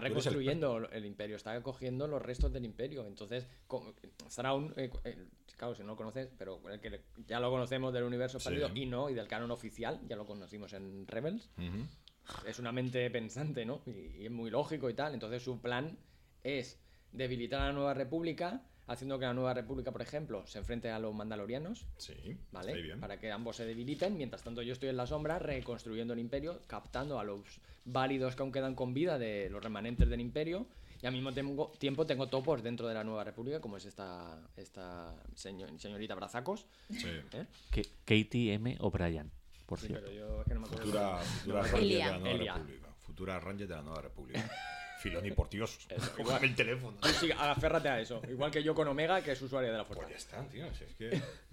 reconstruyendo 0.00 0.88
el 0.90 1.04
imperio, 1.04 1.36
está 1.36 1.62
cogiendo 1.62 2.08
los 2.08 2.20
restos 2.20 2.52
del 2.52 2.64
imperio. 2.64 3.06
Entonces, 3.06 3.46
Thrawn, 4.34 4.74
eh, 4.76 4.90
eh, 5.04 5.28
claro, 5.56 5.74
si 5.76 5.82
no 5.82 5.88
lo 5.90 5.96
conoces, 5.96 6.28
pero 6.36 6.60
el 6.68 6.80
que 6.80 7.00
ya 7.28 7.38
lo 7.38 7.48
conocemos 7.48 7.92
del 7.94 8.02
universo 8.02 8.40
Sí. 8.40 8.48
perdido 8.48 8.70
y 8.74 8.86
no, 8.86 9.08
y 9.08 9.14
del 9.14 9.28
canon 9.28 9.52
oficial, 9.52 10.00
ya 10.08 10.16
lo 10.16 10.26
conocimos 10.26 10.72
en 10.72 11.06
Rebels. 11.06 11.48
Es 12.44 12.58
una 12.58 12.72
mente 12.72 13.08
pensante, 13.10 13.64
¿no? 13.64 13.82
Y, 13.86 14.22
y 14.22 14.24
es 14.26 14.32
muy 14.32 14.50
lógico 14.50 14.90
y 14.90 14.94
tal. 14.94 15.14
Entonces 15.14 15.44
su 15.44 15.60
plan 15.60 15.96
es 16.42 16.80
debilitar 17.12 17.60
a 17.60 17.66
la 17.66 17.72
nueva 17.72 17.94
república 17.94 18.62
haciendo 18.86 19.18
que 19.18 19.24
la 19.26 19.34
Nueva 19.34 19.54
República, 19.54 19.90
por 19.92 20.02
ejemplo, 20.02 20.46
se 20.46 20.58
enfrente 20.58 20.90
a 20.90 20.98
los 20.98 21.14
mandalorianos, 21.14 21.86
Sí, 21.98 22.14
¿vale? 22.52 22.72
está 22.72 22.82
bien. 22.82 23.00
Para 23.00 23.18
que 23.18 23.30
ambos 23.32 23.56
se 23.56 23.66
debiliten, 23.66 24.16
mientras 24.16 24.42
tanto 24.42 24.62
yo 24.62 24.72
estoy 24.72 24.88
en 24.88 24.96
la 24.96 25.06
sombra 25.06 25.38
reconstruyendo 25.38 26.12
el 26.14 26.20
imperio, 26.20 26.60
captando 26.66 27.18
a 27.18 27.24
los 27.24 27.40
válidos 27.84 28.36
que 28.36 28.42
aún 28.42 28.52
quedan 28.52 28.74
con 28.74 28.94
vida 28.94 29.18
de 29.18 29.48
los 29.50 29.62
remanentes 29.62 30.08
del 30.08 30.20
imperio. 30.20 30.66
Y 31.02 31.06
al 31.06 31.12
mismo 31.12 31.30
tengo- 31.32 31.72
tiempo 31.78 32.06
tengo 32.06 32.26
topos 32.28 32.62
dentro 32.62 32.88
de 32.88 32.94
la 32.94 33.04
Nueva 33.04 33.22
República, 33.22 33.60
como 33.60 33.76
es 33.76 33.84
esta, 33.84 34.40
esta 34.56 35.14
señor- 35.34 35.78
señorita 35.78 36.14
Brazacos. 36.14 36.66
Sí. 36.90 37.06
¿eh? 37.32 37.46
Que- 37.70 37.86
Katie 38.06 38.54
M. 38.54 38.76
O'Brien, 38.80 39.30
por 39.66 39.78
Sí, 39.78 39.88
cierto. 39.88 40.06
pero 40.08 40.16
yo 40.18 40.40
es 40.40 40.48
que 40.48 40.54
no 40.54 40.60
me 40.60 40.66
acuerdo. 40.66 40.84
Futura, 40.86 41.18
futura 41.18 41.62
me 41.62 41.68
Ranger 41.68 41.82
Elia. 41.84 42.06
de 42.06 42.12
la 42.12 42.18
Nueva 42.18 42.34
Elia. 42.34 42.54
República. 42.54 42.88
Futura 43.00 43.40
Ranger 43.40 43.68
de 43.68 43.74
la 43.74 43.82
Nueva 43.82 44.00
República. 44.00 44.50
Filoni, 45.08 45.30
por 45.32 45.48
Dios. 45.48 45.78
Coge 46.16 46.46
el 46.46 46.54
teléfono. 46.54 46.96
Sí, 47.20 47.30
aférrate 47.36 47.88
a 47.88 48.00
eso. 48.00 48.20
Igual 48.28 48.50
que 48.50 48.62
yo 48.62 48.74
con 48.74 48.88
Omega, 48.88 49.22
que 49.22 49.32
es 49.32 49.42
usuaria 49.42 49.70
de 49.72 49.78
la 49.78 49.84
fuerza. 49.84 50.04
Pues 50.04 50.12
ya 50.14 50.18
está, 50.18 50.48
tío. 50.48 50.72
si 50.74 50.84
es 50.84 50.94
que... 50.94 51.22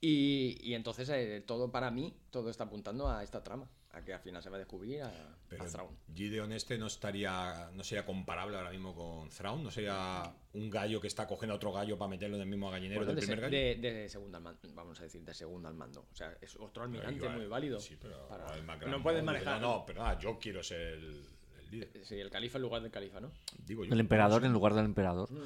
Y, 0.00 0.56
y 0.62 0.74
entonces 0.74 1.08
eh, 1.08 1.42
todo 1.44 1.72
para 1.72 1.90
mí, 1.90 2.14
todo 2.30 2.50
está 2.50 2.62
apuntando 2.64 3.10
a 3.10 3.24
esta 3.24 3.42
trama. 3.42 3.68
A 3.90 4.04
que 4.04 4.12
al 4.12 4.20
final 4.20 4.40
se 4.42 4.50
va 4.50 4.56
a 4.56 4.58
descubrir 4.60 5.02
a, 5.02 5.10
Pero 5.48 5.64
a 5.64 5.66
Thrawn. 5.66 5.96
Gideon 6.14 6.52
este 6.52 6.76
no 6.78 6.86
estaría, 6.86 7.70
no 7.72 7.82
sería 7.82 8.04
comparable 8.06 8.56
ahora 8.56 8.70
mismo 8.70 8.94
con 8.94 9.28
Thrawn, 9.30 9.64
no 9.64 9.70
sería 9.72 10.22
un 10.52 10.70
gallo 10.70 11.00
que 11.00 11.08
está 11.08 11.26
cogiendo 11.26 11.54
a 11.54 11.56
otro 11.56 11.72
gallo 11.72 11.98
para 11.98 12.10
meterlo 12.10 12.36
en 12.36 12.42
el 12.42 12.48
mismo 12.48 12.70
gallinero 12.70 13.04
del 13.06 13.16
de, 13.16 13.22
primer 13.22 13.40
gallo. 13.40 13.56
de, 13.56 13.74
de 13.76 14.08
segunda 14.08 14.36
al 14.38 14.44
mando, 14.44 14.60
vamos 14.74 15.00
a 15.00 15.04
decir, 15.04 15.22
de 15.24 15.34
segunda 15.34 15.68
al 15.70 15.74
mando. 15.74 16.06
O 16.12 16.14
sea, 16.14 16.36
es 16.40 16.54
otro 16.56 16.84
almirante 16.84 17.16
Igual, 17.16 17.36
muy 17.38 17.46
válido. 17.46 17.80
Sí, 17.80 17.96
pero 18.00 18.28
para- 18.28 18.56
no 18.86 19.02
puedes 19.02 19.24
manejar. 19.24 19.60
No, 19.60 19.78
no, 19.78 19.84
pero 19.86 20.02
nada, 20.02 20.18
yo 20.20 20.38
quiero 20.38 20.62
ser 20.62 20.80
el, 20.80 21.24
el 21.70 21.80
líder. 21.80 22.04
Sí, 22.04 22.14
el 22.16 22.30
califa 22.30 22.58
en 22.58 22.62
lugar 22.62 22.82
del 22.82 22.90
califa, 22.90 23.20
¿no? 23.20 23.30
Digo 23.66 23.84
yo. 23.84 23.92
El 23.92 24.00
emperador 24.00 24.44
en 24.44 24.52
lugar 24.52 24.74
del 24.74 24.84
emperador. 24.84 25.30
Mm. 25.30 25.36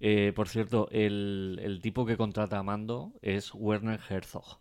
Eh, 0.00 0.32
por 0.34 0.48
cierto, 0.48 0.88
el, 0.90 1.60
el 1.62 1.80
tipo 1.80 2.06
que 2.06 2.16
contrata 2.16 2.58
a 2.58 2.62
Mando 2.62 3.12
es 3.22 3.50
Werner 3.54 4.00
Herzog. 4.08 4.58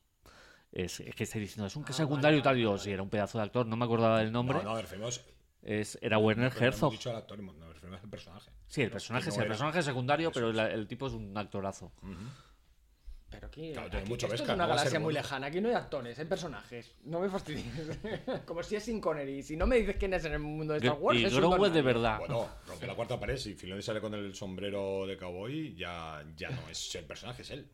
Es, 0.72 1.00
es 1.00 1.16
que 1.16 1.24
estoy 1.24 1.42
diciendo, 1.42 1.66
es 1.66 1.76
un 1.76 1.84
que 1.84 1.92
Ah, 1.94 1.96
secundario 1.96 2.38
y 2.38 2.42
vale, 2.42 2.44
tal. 2.44 2.50
vale, 2.54 2.60
Digo, 2.60 2.72
vale. 2.72 2.84
sí, 2.84 2.92
era 2.92 3.02
un 3.02 3.10
pedazo 3.10 3.38
de 3.40 3.44
actor, 3.46 3.66
no 3.66 3.76
me 3.76 3.86
acordaba 3.86 4.20
del 4.20 4.32
nombre. 4.32 4.58
No, 4.60 4.76
no, 4.76 4.82
referimos. 4.82 5.22
Es, 5.62 5.98
era 6.02 6.18
Werner 6.20 6.54
no 6.54 6.60
Herzog. 6.62 6.92
dicho 6.92 7.10
al 7.10 7.16
actor, 7.18 7.40
no, 7.42 7.74
referimos 7.74 8.02
al 8.04 8.10
personaje. 8.10 8.52
Sí, 8.68 8.82
el 8.82 8.92
personaje, 8.92 9.26
no 9.28 9.32
sí, 9.32 9.40
el 9.42 9.48
personaje 9.48 9.80
es 9.80 9.86
secundario, 9.86 10.30
Eso 10.30 10.34
pero 10.36 10.50
es. 10.52 10.56
la- 10.56 10.72
el 10.72 10.88
tipo 10.88 11.08
es 11.08 11.14
un 11.14 11.36
actorazo. 11.38 11.92
Pero 13.32 13.46
aquí, 13.48 13.72
Claro, 13.74 13.90
tiene 13.90 14.02
aquí- 14.04 14.10
mucho 14.12 14.26
esto 14.26 14.36
es 14.36 14.42
una 14.42 14.56
no 14.56 14.68
galaxia 14.70 15.00
muy 15.00 15.06
bueno. 15.14 15.20
lejana. 15.22 15.48
Aquí 15.48 15.62
no 15.62 15.70
hay 15.70 15.76
actores, 15.76 16.18
hay 16.18 16.26
personajes. 16.26 16.96
No 17.04 17.20
me 17.20 17.30
fastidies. 17.30 17.66
Como 18.46 18.64
si 18.64 18.76
es 18.76 18.84
Sin 18.84 19.00
Connery. 19.00 19.44
Si 19.44 19.56
no 19.56 19.68
me 19.68 19.76
dices 19.78 19.98
quién 20.00 20.14
es 20.16 20.26
en 20.26 20.34
el 20.34 20.40
mundo 20.40 20.74
de 20.74 20.80
Star 20.80 20.98
Wars, 21.00 21.20
y 21.20 21.26
es 21.26 21.34
Grogu 21.36 21.66
es 21.66 21.74
de 21.74 21.82
verdad. 21.84 22.18
Bueno, 22.20 22.50
rompe 22.68 22.88
la 22.88 22.96
cuarta 22.96 23.20
pared. 23.20 23.38
Si 23.38 23.54
Filoni 23.54 23.82
sale 23.84 24.02
con 24.02 24.14
el 24.16 24.34
sombrero 24.34 25.06
de 25.06 25.16
cowboy, 25.18 25.76
ya, 25.76 26.26
ya 26.36 26.50
no 26.50 26.70
es 26.70 26.96
el 26.96 27.06
personaje, 27.06 27.44
es 27.44 27.52
él. 27.52 27.70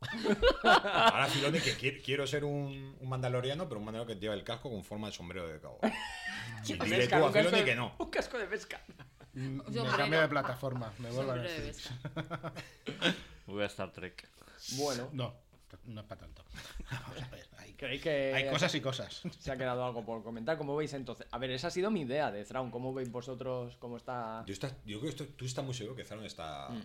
Ahora 0.62 1.26
Filoni 1.26 1.58
que 1.60 1.76
qui- 1.76 2.02
quiero 2.04 2.26
ser 2.26 2.44
un, 2.44 2.96
un 3.00 3.08
mandaloriano, 3.08 3.68
pero 3.68 3.78
un 3.80 3.84
mandaloriano 3.86 4.14
que 4.14 4.20
lleva 4.20 4.34
el 4.34 4.44
casco 4.44 4.70
con 4.70 4.84
forma 4.84 5.08
de 5.08 5.12
sombrero 5.12 5.48
de 5.48 5.60
cowboy. 5.60 5.90
Y 6.66 6.72
dile 6.74 7.06
tú 7.06 7.14
a 7.24 7.30
Filoni 7.32 7.58
de- 7.58 7.64
que 7.64 7.74
no. 7.76 7.94
Un 7.98 8.10
casco 8.10 8.36
de 8.38 8.46
pesca. 8.46 8.80
Mm, 9.38 9.60
Yo 9.70 9.84
me 9.84 9.90
cambio 9.96 10.20
de 10.20 10.28
plataforma. 10.28 10.92
Me 10.98 11.10
vuelvo 11.10 11.32
a 11.32 11.36
Netflix. 11.36 11.90
Voy 13.46 13.62
a 13.62 13.66
Star 13.66 13.92
Trek. 13.92 14.28
Bueno, 14.76 15.08
No, 15.12 15.34
no 15.84 16.00
es 16.00 16.06
para 16.06 16.22
tanto. 16.22 16.44
Vamos 16.90 17.22
a 17.22 17.28
ver. 17.28 17.46
Hay, 17.58 17.72
creéis 17.74 18.02
que 18.02 18.34
hay 18.34 18.50
cosas 18.50 18.74
y 18.74 18.80
cosas. 18.80 19.22
se 19.38 19.52
ha 19.52 19.56
quedado 19.56 19.84
algo 19.84 20.04
por 20.04 20.22
comentar. 20.24 20.58
¿Cómo 20.58 20.74
veis 20.76 20.92
entonces? 20.94 21.26
A 21.30 21.38
ver, 21.38 21.50
esa 21.52 21.68
ha 21.68 21.70
sido 21.70 21.90
mi 21.90 22.00
idea 22.02 22.32
de 22.32 22.44
Thrawn. 22.44 22.70
¿Cómo 22.70 22.92
veis 22.92 23.10
vosotros 23.12 23.76
cómo 23.78 23.96
está? 23.96 24.42
Yo, 24.46 24.52
está- 24.52 24.68
yo 24.84 24.98
creo 24.98 25.02
que 25.02 25.08
esto- 25.22 25.34
tú 25.36 25.44
estás 25.44 25.64
muy 25.64 25.74
seguro 25.74 25.94
que 25.96 26.04
Zaron 26.04 26.24
está. 26.24 26.68
Mm. 26.70 26.82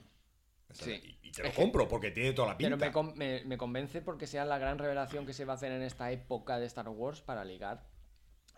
Sí. 0.71 1.17
Y, 1.21 1.31
te 1.31 1.43
lo 1.43 1.49
Es 1.49 1.55
que- 1.55 1.61
compro 1.61 1.87
porque 1.87 2.11
tiene 2.11 2.33
toda 2.33 2.49
la 2.49 2.57
pinta. 2.57 2.77
Pero 2.77 2.85
me, 2.87 2.91
con- 2.93 3.17
me- 3.17 3.43
me 3.45 3.57
convence 3.57 4.01
porque 4.01 4.27
sea 4.27 4.45
la 4.45 4.57
gran 4.57 4.77
revelación 4.79 5.25
que 5.25 5.33
se 5.33 5.45
va 5.45 5.53
a 5.53 5.55
hacer 5.55 5.71
en 5.71 5.81
esta 5.83 6.11
época 6.11 6.59
de 6.59 6.65
Star 6.67 6.89
Wars 6.89 7.21
para 7.21 7.43
ligar 7.45 7.85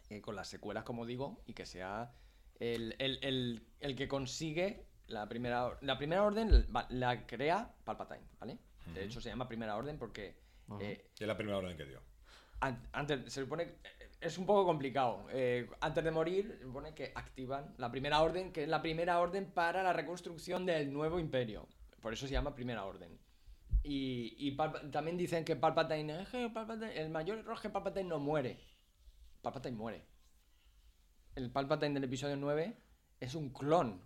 eh, 0.10 0.22
con 0.22 0.36
las 0.36 0.48
secuelas, 0.48 0.84
como 0.84 1.06
digo, 1.06 1.42
y 1.48 1.54
que 1.54 1.66
sea 1.66 2.14
el, 2.60 2.96
el- 3.00 3.20
el- 3.22 3.68
el 3.80 3.96
que 3.96 4.08
consigue 4.08 4.86
la 5.08 5.28
primera, 5.30 5.78
la 5.82 5.98
primera 5.98 6.24
orden, 6.24 6.66
la 6.90 7.28
crea 7.28 7.74
Palpatine, 7.84 8.28
¿vale? 8.40 8.58
De 8.94 9.04
hecho, 9.06 9.20
se 9.22 9.30
llama 9.30 9.48
primera 9.48 9.76
orden 9.76 9.98
porque 9.98 10.36
eh, 10.82 11.06
Es 11.20 11.28
la 11.28 11.36
primera 11.38 11.58
orden 11.58 11.76
que 11.78 11.86
dio. 11.86 12.02
an- 12.62 12.82
antes 12.94 13.32
se 13.34 13.42
supone 13.42 13.64
eh, 13.64 14.10
es 14.22 14.38
un 14.38 14.46
poco 14.46 14.66
complicado. 14.66 15.28
Eh, 15.32 15.70
antes 15.82 16.04
de 16.04 16.12
morir, 16.12 16.56
se 16.60 16.64
supone 16.66 16.94
que 16.96 17.12
activan 17.16 17.74
la 17.78 17.92
primera 17.92 18.22
orden, 18.22 18.52
que 18.52 18.64
es 18.64 18.70
la 18.70 18.82
primera 18.82 19.20
orden 19.20 19.46
para 19.52 19.84
la 19.84 19.94
reconstrucción 19.94 20.66
del 20.66 20.92
nuevo 20.92 21.20
imperio. 21.20 21.68
Por 22.02 22.14
eso 22.14 22.26
se 22.28 22.34
llama 22.34 22.56
primera 22.56 22.86
orden. 22.86 23.20
Y, 23.84 24.36
y 24.40 24.58
también 24.92 25.18
dicen 25.18 25.46
que 25.46 25.56
Palpatine, 25.56 26.26
Palpatine- 26.52 26.94
el 26.96 27.10
mayor 27.10 27.44
que 27.62 27.70
Palpatine 27.70 28.10
no 28.10 28.20
muere. 28.20 28.60
Palpatine 29.44 29.76
muere. 29.78 30.04
El 31.36 31.52
Palpatine 31.52 31.94
del 31.94 32.06
episodio 32.06 32.38
9 32.38 32.76
es 33.20 33.36
un 33.36 33.50
clon. 33.50 34.02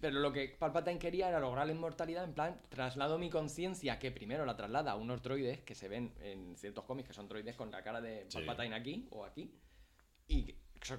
Pero 0.00 0.20
lo 0.20 0.32
que 0.32 0.48
Palpatine 0.58 0.98
quería 0.98 1.28
era 1.28 1.38
lograr 1.40 1.66
la 1.66 1.72
inmortalidad, 1.72 2.24
en 2.24 2.32
plan, 2.32 2.60
traslado 2.70 3.18
mi 3.18 3.28
conciencia, 3.28 3.98
que 3.98 4.10
primero 4.10 4.46
la 4.46 4.56
traslada 4.56 4.92
a 4.92 4.96
unos 4.96 5.22
droides 5.22 5.60
que 5.60 5.74
se 5.74 5.88
ven 5.88 6.14
en 6.20 6.56
ciertos 6.56 6.84
cómics, 6.84 7.08
que 7.08 7.14
son 7.14 7.28
droides 7.28 7.54
con 7.54 7.70
la 7.70 7.82
cara 7.82 8.00
de 8.00 8.24
Sí. 8.28 8.38
Palpatine 8.38 8.74
aquí 8.74 9.08
o 9.10 9.24
aquí, 9.24 9.54
y 10.26 10.54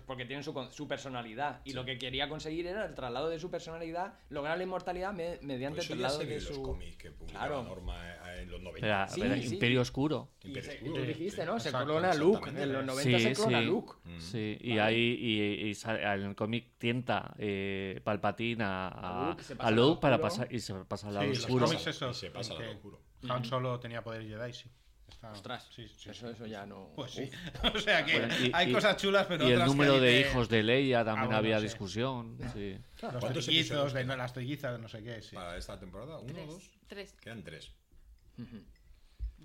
porque 0.06 0.26
tienen 0.26 0.44
su, 0.44 0.54
su 0.72 0.88
personalidad. 0.88 1.62
Y 1.66 1.74
lo 1.74 1.84
que 1.86 1.98
quería 1.98 2.30
conseguir 2.30 2.68
era 2.68 2.86
el 2.86 2.94
traslado 2.94 3.30
de 3.30 3.40
su 3.40 3.50
personalidad, 3.50 4.14
lograr 4.30 4.58
la 4.58 4.64
inmortalidad 4.64 5.12
me- 5.14 5.40
mediante 5.42 5.78
Pues 5.78 5.90
el 5.90 6.00
traslado 6.00 6.22
se 6.22 6.28
de 6.28 6.36
los 6.36 6.44
su... 6.56 6.62
cómics 6.62 6.98
que 6.98 7.12
Claro. 7.28 7.64
Norma 7.64 7.96
eh, 8.10 8.42
en 8.44 8.52
los 8.52 8.62
90. 8.62 8.86
Era, 8.86 9.08
Sí, 9.08 9.22
era 9.22 9.36
sí. 9.38 9.54
Imperio 9.54 9.82
Oscuro. 9.82 10.30
Y 10.44 10.48
Imperio 10.50 10.70
se- 10.72 10.78
Oscuro, 10.78 10.94
tú 10.94 11.02
dijiste, 11.08 11.46
¿no? 11.46 11.60
Se 11.60 11.70
Exacto, 11.70 11.88
clona 11.88 12.12
a 12.12 12.16
Luke. 12.16 12.50
En 12.50 12.74
los 12.74 12.86
90 12.86 13.18
Sí, 13.20 13.24
se 13.24 13.34
clona 13.34 13.60
sí. 13.60 13.66
Luke. 13.66 13.94
Mm. 14.04 14.20
Sí, 14.20 14.58
y 14.62 14.78
ahí 14.78 15.18
y, 15.20 15.68
y 15.70 15.74
sa- 15.76 16.14
en 16.16 16.22
el 16.22 16.36
cómic 16.36 16.74
tienta 16.78 17.34
eh, 17.38 18.00
Palpatine 18.04 18.64
a, 18.64 18.88
A 18.90 19.28
a, 19.28 19.30
Luke, 19.32 19.44
se 19.44 19.56
para 19.56 19.76
oscuro. 19.76 20.22
pasar 20.22 20.48
y 20.54 20.60
se 20.60 20.74
pasa 20.86 21.08
al 21.08 21.14
Sí, 21.14 21.16
lado 21.20 21.28
los 21.30 21.40
oscuro. 21.40 21.66
cómics 21.66 21.88
eso. 21.88 22.10
Y 22.10 22.14
se 22.14 22.30
pasa 22.32 22.54
al 22.54 22.60
que 22.60 22.68
oscuro. 22.68 23.02
Han 23.30 23.46
Solo 23.46 23.80
tenía 23.80 24.04
poder 24.04 24.24
Jedi, 24.28 24.54
sí. 24.54 24.70
Está- 25.12 25.32
Ostras, 25.34 25.68
sí, 25.76 25.88
sí, 25.88 26.10
eso, 26.10 26.28
sí. 26.28 26.34
eso 26.34 26.46
ya 26.48 26.66
no... 26.66 26.92
Pues 26.96 27.12
sí. 27.12 27.30
O 27.76 27.80
sea 27.80 28.04
que 28.04 28.18
Bueno, 28.20 28.34
y- 28.44 28.52
hay 28.54 28.70
y- 28.70 28.74
cosas 28.74 28.98
chulas, 28.98 29.28
pero 29.28 29.48
y 29.48 29.52
el 29.52 29.60
que 29.60 29.66
número 29.66 30.00
de 30.00 30.20
hijos 30.22 30.50
de 30.50 30.64
Leia 30.64 31.06
también 31.06 31.24
Ah, 31.24 31.26
bueno, 31.26 31.38
había 31.38 31.58
sí. 31.60 31.64
discusión. 31.64 32.38
Sí. 32.54 32.78
Los 33.02 33.16
¿Cuántos 33.20 33.46
trillizos, 33.46 33.94
de 33.94 34.04
quedan? 34.04 34.18
las 34.18 34.34
trillizas, 34.34 34.80
no 34.80 34.88
sé 34.88 35.04
qué, 35.04 35.22
sí. 35.22 35.36
Para 35.36 35.58
esta 35.58 35.80
temporada, 35.80 36.18
uno 36.20 36.32
o 36.32 36.34
Tres. 36.34 36.48
dos. 36.48 36.72
Tres. 36.88 37.14
Quedan 37.22 37.44
tres. 37.44 37.72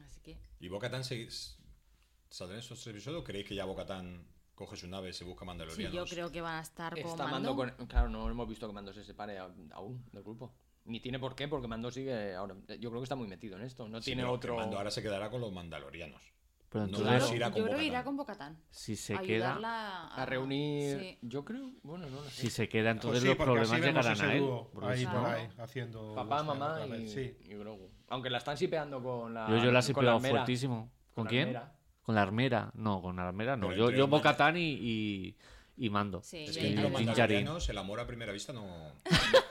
Así 0.04 0.20
que. 0.22 0.38
¿Y 0.60 0.68
Bocatan 0.68 1.04
saldrá 1.04 2.54
en 2.56 2.60
estos 2.60 2.80
tres 2.82 2.94
episodios 2.94 3.20
o 3.20 3.24
creéis 3.24 3.46
que 3.46 3.54
ya 3.54 3.64
Bocatan 3.64 4.26
coge 4.54 4.76
su 4.76 4.88
nave 4.88 5.10
y 5.10 5.12
se 5.12 5.24
busca 5.24 5.40
Sí, 5.44 5.46
mandalorianos? 5.46 5.92
yo 5.94 6.04
creo 6.06 6.32
que 6.32 6.40
van 6.40 6.56
a 6.58 6.62
estar 6.62 6.94
con 6.94 7.10
Está 7.10 7.26
Mando. 7.26 7.54
Mando 7.54 7.76
con... 7.76 7.86
Claro, 7.86 8.08
no 8.08 8.28
hemos 8.30 8.48
visto 8.48 8.66
que 8.66 8.72
Mando 8.72 8.92
se 8.92 9.04
separe 9.04 9.38
aún 9.38 10.04
del 10.12 10.22
grupo. 10.22 10.54
Ni 10.86 11.00
tiene 11.00 11.18
por 11.18 11.34
qué, 11.34 11.48
porque 11.48 11.68
Mando 11.68 11.90
sigue 11.90 12.34
ahora. 12.34 12.54
Yo 12.78 12.90
creo 12.90 13.00
que 13.00 13.04
está 13.04 13.16
muy 13.16 13.26
metido 13.28 13.56
en 13.56 13.62
esto. 13.62 13.88
No 13.88 14.00
Sí, 14.00 14.06
tiene 14.06 14.24
otro. 14.24 14.56
Mando 14.56 14.76
ahora 14.78 14.90
se 14.90 15.02
quedará 15.02 15.30
con 15.30 15.40
los 15.40 15.52
mandalorianos. 15.52 16.20
Pero 16.68 16.86
No, 16.88 16.98
claro. 16.98 17.32
irá 17.34 17.50
con 17.50 17.58
Yo 17.60 17.64
creo 17.64 17.76
que 17.78 17.84
Bo-Katan. 17.84 17.84
irá 17.86 18.04
con 18.04 18.16
Bocatán. 18.16 18.58
si 18.70 18.96
se 18.96 19.16
queda, 19.20 20.08
A 20.14 20.26
reunir. 20.26 20.98
Sí. 20.98 21.18
Yo 21.22 21.44
creo. 21.44 21.70
Bueno, 21.82 22.06
no 22.10 22.22
sé. 22.24 22.30
si 22.42 22.50
se 22.50 22.68
queda, 22.68 22.90
Pues 22.90 22.96
entonces 22.96 23.22
sí, 23.22 23.28
los 23.28 23.36
problemas 23.36 23.80
llegarán 23.80 24.20
a 24.20 24.34
él. 24.34 24.42
ahí 24.82 24.98
si 24.98 25.06
por 25.06 25.14
no- 25.14 25.26
ahí, 25.26 25.48
haciendo 25.58 26.14
Papá, 26.14 26.42
mamá 26.42 26.80
y, 26.98 27.08
Sí. 27.08 27.36
y 27.44 27.54
Grogu. 27.54 27.88
Aunque 28.08 28.30
la 28.30 28.38
están 28.38 28.56
sipeando 28.56 29.02
con 29.02 29.32
la. 29.32 29.48
Yo, 29.48 29.56
yo 29.64 29.72
la 29.72 29.80
he 29.80 29.92
con 29.92 30.04
la 30.04 30.10
pegado 30.12 30.16
armera. 30.16 30.34
fuertísimo. 30.34 30.90
¿Con, 31.14 31.24
la 31.24 31.30
quién? 31.30 31.42
armera. 31.48 31.72
Con 32.02 32.14
la 32.14 32.22
armera. 32.22 32.70
No, 32.74 33.00
con 33.00 33.16
la 33.16 33.28
armera 33.28 33.56
no. 33.56 33.68
Pero 33.68 33.90
Yo, 33.90 33.96
yo 33.96 34.06
Bocatán 34.08 34.56
y, 34.56 34.72
y, 34.72 35.36
y 35.76 35.90
Mando. 35.90 36.20
Sí, 36.22 36.44
Es 36.44 36.58
que 36.58 36.70
los 36.70 36.90
mandalorianos 36.90 37.68
el 37.68 37.78
amor 37.78 38.00
a 38.00 38.06
primera 38.06 38.32
vista 38.32 38.52
no... 38.52 38.92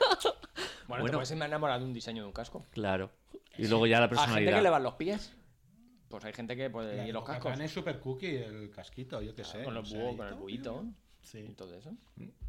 Bueno, 0.88 1.02
Bueno. 1.02 1.06
te 1.06 1.12
puedes 1.12 1.30
enamorar 1.30 1.78
de 1.80 1.84
un 1.86 1.92
diseño 1.92 2.22
de 2.22 2.26
un 2.28 2.32
casco. 2.32 2.64
Claro. 2.70 3.10
Y 3.58 3.66
luego 3.68 3.86
ya 3.86 3.98
la 4.00 4.04
A 4.06 4.08
gente 4.08 4.14
que 4.20 4.26
personalidad. 4.26 4.62
le 4.62 4.70
van 4.70 4.82
los 4.82 4.94
pies. 4.94 5.32
Pues 6.08 6.24
hay 6.24 6.32
gente 6.32 6.56
que 6.56 6.70
puede. 6.70 7.08
Y 7.08 7.12
los 7.12 7.24
cascos. 7.24 7.58
es 7.58 7.70
super 7.72 7.98
cookie 8.00 8.36
el 8.36 8.70
casquito, 8.70 9.20
yo 9.22 9.34
qué 9.34 9.44
sé. 9.44 9.64
Con 9.64 9.74
los 9.74 9.92
búhos, 9.92 10.16
con 10.16 10.26
el 10.26 10.32
todo. 10.34 10.42
buito. 10.42 10.84
Y 11.22 11.26
Sí. 11.26 11.54
todo 11.56 11.74
eso. 11.74 11.90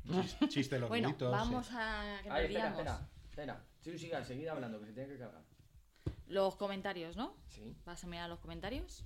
Chis- 0.05 0.49
Chiste 0.49 0.75
de 0.75 0.81
los 0.81 0.89
Bueno, 0.89 1.09
buitos, 1.09 1.31
vamos 1.31 1.65
sí. 1.65 1.73
a 1.75 2.19
que 2.21 2.29
Ay, 2.29 2.45
espera, 2.45 2.69
espera. 2.69 3.09
Espera. 3.29 3.63
Sí, 3.81 3.97
siga, 3.97 4.23
seguid 4.23 4.47
hablando, 4.47 4.79
que 4.79 4.85
se 4.85 4.93
tiene 4.93 5.09
que 5.13 5.17
cargar. 5.17 5.41
Los 6.27 6.55
comentarios, 6.55 7.17
¿no? 7.17 7.35
Sí. 7.47 7.75
¿Vas 7.85 8.03
a 8.03 8.07
mirar 8.07 8.29
los 8.29 8.39
comentarios? 8.39 9.03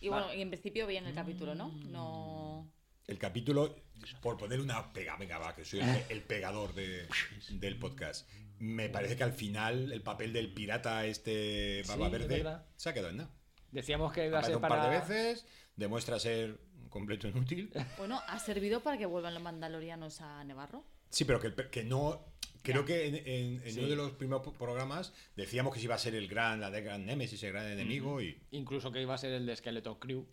Y 0.00 0.08
Vale. 0.08 0.24
bueno, 0.26 0.38
y 0.38 0.42
en 0.42 0.48
principio 0.50 0.86
bien 0.86 1.04
el 1.06 1.14
capítulo, 1.14 1.54
¿no? 1.54 1.68
No. 1.86 2.66
El 3.08 3.18
capítulo, 3.18 3.74
por 4.22 4.36
poner 4.36 4.60
una 4.60 4.92
pega, 4.92 5.16
venga, 5.16 5.38
va, 5.38 5.56
que 5.56 5.64
soy 5.64 5.80
el, 5.80 6.04
el 6.10 6.22
pegador 6.22 6.74
de- 6.74 7.08
del 7.48 7.78
podcast. 7.78 8.28
Me 8.58 8.90
parece 8.90 9.16
que 9.16 9.24
al 9.24 9.32
final 9.32 9.90
el 9.92 10.02
papel 10.02 10.32
del 10.32 10.52
pirata 10.52 11.06
este 11.06 11.82
barba 11.88 12.08
Sí, 12.10 12.14
es 12.14 12.28
verde 12.28 12.58
se 12.76 12.88
ha 12.90 12.92
quedado 12.92 13.10
en 13.10 13.16
nada. 13.18 13.30
Decíamos 13.72 14.12
que 14.12 14.26
iba 14.26 14.38
a 14.38 14.42
ser 14.44 14.56
un 14.56 14.60
para. 14.60 14.76
par 14.76 14.90
de 14.90 14.98
veces, 14.98 15.46
demuestra 15.76 16.18
ser 16.18 16.58
un 16.82 16.88
completo 16.90 17.26
inútil. 17.28 17.70
Bueno, 17.96 18.20
¿ha 18.26 18.38
servido 18.38 18.82
para 18.82 18.98
que 18.98 19.06
vuelvan 19.06 19.32
los 19.34 19.42
mandalorianos 19.42 20.20
a 20.20 20.44
Nevarro? 20.44 20.84
Sí, 21.10 21.24
pero 21.24 21.40
que, 21.40 21.84
no 21.84 22.26
Creo 22.60 22.84
que 22.84 23.06
en, 23.06 23.14
en- 23.14 23.62
en 23.64 23.72
Sí. 23.72 23.78
uno 23.78 23.88
de 23.88 23.96
los 23.96 24.12
primeros 24.12 24.46
programas 24.58 25.14
decíamos 25.36 25.72
que 25.72 25.78
se 25.78 25.84
iba 25.86 25.94
a 25.94 25.98
ser 25.98 26.14
el 26.14 26.28
gran, 26.28 26.60
la 26.60 26.70
de 26.70 26.82
gran 26.82 27.06
Nemesis, 27.06 27.42
el 27.44 27.52
gran 27.52 27.66
enemigo 27.68 28.20
y 28.20 28.38
Incluso 28.50 28.92
que 28.92 29.00
iba 29.00 29.14
a 29.14 29.18
ser 29.18 29.32
el 29.32 29.46
de 29.46 29.56
Skeleton 29.56 29.98
Crew. 29.98 30.26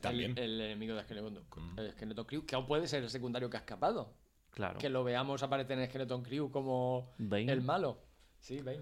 También. 0.00 0.32
El, 0.38 0.52
el 0.54 0.60
enemigo 0.62 0.94
de 0.94 1.02
Skeleton, 1.02 1.44
el 1.76 1.92
Skeleton 1.92 2.24
Crew, 2.24 2.46
que 2.46 2.54
aún 2.54 2.66
puede 2.66 2.86
ser 2.88 3.02
el 3.02 3.10
secundario 3.10 3.50
que 3.50 3.56
ha 3.56 3.60
escapado. 3.60 4.14
Claro. 4.50 4.78
Que 4.78 4.88
lo 4.88 5.04
veamos 5.04 5.42
aparecer 5.42 5.78
en 5.78 5.86
Skeleton 5.88 6.22
Crew 6.22 6.50
como 6.50 7.12
Bane. 7.18 7.52
el 7.52 7.60
malo. 7.62 8.02
Sí, 8.38 8.60
Bane. 8.62 8.80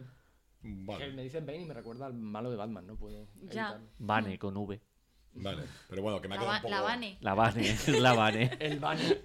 vale, 0.62 1.04
Que 1.06 1.12
me 1.12 1.22
dicen 1.22 1.44
Bane 1.46 1.60
y 1.60 1.64
me 1.66 1.74
recuerda 1.74 2.06
al 2.06 2.14
malo 2.14 2.50
de 2.50 2.56
Batman, 2.56 2.86
no 2.86 2.96
puedo 2.96 3.28
Ya. 3.50 3.80
Bane 3.98 4.38
con 4.38 4.56
V. 4.56 4.80
vale. 5.34 5.62
Pero 5.88 6.02
bueno, 6.02 6.20
que 6.20 6.28
me 6.28 6.36
ha 6.36 6.38
La, 6.38 6.42
quedado 6.44 6.56
un 6.56 6.62
poco... 6.62 6.74
la 6.74 6.80
Bane. 6.82 7.18
La 7.20 7.34
Bane, 7.34 7.76
la 8.00 8.12
Bane. 8.14 8.50
El 8.60 8.78
Bane. 8.80 9.02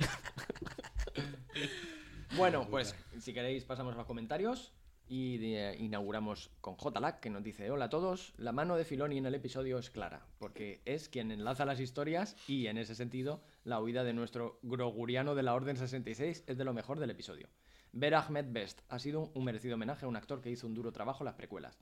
bueno, 2.38 2.68
pues 2.70 2.96
si 3.20 3.34
queréis 3.34 3.64
pasamos 3.64 3.94
a 3.94 3.98
los 3.98 4.06
comentarios 4.06 4.74
y 5.08 5.36
inauguramos 5.78 6.50
con 6.62 6.76
JLAC 6.78 7.20
que 7.20 7.30
nos 7.30 7.44
dice 7.44 7.70
Hola 7.70 7.86
a 7.86 7.90
todos, 7.90 8.34
la 8.38 8.52
mano 8.52 8.76
de 8.76 8.86
Filoni 8.86 9.18
en 9.18 9.26
el 9.26 9.36
episodio 9.36 9.78
es 9.78 9.90
clara, 9.90 10.26
porque 10.40 10.82
es 10.86 11.10
quien 11.10 11.32
enlaza 11.32 11.66
las 11.66 11.80
historias 11.80 12.36
y 12.48 12.68
en 12.68 12.78
ese 12.78 12.96
sentido 12.96 13.44
la 13.64 13.80
huida 13.80 14.04
de 14.04 14.14
nuestro 14.14 14.60
groguriano 14.62 15.36
de 15.36 15.44
la 15.44 15.54
Orden 15.54 15.78
66 15.78 16.44
es 16.48 16.58
de 16.58 16.64
lo 16.66 16.74
mejor 16.74 17.00
del 17.00 17.12
episodio. 17.12 17.50
Ver 17.92 18.16
Ahmed 18.16 18.46
Best 18.50 18.82
ha 18.90 18.98
sido 18.98 19.32
un 19.36 19.44
merecido 19.44 19.76
homenaje 19.76 20.06
a 20.06 20.10
un 20.10 20.16
actor 20.16 20.42
que 20.42 20.50
hizo 20.50 20.66
un 20.66 20.74
duro 20.74 20.92
trabajo 20.92 21.24
en 21.24 21.26
las 21.26 21.36
precuelas. 21.36 21.78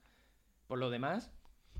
Por 0.66 0.78
lo 0.78 0.90
demás, 0.90 1.30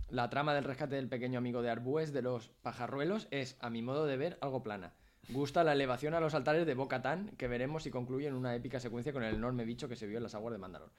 la 0.08 0.30
trama 0.30 0.54
del 0.54 0.64
rescate 0.64 0.96
del 0.96 1.08
pequeño 1.08 1.38
amigo 1.38 1.62
de 1.62 1.70
Arbues 1.70 2.12
de 2.12 2.22
los 2.22 2.48
pajarruelos 2.48 3.28
es, 3.30 3.56
a 3.60 3.70
mi 3.70 3.82
modo 3.82 4.06
de 4.06 4.16
ver, 4.16 4.38
algo 4.40 4.62
plana. 4.62 4.94
Gusta 5.28 5.64
la 5.64 5.72
elevación 5.72 6.14
a 6.14 6.20
los 6.20 6.34
altares 6.34 6.66
de 6.66 6.74
Bo-Katan, 6.74 7.28
que 7.36 7.46
veremos 7.46 7.84
si 7.84 7.90
concluye 7.90 8.26
en 8.26 8.34
una 8.34 8.54
épica 8.54 8.80
secuencia 8.80 9.12
con 9.12 9.22
el 9.22 9.34
enorme 9.34 9.64
bicho 9.64 9.88
que 9.88 9.96
se 9.96 10.06
vio 10.06 10.16
en 10.16 10.24
las 10.24 10.34
aguas 10.34 10.52
de 10.52 10.58
Mandalor. 10.58 10.90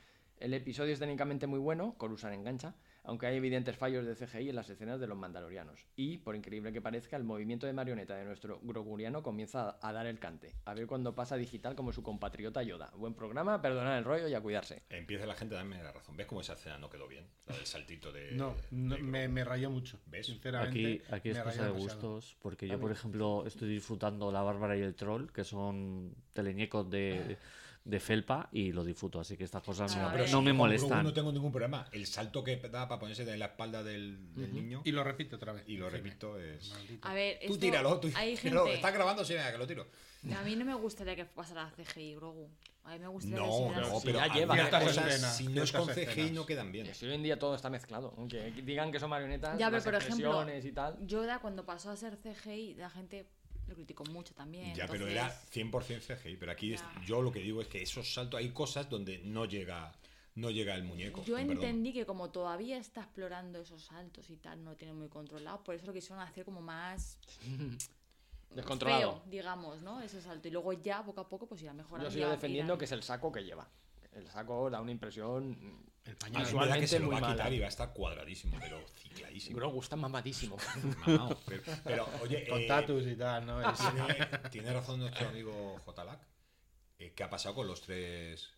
El 0.44 0.54
episodio 0.54 0.92
es 0.92 1.00
técnicamente 1.00 1.48
muy 1.48 1.60
bueno, 1.60 1.96
Coruscant 1.98 2.34
engancha, 2.34 2.76
aunque 3.06 3.28
hay 3.28 3.38
evidentes 3.38 3.78
fallos 3.78 4.06
de 4.06 4.14
CGI 4.14 4.50
en 4.50 4.58
las 4.58 4.70
escenas 4.70 5.00
de 5.00 5.08
los 5.08 5.18
mandalorianos. 5.18 5.88
Y, 5.96 6.18
por 6.18 6.36
increíble 6.36 6.74
que 6.74 6.82
parezca, 6.82 7.16
el 7.16 7.24
movimiento 7.24 7.66
de 7.66 7.72
marioneta 7.72 8.18
de 8.18 8.26
nuestro 8.26 8.60
groguriano 8.62 9.24
comienza 9.24 9.70
a, 9.70 9.88
a 9.88 9.94
dar 9.94 10.06
el 10.06 10.20
cante. 10.20 10.54
A 10.66 10.74
ver 10.74 10.86
cuándo 10.86 11.16
pasa 11.16 11.38
digital 11.38 11.76
como 11.78 11.94
su 11.94 12.04
compatriota 12.04 12.62
Yoda. 12.62 12.92
Buen 12.98 13.14
programa, 13.14 13.62
perdonad 13.62 13.98
el 13.98 14.04
rollo 14.04 14.28
y 14.28 14.34
a 14.34 14.42
cuidarse. 14.42 14.84
Empieza 14.90 15.26
la 15.26 15.36
gente 15.36 15.56
a 15.56 15.60
darme 15.60 15.82
la 15.82 15.94
razón. 15.94 16.18
¿Ves 16.18 16.28
cómo 16.28 16.42
esa 16.42 16.56
escena 16.56 16.78
no 16.78 16.90
quedó 16.90 17.08
bien? 17.08 17.26
La 17.46 17.56
del 17.56 17.66
saltito 17.66 18.12
de... 18.12 18.34
No, 18.34 18.54
no, 18.72 18.96
de 18.96 19.02
me, 19.02 19.30
me 19.30 19.46
rayó 19.46 19.70
mucho. 19.70 20.02
¿Ves? 20.08 20.26
Sinceramente. 20.26 21.04
Aquí, 21.06 21.16
aquí 21.16 21.30
es 21.30 21.38
me 21.38 21.44
cosa 21.46 21.64
de 21.64 21.72
gustos, 21.72 22.36
porque 22.42 22.68
yo, 22.68 22.82
por 22.82 22.92
ejemplo, 22.92 23.46
estoy 23.48 23.70
disfrutando 23.70 24.30
La 24.30 24.42
Bárbara 24.42 24.76
y 24.76 24.82
el 24.82 24.94
Troll, 24.94 25.32
que 25.32 25.46
son 25.46 26.14
teleñecos 26.34 26.90
de, 26.90 27.38
de 27.86 28.00
felpa, 28.00 28.48
y 28.54 28.72
lo 28.72 28.84
disfruto, 28.86 29.20
así 29.20 29.36
que 29.36 29.44
estas 29.44 29.62
cosas 29.62 29.94
no, 29.98 30.08
Ah, 30.08 30.10
pero 30.14 30.24
no 30.30 30.40
sí, 30.40 30.46
me 30.46 30.54
molestan. 30.54 31.04
No 31.04 31.12
tengo 31.14 31.32
ningún 31.34 31.52
problema. 31.52 31.86
El 31.92 32.06
salto 32.08 32.42
que 32.44 32.56
da 32.56 32.88
para 32.88 32.98
ponerse 33.00 33.26
de 33.26 33.38
la 33.38 33.46
espalda 33.48 33.84
del, 33.84 34.34
del 34.36 34.54
niño 34.54 34.82
Y 34.86 34.92
lo 34.94 35.04
repito 35.04 35.36
otra 35.36 35.52
vez. 35.52 35.64
y 35.68 35.76
lo 35.76 35.90
repito 35.90 36.40
es... 36.40 36.70
Maldito. 36.72 37.08
A 37.08 37.14
ver, 37.14 37.40
Tú 37.40 37.46
esto- 37.54 37.60
tíralo, 37.60 38.00
tú 38.00 38.10
hay 38.16 38.38
tíralo. 38.38 38.62
gente... 38.64 38.76
Está 38.78 38.92
grabando, 38.92 39.26
sí, 39.26 39.34
venga, 39.34 39.52
que 39.52 39.58
lo 39.58 39.68
tiro. 39.68 39.88
A 40.34 40.42
mí 40.44 40.56
no 40.56 40.64
me 40.64 40.74
gustaría 40.76 41.16
que 41.18 41.26
pasara 41.26 41.70
CGI, 41.76 42.16
Grogu. 42.16 42.50
A 42.86 42.94
mí 42.94 43.00
me 43.00 43.08
gustaría 43.08 43.38
No, 43.38 43.70
que 43.74 43.82
no, 43.82 44.00
si 44.00 44.06
pero 44.06 44.20
ya 44.20 44.34
lleva 44.34 44.70
cosas, 44.70 44.98
escenas, 45.08 45.38
si 45.38 45.48
no 45.50 45.64
es 45.64 45.72
con 45.74 45.88
CGI 45.90 46.02
escenas. 46.04 46.32
no 46.32 46.46
quedan 46.46 46.72
bien. 46.72 46.96
Si 46.96 47.06
hoy 47.06 47.14
en 47.16 47.24
día 47.24 47.38
todo 47.38 47.56
está 47.56 47.70
mezclado. 47.70 48.14
Aunque 48.18 48.52
digan 48.64 48.92
que 48.94 49.00
son 49.02 49.10
marionetas, 49.10 49.58
Ya, 49.60 49.68
pero 49.68 49.76
las 49.78 49.84
por 49.84 49.96
ejemplo, 49.96 50.28
expresiones 50.42 50.66
y 50.66 50.72
tal. 50.72 50.98
Yoda 51.06 51.40
cuando 51.40 51.66
pasó 51.66 51.92
a 51.92 51.98
ser 51.98 52.18
CGI, 52.18 52.76
la 52.76 52.90
gente 52.90 53.28
lo 53.68 53.76
criticó 53.76 54.04
mucho 54.06 54.34
también. 54.34 54.76
Ya, 54.76 54.88
pero 54.88 55.08
era 55.08 55.30
100% 55.52 56.02
CGI. 56.02 56.38
Pero 56.38 56.52
aquí 56.52 56.74
es- 56.74 56.84
yo 57.06 57.22
lo 57.22 57.32
que 57.32 57.40
digo 57.40 57.62
es 57.62 57.68
que 57.68 57.82
esos 57.82 58.14
saltos, 58.14 58.40
hay 58.40 58.50
cosas 58.50 58.90
donde 58.90 59.20
no 59.20 59.46
llega, 59.46 59.92
no 60.36 60.50
llega 60.50 60.76
el 60.76 60.84
muñeco. 60.84 61.24
Yo 61.24 61.36
perdón. 61.36 61.52
entendí 61.54 61.94
que 61.94 62.06
como 62.06 62.30
todavía 62.32 62.78
está 62.78 63.02
explorando 63.02 63.60
esos 63.60 63.84
saltos 63.86 64.30
y 64.30 64.38
tal, 64.38 64.64
no 64.64 64.72
lo 64.72 64.76
tiene 64.78 64.94
muy 64.94 65.08
controlado, 65.10 65.64
por 65.64 65.76
eso 65.76 65.86
lo 65.86 65.94
quisieron 65.94 66.20
hacer 66.22 66.44
como 66.46 66.62
más 66.62 67.18
Descontrolado. 68.50 69.14
feo, 69.14 69.24
digamos, 69.32 69.82
¿no? 69.82 70.02
Ese 70.02 70.22
salto. 70.22 70.48
Y 70.48 70.52
luego 70.52 70.74
ya, 70.74 71.04
poco 71.04 71.22
a 71.22 71.28
poco, 71.30 71.48
pues 71.48 71.62
irá 71.64 71.74
mejorando. 71.74 72.10
Yo 72.10 72.14
sigo 72.16 72.30
defendiendo 72.30 72.74
irán- 72.74 72.80
que 72.80 72.86
es 72.86 72.92
el 72.92 73.02
saco 73.04 73.32
que 73.32 73.44
lleva. 73.44 73.68
El 74.12 74.28
saco 74.28 74.70
da 74.70 74.80
una 74.80 74.92
impresión 74.92 75.58
El 76.06 76.16
pañal. 76.18 76.80
que 76.80 76.88
se 76.88 77.00
lo 77.00 77.06
muy 77.06 77.22
va 77.22 77.28
a 77.28 77.32
quitar 77.32 77.46
mala. 77.46 77.56
y 77.56 77.60
va 77.60 77.66
a 77.66 77.70
estar 77.70 77.94
cuadradísimo, 77.94 78.58
pero 78.60 78.86
cicladísimo. 78.96 79.58
Grogu 79.58 79.82
está 79.82 79.96
mamadísimo. 79.96 80.58
Mamao, 81.06 81.38
pero, 81.46 81.64
pero, 81.84 82.10
oye, 82.22 82.48
Con 82.48 82.62
eh, 82.62 82.68
tatus 82.68 83.08
y 83.08 83.16
tal, 83.16 83.46
¿no? 83.46 83.62
Tiene 84.52 84.74
razón 84.74 85.00
nuestro 85.00 85.30
amigo 85.30 85.82
Jlac. 85.86 86.20
Eh, 87.00 87.14
¿Qué 87.16 87.24
ha 87.24 87.30
pasado 87.30 87.56
con 87.56 87.68
los 87.68 87.82
tres 87.82 88.53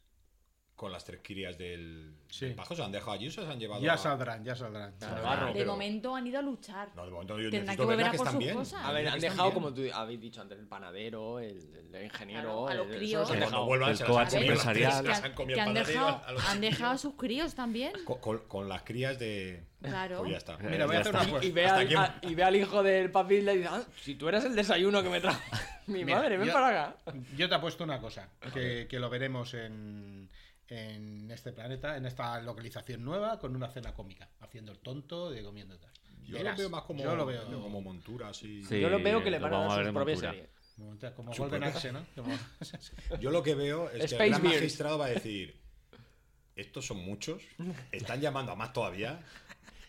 con 0.75 0.91
las 0.91 1.05
tres 1.05 1.21
crías 1.23 1.57
del, 1.57 2.13
Sí. 2.29 2.47
del 2.47 2.55
pajo? 2.55 2.75
¿Se 2.75 2.83
han 2.83 2.91
dejado 2.91 3.13
allí 3.13 3.27
o 3.29 3.31
se 3.31 3.41
han 3.41 3.57
llevado 3.57 3.81
Ya 3.81 3.93
a- 3.93 3.97
saldrán, 3.97 4.43
ya 4.43 4.55
saldrán. 4.57 4.91
Claro, 4.97 5.13
Saldrán. 5.15 5.23
barro. 5.39 5.47
De 5.47 5.53
pero- 5.53 5.71
momento 5.71 6.13
han 6.15 6.27
ido 6.27 6.39
a 6.39 6.41
luchar. 6.41 6.89
No, 6.95 7.05
de 7.05 7.11
momento 7.11 7.39
yo 7.39 7.49
Tendrán 7.49 7.61
necesito 7.65 7.83
que 7.83 7.85
volver 7.93 8.05
a 8.07 8.11
que 8.11 8.17
por 8.17 8.27
sus 8.29 8.37
bien. 8.39 8.55
cosas. 8.55 8.83
A 8.83 8.91
ver, 8.91 9.07
han 9.07 9.19
dejado, 9.21 9.43
bien. 9.43 9.53
como 9.53 9.73
tú 9.73 9.81
habéis 9.93 10.19
dicho 10.19 10.41
antes, 10.41 10.59
el 10.59 10.67
panadero, 10.67 11.39
el, 11.39 11.59
el 11.93 12.03
ingeniero. 12.03 12.41
Claro, 12.41 12.67
a 12.67 12.73
los 12.73 12.87
el- 12.87 12.97
críos. 12.97 13.31
dejado. 13.31 13.65
vuelvan 13.65 13.89
El 13.91 13.97
se 13.97 14.03
coach 14.05 14.33
empresarial. 14.33 15.07
han 15.07 15.33
que 15.47 15.61
han 15.61 15.73
dejado, 15.73 16.21
a 16.25 16.31
los 16.33 16.45
han 16.45 16.59
dejado 16.61 16.91
a 16.91 16.97
sus 16.97 17.13
críos 17.15 17.55
también. 17.55 17.93
Con, 18.03 18.19
con- 18.19 18.39
con 18.47 18.67
las 18.67 18.83
crías 18.83 19.17
de. 19.17 19.63
Claro. 19.81 20.19
Pues 20.19 20.31
ya 20.31 20.37
está. 20.37 20.57
Mira, 20.57 20.87
voy 20.87 20.95
a 20.95 20.99
Ya 20.99 21.01
hacer 21.01 21.15
está. 21.15 21.23
una 21.25 21.31
cosa. 21.35 21.45
Y 21.45 21.51
ve, 21.51 21.65
al, 21.67 21.97
a- 21.97 22.15
y 22.21 22.35
ve 22.35 22.43
al 22.43 22.55
hijo 22.55 22.83
del 22.83 23.11
papi 23.11 23.35
y 23.35 23.41
le 23.41 23.55
dice, 23.57 23.69
"Ah, 23.71 23.83
si 24.01 24.15
tú 24.15 24.27
eras 24.27 24.43
el 24.43 24.55
desayuno 24.55 25.01
que 25.03 25.09
me 25.09 25.21
trajo 25.21 25.39
mi 25.87 26.03
Mira, 26.03 26.17
madre, 26.17 26.37
ven 26.37 26.47
yo- 26.47 26.53
para 26.53 26.67
acá. 26.69 26.95
Yo 27.37 27.47
te 27.47 27.55
apuesto 27.55 27.83
una 27.85 28.01
cosa, 28.01 28.27
que, 28.53 28.87
que 28.89 28.99
lo 28.99 29.09
veremos 29.09 29.53
en, 29.53 30.29
en 30.67 31.29
este 31.31 31.51
planeta, 31.51 31.97
en 31.97 32.05
esta 32.05 32.41
localización 32.41 33.03
nueva, 33.03 33.39
con 33.39 33.55
una 33.55 33.69
cena 33.69 33.93
cómica, 33.93 34.29
haciendo 34.39 34.71
el 34.71 34.79
tonto 34.79 35.29
de 35.29 35.43
comiendo 35.43 35.77
tal. 35.77 35.91
Yo 36.23 36.37
Verás, 36.37 36.57
lo 36.57 36.63
veo 36.63 36.69
más 36.71 36.83
como, 36.83 37.03
yo 37.03 37.15
lo 37.15 37.25
veo 37.25 37.45
como 37.61 37.81
montura, 37.81 38.29
así. 38.29 38.63
Sí. 38.63 38.79
Yo 38.81 38.89
lo 38.89 38.99
veo 38.99 39.23
que 39.23 39.29
le 39.29 39.39
van 39.39 39.53
a 39.53 39.59
dar 39.59 39.85
su 39.85 39.93
propia 39.93 40.15
montura. 40.15 40.31
serie. 40.31 41.13
como 41.15 41.33
Golden 41.33 41.63
Axe, 41.63 41.91
¿no? 41.91 42.05
Como- 42.15 42.37
Yo 43.19 43.29
lo 43.31 43.43
que 43.43 43.53
veo 43.55 43.89
es 43.91 44.09
que 44.11 44.23
el 44.23 44.29
gran 44.31 44.43
magistrado 44.43 44.97
va 44.97 45.05
a 45.05 45.09
decir: 45.09 45.55
Estos 46.55 46.87
son 46.87 46.97
muchos, 46.97 47.43
están 47.91 48.21
llamando 48.21 48.51
a 48.51 48.55
más 48.55 48.73
todavía. 48.73 49.23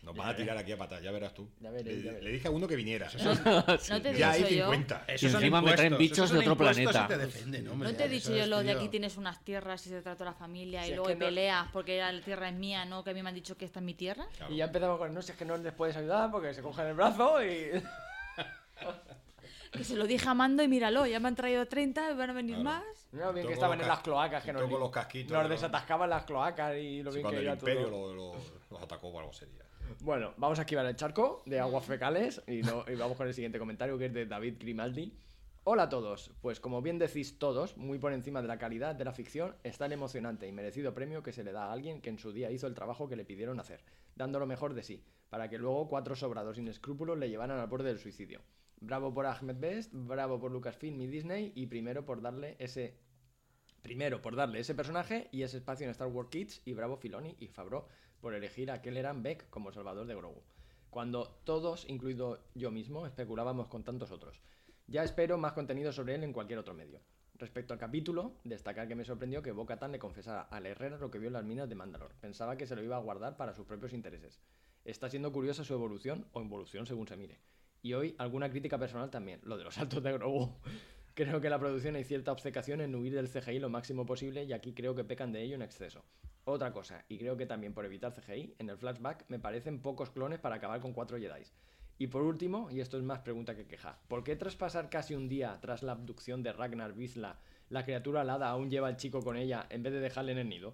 Nos 0.06 0.14
van 0.14 0.28
a 0.28 0.36
tirar 0.36 0.56
aquí 0.56 0.70
a 0.70 0.78
patas, 0.78 1.02
ya 1.02 1.10
verás 1.10 1.34
tú. 1.34 1.48
Ya 1.60 1.68
veréis, 1.70 1.96
le, 1.98 2.02
ya 2.04 2.10
veréis. 2.12 2.24
le 2.24 2.30
dije 2.30 2.46
a 2.48 2.50
uno 2.52 2.68
que 2.68 2.76
viniera. 2.76 3.08
No 3.90 4.00
te 4.02 4.14
Ya 4.14 4.30
hay 4.30 4.42
dicho 4.44 4.54
yo. 4.54 4.64
50. 4.70 5.04
Esos 5.08 5.32
son 5.32 5.40
encima 5.42 5.60
me 5.60 5.72
traen 5.72 5.98
bichos 5.98 6.30
de 6.30 6.38
otro 6.38 6.56
planeta. 6.56 7.04
y 7.04 7.08
te 7.08 7.18
defienden, 7.18 7.68
hombre, 7.68 7.90
No 7.90 7.96
te 7.96 8.04
he 8.04 8.08
dicho 8.08 8.34
yo 8.34 8.46
lo 8.46 8.62
de 8.62 8.70
aquí 8.70 8.88
tienes 8.88 9.16
unas 9.16 9.42
tierras 9.44 9.84
y 9.86 9.90
se 9.90 10.00
trata 10.02 10.24
la 10.24 10.32
familia 10.32 10.84
Si 10.84 10.92
y 10.92 10.94
luego 10.94 11.08
hay 11.08 11.16
no- 11.16 11.26
peleas 11.26 11.66
porque 11.72 11.98
la 11.98 12.20
tierra 12.22 12.48
es 12.48 12.54
mía, 12.54 12.84
¿no? 12.84 13.02
Que 13.02 13.10
a 13.10 13.14
mí 13.14 13.22
me 13.22 13.28
han 13.30 13.34
dicho 13.34 13.56
que 13.56 13.64
esta 13.64 13.80
es 13.80 13.84
mi 13.84 13.94
tierra. 13.94 14.26
Claro. 14.36 14.52
Y 14.54 14.58
ya 14.58 14.66
empezamos 14.66 14.96
con, 14.98 15.12
no 15.12 15.20
sé, 15.22 15.32
es 15.32 15.38
que 15.38 15.44
no 15.44 15.56
les 15.56 15.72
puedes 15.72 15.96
ayudar 15.96 16.30
porque 16.30 16.54
se 16.54 16.62
cogen 16.62 16.86
el 16.86 16.94
brazo 16.94 17.44
y... 17.44 17.70
Que 19.72 19.84
se 19.84 19.96
lo 19.96 20.06
dije 20.06 20.26
a 20.28 20.32
Mando 20.32 20.62
y 20.62 20.68
míralo, 20.68 21.04
ya 21.06 21.20
me 21.20 21.28
han 21.28 21.34
traído 21.36 21.66
30, 21.66 22.14
van 22.14 22.30
a 22.30 22.32
venir 22.32 22.54
Claro. 22.54 22.64
más. 22.64 23.08
Mira 23.12 23.26
lo 23.26 23.32
bien 23.34 23.46
que 23.46 23.52
estaban 23.52 23.74
en 23.74 23.80
los 23.80 23.88
las 23.88 23.98
cloacas, 24.04 24.42
que 24.44 24.50
y 24.50 24.52
nos, 24.54 24.70
los 24.70 24.90
casquitos, 24.90 25.32
nos 25.32 25.42
¿no? 25.42 25.48
desatascaban 25.48 26.08
las 26.08 26.24
cloacas 26.24 26.76
y 26.76 27.02
lo 27.02 27.10
Sí, 27.10 27.16
bien 27.18 27.22
cuando 27.24 27.40
que 27.42 27.46
el 27.46 27.52
imperio 27.52 27.86
todo. 27.88 28.14
lo- 28.14 28.32
lo- 28.34 28.40
los 28.70 28.82
atacó 28.82 29.08
o 29.08 29.18
algo 29.18 29.32
sería. 29.34 29.65
Bueno, 30.00 30.34
vamos 30.36 30.58
a 30.58 30.62
esquivar 30.62 30.86
el 30.86 30.96
charco 30.96 31.42
de 31.46 31.60
aguas 31.60 31.84
fecales 31.84 32.42
y, 32.46 32.62
no- 32.62 32.84
y 32.90 32.94
vamos 32.96 33.16
con 33.16 33.26
el 33.26 33.34
siguiente 33.34 33.58
comentario 33.58 33.98
que 33.98 34.06
es 34.06 34.12
de 34.14 34.26
David 34.26 34.56
Grimaldi. 34.58 35.12
Hola 35.64 35.84
a 35.84 35.88
todos, 35.88 36.30
pues 36.42 36.60
como 36.60 36.80
bien 36.80 36.98
decís 36.98 37.40
todos, 37.40 37.76
muy 37.76 37.98
por 37.98 38.12
encima 38.12 38.40
de 38.40 38.46
la 38.46 38.56
calidad 38.58 38.94
de 38.94 39.04
la 39.04 39.12
ficción 39.12 39.56
está 39.64 39.86
el 39.86 39.92
emocionante 39.92 40.46
y 40.46 40.52
merecido 40.52 40.94
premio 40.94 41.24
que 41.24 41.32
se 41.32 41.42
le 41.42 41.50
da 41.50 41.64
a 41.66 41.72
alguien 41.72 42.00
que 42.00 42.10
en 42.10 42.20
su 42.20 42.32
día 42.32 42.52
hizo 42.52 42.68
el 42.68 42.74
trabajo 42.74 43.08
que 43.08 43.16
le 43.16 43.24
pidieron 43.24 43.58
hacer, 43.58 43.82
dando 44.14 44.38
lo 44.38 44.46
mejor 44.46 44.74
de 44.74 44.84
sí, 44.84 45.02
para 45.28 45.48
que 45.48 45.58
luego 45.58 45.88
cuatro 45.88 46.14
sobrados 46.14 46.56
sin 46.56 46.68
escrúpulos 46.68 47.18
le 47.18 47.28
llevaran 47.28 47.58
al 47.58 47.66
borde 47.66 47.88
del 47.88 47.98
suicidio. 47.98 48.42
Bravo 48.80 49.12
por 49.12 49.26
Ahmed 49.26 49.56
Best, 49.58 49.90
bravo 49.92 50.38
por 50.38 50.52
Lucasfilm 50.52 51.00
y 51.00 51.08
Disney 51.08 51.52
y 51.56 51.66
primero 51.66 52.04
por 52.04 52.20
darle 52.22 52.54
ese 52.60 52.94
Primero, 53.82 54.20
por 54.20 54.34
darle 54.34 54.58
ese 54.58 54.74
personaje 54.74 55.28
y 55.30 55.42
ese 55.42 55.58
espacio 55.58 55.84
en 55.84 55.90
Star 55.92 56.08
Wars 56.08 56.28
Kids, 56.28 56.60
y 56.64 56.72
bravo 56.74 56.96
Filoni 56.96 57.36
y 57.38 57.46
Favreau 57.46 57.86
por 58.20 58.34
elegir 58.34 58.70
a 58.70 58.82
Kelleran 58.82 59.22
Beck 59.22 59.48
como 59.50 59.72
salvador 59.72 60.06
de 60.06 60.14
Grogu. 60.14 60.42
Cuando 60.90 61.28
todos, 61.44 61.88
incluido 61.88 62.40
yo 62.54 62.70
mismo, 62.70 63.06
especulábamos 63.06 63.68
con 63.68 63.84
tantos 63.84 64.10
otros. 64.10 64.40
Ya 64.86 65.02
espero 65.02 65.36
más 65.36 65.52
contenido 65.52 65.92
sobre 65.92 66.14
él 66.14 66.24
en 66.24 66.32
cualquier 66.32 66.58
otro 66.58 66.74
medio. 66.74 67.00
Respecto 67.34 67.74
al 67.74 67.78
capítulo, 67.78 68.32
destacar 68.44 68.88
que 68.88 68.94
me 68.94 69.04
sorprendió 69.04 69.42
que 69.42 69.52
Bo-Katan 69.52 69.92
le 69.92 69.98
confesara 69.98 70.42
a 70.42 70.58
la 70.58 70.70
Herrera 70.70 70.96
lo 70.96 71.10
que 71.10 71.18
vio 71.18 71.26
en 71.26 71.34
las 71.34 71.44
minas 71.44 71.68
de 71.68 71.74
Mandalor. 71.74 72.14
Pensaba 72.20 72.56
que 72.56 72.66
se 72.66 72.74
lo 72.74 72.82
iba 72.82 72.96
a 72.96 73.00
guardar 73.00 73.36
para 73.36 73.52
sus 73.52 73.66
propios 73.66 73.92
intereses. 73.92 74.40
Está 74.84 75.10
siendo 75.10 75.32
curiosa 75.32 75.64
su 75.64 75.74
evolución, 75.74 76.26
o 76.32 76.40
involución 76.40 76.86
según 76.86 77.08
se 77.08 77.16
mire. 77.16 77.40
Y 77.82 77.92
hoy 77.92 78.14
alguna 78.18 78.48
crítica 78.48 78.78
personal 78.78 79.10
también, 79.10 79.40
lo 79.42 79.58
de 79.58 79.64
los 79.64 79.74
saltos 79.74 80.02
de 80.02 80.12
Grogu. 80.12 80.56
Creo 81.14 81.40
que 81.40 81.50
la 81.50 81.58
producción 81.58 81.96
hay 81.96 82.04
cierta 82.04 82.32
obcecación 82.32 82.80
en 82.80 82.94
huir 82.94 83.14
del 83.14 83.28
CGI 83.28 83.58
lo 83.58 83.68
máximo 83.68 84.06
posible 84.06 84.44
y 84.44 84.52
aquí 84.52 84.74
creo 84.74 84.94
que 84.94 85.02
pecan 85.02 85.32
de 85.32 85.42
ello 85.42 85.54
en 85.54 85.62
exceso. 85.62 86.04
Otra 86.48 86.72
cosa, 86.72 87.04
y 87.08 87.18
creo 87.18 87.36
que 87.36 87.44
también 87.44 87.74
por 87.74 87.84
evitar 87.84 88.12
CGI, 88.12 88.54
en 88.60 88.70
el 88.70 88.78
flashback 88.78 89.24
me 89.26 89.40
parecen 89.40 89.82
pocos 89.82 90.10
clones 90.10 90.38
para 90.38 90.54
acabar 90.54 90.80
con 90.80 90.92
cuatro 90.92 91.18
Jedi. 91.18 91.42
Y 91.98 92.06
por 92.06 92.22
último, 92.22 92.70
y 92.70 92.78
esto 92.78 92.96
es 92.96 93.02
más 93.02 93.18
pregunta 93.18 93.56
que 93.56 93.66
queja, 93.66 93.98
¿por 94.06 94.22
qué 94.22 94.36
traspasar 94.36 94.88
casi 94.88 95.16
un 95.16 95.28
día 95.28 95.58
tras 95.60 95.82
la 95.82 95.90
abducción 95.90 96.44
de 96.44 96.52
Ragnar 96.52 96.92
Vizsla 96.92 97.40
La 97.68 97.84
criatura 97.84 98.20
alada 98.20 98.48
aún 98.48 98.70
lleva 98.70 98.86
al 98.86 98.96
chico 98.96 99.22
con 99.22 99.36
ella 99.36 99.66
en 99.70 99.82
vez 99.82 99.92
de 99.92 99.98
dejarle 99.98 100.32
en 100.32 100.38
el 100.38 100.48
nido. 100.48 100.72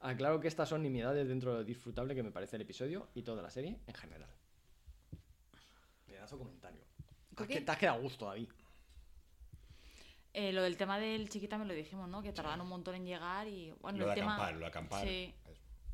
Aclaro 0.00 0.38
que 0.38 0.48
estas 0.48 0.68
son 0.68 0.82
nimiedades 0.82 1.26
dentro 1.28 1.52
de 1.52 1.58
lo 1.60 1.64
disfrutable 1.64 2.14
que 2.14 2.22
me 2.22 2.30
parece 2.30 2.56
el 2.56 2.62
episodio 2.62 3.08
y 3.14 3.22
toda 3.22 3.40
la 3.40 3.48
serie 3.48 3.78
en 3.86 3.94
general. 3.94 4.28
Pedazo 6.04 6.36
comentario. 6.36 6.82
Te 7.34 7.70
has 7.70 7.78
quedado 7.78 7.96
a 7.96 8.02
gusto, 8.02 8.26
David. 8.26 8.50
Eh, 10.38 10.52
lo 10.52 10.62
del 10.62 10.76
tema 10.76 10.98
del 10.98 11.30
chiquita 11.30 11.56
me 11.56 11.64
lo 11.64 11.72
dijimos, 11.72 12.10
¿no? 12.10 12.22
Que 12.22 12.30
tardan 12.30 12.60
un 12.60 12.68
montón 12.68 12.94
en 12.94 13.06
llegar 13.06 13.48
y. 13.48 13.72
Bueno, 13.80 13.96
Lo 13.98 14.04
el 14.04 14.10
de 14.10 14.14
tema. 14.16 14.34
acampar, 14.34 14.52
lo 14.54 14.60
de 14.60 14.66
acampar. 14.66 15.06
Sí. 15.08 15.32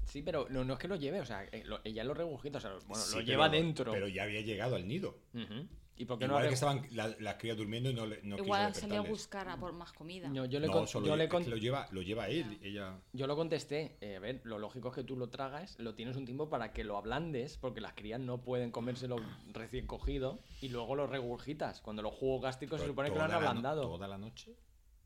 Sí, 0.05 0.21
pero 0.23 0.49
no, 0.51 0.65
no 0.65 0.73
es 0.73 0.79
que 0.81 0.89
lo 0.89 0.97
lleve, 0.97 1.21
o 1.21 1.25
sea, 1.25 1.45
eh, 1.45 1.63
lo- 1.65 1.81
ella 1.85 2.03
lo 2.03 2.13
regurgita, 2.13 2.59
o 2.59 2.61
sea, 2.61 2.73
bueno, 2.89 2.97
Sí, 3.05 3.11
lo 3.13 3.17
pero- 3.19 3.27
lleva 3.27 3.49
dentro. 3.49 3.93
Pero 3.93 4.09
ya 4.09 4.25
había 4.25 4.41
llegado 4.41 4.75
al 4.75 4.89
nido. 4.89 5.17
Ujú. 5.33 5.69
¿Y 5.97 6.07
por 6.07 6.19
qué 6.19 6.25
Igual 6.25 6.43
no 6.43 6.49
que 6.49 6.55
estaban 6.55 6.87
la- 6.93 7.15
las 7.21 7.35
crías 7.37 7.57
durmiendo 7.57 7.91
y 7.91 7.95
no, 7.95 8.07
le, 8.07 8.21
no 8.23 8.37
Igual 8.39 8.69
quiso 8.73 8.81
salió 8.81 9.01
a 9.01 9.03
buscar 9.03 9.49
a 9.49 9.57
por 9.59 9.73
más 9.73 9.93
comida. 9.93 10.29
No, 10.29 10.47
yo 10.47 10.59
le, 10.59 10.67
No, 10.67 10.73
con- 10.73 10.89
solo 10.89 11.07
yo 11.07 11.17
le 11.17 11.29
con- 11.29 11.49
lo 11.49 11.57
lleva, 11.57 11.87
lo 11.93 12.01
lleva 12.03 12.29
él. 12.29 12.59
Ella. 12.63 12.99
Yo 13.13 13.27
lo 13.27 13.37
contesté, 13.37 13.99
eh, 14.01 14.17
a 14.17 14.19
ver, 14.21 14.41
lo 14.45 14.59
lógico 14.59 14.89
es 14.89 14.95
que 14.95 15.05
tú 15.05 15.17
lo 15.17 15.29
tragas, 15.29 15.79
lo 15.79 15.95
tienes 15.95 16.17
un 16.17 16.25
tiempo 16.25 16.49
para 16.49 16.73
que 16.73 16.83
lo 16.83 16.97
ablandes, 16.97 17.59
porque 17.59 17.81
las 17.81 17.93
crías 17.93 18.19
no 18.21 18.41
pueden 18.43 18.71
comérselo 18.73 19.17
recién 19.53 19.87
cogido 19.87 20.41
y 20.63 20.71
luego 20.71 20.97
lo 20.97 21.07
regurgitas. 21.07 21.81
Cuando 21.83 22.03
los 22.03 22.15
jugos 22.15 22.43
gástricos 22.43 22.81
se 22.81 22.87
supone 22.87 23.11
que 23.11 23.17
lo 23.17 23.23
han 23.23 23.29
toda 23.29 23.39
la 23.41 23.45
no- 23.45 23.49
ablandado. 23.51 23.83
¿Toda 23.83 24.09
la 24.09 24.19
noche? 24.19 24.57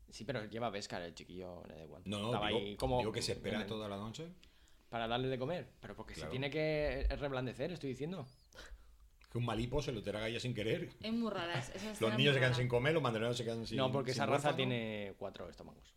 Sí, 0.09 0.23
pero 0.23 0.45
lleva 0.45 0.69
Vescar 0.69 1.01
el 1.01 1.13
chiquillo, 1.13 1.63
le 1.67 1.75
da 1.75 1.83
igual. 1.83 2.01
No, 2.05 2.19
no, 2.19 2.25
Estaba 2.27 2.47
digo, 2.47 2.59
ahí 2.59 2.75
como 2.77 2.99
digo 2.99 3.11
que 3.11 3.21
se 3.21 3.33
espera 3.33 3.67
toda 3.67 3.89
la 3.89 3.97
noche. 3.97 4.29
para 4.89 5.05
darle 5.05 5.27
de 5.27 5.37
comer, 5.37 5.67
pero 5.81 5.97
porque 5.97 6.13
Claro. 6.13 6.29
se 6.29 6.31
tiene 6.31 6.49
que 6.49 7.01
eh, 7.01 7.15
reblandecer, 7.17 7.73
estoy 7.73 7.89
diciendo. 7.89 8.25
Que 9.37 9.39
un 9.39 9.45
malipo 9.45 9.83
se 9.83 9.91
lo 9.91 10.01
traga 10.01 10.27
ella 10.27 10.39
sin 10.39 10.55
querer. 10.55 10.89
Es 10.99 11.13
muy 11.13 11.29
rara. 11.31 11.59
es- 11.59 11.69
Los 11.75 11.83
es 11.93 12.01
niños 12.01 12.01
muy 12.17 12.23
se 12.25 12.31
quedan 12.33 12.41
rara. 12.41 12.55
sin 12.55 12.67
comer, 12.67 12.93
los 12.95 13.03
mandarinos 13.03 13.37
se 13.37 13.43
quedan 13.43 13.67
sin 13.67 13.77
no, 13.77 13.91
porque 13.91 14.11
sin 14.13 14.23
esa 14.23 14.25
raza 14.25 14.47
huérfano. 14.49 14.55
tiene 14.57 15.13
cuatro 15.19 15.47
estómagos. 15.47 15.93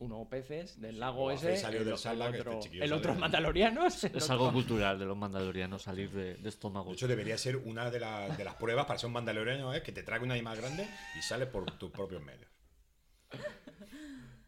Uno 0.00 0.28
peces 0.28 0.80
del 0.80 0.98
lago 0.98 1.30
ese, 1.30 1.56
salió 1.56 1.78
el, 1.78 1.84
del 1.84 1.94
el 1.94 1.98
Sarlacc, 1.98 2.34
este 2.34 2.48
otro, 2.48 2.60
chiquillo 2.60 2.82
el 2.82 2.88
sale 2.90 2.98
otro 3.00 3.14
de- 3.14 3.20
mandalorianos. 3.20 4.04
el 4.04 4.16
Es 4.16 4.22
otro- 4.24 4.32
algo 4.34 4.52
cultural 4.52 4.98
de 4.98 5.04
los 5.06 5.16
mandalorianos 5.16 5.82
salir 5.82 6.10
de, 6.10 6.34
de 6.34 6.48
estómago. 6.48 6.88
De 6.90 6.94
hecho, 6.94 7.06
debería 7.08 7.38
ser 7.38 7.56
una 7.58 7.90
de, 7.90 8.00
la- 8.00 8.28
de 8.28 8.44
las 8.44 8.56
pruebas 8.56 8.86
para 8.86 8.98
ser 8.98 9.06
un 9.06 9.12
mandaloriano, 9.14 9.72
¿eh? 9.72 9.82
que 9.82 9.92
te 9.92 10.02
trague 10.02 10.24
una 10.24 10.34
animal 10.34 10.56
grande 10.56 10.86
y 11.16 11.22
sale 11.22 11.46
por 11.46 11.70
tus 11.78 11.90
propios 11.92 12.22
medios. 12.22 12.50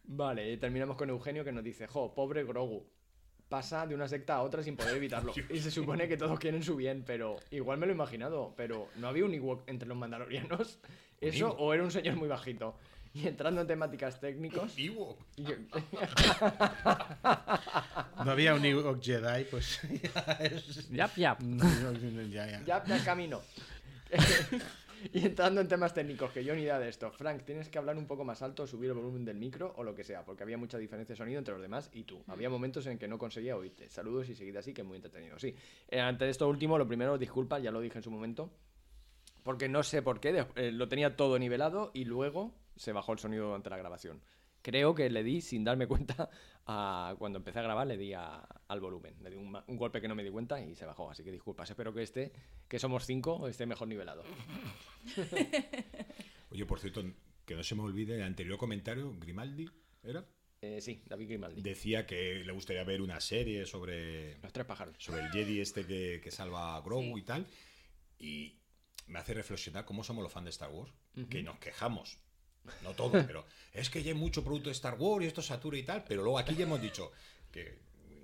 Vale, 0.03 0.51
y 0.51 0.57
terminamos 0.57 0.97
con 0.97 1.09
Eugenio 1.09 1.43
que 1.45 1.51
nos 1.51 1.63
dice, 1.63 1.87
jo, 1.87 2.13
pobre 2.13 2.43
Grogu. 2.43 2.85
Pasa 3.49 3.85
de 3.87 3.95
una 3.95 4.07
secta 4.07 4.35
a 4.35 4.41
otra 4.43 4.61
sin 4.63 4.75
poder 4.77 4.95
evitarlo. 4.95 5.33
Y 5.49 5.59
se 5.59 5.71
supone 5.71 6.07
que 6.07 6.15
todos 6.17 6.39
quieren 6.39 6.61
su 6.63 6.75
bien, 6.75 7.03
pero 7.05 7.37
igual 7.51 7.79
me 7.79 7.85
lo 7.87 7.91
he 7.91 7.95
imaginado. 7.95 8.53
Pero 8.55 8.87
¿no 8.97 9.07
había 9.07 9.25
un 9.25 9.33
Ewok 9.33 9.63
entre 9.67 9.87
los 9.87 9.97
mandalorianos? 9.97 10.77
¿Eso 11.19 11.47
Ewok? 11.47 11.59
o 11.59 11.73
era 11.73 11.83
un 11.83 11.91
señor 11.91 12.15
muy 12.15 12.27
bajito? 12.27 12.75
Y 13.11 13.27
entrando 13.27 13.59
en 13.61 13.65
temáticas 13.67 14.19
técnicos... 14.19 14.71
Ewok. 14.77 15.17
yo- 15.37 15.55
No 18.23 18.31
había 18.31 18.53
un 18.53 18.63
Ewok 18.63 19.01
Jedi, 19.01 19.45
pues 19.45 19.79
ya 20.15 20.33
es. 20.41 20.89
Yap, 20.89 21.15
yap. 21.17 21.41
Ya, 22.31 22.45
ya. 22.45 22.61
ya, 22.65 22.83
ya 22.85 23.03
camino. 23.03 23.41
y 25.13 25.25
entrando 25.25 25.61
en 25.61 25.67
temas 25.67 25.93
técnicos, 25.93 26.31
que 26.31 26.43
yo 26.43 26.55
ni 26.55 26.61
idea 26.61 26.79
de 26.79 26.89
esto. 26.89 27.11
Frank, 27.11 27.43
tienes 27.43 27.69
que 27.69 27.77
hablar 27.77 27.97
un 27.97 28.07
poco 28.07 28.23
más 28.23 28.41
alto, 28.41 28.67
subir 28.67 28.89
el 28.89 28.95
volumen 28.95 29.25
del 29.25 29.37
micro 29.37 29.73
o 29.77 29.83
lo 29.83 29.95
que 29.95 30.03
sea, 30.03 30.25
porque 30.25 30.43
había 30.43 30.57
mucha 30.57 30.77
diferencia 30.77 31.13
de 31.13 31.17
sonido 31.17 31.39
entre 31.39 31.53
los 31.53 31.61
demás 31.61 31.89
y 31.93 32.03
tú. 32.03 32.21
Había 32.27 32.49
momentos 32.49 32.85
en 32.87 32.97
que 32.97 33.07
no 33.07 33.17
conseguía 33.17 33.55
oírte. 33.55 33.89
Saludos 33.89 34.29
y 34.29 34.35
seguid 34.35 34.55
así, 34.55 34.73
que 34.73 34.83
muy 34.83 34.97
entretenido. 34.97 35.39
Sí, 35.39 35.55
Eh, 35.89 35.99
ante 35.99 36.29
esto 36.29 36.47
último, 36.47 36.77
lo 36.77 36.87
primero, 36.87 37.17
disculpa, 37.17 37.59
ya 37.59 37.71
lo 37.71 37.81
dije 37.81 37.97
en 37.97 38.03
su 38.03 38.11
momento, 38.11 38.51
porque 39.43 39.69
no 39.69 39.83
sé 39.83 40.01
por 40.01 40.19
qué, 40.19 40.45
eh, 40.55 40.71
lo 40.71 40.87
tenía 40.87 41.15
todo 41.15 41.39
nivelado 41.39 41.91
y 41.93 42.05
luego 42.05 42.53
se 42.75 42.93
bajó 42.93 43.13
el 43.13 43.19
sonido 43.19 43.47
durante 43.47 43.69
la 43.69 43.77
grabación. 43.77 44.21
Creo 44.61 44.93
que 44.93 45.09
le 45.09 45.23
di, 45.23 45.41
sin 45.41 45.63
darme 45.63 45.87
cuenta, 45.87 46.29
a, 46.71 47.15
cuando 47.17 47.39
empecé 47.39 47.59
a 47.59 47.63
grabar, 47.63 47.87
le 47.87 47.97
di 47.97 48.13
a- 48.13 48.47
al 48.67 48.79
volumen. 48.79 49.15
Le 49.23 49.31
di 49.31 49.37
un, 49.37 49.51
golpe 49.75 49.99
que 49.99 50.07
no 50.07 50.13
me 50.13 50.23
di 50.23 50.29
cuenta 50.29 50.61
y 50.61 50.75
se 50.75 50.85
bajó. 50.85 51.09
Así 51.09 51.23
que 51.23 51.31
disculpas. 51.31 51.67
Espero 51.69 51.91
que 51.93 52.03
este, 52.03 52.31
que 52.67 52.77
somos 52.77 53.05
cinco, 53.05 53.47
esté 53.47 53.65
mejor 53.65 53.87
nivelado. 53.87 54.23
Oye, 56.51 56.65
por 56.65 56.79
cierto, 56.79 57.03
que 57.45 57.55
no 57.55 57.63
se 57.63 57.75
me 57.75 57.83
olvide 57.83 58.15
el 58.15 58.23
anterior 58.23 58.57
comentario, 58.57 59.15
Grimaldi, 59.19 59.69
¿era? 60.03 60.25
Eh, 60.61 60.81
sí, 60.81 61.03
David 61.07 61.27
Grimaldi. 61.29 61.61
Decía 61.61 62.05
que 62.05 62.43
le 62.45 62.51
gustaría 62.51 62.83
ver 62.83 63.01
una 63.01 63.19
serie 63.21 63.65
sobre, 63.65 64.39
Los 64.41 64.51
tres 64.51 64.65
pájaros. 64.65 64.95
sobre 64.99 65.21
el 65.21 65.29
Jedi 65.31 65.61
este 65.61 65.85
que, 65.85 66.19
que 66.21 66.31
salva 66.31 66.75
a 66.75 66.81
Grogu 66.81 67.15
Sí. 67.15 67.19
y 67.19 67.23
tal. 67.23 67.47
Y 68.17 68.59
me 69.07 69.19
hace 69.19 69.33
reflexionar 69.33 69.85
cómo 69.85 70.03
somos 70.03 70.23
los 70.23 70.31
fans 70.31 70.45
de 70.45 70.49
Star 70.51 70.69
Wars, 70.69 70.91
que 71.29 71.43
nos 71.43 71.57
quejamos. 71.59 72.17
No 72.83 72.91
todos, 72.93 73.25
pero 73.25 73.45
es 73.73 73.89
que 73.89 74.03
ya 74.03 74.11
hay 74.11 74.17
mucho 74.17 74.43
producto 74.43 74.69
de 74.69 74.73
Star 74.73 74.95
Wars 74.97 75.23
y 75.23 75.27
esto 75.27 75.41
satura 75.41 75.77
y 75.77 75.83
tal, 75.83 76.03
pero 76.03 76.23
luego 76.23 76.39
aquí 76.39 76.55
ya 76.55 76.63
hemos 76.63 76.81
dicho 76.81 77.11
que 77.51 77.79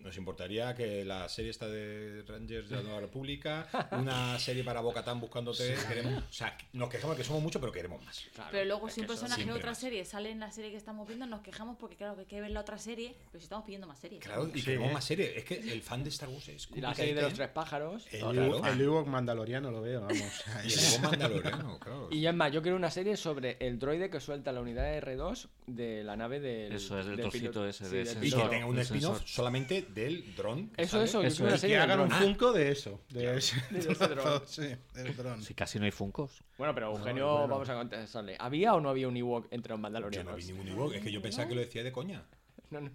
nos 0.05 0.15
importaría 0.17 0.75
que 0.75 1.03
la 1.03 1.27
serie 1.27 1.49
esta 1.49 1.67
de 1.67 2.23
Rangers 2.27 2.69
de 2.69 2.75
la 2.75 2.83
Nueva 2.83 2.99
República, 2.99 3.67
una 3.91 4.37
serie 4.37 4.63
para 4.63 4.79
Bocatán 4.81 5.19
buscándote, 5.19 5.75
queremos, 5.87 6.23
o 6.23 6.33
sea, 6.33 6.55
nos 6.73 6.89
quejamos 6.89 7.17
que 7.17 7.23
somos 7.23 7.41
mucho, 7.41 7.59
pero 7.59 7.71
queremos 7.71 8.05
más. 8.05 8.23
Claro, 8.33 8.49
Pero 8.51 8.65
luego, 8.65 8.87
es 8.87 8.93
si 8.93 9.01
un 9.01 9.07
personaje 9.07 9.43
de 9.43 9.51
otra 9.51 9.71
más. 9.71 9.79
serie 9.79 10.05
sale 10.05 10.29
en 10.29 10.39
la 10.39 10.51
serie 10.51 10.69
que 10.69 10.77
estamos 10.77 11.07
viendo, 11.07 11.25
nos 11.25 11.41
quejamos 11.41 11.77
porque, 11.77 11.95
claro, 11.95 12.13
que 12.13 12.21
hay 12.21 12.27
que 12.27 12.39
ver 12.39 12.51
la 12.51 12.61
otra 12.61 12.77
serie, 12.77 13.15
pero 13.31 13.39
si 13.39 13.45
estamos 13.45 13.65
pidiendo 13.65 13.87
más 13.87 13.97
series. 13.97 14.23
Claro, 14.23 14.47
y 14.53 14.59
Sí, 14.59 14.65
queremos 14.65 14.91
¿eh? 14.91 14.93
más 14.93 15.03
series. 15.03 15.37
Es 15.37 15.43
que 15.43 15.55
el 15.55 15.81
fan 15.81 16.03
de 16.03 16.09
Star 16.11 16.29
Wars 16.29 16.47
es 16.49 16.69
Y 16.75 16.81
la 16.81 16.93
serie 16.93 17.15
de 17.15 17.21
los 17.23 17.33
tres 17.33 17.49
pájaros. 17.49 18.05
El, 18.11 18.19
claro. 18.19 18.65
El 18.65 18.81
Ewok 18.81 19.07
mandaloriano 19.07 19.71
lo 19.71 19.81
veo, 19.81 20.01
vamos. 20.01 20.43
Y 20.63 20.67
el 20.71 20.79
Ewok 20.79 21.01
mandaloriano, 21.01 21.79
claro. 21.79 22.09
Y 22.11 22.21
ya 22.21 22.29
es 22.29 22.35
más, 22.35 22.51
yo 22.51 22.61
quiero 22.61 22.77
una 22.77 22.91
serie 22.91 23.17
sobre 23.17 23.57
el 23.59 23.79
droide 23.79 24.11
que 24.11 24.19
suelta 24.19 24.51
la 24.51 24.61
unidad 24.61 24.85
R2 25.01 25.47
de 25.65 26.03
la 26.03 26.15
nave 26.15 26.39
del. 26.39 26.73
Eso 26.73 26.99
es, 26.99 27.07
del 27.07 27.15
del 27.17 27.29
trocito 27.29 27.67
ese 27.67 27.85
Sí, 27.85 27.95
de 27.95 28.01
ese 28.03 28.19
Y 28.25 28.31
que 28.31 28.43
tenga 28.49 28.67
un 28.67 28.77
spin-off 28.77 29.23
solamente 29.25 29.81
del 29.95 30.35
dron. 30.35 30.71
Eso, 30.77 31.01
eso, 31.01 31.21
yo 31.21 31.27
Eso 31.27 31.47
es. 31.47 31.61
Que 31.61 31.77
hagan 31.77 31.99
un. 32.01 32.11
Funko 32.11 32.51
de 32.53 32.69
eso. 32.71 33.01
De 33.09 33.37
ese, 33.37 33.55
De 33.71 33.79
ese 33.79 33.93
dron. 34.07 34.41
Sí, 34.45 34.67
del 34.93 35.15
dron. 35.15 35.41
Si 35.41 35.53
casi 35.55 35.79
no 35.79 35.85
hay 35.85 35.91
funcos. 35.91 36.43
Bueno, 36.57 36.75
pero 36.75 36.91
Eugenio, 36.95 37.31
bueno. 37.31 37.47
vamos 37.47 37.69
a 37.69 37.75
contestarle. 37.75 38.35
¿Había 38.39 38.75
o 38.75 38.81
no 38.81 38.89
había 38.89 39.07
un 39.07 39.17
Ewok 39.17 39.47
entre 39.51 39.71
los 39.71 39.79
Yo 39.79 39.81
mandalorianos? 39.81 40.31
no 40.31 40.37
vi 40.37 40.43
ningún 40.45 40.67
Ewok. 40.67 40.93
Es 40.93 41.01
que 41.03 41.11
yo 41.11 41.21
pensaba 41.21 41.47
que 41.47 41.55
lo 41.55 41.61
decía 41.61 41.83
de 41.83 41.91
coña. 41.91 42.23
No, 42.71 42.81
no. 42.81 42.89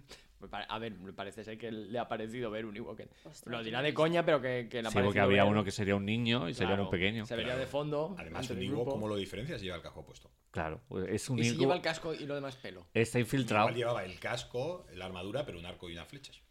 A 0.67 0.79
ver, 0.79 0.93
me 0.95 1.13
parece 1.13 1.43
ser 1.45 1.57
que 1.57 1.71
le 1.71 1.97
ha 1.97 2.07
parecido 2.07 2.49
ver 2.51 2.65
un 2.65 2.75
Ewok. 2.75 2.99
Lo 3.45 3.63
dirá 3.63 3.81
de 3.81 3.93
coña, 3.93 4.25
pero 4.25 4.41
que, 4.41 4.67
que 4.69 4.81
le 4.81 4.87
ha 4.89 4.91
Sí, 4.91 4.97
porque 5.01 5.19
había 5.21 5.43
ver- 5.43 5.51
uno 5.51 5.63
que 5.63 5.71
sería 5.71 5.95
un 5.95 6.05
niño 6.05 6.49
y 6.49 6.53
sería 6.53 6.69
Claro, 6.69 6.83
muy 6.85 6.91
pequeño. 6.91 7.25
Se 7.25 7.35
vería 7.35 7.53
Claro. 7.53 7.59
de 7.61 7.67
fondo. 7.67 8.15
Además, 8.19 8.49
un 8.49 8.57
el 8.57 8.63
Ewok. 8.65 8.89
¿cómo 8.89 9.07
lo 9.07 9.15
diferencias? 9.15 9.61
Lleva 9.61 9.77
el 9.77 9.81
casco 9.81 10.03
puesto. 10.03 10.29
Claro, 10.51 10.81
pues 10.89 11.07
es 11.09 11.29
un 11.29 11.39
Y 11.39 11.43
si 11.45 11.51
Ewok- 11.55 11.59
lleva 11.59 11.75
el 11.75 11.81
casco 11.81 12.13
y 12.13 12.25
lo 12.25 12.35
demás 12.35 12.55
pelo. 12.57 12.85
Está 12.93 13.19
infiltrado. 13.19 13.65
Igual 13.67 13.75
llevaba 13.77 14.03
el 14.03 14.19
casco, 14.19 14.85
la 14.93 15.05
armadura, 15.05 15.45
pero 15.45 15.57
un 15.59 15.65
arco 15.65 15.89
y 15.89 15.93
unas 15.93 16.07
flechas. 16.09 16.41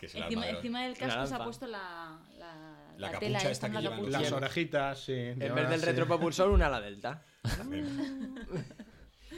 Que 0.00 0.06
es 0.06 0.14
el 0.14 0.22
Encima, 0.22 0.82
del 0.82 0.96
casco 0.96 1.26
se 1.26 1.34
ha 1.34 1.44
puesto 1.44 1.66
la, 1.66 2.18
la, 2.38 2.94
La 2.96 3.18
tela 3.18 3.38
capucha 3.38 3.50
esta 3.50 3.66
esta, 3.66 3.68
que 3.68 3.74
la 3.74 3.80
llevan. 3.80 4.10
Las 4.10 4.32
orejitas, 4.32 4.98
sí. 5.00 5.12
En 5.12 5.38
vez 5.38 5.68
del 5.68 5.80
así. 5.80 5.86
retropropulsor, 5.86 6.48
una 6.50 6.66
ala 6.66 6.80
delta. 6.80 7.22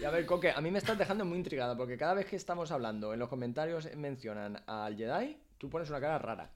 Y 0.00 0.04
a 0.04 0.10
ver, 0.10 0.24
Coque, 0.24 0.52
a 0.52 0.60
mí 0.60 0.70
me 0.70 0.78
estás 0.78 0.96
dejando 0.98 1.24
muy 1.24 1.38
intrigada 1.38 1.76
porque 1.76 1.96
cada 1.96 2.14
vez 2.14 2.26
que 2.26 2.36
estamos 2.36 2.70
hablando 2.70 3.12
en 3.12 3.18
los 3.18 3.28
comentarios 3.28 3.88
mencionan 3.96 4.62
al 4.66 4.96
Jedi, 4.96 5.36
tú 5.58 5.68
pones 5.68 5.90
una 5.90 6.00
cara 6.00 6.18
rara. 6.18 6.50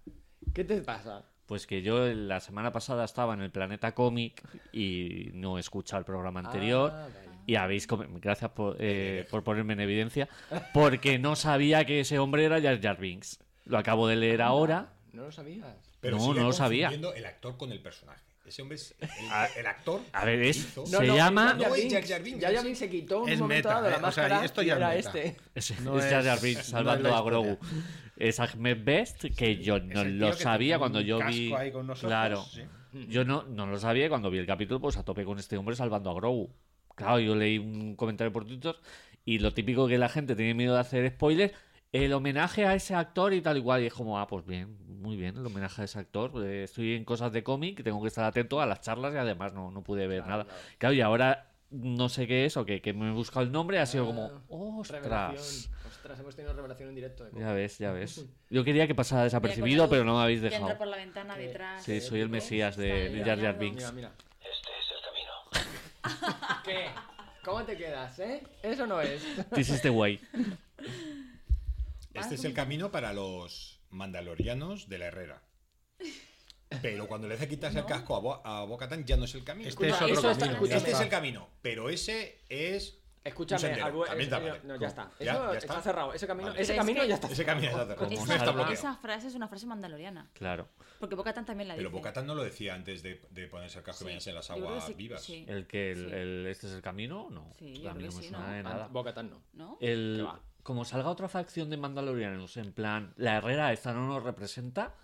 ¿Qué 0.55 0.64
te 0.64 0.80
pasa? 0.82 1.24
Pues 1.47 1.66
que 1.66 1.82
yo 1.82 2.07
la 2.07 2.40
semana 2.40 2.72
pasada 2.72 3.05
estaba 3.05 3.34
en 3.34 3.40
el 3.40 3.51
Planeta 3.51 3.94
Cómic 3.94 4.42
y 4.72 5.30
no 5.34 5.59
he 5.59 5.61
escuchado 5.61 6.01
el 6.01 6.05
programa 6.05 6.40
anterior. 6.40 6.90
Ah, 6.92 7.09
vale. 7.12 7.26
Y 7.47 7.55
habéis 7.55 7.86
gracias 8.20 8.51
por, 8.51 8.76
eh, 8.80 9.26
por 9.30 9.44
ponerme 9.44 9.74
en 9.74 9.80
evidencia, 9.80 10.28
porque 10.74 11.18
no 11.18 11.36
sabía 11.36 11.84
que 11.84 12.01
ese 12.01 12.18
hombre 12.18 12.44
era 12.44 12.61
Jar 12.61 12.80
Jar 12.82 12.99
Binks. 12.99 13.38
Lo 13.64 13.78
acabo 13.78 14.09
de 14.09 14.16
leer 14.16 14.42
ahora. 14.42 14.92
No 15.12 15.24
lo 15.26 15.32
sabías. 15.32 15.66
Pero 16.01 16.18
No, 16.18 16.34
no 16.34 16.42
lo 16.44 16.53
sabía. 16.53 16.88
el 16.90 17.26
actor 17.26 17.57
con 17.57 17.72
el 17.72 17.80
personaje. 17.80 18.22
Ese 18.44 18.62
hombre 18.62 18.76
es 18.76 18.94
el, 19.01 19.09
el 19.59 19.66
actor. 19.66 20.03
A 20.12 20.24
ver, 20.24 20.40
es- 20.42 20.59
hizo- 20.59 20.86
Se 20.86 21.05
llama- 21.07 21.55
No, 21.55 21.74
es 21.74 21.82
Binks. 21.82 21.94
Jar 21.94 22.07
Jar 22.07 22.22
Binks, 22.22 22.40
Jar 22.40 22.55
Jar. 22.55 22.64
Binks 22.64 22.78
se 22.78 22.88
quitó 22.90 23.22
en 23.26 23.32
Es 23.32 23.34
un 23.40 23.40
momento 23.42 23.68
meta, 23.68 23.80
dado 23.80 23.90
la 23.90 23.97
eh, 23.97 23.97
o 23.97 24.12
sea, 24.12 24.22
máscara 24.22 24.44
esto 24.44 24.62
y 24.62 24.66
ya 24.66 24.72
es 24.74 24.78
era 24.78 24.88
meta. 24.90 24.99
este. 25.18 25.36
Es, 25.57 25.80
No 25.80 25.99
es 25.99 26.05
Jar 26.05 26.24
Jar 26.24 26.40
Binks 26.40 26.59
no 26.72 26.78
salvando 26.78 27.14
a 27.16 27.22
Grogu. 27.22 27.59
Es 28.16 28.38
Ahmed 28.38 28.78
Best, 28.84 29.24
que 29.36 29.57
yo 29.57 29.80
no 29.80 30.05
lo 30.05 30.32
sabía 30.34 30.78
cuando 30.78 31.01
un 31.01 31.05
yo 31.05 31.18
casco 31.18 31.32
vi. 31.32 31.53
ahí 31.55 31.72
con 31.72 31.88
claro. 31.94 32.44
sí. 32.44 32.62
Yo 33.09 33.24
no, 33.24 33.42
no 33.42 33.66
lo 33.66 33.78
sabía 33.78 34.07
y 34.07 34.09
cuando 34.09 34.30
vi 34.30 34.38
el 34.38 34.47
capítulo, 34.47 34.80
pues 34.80 34.97
a 34.97 35.03
tope 35.05 35.24
con 35.24 35.38
este 35.40 35.57
hombre 35.57 35.74
salvando 35.74 36.11
a 36.11 36.14
Grogu. 36.14 36.49
Claro, 36.97 37.20
yo 37.20 37.36
leí 37.36 37.59
un 37.59 37.94
comentario 37.94 38.32
por 38.32 38.44
Twitter 38.44 38.74
y 39.24 39.38
lo 39.38 39.55
típico 39.55 39.86
que 39.86 39.99
la 39.99 40.09
gente 40.09 40.34
tiene 40.34 40.55
miedo 40.55 40.74
de 40.74 40.80
hacer 40.80 41.09
spoilers, 41.11 41.53
el 41.92 42.12
homenaje 42.12 42.66
a 42.66 42.74
ese 42.74 42.94
actor 42.94 43.32
y 43.32 43.40
tal 43.40 43.57
igual. 43.57 43.82
Y 43.82 43.86
es 43.86 43.94
como, 43.94 44.18
ah, 44.18 44.26
pues 44.26 44.44
bien, 44.44 44.76
muy 45.01 45.16
bien, 45.16 45.36
el 45.36 45.47
homenaje 45.47 45.82
a 45.82 45.84
ese 45.84 45.99
actor. 45.99 46.32
Eh, 46.44 46.64
estoy 46.64 46.94
en 46.94 47.05
cosas 47.05 47.32
de 47.32 47.42
cómic, 47.44 47.82
tengo 47.84 48.03
que 48.03 48.09
estar 48.09 48.24
atento 48.24 48.61
a 48.61 48.66
las 48.66 48.80
charlas 48.80 49.14
y 49.14 49.18
además 49.18 49.53
no, 49.53 49.70
no 49.70 49.82
pude 49.84 50.07
ver 50.07 50.26
nada. 50.26 50.47
Claro. 50.78 50.94
y 50.94 51.01
ahora 51.01 51.53
no 51.70 52.09
sé 52.09 52.26
qué 52.26 52.44
es 52.44 52.57
o 52.57 52.64
que, 52.64 52.80
que 52.80 52.92
me 52.92 53.09
he 53.09 53.12
buscado 53.12 53.44
el 53.44 53.53
nombre, 53.53 53.78
ha 53.78 53.86
sido 53.86 54.07
como, 54.07 54.30
ostras. 54.49 55.03
Revelación. 55.03 55.74
Ostras, 55.88 56.20
hemos 56.20 56.36
tenido 56.36 56.55
revelación 56.55 56.88
en 56.90 56.94
directo. 56.94 57.24
De 57.24 57.40
Ya 57.40 57.53
ves, 57.53 57.78
ya 57.78 57.90
ves. 57.92 58.24
Yo 58.49 58.62
quería 58.64 58.86
que 58.86 58.94
pasara 58.94 59.24
desapercibido, 59.24 59.88
pero 59.88 60.05
no 60.05 60.16
me 60.16 60.22
habéis 60.22 60.40
que 60.40 60.47
entra 60.47 60.61
dejado. 60.61 60.78
por 60.78 60.86
la 60.86 60.97
ventana 60.99 61.34
Sí. 61.34 61.40
detrás. 61.42 61.82
Sí, 61.82 62.01
soy 62.01 62.20
el 62.20 62.28
Mesías 62.28 62.76
de, 62.76 63.22
Jar 63.24 63.40
Jar. 63.40 63.59
Binks. 63.59 63.92
Mira, 63.92 63.92
mira. 63.92 64.12
Este 64.40 64.70
es 64.70 64.92
el 64.92 65.03
camino. 65.05 65.70
¿Qué? 66.64 66.88
¿Cómo 67.44 67.64
te 67.64 67.76
quedas, 67.76 68.18
eh? 68.18 68.42
Eso 68.62 68.86
no 68.86 69.00
es. 69.00 69.22
This 69.54 69.68
is 69.68 69.82
the 69.82 69.90
way. 69.90 70.20
Este 72.12 72.34
es 72.34 72.44
el 72.44 72.54
camino 72.54 72.90
para 72.90 73.12
los 73.12 73.80
mandalorianos 73.90 74.88
de 74.88 74.98
la 74.98 75.07
Herrera. 75.07 75.42
Pero 76.82 77.07
cuando 77.07 77.28
le 77.28 77.34
hace 77.34 77.48
quitarse 77.48 77.78
el 77.78 77.84
casco 77.84 78.16
a, 78.16 78.20
Bo 78.20 78.46
a 78.46 78.64
Bo-Katan 78.64 79.04
ya 79.04 79.16
no 79.16 79.24
es 79.24 79.34
el 79.34 79.44
camino. 79.44 79.68
Este 79.68 79.88
es 79.88 80.02
otro 80.02 80.36
camino. 80.36 80.64
este 80.64 80.90
es 80.90 81.00
el 81.00 81.09
camino, 81.09 81.48
pero 81.62 81.88
ese 81.88 82.40
es. 82.48 82.98
Escúchame, 83.29 83.72
algo- 83.83 84.05
no, 84.64 84.77
ya 84.77 84.87
está. 84.89 85.11
¿Ya? 85.20 85.33
Eso 85.33 85.53
¿Ya 85.53 85.59
está 85.59 85.72
está? 85.74 85.83
cerrado. 85.83 86.12
Ese 86.12 86.27
camino, 86.27 86.49
Vale. 86.49 86.62
ese 86.62 86.72
es 86.72 86.79
camino 86.79 87.01
que- 87.03 87.09
ya 87.09 87.14
está. 87.14 87.27
Ese 87.29 87.45
camino 87.45 87.64
ya 87.66 87.70
está 87.70 87.83
cerrado. 87.87 88.05
Como 88.05 88.11
Esa, 88.12 88.22
Está 88.22 88.37
salga- 88.39 88.53
bloqueado. 88.55 88.72
esa 88.74 88.97
frase 88.97 89.27
es 89.29 89.35
una 89.35 89.49
frase 89.49 89.66
mandaloriana. 89.66 90.31
Claro. 90.33 90.68
Porque 91.01 91.14
Bocatan 91.14 91.45
también 91.45 91.68
la 91.68 91.74
dice. 91.74 91.85
Pero 91.85 91.91
Bocatan 91.97 92.27
no 92.27 92.35
lo 92.35 92.43
decía 92.45 92.74
antes 92.74 93.03
de, 93.03 93.20
de 93.31 93.47
ponerse 93.49 93.79
el 93.79 93.85
casco 93.85 94.09
y 94.09 94.20
Sí, 94.20 94.31
en 94.31 94.35
las 94.37 94.51
aguas 94.51 94.85
sí, 94.87 94.95
vivas. 94.95 95.22
sí. 95.22 95.45
El 95.49 95.66
que 95.66 95.93
el, 95.93 96.09
Sí. 96.09 96.14
el- 96.14 96.47
este 96.47 96.66
es 96.68 96.72
el 96.72 96.83
camino, 96.83 97.29
no. 97.31 97.51
Sí, 97.59 97.81
yo 97.83 97.91
a 97.91 97.95
mí 97.95 97.99
creo 98.01 98.11
no 98.11 98.16
que 98.16 98.16
me 98.16 98.22
sí, 98.22 98.29
suena 98.31 98.47
¿no? 98.47 98.53
de 98.55 98.62
nada. 98.62 98.89
Bocatan 98.89 99.31
no. 99.31 99.43
¿No? 99.55 99.79
El, 99.81 100.27
como 100.62 100.85
salga 100.85 101.09
otra 101.11 101.29
facción 101.29 101.68
de 101.70 101.77
mandalorianos, 101.77 102.57
en 102.57 102.72
plan, 102.72 103.12
la 103.16 103.37
Herrera 103.37 103.72
esta 103.72 103.93
no 103.93 104.07
nos 104.09 104.22
representa. 104.22 104.95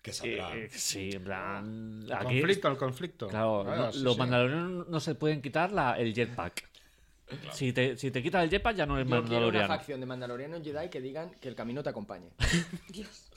Que 0.00 0.12
saldrá. 0.12 0.54
eh, 0.56 0.68
sí, 0.70 1.10
en 1.12 1.24
plan. 1.24 2.00
El 2.04 2.12
aquí- 2.12 2.24
conflicto, 2.38 2.68
el 2.68 2.76
conflicto. 2.76 3.26
Claro, 3.26 3.62
Claro, 3.64 3.86
no- 3.86 3.92
sí, 3.92 3.98
los 4.00 4.12
sí. 4.14 4.18
mandalorianos 4.20 4.86
no 4.88 5.00
se 5.00 5.14
pueden 5.16 5.42
quitar 5.42 5.72
la, 5.72 5.98
el 5.98 6.14
jetpack. 6.14 6.67
Si, 7.52 7.72
te, 7.72 7.96
si 7.96 8.10
te 8.10 8.22
quitas 8.22 8.42
el 8.44 8.50
jetpack 8.50 8.76
ya 8.76 8.86
no 8.86 8.96
eres 8.96 9.06
Yo 9.06 9.10
quiero 9.10 9.22
una 9.22 9.30
mandaloriano. 9.30 9.68
facción 9.68 10.00
de 10.00 10.06
mandalorianos 10.06 10.62
Jedi 10.62 10.88
que 10.88 11.00
digan 11.00 11.30
que 11.40 11.48
el 11.48 11.54
camino 11.54 11.82
te 11.82 11.90
acompañe. 11.90 12.30
Dios. 12.88 13.30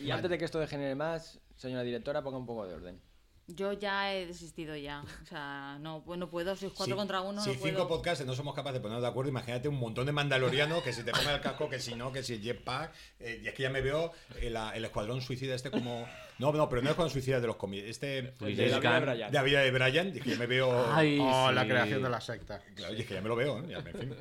Y 0.00 0.10
antes 0.10 0.30
de 0.30 0.38
que 0.38 0.44
esto 0.44 0.58
degenere 0.58 0.94
más, 0.94 1.40
señora 1.56 1.82
directora, 1.82 2.22
ponga 2.22 2.38
un 2.38 2.46
poco 2.46 2.66
de 2.66 2.74
orden. 2.74 3.00
Yo 3.48 3.72
ya 3.72 4.12
he 4.14 4.26
desistido 4.26 4.76
ya. 4.76 5.02
O 5.22 5.26
sea, 5.26 5.78
no, 5.80 6.02
pues 6.04 6.18
no 6.18 6.28
puedo. 6.28 6.54
Sois 6.54 6.72
cuatro 6.72 6.94
Si- 6.94 6.98
contra 6.98 7.20
uno. 7.22 7.40
Si 7.42 7.48
no 7.50 7.54
cinco 7.54 7.62
puedo. 7.86 7.88
podcasts 7.88 8.24
no 8.26 8.34
somos 8.34 8.54
capaces 8.54 8.74
de 8.74 8.80
ponernos 8.80 9.02
de 9.02 9.08
acuerdo, 9.08 9.30
imagínate 9.30 9.68
un 9.68 9.76
montón 9.78 10.04
de 10.06 10.12
mandalorianos 10.12 10.82
que 10.82 10.92
si 10.92 11.02
te 11.02 11.12
ponga 11.12 11.34
el 11.34 11.40
casco, 11.40 11.68
que 11.68 11.80
si 11.80 11.94
no, 11.94 12.12
que 12.12 12.22
si 12.22 12.34
el 12.34 12.42
jetpack. 12.42 12.92
eh, 13.20 13.40
y 13.42 13.48
es 13.48 13.54
que 13.54 13.62
ya 13.62 13.70
me 13.70 13.80
veo 13.80 14.12
el, 14.40 14.54
el 14.56 14.84
escuadrón 14.84 15.20
suicida 15.22 15.54
este 15.54 15.70
como. 15.70 16.06
No, 16.38 16.52
no, 16.52 16.68
pero 16.68 16.82
no 16.82 16.88
el 16.88 16.90
escuadrón 16.92 17.12
suicida 17.12 17.40
de 17.40 17.46
los 17.46 17.56
cómics. 17.56 17.84
Este. 17.88 18.34
Pues 18.38 18.56
de 18.56 18.68
la 18.68 18.78
vida 18.78 19.00
de. 19.00 19.06
Brian. 19.06 19.30
De 19.32 19.38
la 19.38 19.42
vida 19.42 19.60
de 19.60 19.70
Brian, 19.70 20.06
es 20.08 20.24
ya 20.24 20.36
me 20.38 20.46
veo. 20.46 20.92
Ay, 20.94 21.18
Oh, 21.20 21.50
la 21.52 21.62
sí. 21.62 21.68
creación 21.68 22.02
de 22.02 22.08
la 22.10 22.20
secta. 22.20 22.62
Claro, 22.76 22.94
y 22.94 23.00
es 23.00 23.06
que 23.06 23.14
ya 23.14 23.20
me 23.20 23.28
lo 23.28 23.36
veo, 23.36 23.58
¿eh? 23.60 23.66
Ya 23.68 23.80
me- 23.80 23.90
en 23.90 23.98
fin. 23.98 24.16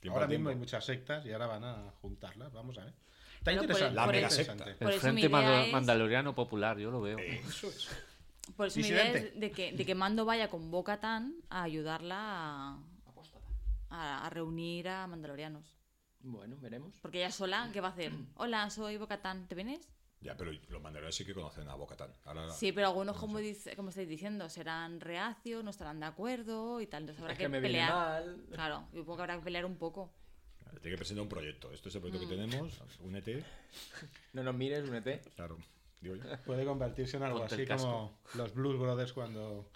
Tiempo 0.00 0.18
Ahora 0.18 0.26
mismo 0.28 0.48
hay 0.48 0.56
muchas 0.56 0.84
sectas 0.84 1.24
y 1.26 1.32
ahora 1.32 1.46
van 1.46 1.64
a 1.64 1.92
juntarlas. 2.00 2.52
Vamos 2.52 2.76
a 2.78 2.84
ver. 2.84 2.92
Está 2.92 3.50
Pero 3.50 3.62
interesante. 3.62 3.94
La 3.94 4.04
por 4.04 4.14
el- 4.14 4.20
mega 4.22 4.30
secta. 4.30 4.56
Por 4.78 4.92
El 4.92 5.00
Frente 5.00 5.24
es- 5.26 5.72
Mandaloriano 5.72 6.34
Popular, 6.34 6.78
yo 6.78 6.90
lo 6.90 7.00
veo. 7.02 7.18
Eso 7.18 7.68
es. 7.68 7.88
Por 8.56 8.66
eso 8.66 8.80
mi 8.80 8.86
idea 8.88 9.12
es 9.12 9.38
de 9.38 9.50
que, 9.52 9.72
de 9.72 9.86
que 9.86 9.94
Mando 9.94 10.24
vaya 10.24 10.48
con 10.48 10.70
Bocatan 10.70 11.34
a 11.48 11.62
ayudarla 11.62 12.16
a, 12.18 12.78
a, 13.90 14.26
a 14.26 14.30
reunir 14.30 14.88
a 14.88 15.06
mandalorianos. 15.06 15.78
Bueno, 16.20 16.56
veremos. 16.60 16.98
Porque 17.00 17.18
ella 17.18 17.30
sola, 17.30 17.68
¿qué 17.72 17.80
va 17.80 17.88
a 17.88 17.90
hacer? 17.92 18.12
Hola, 18.36 18.68
soy 18.70 18.96
Bocatan, 18.96 19.46
¿te 19.46 19.54
vienes? 19.54 19.88
Ya, 20.22 20.36
pero 20.36 20.52
los 20.52 20.80
mandalorianos 20.80 21.14
sí 21.16 21.24
que 21.24 21.34
conocen 21.34 21.68
a 21.68 21.74
Bocatán. 21.74 22.10
Sí, 22.54 22.70
pero 22.72 22.86
algunos, 22.86 23.16
como, 23.16 23.38
dice, 23.38 23.74
como 23.74 23.88
estáis 23.88 24.08
diciendo, 24.08 24.48
serán 24.48 25.00
reacios, 25.00 25.64
no 25.64 25.70
estarán 25.70 25.98
de 25.98 26.06
acuerdo 26.06 26.80
y 26.80 26.86
tal. 26.86 27.02
Entonces 27.02 27.20
habrá 27.22 27.32
Es 27.32 27.38
que, 27.38 27.44
que 27.44 27.48
me 27.48 27.60
viene 27.60 27.78
pelear. 27.78 27.92
mal. 27.92 28.44
Claro, 28.52 28.88
yo 28.92 29.00
supongo 29.00 29.16
que 29.16 29.22
habrá 29.22 29.36
que 29.38 29.42
pelear 29.44 29.64
un 29.64 29.76
poco. 29.76 30.12
Tiene 30.80 30.94
que 30.94 30.98
presentar 30.98 31.22
un 31.22 31.28
proyecto. 31.28 31.72
Esto 31.72 31.88
es 31.88 31.94
el 31.96 32.00
proyecto 32.02 32.26
Mm. 32.26 32.30
que 32.30 32.36
tenemos. 32.36 32.80
Únete. 33.00 33.44
No 34.32 34.42
nos 34.44 34.54
mires, 34.54 34.88
únete. 34.88 35.20
Claro. 35.36 35.58
Digo 36.00 36.16
yo. 36.16 36.22
Puede 36.46 36.64
convertirse 36.64 37.16
en 37.16 37.24
algo 37.24 37.40
Ponte 37.40 37.54
así 37.54 37.66
como 37.66 38.18
los 38.34 38.54
Blues 38.54 38.78
Brothers 38.78 39.12
cuando 39.12 39.68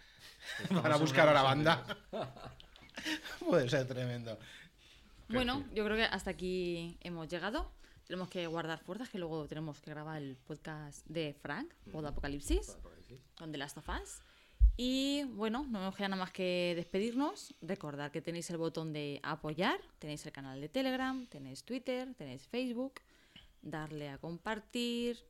van 0.70 0.92
a 0.92 0.96
buscar 0.96 1.28
a 1.28 1.32
la 1.34 1.42
banda. 1.42 1.84
Puede 3.40 3.68
ser 3.68 3.86
tremendo. 3.86 4.38
Bueno, 5.28 5.64
yo 5.74 5.84
creo 5.84 5.96
que 5.96 6.04
hasta 6.04 6.30
aquí 6.30 6.96
hemos 7.00 7.28
llegado. 7.28 7.70
Tenemos 8.06 8.28
que 8.28 8.46
guardar 8.46 8.78
fuerzas, 8.78 9.08
que 9.08 9.18
luego 9.18 9.46
tenemos 9.48 9.80
que 9.80 9.90
grabar 9.90 10.22
el 10.22 10.36
podcast 10.36 11.04
de 11.06 11.34
Frank, 11.34 11.72
o 11.92 12.00
de 12.00 12.08
Apocalipsis, 12.08 12.78
donde 13.36 13.58
las 13.58 13.76
Us. 13.76 14.20
Y 14.76 15.24
bueno, 15.24 15.66
no 15.68 15.80
nos 15.80 15.96
queda 15.96 16.08
nada 16.08 16.22
más 16.22 16.32
que 16.32 16.74
despedirnos. 16.76 17.54
Recordad 17.62 18.12
que 18.12 18.22
tenéis 18.22 18.48
el 18.50 18.58
botón 18.58 18.92
de 18.92 19.18
apoyar, 19.24 19.80
tenéis 19.98 20.24
el 20.24 20.32
canal 20.32 20.60
de 20.60 20.68
Telegram, 20.68 21.26
tenéis 21.26 21.64
Twitter, 21.64 22.14
tenéis 22.14 22.46
Facebook. 22.46 23.00
Darle 23.60 24.10
a 24.10 24.18
compartir. 24.18 25.24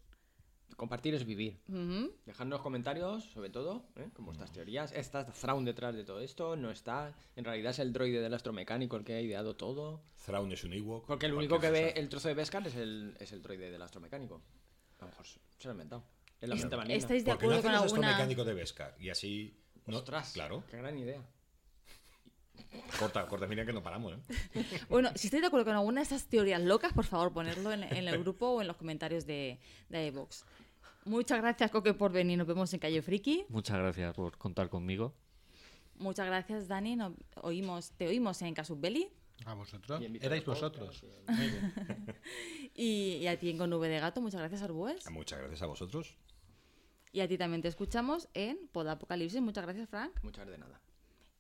Compartir 0.77 1.15
es 1.15 1.25
vivir. 1.25 1.59
Ujú. 1.69 2.13
Dejadnos 2.27 2.61
comentarios, 2.61 3.25
sobre 3.33 3.49
todo, 3.51 3.87
¿eh? 3.97 4.09
como 4.13 4.33
estas 4.33 4.53
teorías. 4.53 4.93
¿Está 4.93 5.25
Thrawn 5.27 5.65
detrás 5.65 5.95
de 5.95 6.05
todo 6.05 6.21
esto? 6.21 6.55
¿No 6.57 6.71
está? 6.71 7.15
En 7.35 7.45
realidad 7.45 7.71
es 7.71 7.79
el 7.79 7.93
droide 7.93 8.21
del 8.21 8.35
astromecánico 8.35 8.97
el 8.97 9.05
que 9.05 9.15
ha 9.15 9.21
ideado 9.21 9.57
todo. 9.57 10.03
Thrawn 10.27 10.53
es 10.53 10.65
un 10.65 10.75
Ewok. 10.75 11.07
Porque 11.07 11.27
el 11.27 11.35
único 11.35 11.59
que 11.61 11.71
ve 11.71 11.91
el 11.97 12.09
trozo 12.11 12.29
de 12.29 12.35
Beskar 12.35 12.67
es 12.67 12.75
el, 12.77 13.17
es 13.21 13.33
el 13.33 13.41
droide 13.43 13.71
del 13.71 13.81
astromecánico. 13.81 14.43
A 14.99 15.05
lo 15.05 15.11
mejor 15.11 15.27
se 15.27 15.39
lo 15.65 15.71
ha 15.71 15.73
inventado. 15.73 16.05
Es 16.41 16.49
la. 16.49 16.57
¿Estáis 16.95 17.25
de 17.25 17.31
Porque 17.31 17.47
no 17.47 17.55
acuerdo 17.55 17.63
con 17.63 17.75
alguna.? 17.75 18.11
mecánico 18.13 18.45
de 18.45 18.55
Beskar. 18.55 18.95
Y 19.01 19.09
así. 19.09 19.59
No, 19.87 19.99
Ostras, 19.99 20.33
Claro. 20.35 20.65
qué 20.71 20.77
gran 20.77 20.99
idea. 20.99 21.23
Corta, 22.99 23.27
corta, 23.27 23.47
mira 23.47 23.65
que 23.67 23.73
no 23.73 23.83
paramos, 23.83 24.15
¿eh? 24.15 24.65
Bueno, 24.89 25.11
si 25.15 25.27
estáis 25.27 25.43
de 25.43 25.47
acuerdo 25.49 25.67
con 25.67 25.75
alguna 25.75 26.01
de 26.01 26.05
estas 26.05 26.27
teorías 26.27 26.61
locas, 26.63 26.93
por 26.93 27.05
favor, 27.05 27.33
ponedlo 27.33 27.73
en, 27.73 27.83
en 27.85 28.09
el 28.09 28.19
grupo 28.23 28.47
o 28.49 28.61
en 28.61 28.69
los 28.69 28.77
comentarios 28.77 29.27
de, 29.27 29.59
de. 29.89 30.13
Muchas 31.05 31.39
gracias, 31.41 31.71
Coque, 31.71 31.95
por 31.95 32.13
venir. 32.13 32.39
Nos 32.39 32.47
vemos 32.47 32.73
en 32.75 32.81
Calle 32.81 33.03
Friki. 33.03 33.45
Muchas 33.49 33.79
gracias 33.79 34.15
por 34.15 34.37
contar 34.39 34.69
conmigo. 34.69 35.15
Muchas 35.97 36.27
gracias, 36.27 36.69
Dani. 36.69 36.97
Nos 36.97 37.13
oímos, 37.43 37.93
te 37.93 38.07
oímos 38.09 38.41
en 38.43 38.55
Casus 38.55 38.81
Belli. 38.81 39.09
A 39.45 39.55
vosotros. 39.55 40.03
Erais 40.21 40.45
vosotros. 40.45 40.99
sí. 40.99 41.09
Muy 41.29 41.47
bien. 41.49 41.73
Y, 42.75 43.19
y 43.23 43.27
a 43.27 43.39
ti 43.39 43.49
en 43.49 43.57
Con 43.57 43.73
V 43.73 43.89
de 43.89 44.01
Gato. 44.01 44.21
Muchas 44.21 44.41
gracias, 44.41 44.61
Arbues. 44.63 45.11
Muchas 45.11 45.39
gracias 45.39 45.63
a 45.63 45.67
vosotros. 45.67 46.17
Y 47.13 47.21
a 47.21 47.29
ti 47.29 47.39
también 47.39 47.63
te 47.63 47.69
escuchamos 47.69 48.29
en 48.35 48.69
Pod 48.69 48.89
Apocalipsis. 48.89 49.41
Muchas 49.41 49.65
gracias, 49.65 49.89
Frank. 49.89 50.13
Muchas 50.23 50.47
de 50.47 50.59
nada. 50.59 50.81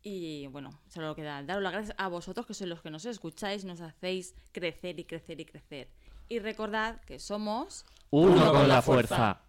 Y 0.08 0.46
bueno, 0.46 0.70
solo 0.86 1.16
queda 1.16 1.42
daros 1.42 1.64
las 1.64 1.72
gracias 1.72 1.96
a 1.98 2.06
vosotros, 2.06 2.46
que 2.46 2.54
sois 2.54 2.70
los 2.70 2.80
que 2.80 2.92
nos 2.92 3.04
escucháis, 3.06 3.64
nos 3.64 3.80
hacéis 3.80 4.36
crecer 4.52 5.00
y 5.00 5.04
crecer 5.04 5.40
y 5.40 5.44
crecer. 5.44 5.88
Y 6.28 6.38
recordad 6.38 7.00
que 7.00 7.18
somos 7.18 7.84
Uno 8.10 8.52
con 8.52 8.68
la 8.68 8.82
fuerza. 8.82 9.40